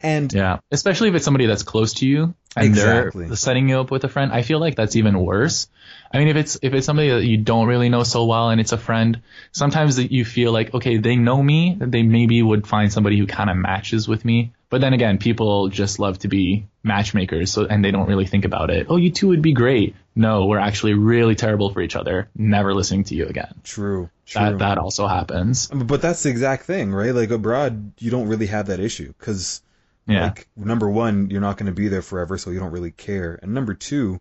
And 0.02 0.32
Yeah, 0.34 0.60
especially 0.72 1.10
if 1.10 1.16
it's 1.16 1.26
somebody 1.26 1.46
that's 1.46 1.64
close 1.64 1.94
to 1.96 2.08
you 2.08 2.34
and 2.56 2.66
Exactly. 2.66 3.28
they're 3.28 3.36
setting 3.36 3.70
you 3.70 3.80
up 3.80 3.92
with 3.92 4.04
a 4.04 4.10
friend. 4.10 4.32
I 4.32 4.42
feel 4.42 4.60
like 4.60 4.76
that's 4.76 4.96
even 4.96 5.20
worse. 5.20 5.68
I 6.12 6.18
mean, 6.18 6.30
if 6.30 6.36
it's 6.38 6.58
if 6.62 6.74
it's 6.74 6.86
somebody 6.86 7.10
that 7.10 7.24
you 7.26 7.38
don't 7.38 7.68
really 7.68 7.90
know 7.90 8.04
so 8.04 8.26
well 8.26 8.50
and 8.50 8.60
it's 8.60 8.72
a 8.72 8.78
friend, 8.78 9.22
sometimes 9.52 10.00
you 10.00 10.26
feel 10.26 10.52
like 10.52 10.74
okay, 10.74 10.98
they 10.98 11.16
know 11.16 11.42
me, 11.42 11.78
they 11.80 12.04
maybe 12.04 12.42
would 12.42 12.66
find 12.66 12.92
somebody 12.92 13.18
who 13.18 13.28
kind 13.28 13.50
of 13.50 13.58
matches 13.58 14.08
with 14.08 14.24
me. 14.26 14.54
But 14.70 14.82
then 14.82 14.94
again, 14.94 15.18
people 15.18 15.70
just 15.70 15.98
love 16.00 16.20
to 16.20 16.28
be 16.28 16.68
matchmakers, 16.84 17.52
so 17.52 17.66
and 17.66 17.84
they 17.84 17.92
don't 17.92 18.08
really 18.08 18.26
think 18.28 18.46
about 18.46 18.70
it. 18.70 18.88
Oh, 18.90 18.98
you 18.98 19.12
two 19.12 19.28
would 19.30 19.42
be 19.42 19.54
great. 19.54 19.96
No, 20.16 20.46
we're 20.46 20.60
actually 20.60 20.94
really 20.94 21.36
terrible 21.36 21.72
for 21.72 21.82
each 21.82 21.96
other. 21.96 22.30
Never 22.36 22.74
listening 22.74 23.04
to 23.06 23.16
you 23.16 23.26
again. 23.26 23.54
true, 23.64 24.10
true. 24.26 24.42
That 24.42 24.60
that 24.60 24.78
also 24.78 25.08
happens. 25.08 25.68
But 25.68 26.02
that's 26.02 26.24
the 26.24 26.30
exact 26.30 26.66
thing, 26.66 26.92
right? 26.94 27.14
Like 27.14 27.32
abroad, 27.32 27.94
you 28.00 28.12
don't 28.12 28.28
really 28.28 28.48
have 28.48 28.68
that 28.68 28.80
issue 28.80 29.14
because, 29.18 29.62
Yeah. 30.08 30.24
like, 30.24 30.48
number 30.56 30.90
one, 30.90 31.30
you're 31.30 31.42
not 31.42 31.58
going 31.58 31.68
to 31.68 31.76
be 31.76 31.88
there 31.88 32.02
forever, 32.02 32.38
so 32.38 32.50
you 32.50 32.60
don't 32.60 32.72
really 32.72 32.92
care. 32.92 33.40
And 33.42 33.54
number 33.54 33.74
two, 33.74 34.20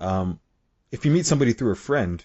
um, 0.00 0.40
if 0.90 1.04
you 1.04 1.10
meet 1.10 1.26
somebody 1.26 1.52
through 1.52 1.72
a 1.72 1.76
friend, 1.76 2.24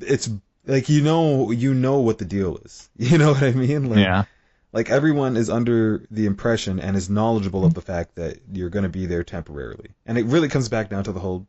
it's 0.00 0.30
like 0.66 0.88
you 0.88 1.02
know 1.02 1.50
you 1.50 1.74
know 1.74 2.00
what 2.00 2.18
the 2.18 2.24
deal 2.24 2.58
is. 2.64 2.88
You 2.98 3.18
know 3.18 3.32
what 3.32 3.42
I 3.42 3.52
mean? 3.52 3.90
Like, 3.90 3.98
yeah. 3.98 4.24
like 4.72 4.90
everyone 4.90 5.36
is 5.36 5.50
under 5.50 6.04
the 6.10 6.26
impression 6.26 6.80
and 6.80 6.96
is 6.96 7.10
knowledgeable 7.10 7.64
of 7.64 7.74
the 7.74 7.82
fact 7.82 8.14
that 8.16 8.38
you're 8.52 8.70
going 8.70 8.84
to 8.84 8.88
be 8.88 9.06
there 9.06 9.24
temporarily, 9.24 9.90
and 10.06 10.18
it 10.18 10.24
really 10.26 10.48
comes 10.48 10.68
back 10.68 10.88
down 10.88 11.04
to 11.04 11.12
the 11.12 11.20
whole 11.20 11.46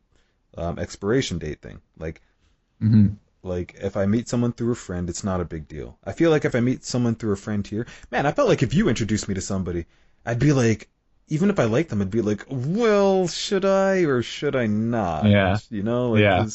um, 0.56 0.78
expiration 0.78 1.38
date 1.38 1.62
thing. 1.62 1.80
Like, 1.98 2.20
hmm 2.80 3.08
like 3.42 3.76
if 3.80 3.96
I 3.96 4.06
meet 4.06 4.28
someone 4.28 4.52
through 4.52 4.72
a 4.72 4.76
friend, 4.76 5.08
it's 5.08 5.24
not 5.24 5.40
a 5.40 5.44
big 5.44 5.68
deal. 5.68 5.98
I 6.04 6.12
feel 6.12 6.30
like 6.30 6.44
if 6.44 6.54
I 6.54 6.60
meet 6.60 6.84
someone 6.84 7.14
through 7.14 7.32
a 7.32 7.36
friend 7.36 7.66
here, 7.66 7.86
man, 8.10 8.26
I 8.26 8.32
felt 8.32 8.48
like 8.48 8.62
if 8.62 8.74
you 8.74 8.88
introduced 8.88 9.28
me 9.28 9.34
to 9.34 9.40
somebody, 9.40 9.86
I'd 10.26 10.38
be 10.38 10.52
like, 10.52 10.88
even 11.28 11.50
if 11.50 11.58
I 11.58 11.64
like 11.64 11.88
them, 11.88 12.00
I'd 12.00 12.10
be 12.10 12.22
like, 12.22 12.44
well, 12.48 13.28
should 13.28 13.64
I 13.64 13.98
or 14.04 14.22
should 14.22 14.56
I 14.56 14.66
not? 14.66 15.26
Yeah. 15.26 15.58
You 15.70 15.82
know, 15.82 16.10
like, 16.10 16.22
Yeah. 16.22 16.46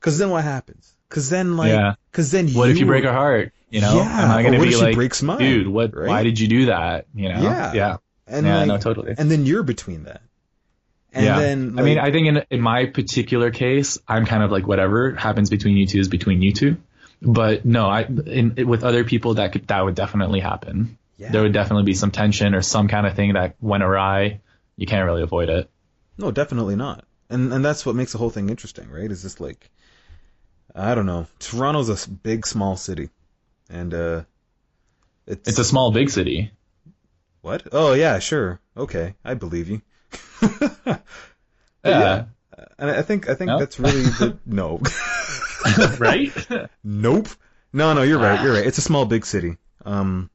Because 0.00 0.18
then 0.18 0.30
what 0.30 0.44
happens? 0.44 0.94
Because 1.08 1.30
then 1.30 1.56
like, 1.56 1.70
Yeah. 1.70 1.94
because 2.10 2.30
then 2.30 2.48
What 2.50 2.70
if 2.70 2.78
you 2.78 2.86
break 2.86 3.04
her 3.04 3.12
heart? 3.12 3.52
You 3.70 3.80
know, 3.80 3.96
Yeah, 3.96 4.24
am 4.24 4.30
I 4.30 4.42
going 4.42 4.52
to 4.52 4.58
what 4.58 4.64
be 4.64 4.70
if 4.70 4.78
she 4.78 4.84
like, 4.84 4.94
breaks 4.94 5.22
mine, 5.22 5.38
dude, 5.38 5.68
what? 5.68 5.94
right? 5.96 6.08
Why 6.08 6.22
did 6.22 6.38
you 6.38 6.48
do 6.48 6.66
that? 6.66 7.06
You 7.14 7.30
know? 7.30 7.42
Yeah. 7.42 7.72
yeah, 7.72 7.96
and 8.26 8.46
yeah. 8.46 8.58
like, 8.58 8.68
no, 8.68 8.78
totally. 8.78 9.14
and 9.16 9.30
then 9.30 9.46
you're 9.46 9.62
between 9.62 10.04
that. 10.04 10.22
And 11.16 11.24
yeah. 11.24 11.38
then 11.38 11.78
I 11.78 11.82
mean, 11.82 11.98
I 11.98 12.12
think 12.12 12.26
in 12.26 12.44
in 12.50 12.60
my 12.60 12.84
particular 12.84 13.50
case, 13.50 13.98
I'm 14.06 14.26
kind 14.26 14.42
of 14.42 14.50
like 14.50 14.66
whatever 14.66 15.14
happens 15.14 15.48
between 15.48 15.78
you 15.78 15.86
two 15.86 15.98
is 15.98 16.08
between 16.08 16.42
you 16.42 16.52
two. 16.52 16.76
But 17.22 17.64
no, 17.64 17.86
I 17.86 18.02
in, 18.02 18.54
with 18.68 18.84
other 18.84 19.02
people 19.02 19.34
that 19.34 19.52
could 19.52 19.66
that 19.68 19.82
would 19.82 19.94
definitely 19.94 20.40
happen. 20.40 20.98
Yeah. 21.16 21.30
There 21.30 21.40
would 21.40 21.54
definitely 21.54 21.84
be 21.84 21.94
some 21.94 22.10
tension 22.10 22.54
or 22.54 22.60
some 22.60 22.88
kind 22.88 23.06
of 23.06 23.14
thing 23.14 23.32
that 23.32 23.56
went 23.62 23.82
awry. 23.82 24.40
you 24.76 24.86
can't 24.86 25.06
really 25.06 25.22
avoid 25.22 25.48
it. 25.48 25.70
No, 26.18 26.30
definitely 26.30 26.76
not. 26.76 27.06
And 27.30 27.50
and 27.50 27.64
that's 27.64 27.86
what 27.86 27.94
makes 27.94 28.12
the 28.12 28.18
whole 28.18 28.28
thing 28.28 28.50
interesting, 28.50 28.90
right? 28.90 29.10
Is 29.10 29.22
just 29.22 29.40
like 29.40 29.70
I 30.74 30.94
don't 30.94 31.06
know. 31.06 31.26
Toronto's 31.38 31.88
a 31.88 32.10
big 32.10 32.46
small 32.46 32.76
city. 32.76 33.08
And 33.70 33.94
uh 33.94 34.24
it's 35.26 35.48
It's 35.48 35.58
a 35.58 35.64
small 35.64 35.92
big 35.92 36.10
city. 36.10 36.52
What? 37.40 37.68
Oh 37.72 37.94
yeah, 37.94 38.18
sure. 38.18 38.60
Okay, 38.76 39.14
I 39.24 39.32
believe 39.32 39.70
you. 39.70 39.80
yeah. 40.42 40.98
yeah. 41.84 42.24
And 42.78 42.90
I 42.90 43.02
think 43.02 43.28
I 43.28 43.34
think 43.34 43.48
no? 43.48 43.58
that's 43.58 43.78
really 43.78 44.02
the 44.02 44.38
no. 44.46 44.80
right? 45.98 46.32
nope. 46.84 47.28
No, 47.72 47.92
no, 47.92 48.02
you're 48.02 48.18
right. 48.18 48.42
You're 48.42 48.54
right. 48.54 48.66
It's 48.66 48.78
a 48.78 48.82
small 48.82 49.04
big 49.04 49.26
city. 49.26 49.56
Um 49.84 50.30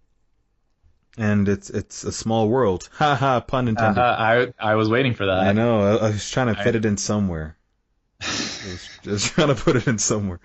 and 1.18 1.50
it's 1.50 1.70
it's 1.70 2.04
a 2.04 2.12
small 2.12 2.50
world. 2.50 2.90
Ha 2.94 3.16
ha, 3.16 3.40
pun 3.42 3.68
intended. 3.68 4.02
Uh, 4.02 4.16
I 4.18 4.54
I 4.60 4.76
was 4.76 4.90
waiting 4.90 5.14
for 5.14 5.26
that. 5.26 5.40
I 5.40 5.52
know. 5.52 5.82
I, 5.82 6.08
I 6.08 6.10
was 6.12 6.30
trying 6.30 6.54
to 6.54 6.64
fit 6.64 6.76
it 6.76 6.86
in 6.86 6.98
somewhere. 6.98 7.58
I 8.22 8.26
was 8.26 8.90
just 9.04 9.28
trying 9.28 9.50
to 9.50 9.56
put 9.56 9.76
it 9.76 9.88
in 9.88 9.98
somewhere. 9.98 10.40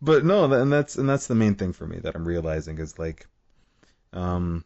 But 0.00 0.24
no, 0.24 0.50
and 0.52 0.72
that's 0.72 0.96
and 0.96 1.08
that's 1.08 1.26
the 1.26 1.34
main 1.34 1.54
thing 1.54 1.72
for 1.72 1.86
me 1.86 1.98
that 1.98 2.14
I'm 2.14 2.26
realizing 2.26 2.78
is 2.78 2.98
like, 2.98 3.26
um, 4.12 4.64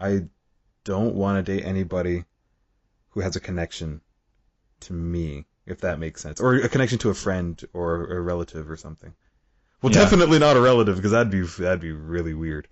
I 0.00 0.26
don't 0.84 1.14
want 1.14 1.44
to 1.44 1.52
date 1.52 1.64
anybody 1.64 2.24
who 3.12 3.20
has 3.20 3.36
a 3.36 3.40
connection 3.40 4.00
to 4.80 4.92
me, 4.92 5.46
if 5.66 5.80
that 5.80 5.98
makes 5.98 6.20
sense, 6.20 6.40
or 6.40 6.56
a 6.56 6.68
connection 6.68 6.98
to 6.98 7.10
a 7.10 7.14
friend 7.14 7.62
or 7.72 8.06
a 8.06 8.20
relative 8.20 8.70
or 8.70 8.76
something. 8.76 9.12
Well, 9.80 9.92
yeah. 9.92 10.00
definitely 10.00 10.38
not 10.38 10.56
a 10.56 10.60
relative 10.60 10.96
because 10.96 11.12
that'd 11.12 11.30
be 11.30 11.42
that'd 11.42 11.80
be 11.80 11.92
really 11.92 12.34
weird 12.34 12.68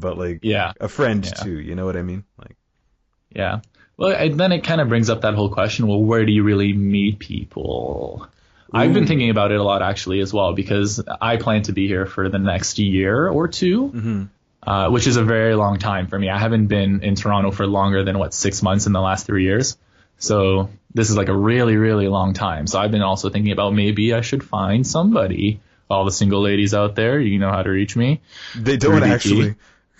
but 0.00 0.18
like 0.18 0.40
yeah, 0.42 0.72
a 0.80 0.88
friend 0.88 1.24
yeah. 1.24 1.42
too. 1.42 1.58
You 1.58 1.74
know 1.74 1.86
what 1.86 1.96
I 1.96 2.02
mean? 2.02 2.24
Like 2.38 2.56
yeah. 3.30 3.60
Well, 3.96 4.12
and 4.12 4.38
then 4.38 4.52
it 4.52 4.62
kind 4.62 4.80
of 4.80 4.88
brings 4.88 5.08
up 5.08 5.22
that 5.22 5.34
whole 5.34 5.50
question. 5.50 5.86
Well, 5.86 6.02
where 6.02 6.24
do 6.26 6.32
you 6.32 6.42
really 6.42 6.72
meet 6.72 7.18
people? 7.18 8.28
Ooh. 8.28 8.78
I've 8.78 8.92
been 8.92 9.06
thinking 9.06 9.30
about 9.30 9.52
it 9.52 9.58
a 9.58 9.62
lot 9.62 9.80
actually 9.80 10.20
as 10.20 10.32
well 10.32 10.52
because 10.52 11.02
I 11.20 11.36
plan 11.36 11.62
to 11.62 11.72
be 11.72 11.86
here 11.86 12.04
for 12.04 12.28
the 12.28 12.38
next 12.38 12.78
year 12.78 13.28
or 13.28 13.48
2 13.48 13.82
mm-hmm. 13.82 14.24
Uh, 14.66 14.90
which 14.90 15.06
is 15.06 15.16
a 15.16 15.24
very 15.24 15.54
long 15.54 15.78
time 15.78 16.08
for 16.08 16.18
me. 16.18 16.28
I 16.28 16.38
haven't 16.38 16.66
been 16.66 17.02
in 17.02 17.14
Toronto 17.14 17.50
for 17.50 17.66
longer 17.66 18.02
than 18.02 18.18
what 18.18 18.34
six 18.34 18.62
months 18.62 18.86
in 18.86 18.92
the 18.92 19.00
last 19.00 19.26
three 19.26 19.44
years. 19.44 19.76
So 20.18 20.70
this 20.92 21.10
is 21.10 21.16
like 21.16 21.28
a 21.28 21.36
really, 21.36 21.76
really 21.76 22.08
long 22.08 22.32
time. 22.32 22.66
So 22.66 22.78
I've 22.78 22.90
been 22.90 23.02
also 23.02 23.30
thinking 23.30 23.52
about 23.52 23.74
maybe 23.74 24.12
I 24.12 24.22
should 24.22 24.42
find 24.42 24.86
somebody. 24.86 25.60
All 25.88 26.04
the 26.04 26.10
single 26.10 26.42
ladies 26.42 26.74
out 26.74 26.96
there, 26.96 27.20
you 27.20 27.38
know 27.38 27.50
how 27.50 27.62
to 27.62 27.70
reach 27.70 27.94
me. 27.94 28.20
They 28.56 28.76
don't 28.76 29.04
actually. 29.04 29.54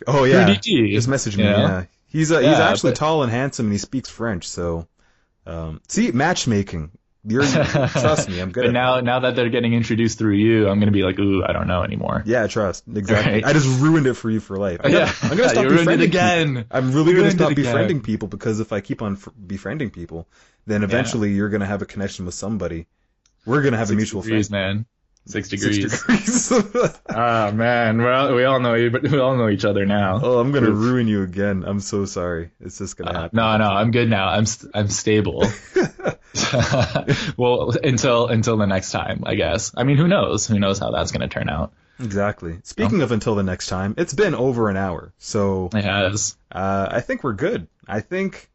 Oh 0.05 0.25
yeah, 0.25 0.53
just 0.53 1.07
message 1.07 1.37
me. 1.37 1.45
Yeah, 1.45 1.59
yeah. 1.59 1.85
he's 2.09 2.33
uh, 2.33 2.41
yeah, 2.41 2.51
he's 2.51 2.59
actually 2.59 2.91
but... 2.91 2.97
tall 2.97 3.23
and 3.23 3.31
handsome, 3.31 3.67
and 3.67 3.73
he 3.73 3.79
speaks 3.79 4.11
French. 4.11 4.49
So, 4.49 4.89
um, 5.47 5.81
see, 5.87 6.11
matchmaking. 6.11 6.91
You're, 7.29 7.43
trust 7.89 8.29
me, 8.29 8.41
I'm 8.41 8.53
good. 8.53 8.67
But 8.67 8.73
now, 8.73 9.01
now 9.01 9.21
that 9.21 9.35
they're 9.35 9.49
getting 9.49 9.75
introduced 9.75 10.17
through 10.17 10.35
you, 10.35 10.69
I'm 10.69 10.79
gonna 10.79 10.93
be 10.93 11.03
like, 11.03 11.19
ooh, 11.19 11.43
I 11.45 11.53
don't 11.53 11.67
know 11.67 11.83
anymore. 11.83 12.23
Yeah, 12.25 12.47
trust 12.47 12.85
exactly. 12.95 13.33
Right. 13.35 13.45
I 13.45 13.53
just 13.53 13.81
ruined 13.81 14.07
it 14.07 14.15
for 14.15 14.31
you 14.31 14.39
for 14.39 14.57
life. 14.57 14.81
I'm 14.85 14.93
gonna, 14.93 15.07
yeah, 15.07 15.13
I'm 15.23 15.37
gonna 15.37 15.49
stop 15.49 15.69
befriending 15.69 16.01
it 16.01 16.05
again. 16.05 16.57
People. 16.57 16.69
I'm 16.71 16.93
really 16.93 17.15
gonna 17.15 17.33
stop 17.33 17.55
befriending 17.55 18.01
people 18.01 18.29
because 18.29 18.61
if 18.61 18.73
I 18.73 18.81
keep 18.81 19.03
on 19.03 19.19
befriending 19.45 19.91
people, 19.91 20.29
then 20.67 20.85
eventually 20.85 21.31
yeah. 21.31 21.37
you're 21.37 21.49
gonna 21.49 21.67
have 21.67 21.83
a 21.83 21.87
connection 21.87 22.27
with 22.27 22.35
somebody. 22.35 22.87
We're 23.45 23.63
gonna 23.63 23.77
have 23.77 23.89
Six 23.89 23.95
a 23.95 23.97
mutual 23.97 24.23
friend. 24.23 24.51
man. 24.51 24.87
Six 25.27 25.49
degrees. 25.49 25.93
Six 26.07 26.49
degrees. 26.49 27.01
ah 27.09 27.51
man, 27.53 28.01
well 28.01 28.35
we 28.35 28.45
all 28.45 28.61
know 28.61 28.73
we 28.73 29.19
all 29.19 29.37
know 29.37 29.49
each 29.49 29.65
other 29.65 29.85
now. 29.85 30.21
Oh, 30.23 30.39
I'm 30.39 30.53
gonna 30.53 30.71
ruin 30.71 31.09
you 31.09 31.23
again. 31.23 31.65
I'm 31.67 31.81
so 31.81 32.05
sorry. 32.05 32.51
It's 32.61 32.79
just 32.79 32.97
gonna 32.97 33.11
uh, 33.11 33.23
happen. 33.23 33.37
No, 33.37 33.57
no, 33.57 33.69
I'm 33.69 33.91
good 33.91 34.09
now. 34.09 34.29
I'm 34.29 34.47
st- 34.47 34.71
I'm 34.75 34.89
stable. 34.89 35.45
well, 37.37 37.73
until 37.83 38.29
until 38.29 38.57
the 38.57 38.67
next 38.67 38.93
time, 38.93 39.25
I 39.27 39.35
guess. 39.35 39.73
I 39.77 39.85
mean, 39.85 39.97
who 39.97 40.07
knows? 40.07 40.47
Who 40.47 40.59
knows 40.59 40.79
how 40.79 40.91
that's 40.91 41.13
gonna 41.13 41.29
turn 41.29 41.49
out? 41.49 41.73
Exactly. 41.99 42.59
Speaking 42.63 43.01
oh. 43.01 43.05
of 43.05 43.13
until 43.13 43.35
the 43.35 43.43
next 43.43 43.67
time, 43.67 43.95
it's 43.99 44.15
been 44.15 44.35
over 44.35 44.69
an 44.69 44.77
hour, 44.77 45.13
so 45.19 45.71
it 45.75 45.85
has. 45.85 46.37
Uh, 46.53 46.89
I 46.91 47.01
think 47.01 47.25
we're 47.25 47.35
good. 47.35 47.69
I 47.89 48.01
think 48.01 48.51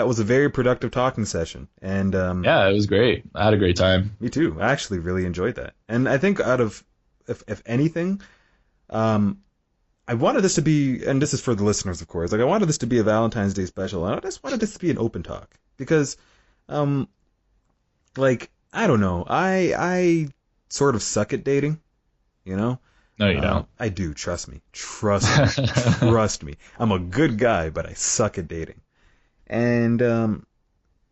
that 0.00 0.06
was 0.06 0.18
a 0.18 0.24
very 0.24 0.50
productive 0.50 0.90
talking 0.90 1.26
session. 1.26 1.68
And 1.82 2.14
um, 2.14 2.42
yeah, 2.42 2.66
it 2.66 2.72
was 2.72 2.86
great. 2.86 3.22
I 3.34 3.44
had 3.44 3.52
a 3.52 3.58
great 3.58 3.76
time. 3.76 4.16
Me 4.18 4.30
too. 4.30 4.56
I 4.58 4.72
actually 4.72 4.98
really 4.98 5.26
enjoyed 5.26 5.56
that. 5.56 5.74
And 5.90 6.08
I 6.08 6.16
think 6.16 6.40
out 6.40 6.58
of 6.58 6.82
if 7.28 7.44
if 7.46 7.62
anything, 7.66 8.22
um, 8.88 9.42
I 10.08 10.14
wanted 10.14 10.40
this 10.40 10.54
to 10.54 10.62
be, 10.62 11.04
and 11.04 11.20
this 11.20 11.34
is 11.34 11.42
for 11.42 11.54
the 11.54 11.64
listeners, 11.64 12.00
of 12.00 12.08
course. 12.08 12.32
Like 12.32 12.40
I 12.40 12.44
wanted 12.44 12.66
this 12.66 12.78
to 12.78 12.86
be 12.86 12.96
a 12.96 13.02
Valentine's 13.02 13.52
Day 13.52 13.66
special, 13.66 14.06
and 14.06 14.16
I 14.16 14.20
just 14.20 14.42
wanted 14.42 14.60
this 14.60 14.72
to 14.72 14.78
be 14.78 14.90
an 14.90 14.96
open 14.96 15.22
talk 15.22 15.54
because, 15.76 16.16
um, 16.70 17.06
like 18.16 18.50
I 18.72 18.86
don't 18.86 19.00
know, 19.00 19.26
I 19.28 19.74
I 19.76 20.28
sort 20.70 20.94
of 20.94 21.02
suck 21.02 21.34
at 21.34 21.44
dating, 21.44 21.78
you 22.46 22.56
know. 22.56 22.78
No, 23.18 23.28
you 23.28 23.42
don't. 23.42 23.68
I 23.78 23.90
do. 23.90 24.14
Trust 24.14 24.48
me. 24.48 24.62
Trust 24.72 25.58
me. 25.58 25.66
trust 26.08 26.42
me. 26.42 26.54
I'm 26.78 26.90
a 26.90 26.98
good 26.98 27.36
guy, 27.36 27.68
but 27.68 27.84
I 27.84 27.92
suck 27.92 28.38
at 28.38 28.48
dating 28.48 28.80
and 29.50 30.00
um, 30.00 30.46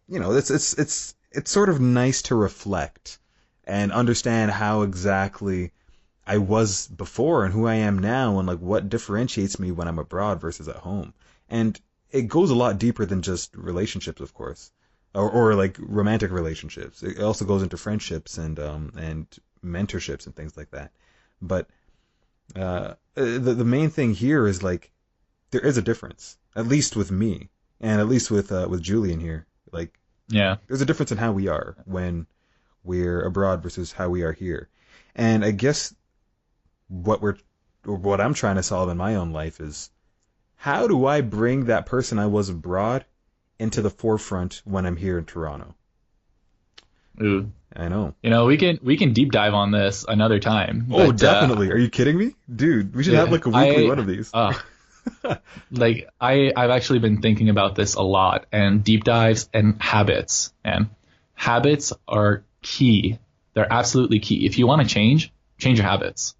you 0.08 0.20
know, 0.20 0.32
it's 0.32 0.50
it's 0.50 0.72
it's 0.74 1.14
it's 1.32 1.50
sort 1.50 1.68
of 1.68 1.80
nice 1.80 2.22
to 2.22 2.36
reflect 2.36 3.18
and 3.64 3.92
understand 3.92 4.52
how 4.52 4.82
exactly 4.82 5.72
I 6.24 6.38
was 6.38 6.86
before 6.86 7.44
and 7.44 7.52
who 7.52 7.66
I 7.66 7.74
am 7.74 7.98
now, 7.98 8.38
and 8.38 8.46
like 8.46 8.60
what 8.60 8.88
differentiates 8.88 9.58
me 9.58 9.72
when 9.72 9.88
I'm 9.88 9.98
abroad 9.98 10.40
versus 10.40 10.68
at 10.68 10.76
home. 10.76 11.14
And 11.48 11.78
it 12.10 12.28
goes 12.28 12.50
a 12.50 12.54
lot 12.54 12.78
deeper 12.78 13.04
than 13.04 13.22
just 13.22 13.54
relationships, 13.56 14.20
of 14.20 14.32
course, 14.34 14.70
or, 15.14 15.28
or 15.28 15.54
like 15.56 15.76
romantic 15.80 16.30
relationships. 16.30 17.02
It 17.02 17.20
also 17.20 17.44
goes 17.44 17.64
into 17.64 17.76
friendships 17.76 18.38
and 18.38 18.60
um, 18.60 18.92
and 18.96 19.26
mentorships 19.64 20.26
and 20.26 20.36
things 20.36 20.56
like 20.56 20.70
that. 20.70 20.92
But 21.42 21.68
uh, 22.54 22.94
the 23.14 23.54
the 23.54 23.64
main 23.64 23.90
thing 23.90 24.14
here 24.14 24.46
is 24.46 24.62
like 24.62 24.92
there 25.50 25.66
is 25.66 25.76
a 25.76 25.82
difference, 25.82 26.38
at 26.54 26.68
least 26.68 26.94
with 26.94 27.10
me 27.10 27.48
and 27.80 28.00
at 28.00 28.08
least 28.08 28.30
with 28.30 28.52
uh, 28.52 28.66
with 28.68 28.82
Julian 28.82 29.20
here, 29.20 29.46
like 29.72 29.98
yeah, 30.28 30.56
there's 30.66 30.80
a 30.80 30.86
difference 30.86 31.12
in 31.12 31.18
how 31.18 31.32
we 31.32 31.48
are 31.48 31.76
when 31.84 32.26
we're 32.84 33.22
abroad 33.22 33.62
versus 33.62 33.92
how 33.92 34.08
we 34.08 34.22
are 34.22 34.32
here, 34.32 34.68
and 35.14 35.44
I 35.44 35.50
guess 35.50 35.94
what 36.88 37.20
we're 37.20 37.36
what 37.84 38.20
I'm 38.20 38.34
trying 38.34 38.56
to 38.56 38.62
solve 38.62 38.88
in 38.88 38.96
my 38.96 39.14
own 39.14 39.32
life 39.32 39.60
is 39.60 39.90
how 40.56 40.88
do 40.88 41.06
I 41.06 41.20
bring 41.20 41.66
that 41.66 41.86
person 41.86 42.18
I 42.18 42.26
was 42.26 42.48
abroad 42.48 43.04
into 43.58 43.82
the 43.82 43.90
forefront 43.90 44.62
when 44.64 44.86
I'm 44.86 44.96
here 44.96 45.18
in 45.18 45.24
Toronto? 45.24 45.74
Ooh. 47.22 47.50
I 47.74 47.88
know. 47.88 48.14
You 48.22 48.30
know, 48.30 48.46
we 48.46 48.56
can 48.56 48.78
we 48.82 48.96
can 48.96 49.12
deep 49.12 49.30
dive 49.30 49.54
on 49.54 49.70
this 49.70 50.04
another 50.08 50.38
time. 50.40 50.86
Oh, 50.90 51.06
but, 51.06 51.22
uh, 51.22 51.32
definitely. 51.32 51.68
Uh, 51.68 51.74
Are 51.74 51.78
you 51.78 51.90
kidding 51.90 52.16
me, 52.16 52.34
dude? 52.54 52.94
We 52.94 53.04
should 53.04 53.12
yeah, 53.12 53.20
have 53.20 53.30
like 53.30 53.46
a 53.46 53.50
weekly 53.50 53.84
I, 53.84 53.88
one 53.88 53.98
of 53.98 54.06
these. 54.06 54.30
Uh, 54.32 54.54
like 55.70 56.08
I 56.20 56.52
I've 56.54 56.70
actually 56.70 56.98
been 56.98 57.20
thinking 57.20 57.48
about 57.48 57.74
this 57.74 57.94
a 57.94 58.02
lot 58.02 58.46
and 58.52 58.82
deep 58.82 59.04
dives 59.04 59.48
and 59.52 59.80
habits 59.80 60.52
and 60.64 60.90
habits 61.34 61.92
are 62.06 62.44
key. 62.62 63.18
They're 63.54 63.72
absolutely 63.72 64.20
key. 64.20 64.46
If 64.46 64.58
you 64.58 64.66
want 64.66 64.82
to 64.82 64.88
change, 64.88 65.32
change 65.58 65.78
your 65.78 65.86
habits. 65.86 66.34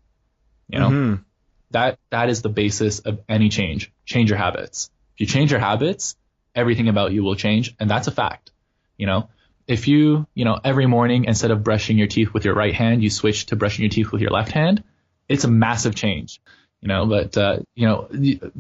You 0.68 0.78
know? 0.78 0.88
Mm-hmm. 0.88 1.22
That 1.70 1.98
that 2.10 2.28
is 2.30 2.42
the 2.42 2.48
basis 2.48 3.00
of 3.00 3.20
any 3.28 3.48
change. 3.48 3.92
Change 4.04 4.30
your 4.30 4.38
habits. 4.38 4.90
If 5.14 5.20
you 5.20 5.26
change 5.26 5.50
your 5.50 5.60
habits, 5.60 6.16
everything 6.54 6.88
about 6.88 7.12
you 7.12 7.22
will 7.22 7.36
change 7.36 7.74
and 7.78 7.90
that's 7.90 8.06
a 8.06 8.12
fact. 8.12 8.52
You 8.96 9.06
know? 9.06 9.28
If 9.66 9.86
you, 9.86 10.26
you 10.34 10.46
know, 10.46 10.58
every 10.64 10.86
morning 10.86 11.26
instead 11.26 11.50
of 11.50 11.62
brushing 11.62 11.98
your 11.98 12.06
teeth 12.06 12.32
with 12.32 12.46
your 12.46 12.54
right 12.54 12.74
hand, 12.74 13.02
you 13.02 13.10
switch 13.10 13.46
to 13.46 13.56
brushing 13.56 13.82
your 13.82 13.90
teeth 13.90 14.10
with 14.10 14.22
your 14.22 14.30
left 14.30 14.50
hand, 14.50 14.82
it's 15.28 15.44
a 15.44 15.48
massive 15.48 15.94
change 15.94 16.40
you 16.80 16.88
know 16.88 17.06
but 17.06 17.36
uh, 17.36 17.58
you 17.74 17.86
know 17.86 18.08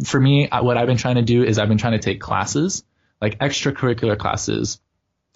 for 0.04 0.20
me 0.20 0.48
what 0.50 0.76
i've 0.76 0.86
been 0.86 0.96
trying 0.96 1.16
to 1.16 1.22
do 1.22 1.42
is 1.42 1.58
i've 1.58 1.68
been 1.68 1.78
trying 1.78 1.92
to 1.92 1.98
take 1.98 2.20
classes 2.20 2.84
like 3.20 3.38
extracurricular 3.38 4.18
classes 4.18 4.80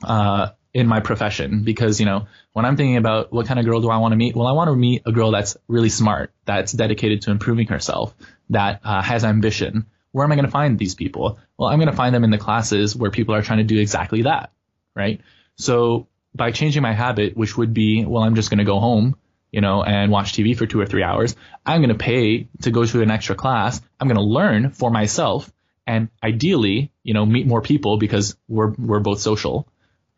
uh, 0.04 0.50
in 0.74 0.86
my 0.86 1.00
profession 1.00 1.62
because 1.62 2.00
you 2.00 2.06
know 2.06 2.26
when 2.52 2.64
i'm 2.64 2.76
thinking 2.76 2.96
about 2.96 3.32
what 3.32 3.46
kind 3.46 3.60
of 3.60 3.66
girl 3.66 3.80
do 3.80 3.90
i 3.90 3.96
want 3.98 4.12
to 4.12 4.16
meet? 4.16 4.34
Well 4.34 4.46
i 4.46 4.52
want 4.52 4.68
to 4.68 4.76
meet 4.76 5.02
a 5.06 5.12
girl 5.12 5.30
that's 5.30 5.56
really 5.68 5.90
smart 5.90 6.32
that's 6.44 6.72
dedicated 6.72 7.22
to 7.22 7.30
improving 7.30 7.68
herself 7.68 8.14
that 8.50 8.80
uh, 8.84 9.00
has 9.00 9.24
ambition. 9.24 9.86
Where 10.10 10.24
am 10.24 10.32
i 10.32 10.34
going 10.34 10.44
to 10.44 10.50
find 10.50 10.78
these 10.78 10.94
people? 10.94 11.38
Well 11.56 11.68
i'm 11.68 11.78
going 11.78 11.90
to 11.90 11.96
find 11.96 12.14
them 12.14 12.24
in 12.24 12.30
the 12.30 12.38
classes 12.38 12.96
where 12.96 13.10
people 13.10 13.34
are 13.34 13.42
trying 13.42 13.58
to 13.58 13.64
do 13.64 13.78
exactly 13.78 14.22
that 14.22 14.50
right? 14.94 15.20
So 15.56 16.08
by 16.34 16.50
changing 16.50 16.82
my 16.82 16.92
habit 16.92 17.36
which 17.36 17.56
would 17.56 17.74
be 17.74 18.04
well 18.04 18.22
i'm 18.22 18.34
just 18.34 18.50
going 18.50 18.58
to 18.58 18.64
go 18.64 18.80
home 18.80 19.16
you 19.52 19.60
know, 19.60 19.82
and 19.82 20.10
watch 20.10 20.32
TV 20.32 20.56
for 20.56 20.66
two 20.66 20.80
or 20.80 20.86
three 20.86 21.02
hours. 21.02 21.36
I'm 21.64 21.80
going 21.82 21.96
to 21.96 22.02
pay 22.02 22.48
to 22.62 22.70
go 22.70 22.84
to 22.84 23.02
an 23.02 23.10
extra 23.10 23.36
class. 23.36 23.80
I'm 24.00 24.08
going 24.08 24.16
to 24.16 24.22
learn 24.22 24.70
for 24.70 24.90
myself 24.90 25.52
and 25.86 26.08
ideally, 26.22 26.90
you 27.02 27.14
know, 27.14 27.26
meet 27.26 27.46
more 27.46 27.60
people 27.60 27.98
because 27.98 28.36
we're, 28.48 28.70
we're 28.70 29.00
both 29.00 29.20
social, 29.20 29.68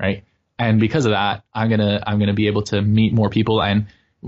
right? 0.01 0.24
And 0.59 0.78
because 0.78 1.05
of 1.05 1.11
that, 1.11 1.43
I'm 1.52 1.69
going 1.69 1.81
to, 1.81 2.02
I'm 2.06 2.19
going 2.19 2.28
to 2.28 2.35
be 2.35 2.47
able 2.47 2.62
to 2.62 2.81
meet 2.81 3.12
more 3.12 3.28
people 3.28 3.61
and 3.61 3.86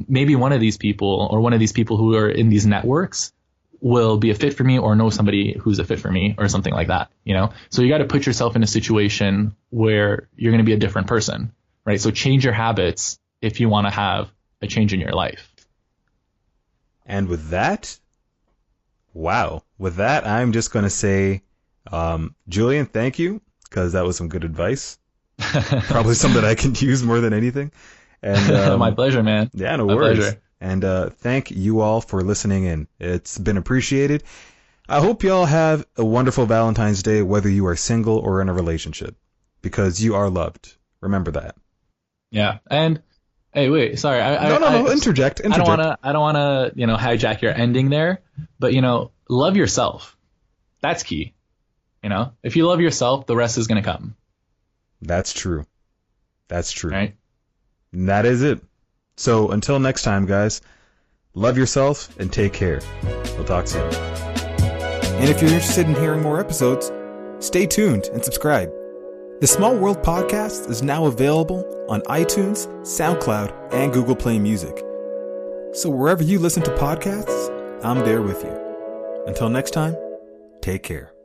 maybe 0.08 0.34
one 0.34 0.52
of 0.52 0.60
these 0.60 0.76
people 0.76 1.28
or 1.30 1.40
one 1.40 1.52
of 1.52 1.60
these 1.60 1.72
people 1.72 1.96
who 1.96 2.16
are 2.16 2.28
in 2.28 2.48
these 2.48 2.66
networks 2.66 3.32
will 3.80 4.16
be 4.16 4.30
a 4.30 4.34
fit 4.34 4.54
for 4.54 4.64
me 4.64 4.78
or 4.78 4.96
know 4.96 5.10
somebody 5.10 5.56
who's 5.56 5.78
a 5.78 5.84
fit 5.84 6.00
for 6.00 6.10
me 6.10 6.34
or 6.36 6.48
something 6.48 6.72
like 6.72 6.88
that, 6.88 7.10
you 7.24 7.34
know? 7.34 7.52
So 7.70 7.82
you 7.82 7.88
got 7.88 7.98
to 7.98 8.06
put 8.06 8.26
yourself 8.26 8.56
in 8.56 8.62
a 8.62 8.66
situation 8.66 9.54
where 9.70 10.28
you're 10.34 10.50
going 10.50 10.64
to 10.64 10.66
be 10.66 10.72
a 10.72 10.78
different 10.78 11.06
person, 11.06 11.52
right? 11.84 12.00
So 12.00 12.10
change 12.10 12.44
your 12.44 12.54
habits 12.54 13.18
if 13.40 13.60
you 13.60 13.68
want 13.68 13.86
to 13.86 13.92
have 13.92 14.32
a 14.62 14.66
change 14.66 14.92
in 14.92 15.00
your 15.00 15.12
life. 15.12 15.52
And 17.04 17.28
with 17.28 17.50
that, 17.50 17.98
wow. 19.14 19.62
With 19.78 19.96
that, 19.96 20.26
I'm 20.26 20.52
just 20.52 20.72
going 20.72 20.84
to 20.84 20.90
say, 20.90 21.42
um, 21.92 22.34
Julian, 22.48 22.86
thank 22.86 23.18
you, 23.18 23.40
because 23.64 23.92
that 23.92 24.04
was 24.04 24.16
some 24.16 24.28
good 24.28 24.44
advice. 24.44 24.98
Probably 25.38 26.14
something 26.14 26.44
I 26.44 26.54
can 26.54 26.74
use 26.76 27.02
more 27.02 27.20
than 27.20 27.32
anything. 27.32 27.70
And 28.22 28.56
um, 28.56 28.78
my 28.80 28.90
pleasure, 28.90 29.22
man. 29.22 29.50
Yeah, 29.54 29.76
no 29.76 29.86
My 29.86 29.94
worries. 29.94 30.18
pleasure. 30.18 30.40
And 30.60 30.84
uh, 30.84 31.10
thank 31.10 31.50
you 31.50 31.80
all 31.80 32.00
for 32.00 32.22
listening 32.22 32.64
in. 32.64 32.88
It's 32.98 33.38
been 33.38 33.58
appreciated. 33.58 34.24
I 34.88 35.00
hope 35.00 35.22
you 35.22 35.32
all 35.32 35.44
have 35.46 35.84
a 35.96 36.04
wonderful 36.04 36.46
Valentine's 36.46 37.02
Day, 37.02 37.20
whether 37.22 37.48
you 37.48 37.66
are 37.66 37.76
single 37.76 38.18
or 38.18 38.40
in 38.40 38.48
a 38.48 38.54
relationship, 38.54 39.16
because 39.60 40.02
you 40.02 40.14
are 40.14 40.30
loved. 40.30 40.76
Remember 41.00 41.30
that. 41.32 41.56
Yeah. 42.30 42.58
And 42.70 43.02
hey, 43.56 43.70
wait, 43.70 43.98
sorry. 43.98 44.20
I, 44.20 44.48
No, 44.48 44.56
I, 44.56 44.58
no, 44.58 44.70
no. 44.82 44.86
I, 44.88 44.92
interject. 44.92 45.40
I 45.40 45.42
don't 45.48 45.52
Interject. 45.54 45.78
want 45.78 45.80
to. 45.82 45.98
I 46.08 46.12
don't 46.12 46.20
want 46.22 46.36
to. 46.36 46.78
You 46.78 46.86
know, 46.86 46.96
hijack 46.96 47.40
your 47.40 47.52
ending 47.52 47.90
there. 47.90 48.20
But 48.60 48.72
you 48.74 48.82
know, 48.82 49.10
love 49.28 49.56
yourself. 49.56 50.16
That's 50.80 51.02
key. 51.02 51.34
You 52.02 52.10
know, 52.10 52.32
if 52.44 52.54
you 52.54 52.66
love 52.66 52.80
yourself, 52.80 53.26
the 53.26 53.34
rest 53.34 53.58
is 53.58 53.66
gonna 53.66 53.82
come. 53.82 54.14
That's 55.02 55.32
true. 55.32 55.66
That's 56.48 56.70
true. 56.70 56.92
Right. 56.92 57.16
And 57.92 58.08
that 58.08 58.26
is 58.26 58.42
it. 58.42 58.60
So 59.16 59.48
until 59.50 59.78
next 59.80 60.02
time, 60.02 60.26
guys, 60.26 60.60
love 61.34 61.58
yourself 61.58 62.14
and 62.20 62.32
take 62.32 62.52
care. 62.52 62.80
We'll 63.34 63.44
talk 63.44 63.66
soon. 63.66 63.92
And 63.94 65.30
if 65.30 65.40
you're 65.40 65.50
interested 65.50 65.86
in 65.88 65.94
hearing 65.94 66.22
more 66.22 66.38
episodes, 66.38 66.92
stay 67.40 67.66
tuned 67.66 68.04
and 68.12 68.22
subscribe. 68.24 68.70
The 69.38 69.46
Small 69.46 69.76
World 69.76 69.98
Podcast 70.02 70.70
is 70.70 70.82
now 70.82 71.04
available 71.04 71.62
on 71.90 72.00
iTunes, 72.02 72.68
SoundCloud, 72.86 73.52
and 73.70 73.92
Google 73.92 74.16
Play 74.16 74.38
Music. 74.38 74.78
So 75.74 75.90
wherever 75.90 76.22
you 76.22 76.38
listen 76.38 76.62
to 76.62 76.70
podcasts, 76.76 77.84
I'm 77.84 77.98
there 77.98 78.22
with 78.22 78.42
you. 78.42 79.24
Until 79.26 79.50
next 79.50 79.72
time, 79.72 79.94
take 80.62 80.82
care. 80.82 81.15